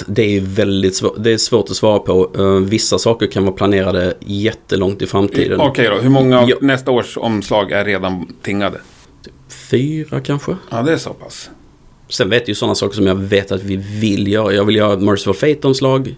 det 0.06 0.36
är 0.36 0.40
väldigt 0.40 0.96
svårt, 0.96 1.14
det 1.18 1.32
är 1.32 1.36
svårt 1.36 1.70
att 1.70 1.76
svara 1.76 1.98
på. 1.98 2.30
Eh, 2.38 2.44
vissa 2.68 2.98
saker 2.98 3.26
kan 3.26 3.44
vara 3.44 3.54
planerade 3.54 4.14
jättelångt 4.20 5.02
i 5.02 5.06
framtiden. 5.06 5.60
Okej 5.60 5.88
då, 5.88 5.96
hur 6.02 6.10
många 6.10 6.40
av 6.40 6.50
Ja. 6.50 6.56
nästa 6.60 6.90
års 6.90 7.16
omslag 7.16 7.72
är 7.72 7.84
redan 7.84 8.26
tingade? 8.42 8.80
Fyra 9.70 10.20
kanske? 10.20 10.56
Ja, 10.70 10.82
det 10.82 10.92
är 10.92 10.96
så 10.96 11.10
pass. 11.10 11.50
Sen 12.12 12.30
vet 12.30 12.40
jag 12.40 12.48
ju 12.48 12.54
sådana 12.54 12.74
saker 12.74 12.94
som 12.94 13.06
jag 13.06 13.14
vet 13.14 13.52
att 13.52 13.62
vi 13.62 13.76
vill 13.76 14.28
göra. 14.28 14.52
Jag 14.52 14.64
vill 14.64 14.76
göra 14.76 14.92
ett 14.92 15.00
Merciful 15.00 15.34
Fate-omslag. 15.34 16.16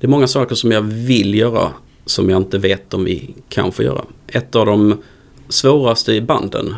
Det 0.00 0.06
är 0.06 0.08
många 0.08 0.26
saker 0.26 0.54
som 0.54 0.72
jag 0.72 0.80
vill 0.82 1.34
göra 1.34 1.72
som 2.04 2.30
jag 2.30 2.36
inte 2.36 2.58
vet 2.58 2.94
om 2.94 3.04
vi 3.04 3.34
kan 3.48 3.72
få 3.72 3.82
göra. 3.82 4.04
Ett 4.26 4.56
av 4.56 4.66
de 4.66 5.02
svåraste 5.48 6.12
i 6.12 6.20
banden 6.20 6.74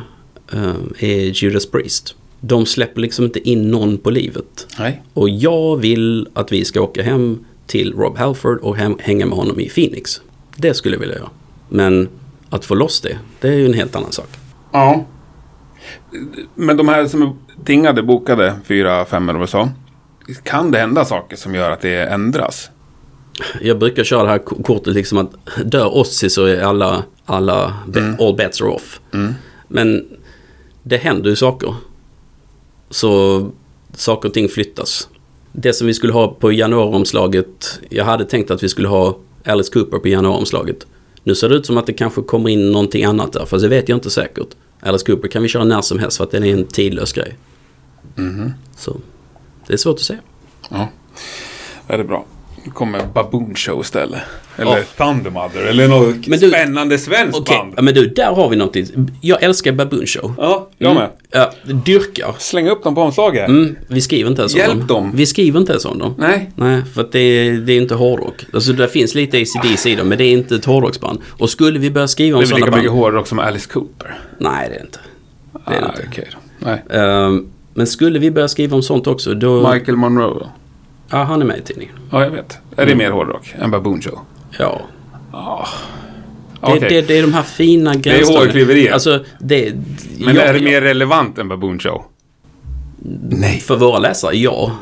eh, 0.52 0.74
är 0.98 1.42
Judas 1.42 1.66
Priest. 1.66 2.14
De 2.40 2.66
släpper 2.66 3.00
liksom 3.00 3.24
inte 3.24 3.48
in 3.48 3.70
någon 3.70 3.98
på 3.98 4.10
livet. 4.10 4.66
Nej. 4.78 5.02
Och 5.14 5.28
jag 5.28 5.76
vill 5.76 6.28
att 6.34 6.52
vi 6.52 6.64
ska 6.64 6.80
åka 6.80 7.02
hem 7.02 7.44
till 7.66 7.92
Rob 7.92 8.18
Halford 8.18 8.58
och 8.58 8.76
hänga 8.76 9.26
med 9.26 9.38
honom 9.38 9.60
i 9.60 9.68
Phoenix. 9.68 10.20
Det 10.56 10.74
skulle 10.74 10.94
jag 10.94 11.00
vilja 11.00 11.16
göra. 11.16 11.30
Men 11.68 12.08
att 12.50 12.64
få 12.64 12.74
loss 12.74 13.00
det, 13.00 13.18
det 13.40 13.48
är 13.48 13.52
ju 13.52 13.66
en 13.66 13.74
helt 13.74 13.96
annan 13.96 14.12
sak. 14.12 14.28
Ja. 14.72 15.06
Men 16.54 16.76
de 16.76 16.88
här 16.88 17.06
som 17.06 17.22
är 17.22 17.32
tingade, 17.64 18.02
bokade, 18.02 18.54
fyra, 18.64 19.04
fem 19.04 19.28
eller 19.28 19.38
vad 19.38 19.48
du 19.48 19.50
sa. 19.50 19.68
Kan 20.42 20.70
det 20.70 20.78
hända 20.78 21.04
saker 21.04 21.36
som 21.36 21.54
gör 21.54 21.70
att 21.70 21.80
det 21.80 21.96
ändras? 21.96 22.70
Jag 23.60 23.78
brukar 23.78 24.04
köra 24.04 24.22
det 24.22 24.28
här 24.28 24.38
kortet 24.38 24.94
liksom 24.94 25.18
att 25.18 25.30
dör 25.64 25.96
Ozzy 25.98 26.28
så 26.28 26.44
är 26.44 26.60
alla, 26.62 27.04
alla 27.24 27.74
be- 27.86 28.16
all 28.20 28.34
bets 28.36 28.62
are 28.62 28.68
off. 28.70 29.00
Mm. 29.14 29.34
Men 29.68 30.06
det 30.82 30.96
händer 30.96 31.30
ju 31.30 31.36
saker. 31.36 31.74
Så 32.90 33.46
saker 33.94 34.28
och 34.28 34.34
ting 34.34 34.48
flyttas. 34.48 35.08
Det 35.52 35.72
som 35.72 35.86
vi 35.86 35.94
skulle 35.94 36.12
ha 36.12 36.28
på 36.28 36.52
januariomslaget, 36.52 37.80
jag 37.88 38.04
hade 38.04 38.24
tänkt 38.24 38.50
att 38.50 38.62
vi 38.62 38.68
skulle 38.68 38.88
ha 38.88 39.18
Alice 39.44 39.72
Cooper 39.72 39.98
på 39.98 40.08
januariomslaget. 40.08 40.86
Nu 41.24 41.34
ser 41.34 41.48
det 41.48 41.54
ut 41.54 41.66
som 41.66 41.78
att 41.78 41.86
det 41.86 41.92
kanske 41.92 42.22
kommer 42.22 42.50
in 42.50 42.72
någonting 42.72 43.04
annat 43.04 43.32
där, 43.32 43.46
fast 43.46 43.62
det 43.62 43.68
vet 43.68 43.88
jag 43.88 43.96
inte 43.96 44.10
säkert. 44.10 44.48
Alice 44.80 45.06
Cooper 45.06 45.28
kan 45.28 45.42
vi 45.42 45.48
köra 45.48 45.64
när 45.64 45.80
som 45.80 45.98
helst 45.98 46.16
för 46.16 46.24
att 46.24 46.30
den 46.30 46.44
är 46.44 46.52
en 46.52 46.66
tidlös 46.66 47.12
grej. 47.12 47.36
Mhm. 48.14 48.52
Så 48.76 49.00
det 49.66 49.72
är 49.72 49.76
svårt 49.76 49.94
att 49.96 50.00
säga. 50.00 50.20
Ja. 50.70 50.88
Är 51.86 51.98
det 51.98 52.04
bra? 52.04 52.26
Kommer 52.74 53.06
Baboon 53.14 53.54
Show 53.54 53.80
istället. 53.80 54.20
Eller 54.56 54.76
Ja. 54.76 54.82
Thundermother. 55.04 55.60
Eller 55.66 55.88
något 55.88 56.26
Men 56.26 56.38
du- 56.38 56.48
spännande 56.48 56.98
svenskt 56.98 57.38
Okej, 57.38 57.56
band. 57.58 57.74
ja, 57.76 57.82
men 57.82 57.94
du, 57.94 58.06
där 58.06 58.32
har 58.34 58.48
vi 58.48 58.56
någonting. 58.56 58.86
Jag 59.20 59.42
älskar 59.42 59.72
Baboon 59.72 60.06
Show. 60.06 60.34
Ja, 60.38 60.68
jag 60.78 60.94
med. 60.94 61.02
Mm. 61.02 61.12
Ja, 61.30 61.52
dyrkar. 61.84 62.34
Släng 62.38 62.68
upp 62.68 62.82
dem 62.84 62.94
på 62.94 63.00
omslaget. 63.02 63.48
Mm, 63.48 63.76
vi 63.88 64.00
skriver 64.00 64.30
inte 64.30 64.42
ens 64.42 64.54
om 64.54 64.58
Hjälp 64.60 64.74
dem. 64.78 64.86
dem. 64.86 65.12
Vi 65.14 65.26
skriver 65.26 65.60
inte 65.60 65.72
ens 65.72 65.84
om 65.84 65.98
dem. 65.98 66.14
Nej. 66.18 66.50
Nej, 66.56 66.82
för 66.94 67.00
att 67.00 67.12
det, 67.12 67.18
är- 67.20 67.52
det 67.52 67.72
är 67.72 67.76
inte 67.80 67.94
hårdrock. 67.94 68.44
Alltså 68.52 68.72
det 68.72 68.88
finns 68.88 69.14
lite 69.14 69.36
ACDC 69.38 69.90
i 69.90 69.94
dem, 69.96 70.08
men 70.08 70.18
det 70.18 70.24
är 70.24 70.32
inte 70.32 70.54
ett 70.54 70.64
hårdrocksband. 70.64 71.18
Och 71.38 71.50
skulle 71.50 71.78
vi 71.78 71.90
börja 71.90 72.08
skriva 72.08 72.36
om 72.38 72.40
Det 72.40 72.46
är 72.46 72.46
väl 72.46 72.48
sådana 72.50 72.66
lika 72.66 72.70
band... 72.70 72.82
mycket 72.82 72.92
hårdrock 72.92 73.26
som 73.26 73.38
Alice 73.38 73.68
Cooper? 73.72 74.18
Nej, 74.38 74.68
det 74.70 74.76
är 74.76 74.80
inte. 74.84 74.98
Det 75.66 75.74
är 75.74 75.82
ah, 75.82 75.94
inte. 76.06 76.24
då. 76.32 76.38
Nej. 76.58 77.00
Ehm, 77.00 77.46
men 77.74 77.86
skulle 77.86 78.18
vi 78.18 78.30
börja 78.30 78.48
skriva 78.48 78.76
om 78.76 78.82
sånt 78.82 79.06
också, 79.06 79.34
då... 79.34 79.72
Michael 79.72 79.96
Monroe? 79.96 80.46
Ja, 81.10 81.22
han 81.22 81.40
är 81.42 81.46
med 81.46 81.58
i 81.58 81.62
tidningen. 81.62 81.94
Ja, 82.10 82.24
jag 82.24 82.30
vet. 82.30 82.58
Är 82.76 82.86
det 82.86 82.94
mer 82.94 83.10
hårdrock 83.10 83.54
än 83.58 83.70
Baboon 83.70 84.02
Show? 84.02 84.18
Ja. 84.58 84.80
Ah. 85.32 85.66
Det, 86.60 86.66
Okej. 86.66 86.88
det, 86.88 87.00
det 87.08 87.18
är 87.18 87.22
de 87.22 87.32
här 87.34 87.42
fina 87.42 87.94
gränsdragningarna. 87.94 88.38
hårkliverier. 88.46 88.92
Alltså, 88.92 89.24
det... 89.38 89.72
Men 90.18 90.34
ja, 90.36 90.42
är 90.42 90.54
det 90.54 90.60
mer 90.60 90.80
relevant 90.80 91.38
än 91.38 91.48
Baboon 91.48 91.78
Show? 91.78 92.04
Nej. 93.30 93.60
För 93.60 93.76
våra 93.76 93.98
läsare, 93.98 94.36
ja. 94.36 94.72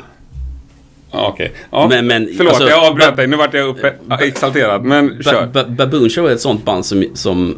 Ja, 1.11 1.27
Okej. 1.33 1.53
Ja. 1.71 1.87
Men- 1.89 2.07
men, 2.07 2.29
Förlåt, 2.37 2.53
alltså, 2.53 2.69
jag 2.69 2.85
avbröt 2.87 3.09
ba- 3.09 3.15
dig. 3.15 3.27
Nu 3.27 3.37
vart 3.37 3.53
jag 3.53 3.67
uppe, 3.67 3.93
exalterad. 4.19 4.83
Men 4.83 5.07
Ba- 5.17 5.23
kör. 5.31 5.47
ba- 5.47 5.63
Baboon 5.69 6.09
Show 6.09 6.27
är 6.27 6.31
ett 6.33 6.41
sånt 6.41 6.65
band 6.65 6.85
som... 6.85 7.03
som 7.13 7.57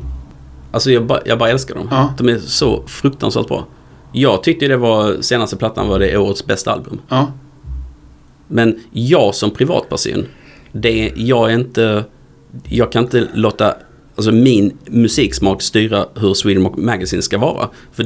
alltså 0.72 0.91
jag, 0.91 1.06
ba, 1.06 1.19
jag 1.26 1.38
bara 1.39 1.49
älskar 1.49 1.76
dem. 1.76 1.88
Ja. 1.91 2.14
De 2.18 2.30
är 2.30 2.38
så 2.39 2.84
fruktansvärt 2.88 3.48
bra. 3.48 3.65
Jag 4.11 4.43
tyckte 4.43 4.68
det 4.68 4.77
var, 4.77 5.22
senaste 5.22 5.57
plattan 5.57 5.88
var 5.88 5.99
det 5.99 6.18
årets 6.18 6.45
bästa 6.45 6.72
album. 6.72 7.02
Ja. 7.10 7.31
Men 8.52 8.80
jag 8.91 9.36
som 9.36 9.52
privatperson, 9.52 10.26
det 10.72 11.07
är, 11.07 11.14
jag 11.15 11.52
är 11.52 11.56
inte... 11.56 12.03
Jag 12.69 12.91
kan 12.91 13.03
inte 13.03 13.28
låta... 13.34 13.76
alltså 14.15 14.32
min 14.32 14.78
musiksmak 14.86 15.61
styra 15.61 16.06
hur 16.15 16.34
Sweden 16.34 16.64
Rock 16.64 16.78
Magazine 16.78 17.22
ska 17.22 17.38
vara. 17.38 17.69
För 17.91 18.03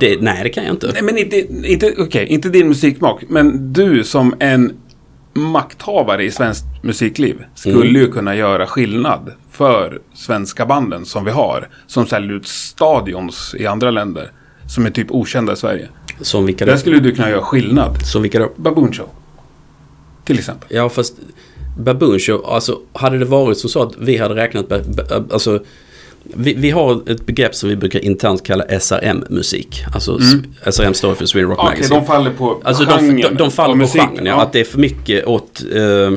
det, 0.00 0.20
nej, 0.20 0.40
det 0.42 0.48
kan 0.48 0.64
jag 0.64 0.74
inte. 0.74 0.90
Nej, 0.92 1.02
men 1.02 1.18
inte, 1.18 1.36
inte, 1.72 1.94
okej, 1.98 2.26
inte 2.26 2.48
din 2.48 2.68
musiksmak, 2.68 3.24
men 3.28 3.72
du 3.72 4.04
som 4.04 4.34
en 4.38 4.72
makthavare 5.32 6.24
i 6.24 6.30
svenskt 6.30 6.64
musikliv 6.82 7.44
skulle 7.54 7.98
ju 7.98 8.10
kunna 8.10 8.36
göra 8.36 8.66
skillnad 8.66 9.32
för 9.50 10.00
svenska 10.14 10.66
banden 10.66 11.04
som 11.04 11.24
vi 11.24 11.30
har, 11.30 11.68
som 11.86 12.06
säljer 12.06 12.32
ut 12.32 12.46
stadions 12.46 13.54
i 13.58 13.66
andra 13.66 13.90
länder, 13.90 14.32
som 14.68 14.86
är 14.86 14.90
typ 14.90 15.10
okända 15.10 15.52
i 15.52 15.56
Sverige. 15.56 15.88
Som 16.20 16.46
vilka 16.46 16.66
Där 16.66 16.76
skulle 16.76 16.98
du 16.98 17.12
kunna 17.12 17.30
göra 17.30 17.42
skillnad. 17.42 18.06
Som 18.06 18.22
vilka 18.22 18.38
då? 18.38 18.52
Baboon 18.56 18.92
Show. 18.92 19.08
Till 20.26 20.38
exempel. 20.38 20.68
Ja, 20.70 20.88
fast 20.88 21.14
Baboon 21.78 22.18
Show, 22.18 22.46
alltså 22.46 22.78
hade 22.92 23.18
det 23.18 23.24
varit 23.24 23.58
som 23.58 23.70
så 23.70 23.82
att 23.82 23.92
vi 23.98 24.16
hade 24.16 24.34
räknat 24.34 24.72
alltså 25.32 25.60
vi, 26.34 26.54
vi 26.54 26.70
har 26.70 27.10
ett 27.10 27.26
begrepp 27.26 27.54
som 27.54 27.68
vi 27.68 27.76
brukar 27.76 28.04
internt 28.04 28.42
kalla 28.42 28.64
SRM-musik. 28.80 29.84
Alltså 29.94 30.18
SRM 30.70 30.94
står 30.94 31.14
för 31.14 31.26
Sweden 31.26 31.50
Rock 31.50 31.58
Mm. 31.58 31.66
Okej, 31.68 31.76
Magazine. 31.78 32.00
de 32.00 32.06
faller 32.06 32.30
på 32.30 32.60
Alltså 32.64 32.84
de, 32.84 32.90
genren 32.98 33.16
de, 33.16 33.34
de 33.34 33.50
faller 33.50 33.72
på 33.74 33.78
musik. 33.78 34.00
genren, 34.00 34.26
ja. 34.26 34.42
Att 34.42 34.52
det 34.52 34.60
är 34.60 34.64
för 34.64 34.78
mycket 34.78 35.26
åt... 35.26 35.62
Eh, 35.74 36.12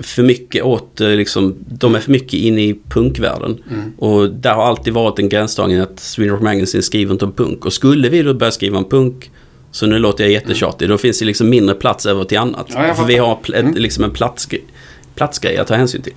för 0.00 0.22
mycket 0.22 0.62
åt 0.64 1.00
eh, 1.00 1.08
liksom... 1.08 1.54
De 1.68 1.94
är 1.94 2.00
för 2.00 2.10
mycket 2.10 2.32
inne 2.34 2.62
i 2.64 2.78
punkvärlden. 2.88 3.62
Mm. 3.70 3.92
Och 3.98 4.30
där 4.30 4.54
har 4.54 4.64
alltid 4.64 4.92
varit 4.92 5.18
en 5.18 5.28
gränsdragning 5.28 5.78
att 5.78 6.00
Sweden 6.00 6.32
Rock 6.34 6.42
Magazine 6.42 6.82
skriver 6.82 7.12
inte 7.12 7.24
om 7.24 7.32
punk. 7.32 7.64
Och 7.66 7.72
skulle 7.72 8.08
vi 8.08 8.22
då 8.22 8.34
börja 8.34 8.50
skriva 8.52 8.78
om 8.78 8.84
punk 8.88 9.30
så 9.72 9.86
nu 9.86 9.98
låter 9.98 10.24
jag 10.24 10.32
jättetjatig. 10.32 10.88
Då 10.88 10.98
finns 10.98 11.18
det 11.18 11.24
liksom 11.24 11.50
mindre 11.50 11.74
plats 11.74 12.06
över 12.06 12.24
till 12.24 12.38
annat. 12.38 12.66
Ja, 12.74 12.94
för 12.94 13.04
vi 13.04 13.16
har 13.16 13.36
pl- 13.36 13.54
ett, 13.54 13.78
liksom 13.78 14.04
en 14.04 14.10
platsgrej, 14.10 14.64
platsgrej 15.14 15.56
att 15.58 15.66
ta 15.68 15.74
hänsyn 15.74 16.02
till. 16.02 16.14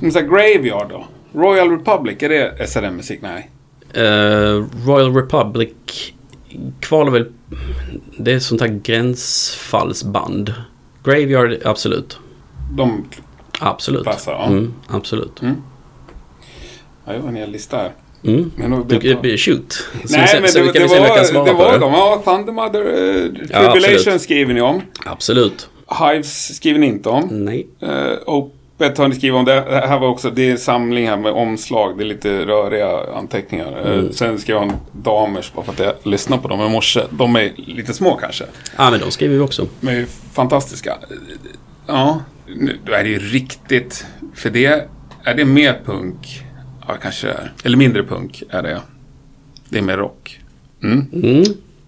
Men 0.00 0.12
så 0.12 0.18
här, 0.18 0.26
Graveyard 0.26 0.88
då? 0.88 1.06
Royal 1.32 1.70
Republic, 1.70 2.16
är 2.22 2.28
det 2.28 2.66
SRM-musik? 2.68 3.20
Nej. 3.22 3.50
Eh, 3.94 4.64
Royal 4.86 5.14
Republic 5.14 5.70
kvalar 6.80 7.10
väl... 7.12 7.32
Det 8.18 8.32
är 8.32 8.38
sånt 8.38 8.60
här 8.60 8.80
gränsfallsband. 8.82 10.54
Graveyard, 11.04 11.56
absolut. 11.64 12.18
De... 12.76 13.04
Absolut. 13.60 14.04
Passar, 14.04 14.32
ja. 14.32 14.46
Mm, 14.46 14.74
absolut. 14.88 15.32
Ja, 17.04 17.14
jag 17.14 17.20
har 17.20 17.28
en 17.28 17.36
hel 17.36 17.50
lista 17.50 17.76
här. 17.76 17.92
Mm. 18.24 18.50
Men 18.56 18.88
Du, 18.88 19.38
shoot. 19.38 19.72
Så, 19.72 20.16
Nej, 20.16 20.28
så, 20.28 20.40
men 20.40 20.48
så 20.48 20.58
det, 20.58 20.64
vi 20.64 20.72
kan 20.72 20.82
det, 20.82 20.82
vi 20.82 20.88
se 20.88 20.94
jag 20.94 21.08
var, 21.08 21.24
svara 21.24 21.44
det 21.44 21.52
var 21.52 21.78
de. 21.78 21.92
Ja, 21.92 22.22
Thundermother 22.24 22.80
uh, 22.80 23.24
Ja, 23.50 23.72
Tribulation 23.72 23.94
absolut. 23.96 24.22
skriver 24.22 24.54
ni 24.54 24.60
om. 24.60 24.82
Absolut. 25.06 25.68
Hives 26.00 26.56
skriver 26.56 26.78
ni 26.80 26.86
inte 26.86 27.08
om. 27.08 27.28
Nej. 27.44 27.66
Uh, 27.82 27.90
Opet 28.26 28.98
har 28.98 29.08
ni 29.08 29.14
skrivit 29.14 29.34
om. 29.36 29.44
Det 29.44 29.84
här 29.88 29.98
var 30.00 30.08
också, 30.08 30.30
det 30.30 30.50
är 30.50 30.56
samling 30.56 31.08
här 31.08 31.16
med 31.16 31.32
omslag. 31.32 31.98
Det 31.98 32.04
är 32.04 32.06
lite 32.06 32.46
röriga 32.46 32.88
anteckningar. 33.16 33.80
Eh, 33.84 33.92
Mm. 33.92 34.12
sen 34.12 34.38
skrev 34.38 34.58
han 34.58 34.72
damers 34.92 35.52
bara 35.52 35.64
för 35.64 35.72
att 35.72 35.78
jag 35.78 35.94
lyssnade 36.12 36.42
på 36.42 36.48
dem 36.48 36.60
i 36.60 36.68
morse. 36.68 37.00
De 37.10 37.36
är 37.36 37.52
lite 37.56 37.94
små 37.94 38.14
kanske. 38.16 38.44
Ja, 38.76 38.90
men 38.90 39.00
de 39.00 39.10
skriver 39.10 39.34
vi 39.34 39.40
också. 39.40 39.66
De 39.80 39.88
är 39.90 40.06
fantastiska. 40.32 40.94
Ja, 41.86 42.20
nu 42.46 42.78
då 42.86 42.92
är 42.92 43.02
det 43.04 43.10
ju 43.10 43.18
riktigt. 43.18 44.06
För 44.34 44.50
det, 44.50 44.88
är 45.24 45.34
det 45.34 45.44
mer 45.44 45.80
punk? 45.84 46.42
Ja, 46.90 46.96
kanske 47.02 47.26
det 47.26 47.32
är. 47.32 47.52
Eller 47.64 47.76
mindre 47.76 48.02
punk 48.02 48.42
är 48.48 48.62
det. 48.62 48.80
Det 49.68 49.78
är 49.78 49.82
mer 49.82 49.96
rock. 49.96 50.40
Mm. 50.82 51.06
Mm. 51.12 51.44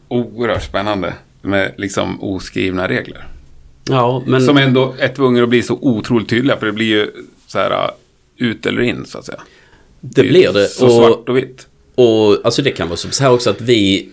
Oerhört 0.08 0.62
spännande. 0.62 1.14
Med 1.42 1.74
liksom 1.78 2.22
oskrivna 2.22 2.88
regler. 2.88 3.26
Ja, 3.84 4.22
men... 4.26 4.42
Som 4.42 4.56
ändå 4.56 4.94
är 4.98 5.08
tvungna 5.08 5.42
att 5.42 5.48
bli 5.48 5.62
så 5.62 5.78
otroligt 5.80 6.28
tydliga. 6.28 6.56
För 6.56 6.66
det 6.66 6.72
blir 6.72 6.86
ju 6.86 7.10
så 7.46 7.58
här 7.58 7.70
uh, 7.70 7.90
ut 8.36 8.66
eller 8.66 8.82
in 8.82 9.06
så 9.06 9.18
att 9.18 9.24
säga. 9.24 9.40
det 10.00 10.22
blir 10.22 10.52
det. 10.52 10.68
Så 10.68 10.86
Och, 10.86 10.92
svart 10.92 11.28
och 11.28 11.36
vitt. 11.36 11.66
och 11.94 12.46
alltså 12.46 12.62
det 12.62 12.70
kan 12.70 12.88
vara 12.88 12.96
så 12.96 13.22
här 13.24 13.32
också 13.32 13.50
att 13.50 13.60
vi... 13.60 14.08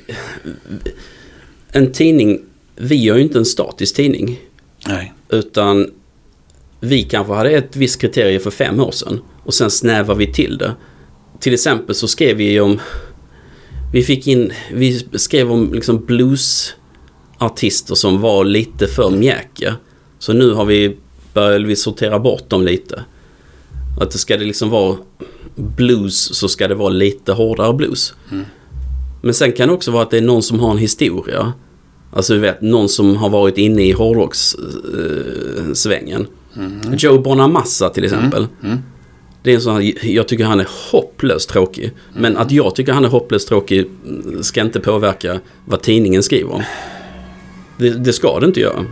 En 1.72 1.91
tidning... 1.91 2.41
Vi 2.76 2.95
gör 2.95 3.16
ju 3.16 3.24
inte 3.24 3.38
en 3.38 3.45
statisk 3.45 3.95
tidning. 3.95 4.40
Nej. 4.88 5.14
Utan 5.30 5.91
vi 6.80 7.03
kanske 7.03 7.34
hade 7.34 7.49
ett 7.49 7.76
visst 7.76 8.02
kriterie 8.02 8.40
för 8.40 8.52
fem 8.52 8.80
år 8.80 8.91
sedan. 8.91 9.22
Och 9.44 9.53
sen 9.53 9.72
snävar 9.72 10.16
vi 10.16 10.34
till 10.34 10.57
det. 10.57 10.76
Till 11.40 11.53
exempel 11.53 11.95
så 11.95 12.07
skrev 12.07 12.38
vi 12.38 12.60
om... 12.60 12.80
Vi 13.94 14.03
fick 14.03 14.28
in... 14.28 14.52
Vi 14.74 15.06
skrev 15.14 15.52
om 15.52 15.74
liksom 15.74 16.06
bluesartister 16.06 17.95
som 17.95 18.22
var 18.22 18.44
lite 18.44 18.88
för 18.88 19.10
mjäkiga. 19.10 19.76
Så 20.20 20.34
nu 20.34 20.53
har 20.53 20.66
vi 20.66 20.98
börjat 21.34 21.68
vi 21.68 21.76
sortera 21.76 22.20
bort 22.20 22.49
dem 22.49 22.64
lite. 22.64 23.03
Att 24.02 24.11
det 24.11 24.18
ska 24.18 24.38
det 24.38 24.45
liksom 24.45 24.70
vara 24.70 24.98
blues 25.56 26.36
så 26.36 26.48
ska 26.48 26.68
det 26.68 26.76
vara 26.76 26.90
lite 26.90 27.32
hårdare 27.32 27.74
blues. 27.74 28.14
Men 29.22 29.34
sen 29.34 29.52
kan 29.52 29.68
det 29.68 29.74
också 29.74 29.91
vara 29.91 30.03
att 30.03 30.11
det 30.11 30.18
är 30.18 30.22
någon 30.22 30.44
som 30.44 30.60
har 30.60 30.72
en 30.72 30.78
historia. 30.78 31.53
Alltså 32.14 32.34
du 32.34 32.40
vet, 32.40 32.61
någon 32.61 32.90
som 32.90 33.16
har 33.16 33.30
varit 33.30 33.57
inne 33.57 33.84
i 33.84 33.91
hårdrockssvängen. 33.91 36.28
Joe 36.98 37.20
Bonamassa 37.20 37.90
till 37.90 38.03
exempel. 38.03 38.48
Det 39.44 39.52
är 39.52 39.56
en 39.56 39.61
sån 39.61 39.76
här, 39.76 40.06
jag 40.06 40.28
tycker 40.28 40.45
han 40.45 40.60
är 40.60 40.68
hopplöst 40.91 41.49
tråkig. 41.49 41.91
Men 42.14 42.38
att 42.38 42.52
jag 42.52 42.76
tycker 42.76 42.94
han 42.94 43.06
är 43.06 43.10
hopplöst 43.10 43.48
tråkig 43.48 43.90
ska 44.41 44.61
inte 44.61 44.80
påverka 44.80 45.40
vad 45.66 45.82
tidningen 45.82 46.24
skriver 46.24 46.53
om. 46.53 46.64
Det, 47.78 47.90
det 47.90 48.14
ska 48.14 48.40
det 48.40 48.45
inte 48.45 48.60
göra. 48.60 48.86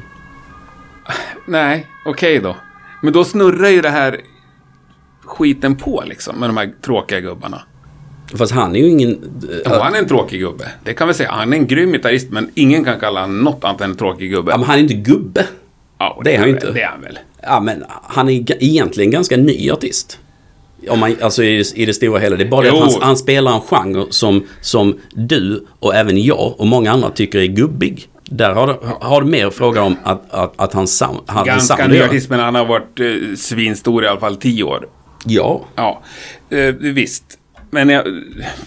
Nej, 1.48 1.88
okej 2.06 2.40
då. 2.40 2.56
Men 3.02 3.14
då 3.14 3.24
snurrar 3.24 3.70
ju 3.70 3.82
det 3.82 3.90
här 3.90 4.22
skiten 5.26 5.76
på 5.76 6.04
liksom. 6.06 6.40
Med 6.40 6.50
de 6.50 6.58
här 6.58 6.74
tråkiga 6.82 7.20
gubbarna. 7.20 7.62
Fast 8.36 8.52
han 8.52 8.76
är 8.76 8.80
ju 8.80 8.88
ingen... 8.88 9.42
Ja, 9.66 9.84
han 9.84 9.96
är 9.96 10.00
en 10.00 10.08
tråkig 10.08 10.40
gubbe. 10.40 10.72
Det 10.84 10.94
kan 10.94 11.08
vi 11.08 11.14
säga. 11.14 11.32
Han 11.32 11.54
är 11.54 11.58
en 11.58 11.68
grym 11.68 11.92
gitarrist, 11.92 12.28
men 12.32 12.52
ingen 12.56 12.84
kan 12.84 13.00
kalla 13.00 13.22
honom 13.22 13.42
något 13.42 13.64
annat 13.64 13.82
än 13.82 13.92
en 13.92 13.98
tråkig 13.98 14.32
gubbe. 14.32 14.52
Ja, 14.52 14.58
men 14.58 14.68
han 14.68 14.78
är 14.78 14.82
inte 14.82 14.94
gubbe. 14.94 15.46
Ja, 15.98 16.22
det 16.24 16.36
är 16.36 16.40
han 16.40 16.48
ju 16.48 16.54
inte. 16.54 16.72
Det 16.72 16.82
är 16.82 16.88
han 16.88 17.02
väl. 17.02 17.20
Ja, 17.44 17.60
men 17.60 17.84
han 18.04 18.30
är 18.30 18.64
egentligen 18.64 19.12
ganska 19.12 19.38
ny 19.38 19.72
artist. 19.72 20.20
Om 20.90 21.00
man, 21.00 21.16
alltså 21.22 21.44
i, 21.44 21.64
i 21.76 21.86
det 21.86 21.94
stora 21.94 22.20
hela. 22.20 22.36
Det 22.36 22.44
är 22.44 22.50
bara 22.50 22.62
det 22.62 22.72
att 22.72 22.94
han, 22.94 23.02
han 23.02 23.18
spelar 23.18 23.56
en 23.56 23.62
genre 23.62 24.06
som, 24.10 24.44
som 24.62 25.00
du 25.14 25.66
och 25.80 25.96
även 25.96 26.24
jag 26.24 26.54
och 26.58 26.68
många 26.68 26.92
andra 26.92 27.10
tycker 27.10 27.40
är 27.40 27.46
gubbig. 27.46 28.08
Där 28.30 28.54
har 28.54 28.68
du, 28.68 28.76
har 29.02 29.22
du 29.22 29.28
mer 29.28 29.50
fråga 29.50 29.84
om 29.84 29.96
att, 30.04 30.34
att, 30.34 30.54
att 30.56 30.74
han 30.74 30.88
hade 31.26 31.50
Ganska 31.50 31.88
ny 31.88 32.02
artist, 32.02 32.30
men 32.30 32.40
han 32.40 32.56
har 32.56 32.66
varit 32.66 33.00
eh, 33.00 33.36
svinstor 33.38 34.04
i 34.04 34.08
alla 34.08 34.20
fall 34.20 34.36
tio 34.36 34.64
år. 34.64 34.88
Ja. 35.26 35.66
Ja, 35.76 36.02
eh, 36.50 36.76
visst. 36.80 37.24
Men 37.70 37.90
jag 37.90 38.04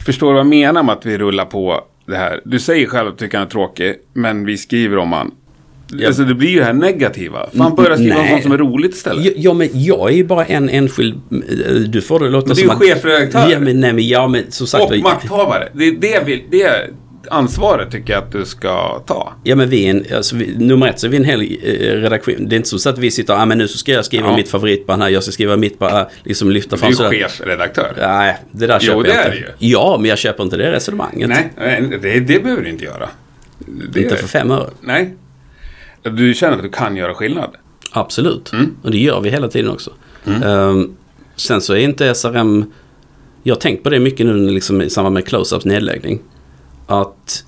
förstår 0.05 0.33
vad 0.33 0.39
jag 0.39 0.47
menar 0.47 0.83
med 0.83 0.93
att 0.93 1.07
vi 1.07 1.19
rullar 1.19 1.45
på 1.45 1.85
det 2.07 2.17
här. 2.17 2.41
Du 2.45 2.59
säger 2.59 2.87
själv 2.87 3.09
att 3.09 3.19
du 3.19 3.27
tycker 3.27 3.39
han 3.39 3.47
är 3.47 3.51
tråkig, 3.51 3.95
men 4.13 4.45
vi 4.45 4.57
skriver 4.57 4.99
om 4.99 5.13
han. 5.13 5.31
Alltså 6.07 6.23
det 6.25 6.35
blir 6.35 6.49
ju 6.49 6.59
det 6.59 6.65
här 6.65 6.73
negativa. 6.73 7.51
Fan 7.57 7.75
börja 7.75 7.97
skriva 7.97 8.17
om 8.17 8.23
nej. 8.23 8.31
sånt 8.31 8.43
som 8.43 8.53
är 8.53 8.59
roligt 8.59 8.95
istället. 8.95 9.25
Ja, 9.25 9.33
ja, 9.37 9.53
men 9.55 9.69
jag 9.73 10.11
är 10.11 10.15
ju 10.15 10.25
bara 10.25 10.45
en 10.45 10.69
enskild... 10.69 11.21
Du 11.89 12.01
får 12.03 12.21
det 12.21 12.29
låta 12.29 12.47
Men 12.47 12.57
du 12.57 12.63
är 12.63 12.69
som 12.69 12.87
ju 12.87 12.93
att... 12.93 12.97
chefredaktör. 12.99 13.51
Ja, 13.51 13.61
men, 13.61 13.81
nej, 13.81 13.93
men, 13.93 14.09
ja, 14.09 14.29
men 14.29 14.51
som 14.51 14.67
sagt... 14.67 14.85
Och 14.85 14.97
makthavare. 14.99 15.69
Det 15.73 15.85
är 15.89 15.93
det, 15.93 16.23
vi, 16.27 16.45
det 16.51 16.91
ansvaret 17.29 17.91
tycker 17.91 18.13
jag 18.13 18.23
att 18.23 18.33
du 18.33 18.45
ska 18.45 18.99
ta. 19.07 19.33
Ja 19.45 19.57
men 19.57 19.69
vi 19.69 19.87
är 19.87 19.91
en, 19.91 20.05
alltså 20.17 20.37
vi, 20.37 20.57
nummer 20.57 20.89
ett 20.89 21.01
så 21.01 21.07
är 21.07 21.11
vi 21.11 21.17
en 21.17 21.25
hel 21.25 21.41
eh, 21.41 21.47
redaktion. 22.01 22.49
Det 22.49 22.55
är 22.55 22.57
inte 22.57 22.69
så 22.69 22.89
att 22.89 22.99
vi 22.99 23.11
sitter, 23.11 23.35
ja 23.35 23.43
ah, 23.43 23.47
men 23.47 23.59
nu 23.59 23.69
så 23.69 23.79
ska 23.79 23.93
jag 23.93 24.05
skriva 24.05 24.27
Ja. 24.29 24.37
mitt 24.37 24.49
favoritband 24.49 25.03
här, 25.03 25.09
jag 25.09 25.23
ska 25.23 25.33
skriva 25.33 25.57
mitt 25.57 25.79
band, 25.79 26.07
liksom 26.25 26.51
lyfta 26.51 26.77
Du 26.77 26.81
fram 26.81 26.87
är 26.89 26.91
ju 26.91 26.97
sådär. 26.97 27.11
chefredaktör. 27.11 27.93
Nej, 27.99 28.37
det 28.53 28.67
där 28.67 28.79
köper 28.79 28.97
Jo, 28.97 29.03
det 29.03 29.09
jag 29.09 29.17
är 29.19 29.25
inte. 29.25 29.31
det 29.31 29.37
ju. 29.37 29.69
Ja, 29.73 29.97
men 30.01 30.09
jag 30.09 30.19
köper 30.19 30.43
inte 30.45 30.57
det 30.57 30.73
resonemanget. 30.73 31.29
Nej, 31.29 31.53
nej, 31.57 31.99
det, 32.03 32.21
det 32.21 32.43
behöver 32.43 32.63
du 32.63 32.69
inte 32.71 32.85
göra. 32.85 33.09
Det, 33.93 34.01
Inte 34.03 34.17
för 34.17 34.29
fem 34.29 34.51
öre. 34.51 34.71
Nej. 34.81 35.15
Du 36.03 36.35
känner 36.35 36.57
att 36.57 36.63
du 36.63 36.69
kan 36.69 36.97
göra 36.97 37.15
skillnad. 37.15 37.57
Absolut. 37.93 38.53
Mm. 38.53 38.77
Och 38.83 38.91
det 38.91 38.99
gör 38.99 39.21
vi 39.21 39.31
hela 39.31 39.49
tiden 39.49 39.71
också. 39.71 39.91
Ehm, 40.45 40.97
sen 41.37 41.61
så 41.61 41.73
är 41.73 41.79
inte 41.79 42.15
SRM... 42.15 42.65
Jag 43.43 43.55
har 43.55 43.61
tänkt 43.61 43.83
på 43.83 43.91
det 43.91 44.01
mycket 44.01 44.27
nu 44.27 44.51
liksom, 44.51 44.83
i 44.83 44.91
samband 44.91 45.15
med 45.15 45.25
Close-Ups 45.25 45.69
nedläggning. 45.69 46.23
Att 46.87 47.45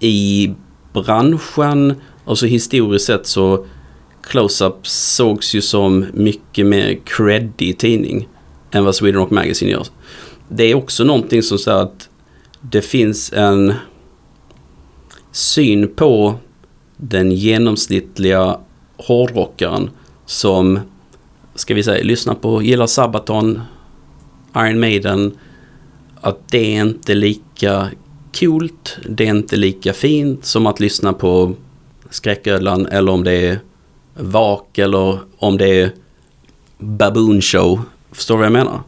i 0.00 0.54
branschen, 0.92 1.94
alltså 2.24 2.46
historiskt 2.46 3.06
sett 3.06 3.26
så 3.26 3.66
Close-Up 4.22 4.86
sågs 4.86 5.54
ju 5.54 5.62
som 5.62 6.06
mycket 6.12 6.66
mer 6.66 6.98
creddig 7.04 7.78
tidning 7.78 8.28
än 8.70 8.84
vad 8.84 8.94
Sweden 8.94 9.20
Rock 9.20 9.30
Magazine 9.30 9.70
gör. 9.70 9.86
Det 10.48 10.64
är 10.64 10.74
också 10.74 11.04
någonting 11.04 11.42
som 11.42 11.58
säger 11.58 11.78
att 11.78 12.08
det 12.60 12.82
finns 12.82 13.32
en 13.32 13.74
syn 15.32 15.94
på 15.94 16.34
den 16.96 17.32
genomsnittliga 17.32 18.58
hårdrockaren 18.96 19.90
som, 20.26 20.80
ska 21.54 21.74
vi 21.74 21.82
säga, 21.82 22.04
lyssnar 22.04 22.34
på, 22.34 22.62
gillar 22.62 22.86
Sabaton, 22.86 23.60
Iron 24.56 24.80
Maiden, 24.80 25.38
att 26.20 26.48
det 26.50 26.76
är 26.76 26.80
inte 26.80 27.14
lika 27.14 27.88
coolt, 28.40 28.98
det 29.08 29.24
är 29.26 29.30
inte 29.30 29.56
lika 29.56 29.92
fint 29.92 30.44
som 30.44 30.66
att 30.66 30.80
lyssna 30.80 31.12
på 31.12 31.54
Skräcködlan 32.10 32.86
eller 32.86 33.12
om 33.12 33.24
det 33.24 33.32
är 33.32 33.58
Vak 34.14 34.78
eller 34.78 35.18
om 35.36 35.56
det 35.56 35.80
är 35.80 35.90
Baboon 36.78 37.42
Show. 37.42 37.80
Förstår 38.12 38.34
du 38.34 38.38
vad 38.38 38.46
jag 38.46 38.52
menar? 38.52 38.80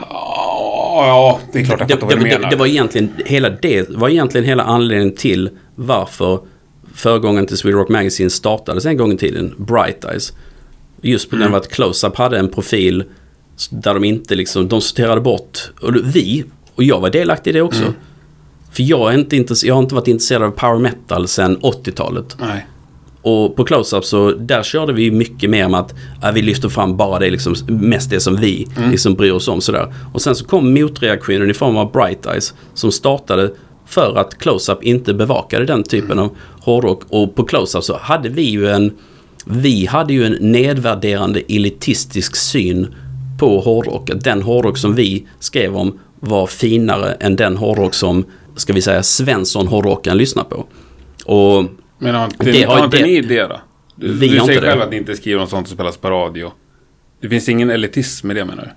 Ja, 0.00 1.40
det 1.52 1.60
är 1.60 1.64
klart 1.64 1.80
jag 1.80 1.88
det, 1.88 1.94
fattar 1.94 2.06
vad 2.06 2.16
du 2.16 2.22
menar. 2.22 2.38
det, 2.38 2.50
det 2.50 2.56
var 2.56 2.66
egentligen 2.66 3.12
hela 3.26 3.50
det 3.50 3.90
var 3.90 4.08
egentligen 4.08 4.46
hela 4.46 4.62
anledningen 4.62 5.16
till 5.16 5.50
varför 5.74 6.40
föregångaren 6.94 7.46
till 7.46 7.56
Sweden 7.56 7.78
Rock 7.78 7.88
Magazine 7.88 8.30
startades 8.30 8.86
en 8.86 8.96
gång 8.96 9.12
i 9.12 9.16
tiden, 9.16 9.54
Bright 9.58 10.04
Eyes. 10.04 10.32
Just 11.02 11.30
på 11.30 11.36
grund 11.36 11.46
Mm. 11.46 11.54
av 11.54 11.60
att 11.60 11.68
Close-Up 11.72 12.16
hade 12.16 12.38
en 12.38 12.48
profil 12.48 13.04
där 13.70 13.94
de 13.94 14.04
inte 14.04 14.34
liksom, 14.34 14.68
de 14.68 14.80
sorterade 14.80 15.20
bort, 15.20 15.58
och 15.80 15.94
vi, 16.04 16.44
och 16.74 16.82
jag 16.82 17.00
var 17.00 17.10
delaktig 17.10 17.50
i 17.50 17.52
det 17.54 17.62
också. 17.62 17.82
Mm. 17.82 17.94
För 18.72 18.82
jag, 18.82 19.14
är 19.14 19.18
inte 19.18 19.36
intresse- 19.36 19.66
jag 19.66 19.74
har 19.74 19.82
inte 19.82 19.94
varit 19.94 20.08
intresserad 20.08 20.42
av 20.42 20.50
power 20.50 20.78
metal 20.78 21.28
sedan 21.28 21.58
80-talet. 21.62 22.36
Nej. 22.40 22.66
Och 23.22 23.56
på 23.56 23.64
Close-Up 23.64 24.04
så 24.04 24.30
där 24.32 24.62
körde 24.62 24.92
vi 24.92 25.10
mycket 25.10 25.50
mer 25.50 25.68
med 25.68 25.80
att 25.80 25.94
äh, 26.24 26.32
vi 26.32 26.42
lyfter 26.42 26.68
fram 26.68 26.96
bara 26.96 27.18
det 27.18 27.30
liksom, 27.30 27.54
mest 27.68 28.10
det 28.10 28.20
som 28.20 28.36
vi 28.36 28.66
liksom 28.90 29.14
bryr 29.14 29.32
oss 29.32 29.48
om 29.48 29.60
sådär. 29.60 29.94
Och 30.14 30.22
sen 30.22 30.34
så 30.34 30.44
kom 30.44 30.74
motreaktionen 30.74 31.50
i 31.50 31.54
form 31.54 31.76
av 31.76 31.92
Bright 31.92 32.26
Eyes 32.26 32.54
som 32.74 32.92
startade 32.92 33.50
för 33.86 34.16
att 34.18 34.34
Close-Up 34.38 34.82
inte 34.82 35.14
bevakade 35.14 35.64
den 35.64 35.82
typen 35.82 36.18
av 36.18 36.36
hårdrock. 36.60 37.02
Och 37.08 37.34
på 37.34 37.42
Close-Up 37.46 37.82
så 37.84 37.96
hade 37.98 38.28
vi 38.28 38.42
ju 38.42 38.68
en 38.68 38.92
vi 39.46 39.86
hade 39.86 40.12
ju 40.12 40.24
en 40.26 40.32
nedvärderande 40.52 41.42
elitistisk 41.48 42.36
syn 42.36 42.94
på 43.38 43.60
hårdrock. 43.60 44.10
Att 44.10 44.24
den 44.24 44.42
hårdrock 44.42 44.78
som 44.78 44.94
vi 44.94 45.26
skrev 45.38 45.76
om 45.76 45.98
var 46.20 46.46
finare 46.46 47.12
än 47.12 47.36
den 47.36 47.56
hårdrock 47.56 47.94
som, 47.94 48.24
ska 48.56 48.72
vi 48.72 48.82
säga, 48.82 49.02
Svensson 49.02 49.66
hårdrockaren 49.66 50.16
lyssnar 50.18 50.44
på. 50.44 50.64
Och 51.26 51.64
Men 51.98 52.14
har 52.14 52.24
inte, 52.24 52.50
Det 52.52 52.62
har- 52.62 52.76
har 52.76 52.84
inte 52.84 52.96
det- 52.96 53.02
ni 53.04 53.20
det 53.20 53.42
då? 53.46 53.60
Du, 53.96 54.06
Vi 54.12 54.12
du 54.12 54.18
säger 54.28 54.40
inte 54.42 54.54
det. 54.54 54.60
själv 54.60 54.82
att 54.82 54.90
ni 54.90 54.96
inte 54.96 55.16
skriver 55.16 55.40
om 55.40 55.46
sånt 55.46 55.68
som 55.68 55.74
spelas 55.76 55.96
på 55.96 56.10
radio. 56.10 56.52
Det 57.20 57.28
finns 57.28 57.48
ingen 57.48 57.70
elitism 57.70 58.30
i 58.30 58.34
det 58.34 58.44
menar 58.44 58.62
du? 58.62 58.70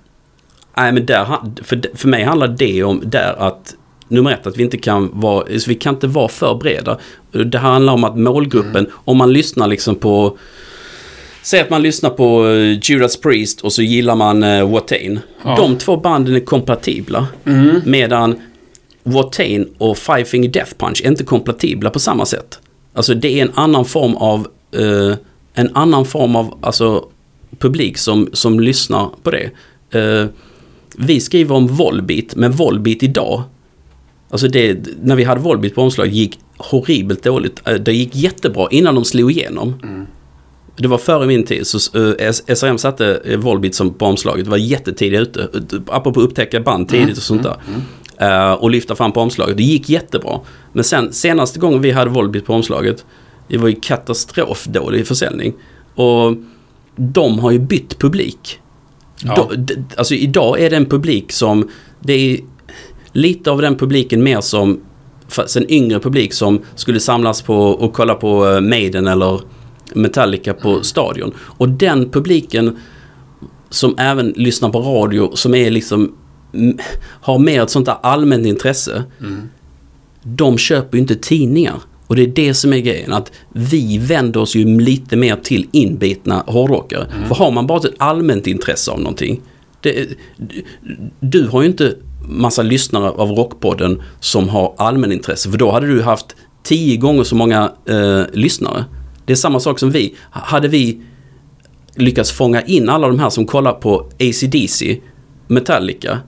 Nej 0.76 0.92
men 0.92 1.06
där, 1.06 1.26
för, 1.62 1.80
för 1.96 2.08
mig 2.08 2.24
handlar 2.24 2.48
det 2.48 2.84
om 2.84 3.02
där 3.04 3.34
att 3.38 3.74
nummer 4.08 4.32
ett 4.32 4.46
att 4.46 4.56
vi 4.56 4.62
inte 4.62 4.78
kan 4.78 5.10
vara, 5.12 5.58
så 5.58 5.68
vi 5.70 5.74
kan 5.74 5.94
inte 5.94 6.06
vara 6.06 6.28
för 6.28 6.54
breda. 6.54 6.98
Det 7.30 7.58
handlar 7.58 7.92
om 7.92 8.04
att 8.04 8.18
målgruppen, 8.18 8.86
om 8.92 9.16
man 9.16 9.32
lyssnar 9.32 9.68
liksom 9.68 9.94
på 9.94 10.38
Säg 11.42 11.60
att 11.60 11.70
man 11.70 11.82
lyssnar 11.82 12.10
på 12.10 12.48
eh, 12.48 12.78
Judas 12.82 13.16
Priest 13.16 13.60
och 13.60 13.72
så 13.72 13.82
gillar 13.82 14.14
man 14.14 14.44
uh, 14.44 14.70
Watain. 14.70 15.20
Ja. 15.44 15.56
De 15.56 15.78
två 15.78 15.96
banden 15.96 16.34
är 16.34 16.40
kompatibla. 16.40 17.26
Medan 17.84 18.36
Watain 19.02 19.68
och 19.78 19.98
Five 19.98 20.24
Finger 20.24 20.48
Death 20.48 20.72
Punch 20.78 21.00
är 21.04 21.08
inte 21.08 21.24
kompatibla 21.24 21.90
på 21.90 21.98
samma 21.98 22.26
sätt. 22.26 22.58
Alltså 22.92 23.14
det 23.14 23.40
är 23.40 23.42
en 23.42 23.52
annan 23.54 23.84
form 23.84 24.16
av 24.16 24.48
eh, 24.72 25.16
en 25.54 25.76
annan 25.76 26.04
form 26.04 26.36
av 26.36 26.58
alltså, 26.60 27.04
publik 27.58 27.98
som, 27.98 28.28
som 28.32 28.60
lyssnar 28.60 29.10
på 29.22 29.30
det. 29.30 29.50
Eh, 29.98 30.26
vi 30.98 31.20
skriver 31.20 31.54
om 31.54 31.66
Volbeat, 31.66 32.36
men 32.36 32.52
Volbeat 32.52 33.02
idag 33.02 33.42
Alltså 34.30 34.48
det, 34.48 34.78
när 35.02 35.16
vi 35.16 35.24
hade 35.24 35.40
Volbeat 35.40 35.74
på 35.74 35.82
omslag 35.82 36.06
gick 36.06 36.38
horribelt 36.58 37.22
dåligt. 37.22 37.62
Eh, 37.68 37.74
Det 37.74 37.92
gick 37.92 38.14
jättebra 38.16 38.68
innan 38.70 38.94
de 38.94 39.04
slog 39.04 39.30
igenom. 39.30 39.74
Det 40.78 40.88
var 40.88 40.98
före 40.98 41.26
min 41.26 41.44
tid, 41.44 41.66
så 41.66 41.98
uh, 41.98 42.14
SRM 42.54 42.78
satte 42.78 43.20
uh, 43.30 43.36
Volbeat 43.38 43.74
som 43.74 43.94
på 43.94 44.06
omslaget. 44.06 44.44
Det 44.44 44.50
var 44.50 44.58
jättetidigt 44.58 45.20
ute. 45.22 45.40
Uh, 45.40 45.80
apropå 45.86 46.20
upptäcka 46.20 46.60
band 46.60 46.88
tidigt 46.88 47.16
och 47.16 47.22
sånt 47.22 47.42
där. 47.42 47.56
Eh, 48.18 48.52
och 48.52 48.70
lyfta 48.70 48.94
fram 48.96 49.12
på 49.12 49.20
omslaget. 49.20 49.56
Det 49.56 49.62
gick 49.62 49.88
jättebra. 49.88 50.40
Men 50.72 50.84
sen 50.84 51.12
senaste 51.12 51.58
gången 51.58 51.80
vi 51.82 51.90
hade 51.90 52.10
Volbeat 52.10 52.44
på 52.44 52.54
omslaget. 52.54 53.04
Det 53.48 53.58
var 53.58 53.68
ju 53.68 53.74
katastrofdålig 53.80 55.06
försäljning. 55.06 55.54
Och 55.94 56.36
de 56.96 57.38
har 57.38 57.50
ju 57.50 57.58
bytt 57.58 57.98
publik. 57.98 58.60
Ja. 59.22 59.34
Då, 59.36 59.54
d- 59.56 59.74
alltså 59.96 60.14
idag 60.14 60.60
är 60.60 60.70
det 60.70 60.76
en 60.76 60.86
publik 60.86 61.32
som, 61.32 61.68
det 62.00 62.12
är 62.12 62.38
lite 63.16 63.50
av 63.50 63.62
den 63.62 63.76
publiken 63.76 64.22
mer 64.22 64.40
som, 64.40 64.80
en 65.56 65.70
yngre 65.70 66.00
publik 66.00 66.32
som 66.32 66.62
skulle 66.74 67.00
samlas 67.00 67.42
på 67.42 67.56
och 67.56 67.92
kolla 67.92 68.14
på 68.14 68.46
eh, 68.46 68.60
Maiden 68.60 69.06
eller 69.06 69.40
Metallica 69.94 70.54
på 70.54 70.82
stadion. 70.82 71.32
Och 71.38 71.68
den 71.68 72.10
publiken 72.10 72.76
som 73.70 73.94
även 73.98 74.28
lyssnar 74.36 74.70
på 74.70 74.80
radio, 74.80 75.30
som 75.34 75.54
är 75.54 75.70
liksom, 75.70 76.14
mm, 76.54 76.78
har 76.98 77.38
mer 77.38 77.62
ett 77.62 77.70
sånt 77.70 77.86
där 77.86 77.96
allmänt 78.02 78.46
intresse. 78.46 79.04
De 80.22 80.58
köper 80.58 80.96
ju 80.96 81.02
inte 81.02 81.16
tidningar. 81.16 81.74
Och 82.06 82.16
det 82.16 82.22
är 82.22 82.26
det 82.26 82.54
som 82.54 82.72
är 82.72 82.78
grejen, 82.78 83.12
att 83.12 83.32
vi 83.52 83.98
vänder 83.98 84.40
oss 84.40 84.56
ju 84.56 84.80
lite 84.80 85.16
mer 85.16 85.36
till 85.36 85.66
inbitna 85.72 86.44
hårdrockare. 86.46 87.06
För 87.28 87.34
har 87.34 87.50
man 87.50 87.66
bara 87.66 87.78
ett 87.78 87.94
allmänt 87.98 88.46
intresse 88.46 88.90
av 88.90 88.98
någonting. 88.98 89.40
Det, 89.80 90.08
du, 90.36 90.62
du 91.20 91.48
har 91.48 91.62
ju 91.62 91.68
inte 91.68 91.96
massa 92.28 92.62
lyssnare 92.62 93.10
av 93.10 93.30
Rockpodden 93.30 94.02
som 94.20 94.48
har 94.48 94.74
allmänintresse. 94.78 95.50
För 95.50 95.58
då 95.58 95.70
hade 95.70 95.86
du 95.86 96.02
haft 96.02 96.26
tio 96.62 96.96
gånger 96.96 97.24
så 97.24 97.34
många 97.34 97.72
eh, 97.88 98.22
lyssnare. 98.32 98.84
Det 99.24 99.32
är 99.32 99.36
samma 99.36 99.60
sak 99.60 99.78
som 99.78 99.90
vi. 99.90 100.14
Hade 100.30 100.68
vi 100.68 101.00
lyckats 101.94 102.32
fånga 102.32 102.62
in 102.62 102.88
alla 102.88 103.08
de 103.08 103.18
här 103.18 103.30
som 103.30 103.46
kollar 103.46 103.72
på 103.72 104.06
ACDC, 104.20 105.00
Metallica. 105.46 106.18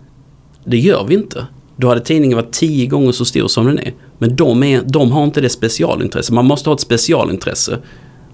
Det 0.65 0.79
gör 0.79 1.05
vi 1.05 1.15
inte. 1.15 1.47
Då 1.77 1.89
hade 1.89 2.01
tidningen 2.01 2.37
varit 2.37 2.53
tio 2.53 2.87
gånger 2.87 3.13
så 3.13 3.25
stor 3.25 3.49
som 3.49 3.67
den 3.67 3.79
är. 3.79 3.95
Men 4.19 4.37
de, 4.37 4.63
är, 4.63 4.83
de 4.83 5.13
har 5.13 5.25
inte 5.25 5.41
det 5.41 5.49
specialintresse. 5.49 6.33
Man 6.33 6.45
måste 6.45 6.71
ha 6.71 6.75
ett 6.75 6.81
specialintresse. 6.81 7.79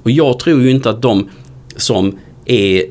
Och 0.02 0.10
jag 0.10 0.38
tror 0.38 0.62
ju 0.62 0.70
inte 0.70 0.90
att 0.90 1.02
de 1.02 1.28
som 1.76 2.18
är 2.44 2.82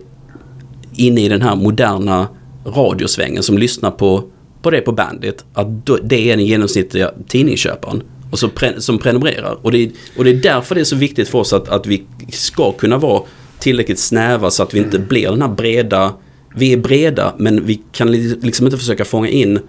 inne 0.95 1.25
i 1.25 1.29
den 1.29 1.41
här 1.41 1.55
moderna 1.55 2.27
radiosvängen 2.65 3.43
som 3.43 3.57
lyssnar 3.57 3.91
på, 3.91 4.23
på 4.63 4.69
det 4.71 4.81
på 4.81 4.91
Bandit, 4.91 5.45
att 5.53 5.67
det 6.03 6.31
är 6.31 6.37
den 6.37 6.45
genomsnittliga 6.45 7.11
tidningsköparen. 7.27 8.03
Och 8.31 8.39
så 8.39 8.49
pre, 8.49 8.81
som 8.81 8.99
prenumererar. 8.99 9.57
Och 9.61 9.71
det, 9.71 9.77
är- 9.83 9.91
och 10.17 10.23
det 10.23 10.29
är 10.29 10.33
därför 10.35 10.75
det 10.75 10.81
är 10.81 10.85
så 10.85 10.95
viktigt 10.95 11.29
för 11.29 11.39
oss 11.39 11.53
att, 11.53 11.69
att 11.69 11.85
vi 11.87 12.03
ska 12.29 12.71
kunna 12.71 12.97
vara 12.97 13.23
tillräckligt 13.59 13.99
snäva 13.99 14.51
så 14.51 14.63
att 14.63 14.73
vi 14.73 14.79
inte 14.79 14.99
blir 14.99 15.29
den 15.29 15.41
här 15.41 15.49
breda... 15.49 16.13
Vi 16.55 16.73
är 16.73 16.77
breda 16.77 17.33
men 17.37 17.65
vi 17.65 17.81
kan 17.91 18.11
li- 18.11 18.39
liksom 18.41 18.65
inte 18.65 18.77
försöka 18.77 19.05
fånga 19.05 19.27
in 19.29 19.59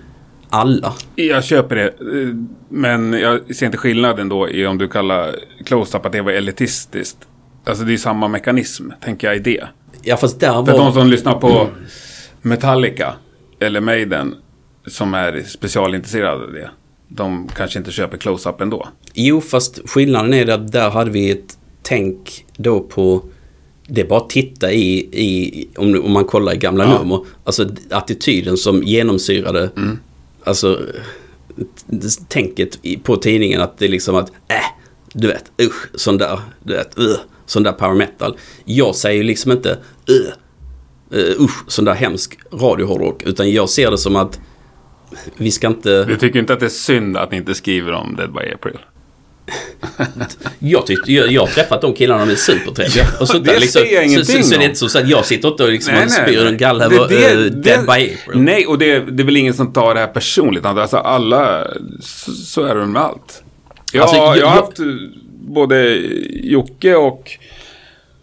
alla. 0.50 0.92
Jag 1.14 1.44
köper 1.44 1.76
det. 1.76 1.82
eh, 1.88 2.34
Men 2.68 3.12
jag 3.12 3.56
ser 3.56 3.66
inte 3.66 3.78
skillnaden 3.78 4.28
då 4.28 4.48
i 4.50 4.66
om 4.66 4.78
du 4.78 4.88
kallar 4.88 5.34
close-up 5.64 6.06
att 6.06 6.12
det 6.12 6.22
var 6.22 6.32
elitistiskt. 6.32 7.18
Alltså 7.66 7.84
det 7.84 7.92
är 7.92 7.96
samma 7.96 8.28
mekanism, 8.28 8.90
tänker 9.04 9.26
jag 9.26 9.36
i 9.36 9.38
det. 9.38 9.64
Ja 10.02 10.16
fast 10.16 10.40
där 10.40 10.52
För 10.52 10.62
var... 10.62 10.78
de 10.78 10.92
som 10.92 11.06
lyssnar 11.10 11.34
på 11.34 11.68
Metallica 12.42 13.14
eller 13.60 13.80
Maiden 13.80 14.34
som 14.86 15.14
är 15.14 15.42
specialintresserade 15.48 16.44
av 16.44 16.52
det. 16.52 16.70
De 17.08 17.48
kanske 17.56 17.78
inte 17.78 17.90
köper 17.90 18.16
close-up 18.16 18.60
ändå. 18.60 18.88
Jo, 19.14 19.40
fast 19.40 19.80
skillnaden 19.90 20.34
är 20.34 20.48
att 20.48 20.72
där 20.72 20.90
hade 20.90 21.10
vi 21.10 21.30
ett 21.30 21.58
tänk 21.82 22.44
då 22.56 22.80
på... 22.80 23.24
Det 23.86 24.00
är 24.00 24.04
bara 24.06 24.20
att 24.20 24.30
titta 24.30 24.72
i, 24.72 24.98
i 24.98 25.68
om, 25.76 26.02
om 26.04 26.12
man 26.12 26.24
kollar 26.24 26.52
i 26.54 26.56
gamla 26.56 26.84
Ja. 26.84 26.98
nummer. 26.98 27.24
Alltså 27.44 27.68
attityden 27.90 28.56
som 28.56 28.82
genomsyrade, 28.82 29.70
alltså 30.44 30.80
t- 31.90 32.24
tänket 32.28 32.78
på 33.02 33.16
tidningen 33.16 33.60
att 33.60 33.78
det 33.78 33.84
är 33.84 33.88
liksom 33.88 34.14
att, 34.16 34.28
äh, 34.30 34.56
du 35.12 35.26
vet, 35.26 35.44
usch, 35.62 35.88
sån 35.94 36.18
där, 36.18 36.40
du 36.62 36.72
vet, 36.74 36.98
uh, 36.98 37.16
sån 37.46 37.62
där 37.62 37.72
power 37.72 37.94
metal. 37.94 38.36
Jag 38.64 38.94
säger 38.94 39.16
ju 39.16 39.22
liksom 39.22 39.52
inte, 39.52 39.78
uh, 40.10 41.18
uh, 41.18 41.40
usch, 41.44 41.64
sån 41.68 41.84
där 41.84 41.94
hemsk 41.94 42.38
radiohårdrock. 42.52 43.22
Utan 43.22 43.50
jag 43.52 43.68
ser 43.68 43.90
det 43.90 43.98
som 43.98 44.16
att 44.16 44.40
vi 45.36 45.50
ska 45.50 45.66
inte... 45.66 46.04
Du 46.04 46.16
tycker 46.16 46.38
inte 46.38 46.52
att 46.52 46.60
det 46.60 46.66
är 46.66 46.70
synd 46.70 47.16
att 47.16 47.30
ni 47.30 47.36
inte 47.36 47.54
skriver 47.54 47.92
om 47.92 48.16
Dead 48.16 48.32
by 48.32 48.52
April? 48.54 48.78
Jag, 50.58 50.86
tyckte, 50.86 51.12
jag, 51.12 51.32
jag 51.32 51.40
har 51.40 51.46
träffat 51.48 51.80
de 51.80 51.94
killarna, 51.94 52.26
de 52.26 52.32
är 52.32 52.36
supertrevliga. 52.36 53.04
Och 53.20 53.28
sånt 53.28 53.44
det 53.44 53.58
liksom, 53.58 53.82
säger 53.82 54.02
jag 54.02 54.10
så, 54.10 54.24
så, 54.24 54.32
ingenting 54.32 54.44
så 54.44 54.58
det 54.58 54.64
är 54.64 54.68
inte 54.68 54.88
så 54.88 54.98
att 54.98 55.08
jag 55.08 55.24
sitter 55.24 55.48
inte 55.48 55.64
och 55.64 55.68
liksom 55.70 55.94
Nej, 55.94 56.02
och 56.04 56.10
nej, 56.10 56.22
spyr 56.34 56.46
en 56.46 56.56
galla 56.56 56.84
över 56.84 57.08
det- 57.08 57.50
Dead 57.50 57.80
by 57.86 57.90
April. 57.92 58.14
Nej, 58.34 58.66
och 58.66 58.78
det, 58.78 58.98
det 59.00 59.22
är 59.22 59.24
väl 59.24 59.36
ingen 59.36 59.54
som 59.54 59.72
tar 59.72 59.94
det 59.94 60.00
här 60.00 60.06
personligt. 60.06 60.64
Alltså 60.64 60.96
alla, 60.96 61.66
så, 62.00 62.32
så 62.32 62.62
är 62.64 62.74
det 62.74 62.86
med 62.86 63.02
allt. 63.02 63.42
Jag, 63.92 64.02
Alltså, 64.02 64.16
jag, 64.16 64.38
jag- 64.38 64.46
har 64.46 64.56
haft 64.56 64.78
eh, 64.78 64.86
både 65.40 65.94
Jocke 66.42 66.94
och 66.94 67.30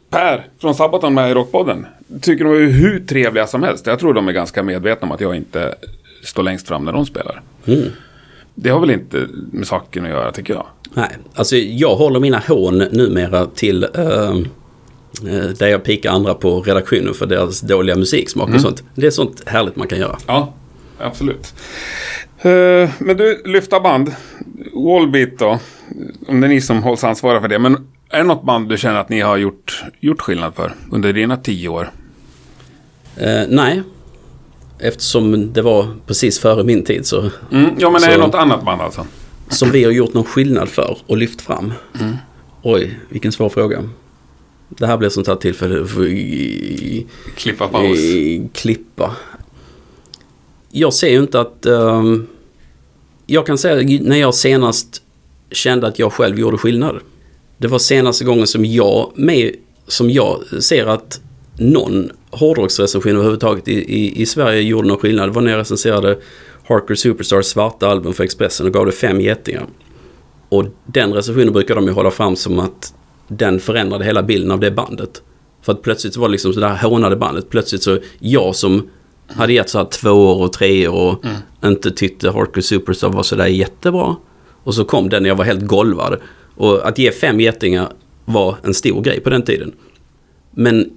Per 0.09 0.45
från 0.61 0.75
Sabaton 0.75 1.13
med 1.13 1.31
i 1.31 1.33
Rockpodden. 1.33 1.85
Tycker 2.21 2.43
de 2.45 2.53
är 2.53 2.59
hur 2.69 2.99
trevliga 3.05 3.47
som 3.47 3.63
helst. 3.63 3.87
Jag 3.87 3.99
tror 3.99 4.13
de 4.13 4.27
är 4.27 4.31
ganska 4.31 4.63
medvetna 4.63 5.05
om 5.07 5.11
att 5.11 5.21
jag 5.21 5.35
inte 5.35 5.75
står 6.23 6.43
längst 6.43 6.67
fram 6.67 6.85
när 6.85 6.91
de 6.91 7.05
spelar. 7.05 7.41
Mm. 7.65 7.83
Det 8.55 8.69
har 8.69 8.79
väl 8.79 8.91
inte 8.91 9.27
med 9.51 9.67
saken 9.67 10.03
att 10.05 10.09
göra, 10.11 10.31
tycker 10.31 10.53
jag. 10.53 10.65
Nej, 10.93 11.09
alltså 11.35 11.55
jag 11.55 11.95
håller 11.95 12.19
mina 12.19 12.39
hån 12.47 12.77
numera 12.77 13.45
till 13.45 13.83
eh, 13.83 14.35
där 15.59 15.67
jag 15.67 15.83
pikar 15.83 16.11
andra 16.11 16.33
på 16.33 16.61
redaktionen 16.61 17.13
för 17.13 17.25
deras 17.25 17.61
dåliga 17.61 17.95
musiksmak 17.95 18.47
Mm. 18.47 18.55
och 18.55 18.61
sånt. 18.61 18.83
Det 18.95 19.07
är 19.07 19.11
sånt 19.11 19.43
härligt 19.45 19.75
man 19.75 19.87
kan 19.87 19.99
göra. 19.99 20.17
Ja, 20.27 20.53
absolut. 20.99 21.53
Eh, 22.41 22.89
men 22.99 23.17
du, 23.17 23.41
lyfta 23.45 23.79
band. 23.79 24.11
Wallbeat 24.73 25.29
då. 25.39 25.59
Om 26.27 26.41
det 26.41 26.47
är 26.47 26.49
ni 26.49 26.61
som 26.61 26.83
hålls 26.83 27.03
ansvariga 27.03 27.41
för 27.41 27.47
det. 27.47 27.59
Men 27.59 27.87
är 28.09 28.17
det 28.17 28.23
något 28.23 28.43
band 28.43 28.69
du 28.69 28.77
känner 28.77 28.99
att 28.99 29.09
ni 29.09 29.19
har 29.19 29.37
gjort, 29.37 29.83
gjort 29.99 30.21
skillnad 30.21 30.55
för 30.55 30.73
under 30.91 31.13
dina 31.13 31.37
tio 31.37 31.69
år? 31.69 31.91
Eh, 33.17 33.41
nej. 33.49 33.81
Eftersom 34.81 35.53
det 35.53 35.61
var 35.61 35.87
precis 36.07 36.39
före 36.39 36.63
min 36.63 36.83
tid 36.83 37.05
så... 37.05 37.29
Mm, 37.51 37.69
ja, 37.77 37.89
men 37.89 38.03
är 38.03 38.07
det 38.07 38.13
Så- 38.13 38.19
något 38.21 38.35
annat 38.35 38.65
band 38.65 38.81
alltså? 38.81 39.05
Som 39.49 39.71
vi 39.71 39.83
har 39.83 39.91
gjort 39.91 40.13
någon 40.13 40.23
skillnad 40.23 40.69
för 40.69 40.97
och 41.07 41.17
lyft 41.17 41.41
fram. 41.41 41.73
Mm. 41.99 42.15
Oj, 42.63 42.99
vilken 43.09 43.31
svår 43.31 43.49
fråga. 43.49 43.89
Det 44.69 44.87
här 44.87 44.97
blir 44.97 45.09
sånt 45.09 45.27
här 45.27 45.35
tillfälle 45.35 45.85
för 45.87 46.05
Klippa 47.35 47.67
paus. 47.67 47.97
klippa. 48.53 49.15
Jag 50.71 50.93
ser 50.93 51.09
ju 51.09 51.19
inte 51.19 51.39
att... 51.39 51.65
ehm, 51.65 52.27
jag 53.25 53.45
kan 53.45 53.57
säga 53.57 53.99
när 54.01 54.17
jag 54.17 54.33
senast 54.35 55.01
kände 55.51 55.87
att 55.87 55.99
jag 55.99 56.13
själv 56.13 56.39
gjorde 56.39 56.57
skillnad. 56.57 56.99
Det 57.57 57.67
var 57.67 57.79
senaste 57.79 58.25
gången 58.25 58.47
som 58.47 58.65
jag, 58.65 59.11
med, 59.15 59.51
som 59.87 60.09
jag 60.09 60.41
ser 60.63 60.85
att 60.85 61.21
någon 61.57 62.11
hårdrocksrecension 62.31 63.11
överhuvudtaget 63.11 63.67
i, 63.67 63.73
i, 63.73 64.21
i 64.21 64.25
Sverige 64.25 64.61
gjorde 64.61 64.87
någon 64.87 64.97
skillnad. 64.97 65.29
Det 65.29 65.33
var 65.33 65.41
när 65.41 65.51
jag 65.51 65.59
recenserade 65.59 66.17
Harker 66.63 66.95
Superstars 66.95 67.45
svarta 67.45 67.87
album 67.87 68.13
för 68.13 68.23
Expressen 68.23 68.67
och 68.67 68.73
gav 68.73 68.85
det 68.85 68.91
fem 68.91 69.21
getingar. 69.21 69.65
Och 70.49 70.65
den 70.85 71.13
recensionen 71.13 71.53
brukar 71.53 71.75
de 71.75 71.85
ju 71.85 71.91
hålla 71.91 72.11
fram 72.11 72.35
som 72.35 72.59
att 72.59 72.93
den 73.27 73.59
förändrade 73.59 74.05
hela 74.05 74.23
bilden 74.23 74.51
av 74.51 74.59
det 74.59 74.71
bandet. 74.71 75.21
För 75.61 75.71
att 75.71 75.81
plötsligt 75.81 76.13
så 76.13 76.19
var 76.19 76.27
det 76.27 76.31
liksom 76.31 76.53
sådär 76.53 76.75
hånade 76.75 77.15
bandet. 77.15 77.49
Plötsligt 77.49 77.83
så 77.83 77.97
jag 78.19 78.55
som 78.55 78.89
hade 79.27 79.53
gett 79.53 79.69
så 79.69 79.77
här 79.77 79.85
två 79.85 80.09
år 80.09 80.43
och 80.43 80.53
tre 80.53 80.87
år 80.87 81.17
och 81.59 81.67
inte 81.67 81.91
tyckte 81.91 82.29
Hardcore 82.29 82.61
Superstar 82.61 83.09
var 83.09 83.23
sådär 83.23 83.47
jättebra. 83.47 84.15
Och 84.63 84.75
så 84.75 84.85
kom 84.85 85.09
den 85.09 85.23
när 85.23 85.29
jag 85.29 85.35
var 85.35 85.45
helt 85.45 85.67
golvad. 85.67 86.19
Och 86.55 86.87
att 86.87 86.97
ge 86.97 87.11
fem 87.11 87.39
getingar 87.39 87.89
var 88.25 88.55
en 88.63 88.73
stor 88.73 89.01
grej 89.01 89.19
på 89.19 89.29
den 89.29 89.41
tiden. 89.41 89.71
Men 90.51 90.89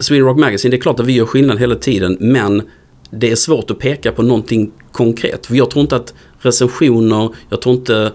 Sweden 0.00 0.26
Rock 0.26 0.38
Magazine, 0.38 0.70
det 0.70 0.76
är 0.76 0.80
klart 0.80 1.00
att 1.00 1.06
vi 1.06 1.12
gör 1.12 1.26
skillnad 1.26 1.58
hela 1.58 1.74
tiden 1.74 2.16
men 2.20 2.62
det 3.10 3.30
är 3.30 3.36
svårt 3.36 3.70
att 3.70 3.78
peka 3.78 4.12
på 4.12 4.22
någonting 4.22 4.72
konkret. 4.92 5.46
För 5.46 5.54
jag 5.54 5.70
tror 5.70 5.82
inte 5.82 5.96
att 5.96 6.14
recensioner, 6.40 7.34
jag 7.50 7.62
tror 7.62 7.74
inte 7.74 8.12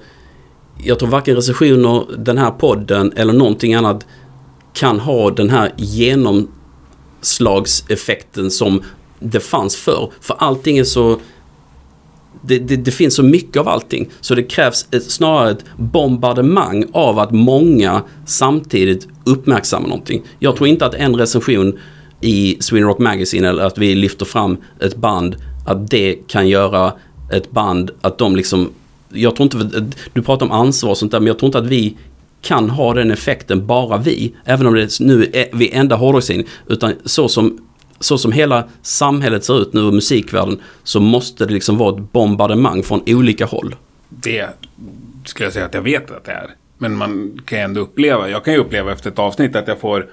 jag 0.83 0.99
tror 0.99 1.09
varken 1.09 1.35
recensioner, 1.35 2.05
den 2.17 2.37
här 2.37 2.51
podden 2.51 3.13
eller 3.15 3.33
någonting 3.33 3.73
annat 3.73 4.05
kan 4.73 4.99
ha 4.99 5.31
den 5.31 5.49
här 5.49 5.73
genomslagseffekten 5.77 8.51
som 8.51 8.83
det 9.19 9.39
fanns 9.39 9.75
förr. 9.75 10.11
För 10.21 10.35
allting 10.39 10.77
är 10.77 10.83
så... 10.83 11.19
Det, 12.41 12.59
det, 12.59 12.75
det 12.75 12.91
finns 12.91 13.15
så 13.15 13.23
mycket 13.23 13.57
av 13.57 13.67
allting. 13.67 14.09
Så 14.21 14.35
det 14.35 14.43
krävs 14.43 14.87
ett, 14.91 15.11
snarare 15.11 15.51
ett 15.51 15.65
bombardemang 15.77 16.85
av 16.91 17.19
att 17.19 17.31
många 17.31 18.01
samtidigt 18.25 19.07
uppmärksammar 19.23 19.87
någonting. 19.87 20.21
Jag 20.39 20.55
tror 20.55 20.67
inte 20.67 20.85
att 20.85 20.93
en 20.93 21.15
recension 21.15 21.79
i 22.21 22.57
Sweden 22.59 22.87
Rock 22.87 22.99
Magazine 22.99 23.49
eller 23.49 23.63
att 23.63 23.77
vi 23.77 23.95
lyfter 23.95 24.25
fram 24.25 24.57
ett 24.79 24.95
band, 24.95 25.35
att 25.65 25.89
det 25.89 26.13
kan 26.27 26.47
göra 26.47 26.93
ett 27.31 27.51
band 27.51 27.91
att 28.01 28.17
de 28.17 28.35
liksom... 28.35 28.69
Jag 29.09 29.35
tror 29.35 29.43
inte... 29.43 29.85
Du 30.13 30.21
pratar 30.21 30.45
om 30.45 30.51
ansvar 30.51 30.89
och 30.89 30.97
sånt 30.97 31.11
där, 31.11 31.19
men 31.19 31.27
jag 31.27 31.39
tror 31.39 31.47
inte 31.47 31.57
att 31.57 31.67
vi 31.67 31.97
kan 32.41 32.69
ha 32.69 32.93
den 32.93 33.11
effekten, 33.11 33.67
bara 33.67 33.97
vi. 33.97 34.33
Även 34.45 34.67
om 34.67 34.73
det 34.73 34.99
nu 34.99 35.29
är 35.33 35.45
vi 35.53 35.71
enda 35.71 35.95
hårdrocksscenen. 35.95 36.45
Utan 36.67 36.93
så 37.05 37.27
som, 37.27 37.57
så 38.03 38.17
som 38.17 38.31
hela 38.31 38.67
samhället 38.81 39.43
ser 39.43 39.61
ut 39.61 39.73
nu 39.73 39.81
och 39.81 39.93
musikvärlden 39.93 40.61
så 40.83 40.99
måste 40.99 41.45
det 41.45 41.53
liksom 41.53 41.77
vara 41.77 41.95
ett 41.95 42.11
bombardemang 42.11 42.83
från 42.83 43.03
olika 43.07 43.45
håll. 43.45 43.75
Det 44.09 44.49
skulle 45.25 45.45
jag 45.45 45.53
säga 45.53 45.65
att 45.65 45.73
jag 45.73 45.81
vet 45.81 46.11
att 46.11 46.25
det 46.25 46.31
är. 46.31 46.49
Men 46.77 46.95
man 46.95 47.41
kan 47.45 47.57
ju 47.57 47.63
ändå 47.63 47.81
uppleva, 47.81 48.29
jag 48.29 48.45
kan 48.45 48.53
ju 48.53 48.59
uppleva 48.59 48.91
efter 48.91 49.11
ett 49.11 49.19
avsnitt 49.19 49.55
att 49.55 49.67
jag 49.67 49.79
får 49.79 50.09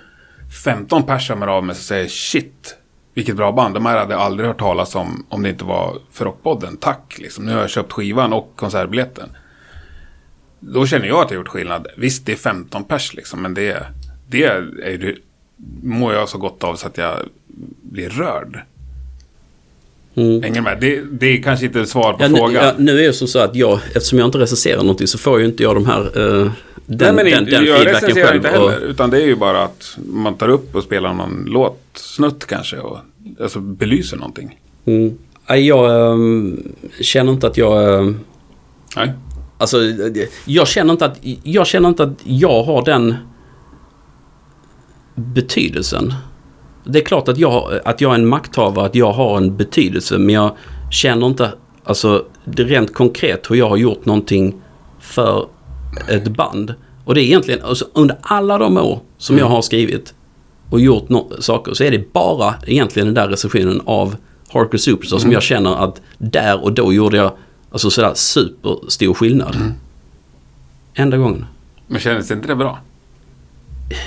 15 0.65 1.03
personer 1.03 1.47
av 1.47 1.65
mig 1.65 1.75
som 1.75 1.83
säger 1.83 2.09
shit, 2.09 2.77
vilket 3.15 3.37
bra 3.37 3.53
band. 3.53 3.75
De 3.75 3.87
här 3.87 3.99
hade 3.99 4.13
jag 4.13 4.21
aldrig 4.21 4.49
hört 4.49 4.59
talas 4.59 4.95
om 4.95 5.27
om 5.29 5.43
det 5.43 5.49
inte 5.49 5.65
var 5.65 5.99
för 6.11 6.25
Rockpodden. 6.25 6.77
Tack, 6.77 7.19
liksom. 7.19 7.45
Nu 7.45 7.53
har 7.53 7.61
jag 7.61 7.71
köpt 7.71 7.93
skivan 7.93 8.33
och 8.33 8.53
konsertbiljetten. 8.57 9.29
Då 10.61 10.87
känner 10.87 11.07
jag 11.07 11.25
att 11.25 11.31
jag 11.31 11.39
gjort 11.39 11.49
skillnad. 11.49 11.87
Visst, 11.97 12.27
det 12.27 12.33
är 12.33 12.37
15 12.37 12.85
pers 12.85 13.15
liksom, 13.15 13.43
men 13.43 13.55
det, 13.55 13.87
det 14.29 14.45
är 14.45 14.91
ju, 14.91 15.17
mår 15.83 16.15
jag 16.15 16.29
så 16.29 16.39
gott 16.39 16.65
av 16.65 16.77
så 16.77 16.87
att 16.87 16.99
jag 16.99 17.17
blir 17.83 18.09
rörd. 18.11 18.61
Mm. 20.15 20.43
Hänger 20.43 20.61
med? 20.61 20.79
Det, 20.81 21.03
det 21.13 21.27
är 21.27 21.43
kanske 21.43 21.67
inte 21.67 21.87
svar 21.87 22.13
på 22.13 22.23
Ja, 22.23 22.29
nu, 22.29 22.37
frågan. 22.37 22.65
ja, 22.65 22.73
nu 22.79 22.99
är 23.01 23.07
det 23.07 23.13
som 23.13 23.29
så 23.29 23.39
att 23.39 23.55
jag, 23.55 23.81
eftersom 23.95 24.19
jag 24.19 24.29
inte 24.29 24.39
recenserar 24.39 24.79
någonting 24.83 25.07
så 25.07 25.19
får 25.19 25.41
ju 25.41 25.47
inte 25.47 25.63
jag 25.63 25.77
de 25.77 25.87
här... 25.87 26.01
eh, 26.01 26.51
den, 26.87 27.15
Nej, 27.17 27.25
men 27.25 27.45
den, 27.45 27.45
den 27.45 27.65
jag 27.65 27.87
recenserar 27.87 28.35
inte 28.35 28.49
och- 28.59 28.71
heller. 28.71 28.81
Utan 28.87 29.11
det 29.11 29.23
är 29.23 29.27
ju 29.27 29.37
bara 29.37 29.63
att 29.65 29.99
man 30.07 30.35
tar 30.35 30.49
upp 30.49 30.75
och 30.75 30.83
spelar 30.83 31.15
någon 31.15 31.45
låtsnutt 31.49 32.47
kanske. 32.47 32.77
Och, 32.79 32.99
alltså 33.41 33.61
belyser 33.61 34.17
någonting. 34.17 34.59
Mm. 34.85 35.19
Jag 35.49 36.13
ehm, 36.13 36.63
känner 37.01 37.33
inte 37.33 37.47
att 37.47 37.57
jag... 37.57 37.99
ehm, 38.01 38.21
Nej. 38.97 39.13
Alltså, 39.59 39.79
jag 40.45 40.69
känner 40.69 40.93
inte 40.93 41.05
att 41.07 41.19
jag, 41.43 41.67
känner 41.67 41.89
inte 41.89 42.03
att 42.03 42.19
jag 42.25 42.63
har 42.63 42.85
den 42.85 43.15
betydelsen. 45.15 46.15
Det 46.93 46.99
är 46.99 47.05
klart 47.05 47.29
att 47.29 47.39
jag, 47.39 47.81
att 47.85 48.01
jag 48.01 48.11
är 48.11 48.15
en 48.15 48.27
makthavare, 48.27 48.87
att 48.87 48.95
jag 48.95 49.13
har 49.13 49.37
en 49.37 49.57
betydelse, 49.57 50.19
men 50.19 50.35
jag 50.35 50.57
känner 50.91 51.27
inte, 51.27 51.51
alltså 51.85 52.25
det 52.45 52.65
rent 52.65 52.95
konkret 52.95 53.51
hur 53.51 53.57
jag 53.57 53.69
har 53.69 53.77
gjort 53.77 54.05
någonting 54.07 54.55
för 55.01 55.47
ett 56.09 56.29
band. 56.29 56.75
Och 57.05 57.15
det 57.15 57.21
är 57.21 57.25
egentligen, 57.25 57.63
alltså, 57.65 57.85
under 57.93 58.17
alla 58.23 58.59
de 58.59 58.77
år 58.77 59.01
som 59.19 59.39
jag 59.39 59.47
har 59.47 59.63
skrivit 59.63 60.15
och 60.71 60.81
gjort 60.81 61.09
no- 61.09 61.41
saker 61.41 61.75
så 61.75 61.85
är 61.85 61.91
det 61.91 62.13
bara 62.13 62.55
egentligen 62.67 63.07
den 63.07 63.15
där 63.15 63.29
recensionen 63.29 63.81
av 63.85 64.17
Harker 64.53 64.79
Superstar 64.79 65.19
som 65.19 65.33
jag 65.33 65.43
känner 65.43 65.85
att 65.85 66.01
där 66.19 66.65
och 66.65 66.73
då 66.73 66.93
gjorde 66.93 67.17
jag 67.17 67.33
alltså 67.73 67.91
sådär 67.91 68.13
superstor 68.15 69.15
skillnad. 69.15 69.57
Enda 70.95 71.17
gången. 71.17 71.45
Men 71.87 72.01
kändes 72.01 72.31
inte 72.31 72.49
det 72.49 72.57
bra? 72.57 72.79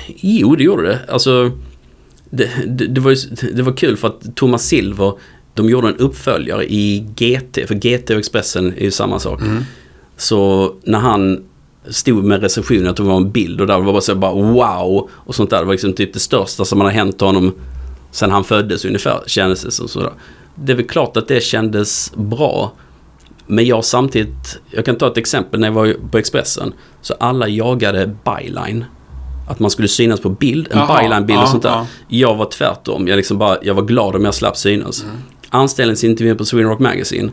Jo, 0.07 0.55
det 0.55 0.63
gjorde 0.63 0.83
det. 0.83 0.99
Alltså, 1.09 1.51
det, 2.37 2.49
det, 2.67 2.87
det, 2.87 3.01
var, 3.01 3.11
ju- 3.11 3.51
det 3.53 3.63
var 3.63 3.73
kul 3.73 3.97
för 3.97 4.07
att 4.07 4.35
Thomas 4.35 4.63
Silver, 4.67 5.13
de 5.53 5.69
gjorde 5.69 5.87
en 5.87 5.97
uppföljare 5.97 6.65
i 6.65 6.99
GT, 7.15 7.67
för 7.67 7.75
GT 7.75 8.09
och 8.09 8.17
Expressen 8.19 8.73
är 8.77 8.83
ju 8.83 8.91
samma 8.91 9.19
sak. 9.19 9.39
Så 10.17 10.73
när 10.83 10.99
han 10.99 11.43
stod 11.89 12.23
med 12.23 12.41
recensionen, 12.41 12.87
att 12.87 12.95
det 12.95 13.03
var 13.03 13.17
en 13.17 13.31
bild 13.31 13.61
och 13.61 13.67
där 13.67 13.79
var 13.79 13.91
bara 13.91 14.01
så 14.01 14.15
bara 14.15 14.33
wow 14.33 15.09
och 15.13 15.35
sånt 15.35 15.49
där. 15.49 15.59
Det 15.59 15.65
var 15.65 15.73
liksom 15.73 15.93
typ 15.93 16.13
det 16.13 16.19
största 16.19 16.65
som 16.65 16.81
hade 16.81 16.93
hänt 16.93 17.21
honom 17.21 17.53
sen 18.11 18.31
han 18.31 18.43
föddes 18.43 18.85
ungefär, 18.85 19.19
kändes 19.27 19.63
det 19.63 19.71
som 19.71 19.87
sådär. 19.87 20.11
Det 20.55 20.71
är 20.71 20.75
väl 20.75 20.87
klart 20.87 21.17
att 21.17 21.27
det 21.27 21.43
kändes 21.43 22.13
bra. 22.15 22.71
Men 23.47 23.65
jag 23.65 23.85
samtidigt, 23.85 24.59
jag 24.71 24.85
kan 24.85 24.95
ta 24.95 25.07
ett 25.07 25.17
exempel 25.17 25.59
när 25.59 25.67
jag 25.67 25.73
var 25.73 25.93
på 26.11 26.17
Expressen. 26.17 26.73
Så 27.01 27.13
alla 27.13 27.47
jagade 27.47 28.15
byline. 28.25 28.85
Att 29.47 29.59
man 29.59 29.69
skulle 29.71 29.87
synas 29.87 30.19
på 30.19 30.29
bild, 30.29 30.67
en 30.71 30.87
byline-bild 30.87 31.39
och 31.39 31.47
sånt 31.47 31.63
där. 31.63 31.69
ja. 31.69 31.87
Jag 32.07 32.35
var 32.35 32.45
tvärtom. 32.45 33.07
Jag, 33.07 33.17
liksom 33.17 33.37
bara, 33.37 33.57
jag 33.61 33.73
var 33.73 33.83
glad 33.83 34.15
om 34.15 34.25
jag 34.25 34.33
slapp 34.33 34.57
synas. 34.57 35.03
Mm. 35.03 35.15
Anställningsintervjun 35.49 36.37
på 36.37 36.45
Sweden 36.45 36.69
Rock 36.69 36.79
Magazine. 36.79 37.31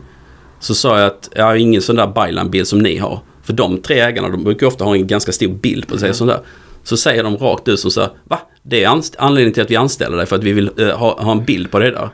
Så 0.59 0.75
sa 0.75 0.99
jag 0.99 1.07
att 1.07 1.29
jag 1.35 1.45
har 1.45 1.55
ingen 1.55 1.81
sån 1.81 1.95
där 1.95 2.07
byline-bild 2.07 2.67
som 2.67 2.79
ni 2.79 2.97
har. 2.97 3.19
För 3.43 3.53
de 3.53 3.77
tre 3.81 3.99
ägarna, 3.99 4.29
de 4.29 4.43
brukar 4.43 4.67
ofta 4.67 4.83
ha 4.83 4.95
en 4.95 5.07
ganska 5.07 5.31
stor 5.31 5.47
bild 5.47 5.87
på 5.87 5.97
sig. 5.97 6.07
Mm. 6.07 6.13
Sånt 6.13 6.31
där. 6.31 6.39
Så 6.83 6.97
säger 6.97 7.23
de 7.23 7.37
rakt 7.37 7.67
ut 7.67 7.79
som 7.79 7.91
så 7.91 8.01
här, 8.01 8.09
va? 8.23 8.39
Det 8.63 8.83
är 8.83 9.01
anledningen 9.17 9.53
till 9.53 9.63
att 9.63 9.71
vi 9.71 9.75
anställer 9.75 10.17
dig 10.17 10.25
för 10.25 10.35
att 10.35 10.43
vi 10.43 10.53
vill 10.53 10.69
eh, 10.77 10.87
ha, 10.87 11.21
ha 11.21 11.31
en 11.31 11.45
bild 11.45 11.71
på 11.71 11.79
det 11.79 11.91
där. 11.91 12.09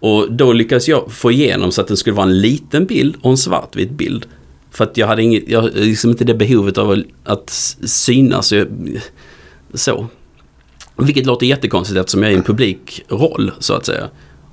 Och 0.00 0.32
då 0.32 0.52
lyckades 0.52 0.88
jag 0.88 1.12
få 1.12 1.32
igenom 1.32 1.72
så 1.72 1.80
att 1.80 1.88
det 1.88 1.96
skulle 1.96 2.16
vara 2.16 2.26
en 2.26 2.40
liten 2.40 2.86
bild 2.86 3.16
och 3.22 3.30
en 3.30 3.36
svartvit 3.36 3.90
bild. 3.90 4.26
För 4.76 4.84
att 4.84 4.96
jag 4.96 5.06
hade 5.06 5.22
inget, 5.22 5.48
jag, 5.48 5.74
liksom 5.74 6.10
inte 6.10 6.24
det 6.24 6.34
behovet 6.34 6.78
av 6.78 7.02
att, 7.24 7.50
synas. 7.84 8.52
Jag, 8.52 8.68
så. 9.74 10.06
Vilket 10.96 11.26
låter 11.26 11.46
jättekonstigt 11.46 12.00
eftersom 12.00 12.22
jag 12.22 12.32
är 12.32 12.34
i 12.34 12.38
en 12.38 12.44
publikroll 12.44 13.52
så 13.58 13.74
att 13.74 13.86
säga. 13.86 14.08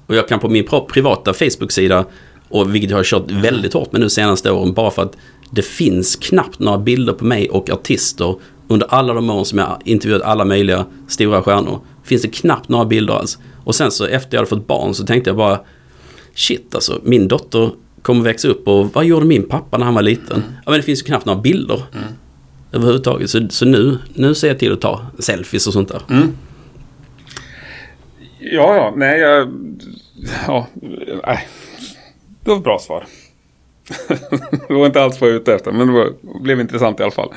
Och 0.07 0.15
jag 0.15 0.27
kan 0.27 0.39
på 0.39 0.49
min 0.49 0.67
privata 0.87 1.33
Facebook-sida, 1.33 2.05
och 2.49 2.75
vilket 2.75 2.89
jag 2.89 2.97
har 2.97 3.03
kört 3.03 3.31
väldigt 3.31 3.73
hårt 3.73 3.91
med 3.91 4.01
nu 4.01 4.09
senaste 4.09 4.51
åren, 4.51 4.73
bara 4.73 4.91
för 4.91 5.01
att 5.01 5.17
det 5.51 5.61
finns 5.61 6.15
knappt 6.15 6.59
några 6.59 6.77
bilder 6.77 7.13
på 7.13 7.25
mig 7.25 7.49
och 7.49 7.69
artister 7.69 8.35
under 8.67 8.87
alla 8.87 9.13
de 9.13 9.29
åren 9.29 9.45
som 9.45 9.59
jag 9.59 9.65
har 9.65 9.77
intervjuat 9.85 10.21
alla 10.21 10.45
möjliga 10.45 10.85
stora 11.07 11.41
stjärnor. 11.41 11.79
Finns 12.03 12.21
det 12.21 12.27
knappt 12.27 12.69
några 12.69 12.85
bilder 12.85 13.13
alls. 13.13 13.37
Och 13.63 13.75
sen 13.75 13.91
så 13.91 14.05
efter 14.05 14.37
jag 14.37 14.39
hade 14.39 14.49
fått 14.49 14.67
barn 14.67 14.93
så 14.93 15.05
tänkte 15.05 15.29
jag 15.29 15.37
bara 15.37 15.59
Shit 16.35 16.75
alltså, 16.75 17.01
min 17.03 17.27
dotter 17.27 17.71
kommer 18.03 18.23
växa 18.23 18.47
upp 18.47 18.67
och 18.67 18.93
vad 18.93 19.05
gjorde 19.05 19.25
min 19.25 19.43
pappa 19.43 19.77
när 19.77 19.85
han 19.85 19.93
var 19.93 20.01
liten? 20.01 20.43
Ja 20.65 20.71
men 20.71 20.79
det 20.79 20.83
finns 20.83 21.01
ju 21.01 21.05
knappt 21.05 21.25
några 21.25 21.41
bilder. 21.41 21.83
Överhuvudtaget. 22.71 23.29
Så, 23.29 23.47
så 23.49 23.65
nu, 23.65 23.97
nu 24.13 24.35
ser 24.35 24.47
jag 24.47 24.59
till 24.59 24.73
att 24.73 24.81
ta 24.81 25.05
selfies 25.19 25.67
och 25.67 25.73
sånt 25.73 25.89
där. 25.89 26.01
Ja, 28.39 28.75
ja, 28.75 28.93
nej, 28.95 29.19
jag... 29.19 29.53
Ja, 30.47 30.67
nej. 31.25 31.47
Det 32.43 32.49
var 32.49 32.57
ett 32.57 32.63
bra 32.63 32.79
svar. 32.79 33.05
det 34.67 34.73
var 34.73 34.85
inte 34.85 35.01
alls 35.01 35.21
vad 35.21 35.29
jag 35.29 35.33
var 35.33 35.41
ute 35.41 35.53
efter, 35.53 35.71
men 35.71 35.87
det 35.87 35.93
var, 35.93 36.39
blev 36.41 36.59
intressant 36.59 36.99
i 36.99 37.03
alla 37.03 37.11
fall. 37.11 37.33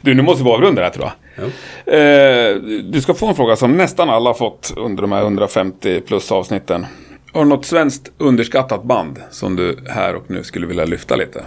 Du, 0.00 0.14
nu 0.14 0.22
måste 0.22 0.44
vi 0.44 0.50
avrunda 0.50 0.80
det 0.80 0.86
här 0.86 0.92
tror 0.92 1.04
jag. 1.04 1.12
Ja. 1.36 1.92
Eh, 1.92 2.56
du 2.82 3.00
ska 3.00 3.14
få 3.14 3.26
en 3.26 3.34
fråga 3.34 3.56
som 3.56 3.76
nästan 3.76 4.10
alla 4.10 4.30
har 4.30 4.34
fått 4.34 4.74
under 4.76 5.02
de 5.02 5.12
här 5.12 5.22
150 5.22 6.00
plus 6.00 6.32
avsnitten. 6.32 6.86
Har 7.34 7.44
du 7.44 7.48
något 7.48 7.64
svenskt 7.64 8.12
underskattat 8.18 8.84
band 8.84 9.18
som 9.30 9.56
du 9.56 9.76
här 9.88 10.14
och 10.14 10.30
nu 10.30 10.42
skulle 10.42 10.66
vilja 10.66 10.84
lyfta 10.84 11.16
lite? 11.16 11.44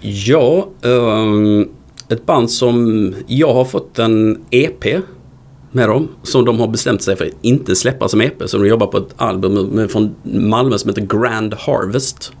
Ja, 0.00 0.68
ehm, 0.82 1.68
ett 2.08 2.26
band 2.26 2.50
som 2.50 3.14
jag 3.26 3.54
har 3.54 3.64
fått 3.64 3.98
en 3.98 4.44
EP 4.50 4.84
med 5.70 5.88
dem. 5.88 6.08
Som 6.22 6.44
de 6.44 6.60
har 6.60 6.68
bestämt 6.68 7.02
sig 7.02 7.16
för 7.16 7.24
att 7.24 7.32
inte 7.42 7.76
släppa 7.76 8.08
som 8.08 8.20
EP. 8.20 8.42
Så 8.46 8.58
de 8.58 8.68
jobbar 8.68 8.86
på 8.86 8.98
ett 8.98 9.14
album 9.16 9.66
med, 9.66 9.90
från 9.90 10.14
Malmö 10.22 10.78
som 10.78 10.90
heter 10.90 11.20
Grand 11.20 11.54
Harvest. 11.54 12.32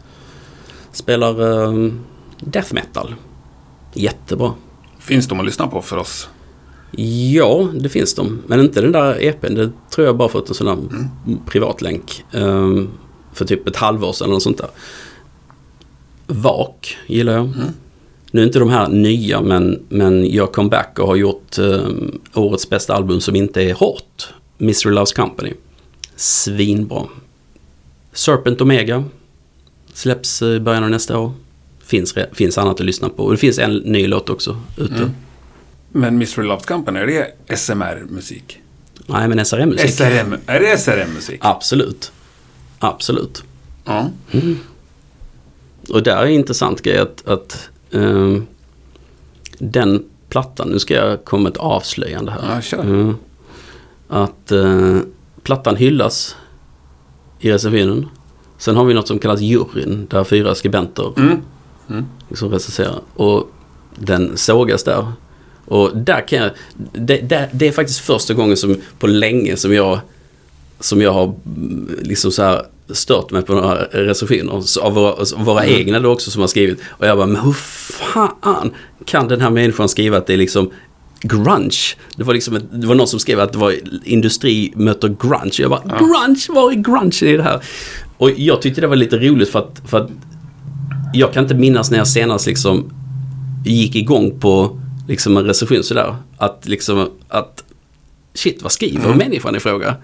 Spelar 0.92 1.64
ehm, 1.64 2.00
death 2.40 2.74
metal. 2.74 3.14
Jättebra. 3.94 4.52
Finns 4.98 5.28
de 5.28 5.40
att 5.40 5.46
lyssna 5.46 5.66
på 5.66 5.82
för 5.82 5.96
oss? 5.96 6.28
Ja, 7.32 7.68
det 7.74 7.88
finns 7.88 8.14
de. 8.14 8.38
Men 8.46 8.60
inte 8.60 8.80
den 8.80 8.92
där 8.92 9.22
EPn. 9.22 9.54
Det 9.54 9.70
tror 9.90 10.06
jag 10.06 10.16
bara 10.16 10.28
fått 10.28 10.48
en 10.48 10.54
sån 10.54 10.66
där 10.66 10.78
privatlänk. 11.46 12.24
ehm, 12.32 12.88
för 13.32 13.44
typ 13.44 13.68
ett 13.68 13.76
halvår 13.76 14.12
sedan 14.12 14.24
eller 14.24 14.32
något 14.34 14.42
sånt 14.42 14.58
där. 14.58 14.68
Vak 16.26 16.96
gillar 17.06 17.32
jag. 17.32 17.50
Nu 18.30 18.40
är 18.40 18.46
inte 18.46 18.58
de 18.58 18.68
här 18.68 18.88
nya 18.88 19.42
men, 19.42 19.82
men 19.88 20.30
jag 20.30 20.52
kom 20.52 20.68
back 20.68 20.98
och 20.98 21.06
har 21.08 21.16
gjort 21.16 21.58
ehm, 21.58 22.20
årets 22.34 22.70
bästa 22.70 22.94
album 22.94 23.20
som 23.20 23.36
inte 23.36 23.62
är 23.62 23.74
hårt. 23.74 24.28
Mystery 24.58 24.94
Loves 24.94 25.12
Company. 25.12 25.52
Svinbra. 26.16 27.02
Serpent 28.12 28.60
Omega. 28.60 29.04
Släpps 29.92 30.42
i 30.42 30.60
början 30.60 30.84
av 30.84 30.90
nästa 30.90 31.18
år. 31.18 31.32
Finns, 31.84 32.14
finns 32.32 32.58
annat 32.58 32.80
att 32.80 32.86
lyssna 32.86 33.08
på. 33.08 33.24
Och 33.24 33.30
det 33.30 33.36
finns 33.36 33.58
en 33.58 33.76
ny 33.76 34.06
låt 34.06 34.30
också 34.30 34.56
ute. 34.76 35.10
Men 35.92 36.18
Mystery 36.18 36.46
Love 36.46 36.60
Company, 36.62 37.00
är 37.00 37.06
det 37.06 37.56
SMR-musik? 37.56 38.60
Nej 39.06 39.28
men 39.28 39.44
SRM-musik. 39.44 39.90
SRM, 39.90 40.36
är 40.46 40.60
det 40.60 40.78
SRM-musik? 40.78 41.38
Absolut. 41.42 42.12
Absolut. 42.78 43.44
Ja. 43.84 44.10
Och 45.88 46.02
där 46.02 46.16
är 46.16 46.26
en 46.26 46.32
intressant 46.32 46.82
grej 46.82 46.98
att, 46.98 47.28
att 47.28 47.68
ehm, 47.92 48.46
den 49.58 50.04
plattan, 50.28 50.68
nu 50.68 50.78
ska 50.78 50.94
jag 50.94 51.24
komma 51.24 51.42
med 51.42 51.50
ett 51.52 51.56
avslöjande 51.58 52.32
här. 52.32 52.54
Ja, 52.54 52.60
kör. 52.60 52.80
Mm. 52.82 53.16
att 54.08 54.52
eh, 54.52 54.98
plattan 55.42 55.76
hyllas 55.76 56.36
i 57.40 57.52
recensionen. 57.52 58.08
Sen 58.58 58.76
har 58.76 58.84
vi 58.84 58.94
något 58.94 59.08
som 59.08 59.18
kallas 59.18 59.40
juryn, 59.40 60.06
där 60.10 60.24
fyra 60.24 60.54
skribenter 60.54 61.12
Mm. 61.18 62.04
liksom 62.28 62.50
recenserar. 62.50 63.00
Och 63.14 63.50
den 63.96 64.36
sågas 64.36 64.84
där. 64.84 65.12
Och 65.70 65.96
där 65.96 66.28
kan 66.28 66.38
jag, 66.38 66.50
det, 66.92 67.16
det, 67.16 67.48
det 67.52 67.68
är 67.68 67.72
faktiskt 67.72 68.00
första 68.00 68.34
gången 68.34 68.56
som, 68.56 68.76
på 68.98 69.06
länge 69.06 69.56
som 69.56 69.74
jag, 69.74 70.00
som 70.80 71.00
jag 71.00 71.12
har 71.12 71.24
mm, 71.24 71.98
liksom 72.02 72.32
så 72.32 72.42
här 72.42 72.66
stört 72.88 73.30
mig 73.30 73.42
på 73.42 73.52
några 73.54 73.74
recensioner. 73.84 74.80
Av 74.82 74.94
våra, 74.94 75.12
av 75.12 75.44
våra 75.44 75.66
egna 75.66 76.00
då 76.00 76.12
också 76.12 76.30
som 76.30 76.40
har 76.40 76.48
skrivit. 76.48 76.80
Och 76.88 77.06
jag 77.06 77.16
bara, 77.16 77.26
men 77.26 77.42
hur 77.42 77.52
fan 77.52 78.70
kan 79.04 79.28
den 79.28 79.40
här 79.40 79.50
människan 79.50 79.88
skriva 79.88 80.16
att 80.16 80.26
det 80.26 80.32
är 80.32 80.36
liksom 80.36 80.70
grunge? 81.20 81.96
Det 82.16 82.24
var 82.24 82.34
liksom, 82.34 82.56
ett, 82.56 82.64
det 82.72 82.86
var 82.86 82.94
någon 82.94 83.08
som 83.08 83.20
skrev 83.20 83.40
att 83.40 83.52
det 83.52 83.58
var 83.58 83.74
industri 84.04 84.72
möter 84.76 85.08
grunge. 85.08 85.56
Jag 85.58 85.70
bara, 85.70 85.98
grunge, 85.98 86.46
var 86.48 86.70
är 86.70 86.74
grunge 86.74 87.22
i 87.22 87.36
det 87.36 87.42
här? 87.42 87.60
Och 88.18 88.30
jag 88.30 88.62
tyckte 88.62 88.80
det 88.80 88.86
var 88.86 88.96
lite 88.96 89.18
roligt 89.18 89.48
för 89.48 89.58
att, 89.58 89.82
för 89.86 89.98
att 89.98 90.10
jag 91.14 91.32
kan 91.32 91.42
inte 91.42 91.54
minnas 91.54 91.90
när 91.90 91.98
jag 91.98 92.08
senast 92.08 92.46
liksom 92.46 92.92
gick 93.64 93.94
igång 93.96 94.40
på 94.40 94.80
liksom 95.08 95.36
en 95.36 95.44
recension 95.44 95.82
sådär. 95.84 96.16
Att 96.38 96.68
liksom 96.68 97.10
att 97.28 97.64
shit 98.34 98.62
vad 98.62 98.72
skriver 98.72 99.14
människan 99.14 99.56
i 99.56 99.60
fråga? 99.60 99.96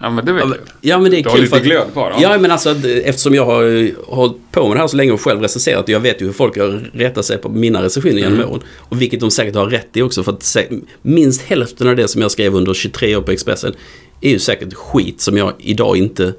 ja, 0.00 0.10
men 0.10 0.24
det 0.24 0.32
du. 0.32 0.38
men- 0.46 0.58
Ja 0.80 0.98
men 0.98 1.10
det 1.10 1.18
är 1.18 1.22
Du 1.22 1.28
har 1.28 1.36
kul 1.36 1.44
lite 1.44 1.60
glöd 1.60 1.92
kvar, 1.92 2.10
ja. 2.10 2.32
Ja 2.32 2.38
men 2.38 2.50
alltså 2.50 2.70
eftersom 2.88 3.34
jag 3.34 3.44
har 3.46 3.90
hållit 4.14 4.36
på 4.52 4.68
med 4.68 4.76
det 4.76 4.80
här 4.80 4.86
så 4.88 4.96
länge 4.96 5.12
och 5.12 5.20
själv 5.20 5.40
recenserat. 5.40 5.82
och 5.84 5.88
Jag 5.90 6.00
vet 6.00 6.22
ju 6.22 6.26
hur 6.26 6.32
folk 6.32 6.58
har 6.58 6.90
rättat 6.94 7.24
sig 7.24 7.38
på 7.38 7.48
mina 7.48 7.82
recensioner 7.82 8.16
genom 8.18 8.34
Mm. 8.38 8.48
åren. 8.50 8.62
Och 8.78 9.02
vilket 9.02 9.20
de 9.20 9.30
säkert 9.30 9.54
har 9.54 9.66
rätt 9.66 9.96
i 9.96 10.02
också. 10.02 10.22
För 10.22 10.32
att 10.32 10.56
minst 11.02 11.42
hälften 11.42 11.88
av 11.88 11.96
det 11.96 12.08
som 12.08 12.22
jag 12.22 12.30
skrev 12.30 12.54
under 12.54 12.74
23 12.74 13.16
år 13.16 13.22
på 13.22 13.30
Expressen 13.30 13.74
är 14.20 14.30
ju 14.30 14.38
säkert 14.38 14.74
skit 14.74 15.20
som 15.20 15.36
jag 15.36 15.52
idag 15.58 15.96
inte 15.96 16.32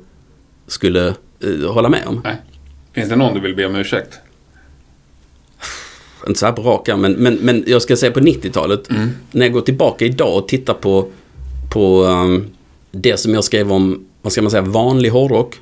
skulle 0.68 1.08
eh, 1.44 1.72
hålla 1.72 1.90
med 1.90 2.04
om. 2.08 2.22
Nej. 2.24 2.36
Finns 2.94 3.10
det 3.10 3.16
någon 3.16 3.34
du 3.34 3.40
vill 3.40 3.56
be 3.56 3.66
om 3.66 3.76
ursäkt? 3.76 4.20
Inte 6.28 6.40
så 6.40 6.46
här 6.46 6.54
på 6.54 6.62
rak 6.62 6.90
arm, 6.90 7.02
men, 7.02 7.14
men, 7.14 7.34
men 7.36 7.64
jag 7.68 7.82
ska 7.82 7.96
säga 7.96 8.12
på 8.12 8.20
90-talet. 8.20 8.90
När 9.32 9.46
jag 9.46 9.54
går 9.54 9.62
tillbaka 9.62 10.06
idag 10.06 10.38
och 10.38 10.48
tittar 10.48 10.74
på, 10.74 11.08
på 11.74 12.04
um, 12.04 12.46
det 12.92 13.18
som 13.18 13.34
jag 13.34 13.44
skrev 13.44 13.72
om, 13.72 14.06
vad 14.22 14.32
ska 14.32 14.42
man 14.42 14.52
säga, 14.52 14.62
vanlig 14.62 15.10
hårdrock. 15.10 15.60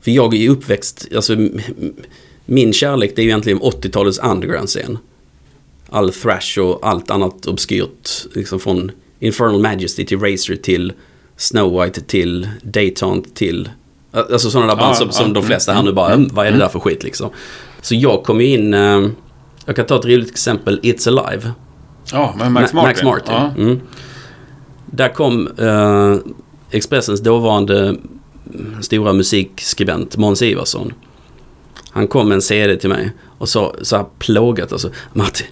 För 0.00 0.10
jag 0.10 0.34
är 0.34 0.38
ju 0.38 0.48
uppväxt, 0.48 1.08
alltså 1.16 1.36
min 2.46 2.72
kärlek 2.72 3.12
det 3.16 3.22
är 3.22 3.24
ju 3.24 3.28
egentligen 3.28 3.60
80-talets 3.60 4.18
underground-scen. 4.18 4.98
All 5.90 6.12
thrash 6.12 6.58
och 6.60 6.78
allt 6.88 7.10
annat 7.10 7.46
obskyrt. 7.46 8.10
Liksom 8.34 8.60
från 8.60 8.90
Infernal 9.20 9.60
Majesty 9.60 10.04
till 10.04 10.20
Razor 10.20 10.56
till 10.56 10.92
Snow 11.36 11.82
White 11.82 12.00
till 12.00 12.48
Dayton 12.62 13.22
till... 13.34 13.68
Alltså 14.12 14.50
sådana 14.50 14.66
där 14.74 14.80
band 14.80 14.90
Ja, 14.90 14.94
som, 14.94 15.12
som 15.12 15.24
de 15.32 15.38
mm, 15.38 15.46
flesta 15.48 15.72
här 15.72 15.82
nu 15.82 15.92
bara, 15.92 16.12
"Mm, 16.12 16.28
vad 16.32 16.46
är 16.46 16.52
det 16.52 16.58
där 16.58 16.68
för 16.68 16.80
skit 16.80 17.02
liksom? 17.04 17.30
Så 17.82 17.94
jag 17.94 18.22
kom 18.24 18.40
ju 18.40 18.46
in, 18.46 18.74
eh, 18.74 19.08
jag 19.66 19.76
kan 19.76 19.86
ta 19.86 19.98
ett 19.98 20.04
roligt 20.04 20.30
exempel, 20.30 20.80
It's 20.82 21.08
Alive. 21.08 21.50
Ja, 22.12 22.34
men 22.38 22.52
Max 22.52 22.72
Ma- 22.72 22.74
Martin. 22.74 22.88
Max 22.88 23.02
Martin. 23.02 23.34
Ja. 23.34 23.52
Mm. 23.62 23.80
Där 24.86 25.08
kom 25.08 25.48
eh, 25.58 26.16
Expressens 26.70 27.20
dåvarande 27.20 27.96
stora 28.80 29.12
musikskribent 29.12 30.16
Måns 30.16 30.42
Ivarsson. 30.42 30.92
Han 31.90 32.08
kom 32.08 32.28
med 32.28 32.34
en 32.34 32.42
CD 32.42 32.76
till 32.76 32.88
mig 32.88 33.12
och 33.38 33.48
sa 33.48 33.74
så 33.82 33.96
här 33.96 34.04
plågat 34.18 34.72
alltså. 34.72 34.90
Martin, 35.12 35.46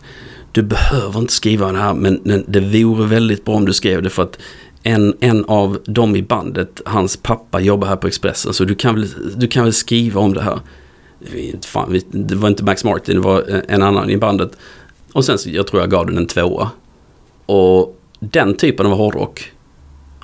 du 0.52 0.62
behöver 0.62 1.18
inte 1.20 1.32
skriva 1.32 1.72
det 1.72 1.78
här 1.78 1.94
men, 1.94 2.20
men 2.24 2.44
det 2.48 2.60
vore 2.60 3.06
väldigt 3.06 3.44
bra 3.44 3.54
om 3.54 3.66
du 3.66 3.72
skrev 3.72 4.02
det 4.02 4.10
för 4.10 4.22
att 4.22 4.38
en, 4.82 5.14
en 5.20 5.44
av 5.44 5.78
dem 5.86 6.16
i 6.16 6.22
bandet, 6.22 6.80
hans 6.86 7.16
pappa 7.16 7.60
jobbar 7.60 7.88
här 7.88 7.96
på 7.96 8.06
Expressen 8.06 8.54
så 8.54 8.64
du 8.64 8.74
kan 8.74 8.94
väl, 8.94 9.08
du 9.36 9.46
kan 9.46 9.64
väl 9.64 9.72
skriva 9.72 10.20
om 10.20 10.34
det 10.34 10.42
här. 10.42 10.58
Vi- 11.32 11.54
Fan, 11.66 11.92
vi, 11.92 12.02
det 12.10 12.34
var 12.34 12.48
inte 12.48 12.64
Max 12.64 12.84
Martin, 12.84 13.14
det 13.14 13.20
var 13.20 13.62
en 13.68 13.82
annan 13.82 14.10
i 14.10 14.16
bandet. 14.16 14.50
Och 15.12 15.24
sen 15.24 15.38
så, 15.38 15.50
jag 15.50 15.66
tror 15.66 15.82
jag 15.82 15.90
gav 15.90 16.06
den 16.06 16.16
en 16.18 16.26
tvåa. 16.26 16.70
Och 17.46 18.00
den 18.20 18.54
typen 18.56 18.86
av 18.86 18.92
hårdrock 18.92 19.52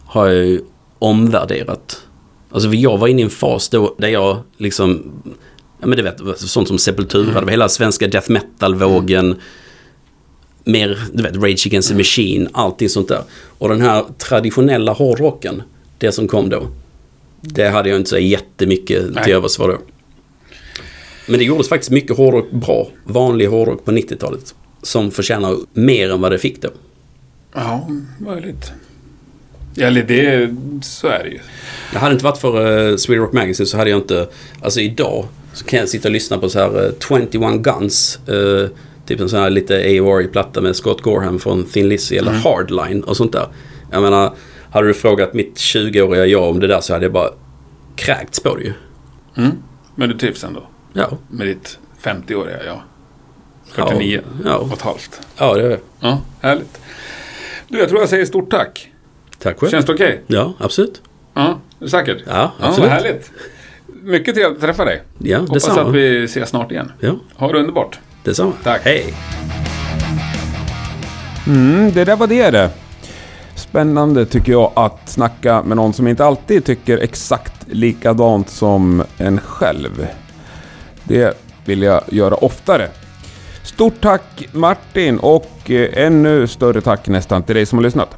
har 0.04 0.26
jag 0.26 0.46
ju 0.46 0.60
omvärderat. 0.98 2.02
Alltså 2.50 2.68
jag 2.68 2.98
var 2.98 3.08
inne 3.08 3.20
i 3.20 3.24
en 3.24 3.30
fas 3.30 3.68
då 3.68 3.94
där 3.98 4.08
jag 4.08 4.38
liksom, 4.56 5.12
ja 5.80 5.86
men 5.86 5.96
du 5.96 6.02
vet, 6.02 6.38
sånt 6.38 6.68
som 6.68 6.78
Sepultura, 6.78 7.40
var 7.40 7.50
hela 7.50 7.68
svenska 7.68 8.08
death 8.08 8.30
metal-vågen. 8.30 9.36
Mer, 10.64 10.98
du 11.12 11.22
vet, 11.22 11.36
Rage 11.36 11.66
Against 11.66 11.88
the 11.88 11.94
Machine, 11.94 12.48
allting 12.52 12.88
sånt 12.88 13.08
där. 13.08 13.22
Och 13.58 13.68
den 13.68 13.80
här 13.80 14.04
traditionella 14.18 14.92
hårdrocken, 14.92 15.62
det 15.98 16.12
som 16.12 16.28
kom 16.28 16.48
då. 16.48 16.66
Det 17.40 17.68
hade 17.68 17.88
jag 17.88 17.98
inte 17.98 18.10
så 18.10 18.18
jättemycket 18.18 19.04
Nej. 19.14 19.24
till 19.24 19.32
övers 19.32 19.56
för 19.56 19.68
då. 19.68 19.78
Men 21.30 21.38
det 21.38 21.44
gjordes 21.44 21.68
faktiskt 21.68 21.90
mycket 21.90 22.16
hårdrock 22.16 22.50
bra. 22.50 22.88
Vanlig 23.04 23.46
hårdrock 23.46 23.84
på 23.84 23.90
90-talet. 23.90 24.54
Som 24.82 25.10
förtjänar 25.10 25.56
mer 25.72 26.10
än 26.10 26.20
vad 26.20 26.32
det 26.32 26.38
fick 26.38 26.62
då. 26.62 26.68
Ja, 27.54 27.88
möjligt. 28.18 28.72
Eller 29.76 30.02
det, 30.02 30.54
så 30.82 31.08
är 31.08 31.24
det 31.24 31.30
ju. 31.30 31.38
Det 31.92 31.98
hade 31.98 32.12
inte 32.12 32.24
varit 32.24 32.38
för 32.38 32.88
uh, 32.90 32.96
Sweden 32.96 33.24
Rock 33.24 33.32
Magazine 33.32 33.66
så 33.66 33.76
hade 33.76 33.90
jag 33.90 33.98
inte... 33.98 34.28
Alltså 34.62 34.80
idag 34.80 35.24
så 35.52 35.64
kan 35.64 35.78
jag 35.78 35.88
sitta 35.88 36.08
och 36.08 36.12
lyssna 36.12 36.38
på 36.38 36.48
så 36.48 36.58
här 36.58 36.86
eh, 36.86 36.92
21 37.30 37.62
Guns. 37.62 38.18
eh, 38.28 38.68
typ 39.06 39.20
en 39.20 39.28
sån 39.28 39.40
här 39.40 39.50
lite 39.50 39.74
AOR-platta 39.74 40.60
med 40.60 40.76
Scott 40.76 41.02
Gorham 41.02 41.38
från 41.38 41.64
Thin 41.64 41.88
Lizzy 41.88 42.16
eller 42.16 42.32
Hardline 42.32 43.02
och 43.02 43.16
sånt 43.16 43.32
där. 43.32 43.46
Jag 43.90 44.02
menar, 44.02 44.34
hade 44.70 44.86
du 44.86 44.94
frågat 44.94 45.34
mitt 45.34 45.54
20-åriga 45.54 46.26
jag 46.26 46.50
om 46.50 46.60
det 46.60 46.66
där 46.66 46.80
så 46.80 46.92
hade 46.92 47.04
jag 47.04 47.12
bara 47.12 47.30
kräkts 47.96 48.40
på 48.40 48.56
det 48.56 48.62
ju. 48.62 48.72
Mm. 49.36 49.50
Men 49.94 50.08
du 50.08 50.18
trivs 50.18 50.44
ändå? 50.44 50.69
Ja. 50.92 51.08
Med 51.28 51.46
ditt 51.46 51.78
50-åriga 52.02 52.64
jag? 52.64 52.80
49 53.66 54.20
Ja. 54.44 54.56
och 54.56 54.72
ett 54.72 54.82
halvt. 54.82 55.20
Ja, 55.36 55.54
det 55.54 55.62
är 55.64 55.68
det. 55.68 55.80
Ja, 56.00 56.18
härligt. 56.40 56.80
Du, 57.68 57.78
jag 57.78 57.88
tror 57.88 58.00
jag 58.00 58.08
säger 58.08 58.24
stort 58.24 58.50
tack. 58.50 58.90
Tack 59.38 59.58
själv. 59.60 59.70
Känns 59.70 59.86
det 59.86 59.92
okej? 59.92 60.22
Ja, 60.26 60.52
absolut. 60.58 61.02
Ja, 61.34 61.42
är 61.42 61.56
du 61.78 61.88
säker? 61.88 62.22
Ja, 62.26 62.32
Ja, 62.60 62.66
absolut. 62.66 62.90
vad 62.90 63.02
härligt. 63.02 63.30
Mycket 64.02 64.34
trevligt 64.34 64.56
att 64.56 64.60
träffa 64.62 64.84
dig. 64.84 65.02
Ja, 65.18 65.38
Hoppas 65.38 65.54
detsamma. 65.54 65.88
att 65.88 65.94
vi 65.94 66.24
ses 66.24 66.48
snart 66.48 66.72
igen. 66.72 66.92
Ja, 67.00 67.14
Ha 67.36 67.52
det 67.52 67.58
underbart. 67.58 67.98
detsamma. 68.24 68.52
Tack. 68.64 68.80
Hej. 68.84 69.14
Mm, 71.46 71.92
det 71.92 72.04
där 72.04 72.16
var 72.16 72.26
det 72.26 72.50
det. 72.50 72.70
Spännande 73.54 74.26
tycker 74.26 74.52
jag 74.52 74.72
att 74.76 75.08
snacka 75.08 75.62
med 75.62 75.76
någon 75.76 75.92
som 75.92 76.08
inte 76.08 76.24
alltid 76.24 76.64
tycker 76.64 76.98
exakt 76.98 77.52
likadant 77.66 78.50
som 78.50 79.02
en 79.18 79.40
själv. 79.40 80.06
Det 81.10 81.36
vill 81.64 81.82
jag 81.82 82.02
göra 82.08 82.34
oftare. 82.34 82.88
Stort 83.62 84.00
tack 84.00 84.46
Martin 84.52 85.18
och 85.18 85.70
eh, 85.70 86.06
ännu 86.06 86.46
större 86.46 86.80
tack 86.80 87.08
nästan 87.08 87.42
till 87.42 87.54
dig 87.54 87.66
som 87.66 87.78
har 87.78 87.82
lyssnat. 87.82 88.16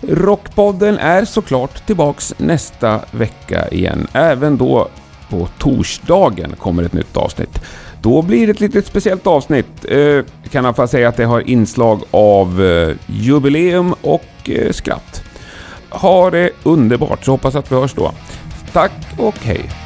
Rockpodden 0.00 0.98
är 0.98 1.24
såklart 1.24 1.86
tillbaks 1.86 2.34
nästa 2.38 3.00
vecka 3.10 3.68
igen. 3.68 4.06
Även 4.12 4.56
då 4.56 4.88
på 5.30 5.48
torsdagen 5.58 6.54
kommer 6.58 6.82
ett 6.82 6.92
nytt 6.92 7.16
avsnitt. 7.16 7.60
Då 8.02 8.22
blir 8.22 8.46
det 8.46 8.50
ett 8.50 8.60
litet 8.60 8.86
speciellt 8.86 9.26
avsnitt. 9.26 9.84
Eh, 9.88 10.24
kan 10.50 10.64
i 10.64 10.66
alla 10.66 10.74
fall 10.74 10.88
säga 10.88 11.08
att 11.08 11.16
det 11.16 11.24
har 11.24 11.40
inslag 11.40 12.02
av 12.10 12.64
eh, 12.64 12.96
jubileum 13.06 13.94
och 14.00 14.50
skratt. 14.70 15.22
Ha 15.90 16.30
det 16.30 16.50
underbart 16.62 17.24
så 17.24 17.30
hoppas 17.30 17.54
att 17.54 17.72
vi 17.72 17.76
hörs 17.76 17.94
då. 17.94 18.12
Tack 18.72 18.92
och 19.18 19.38
hej! 19.38 19.81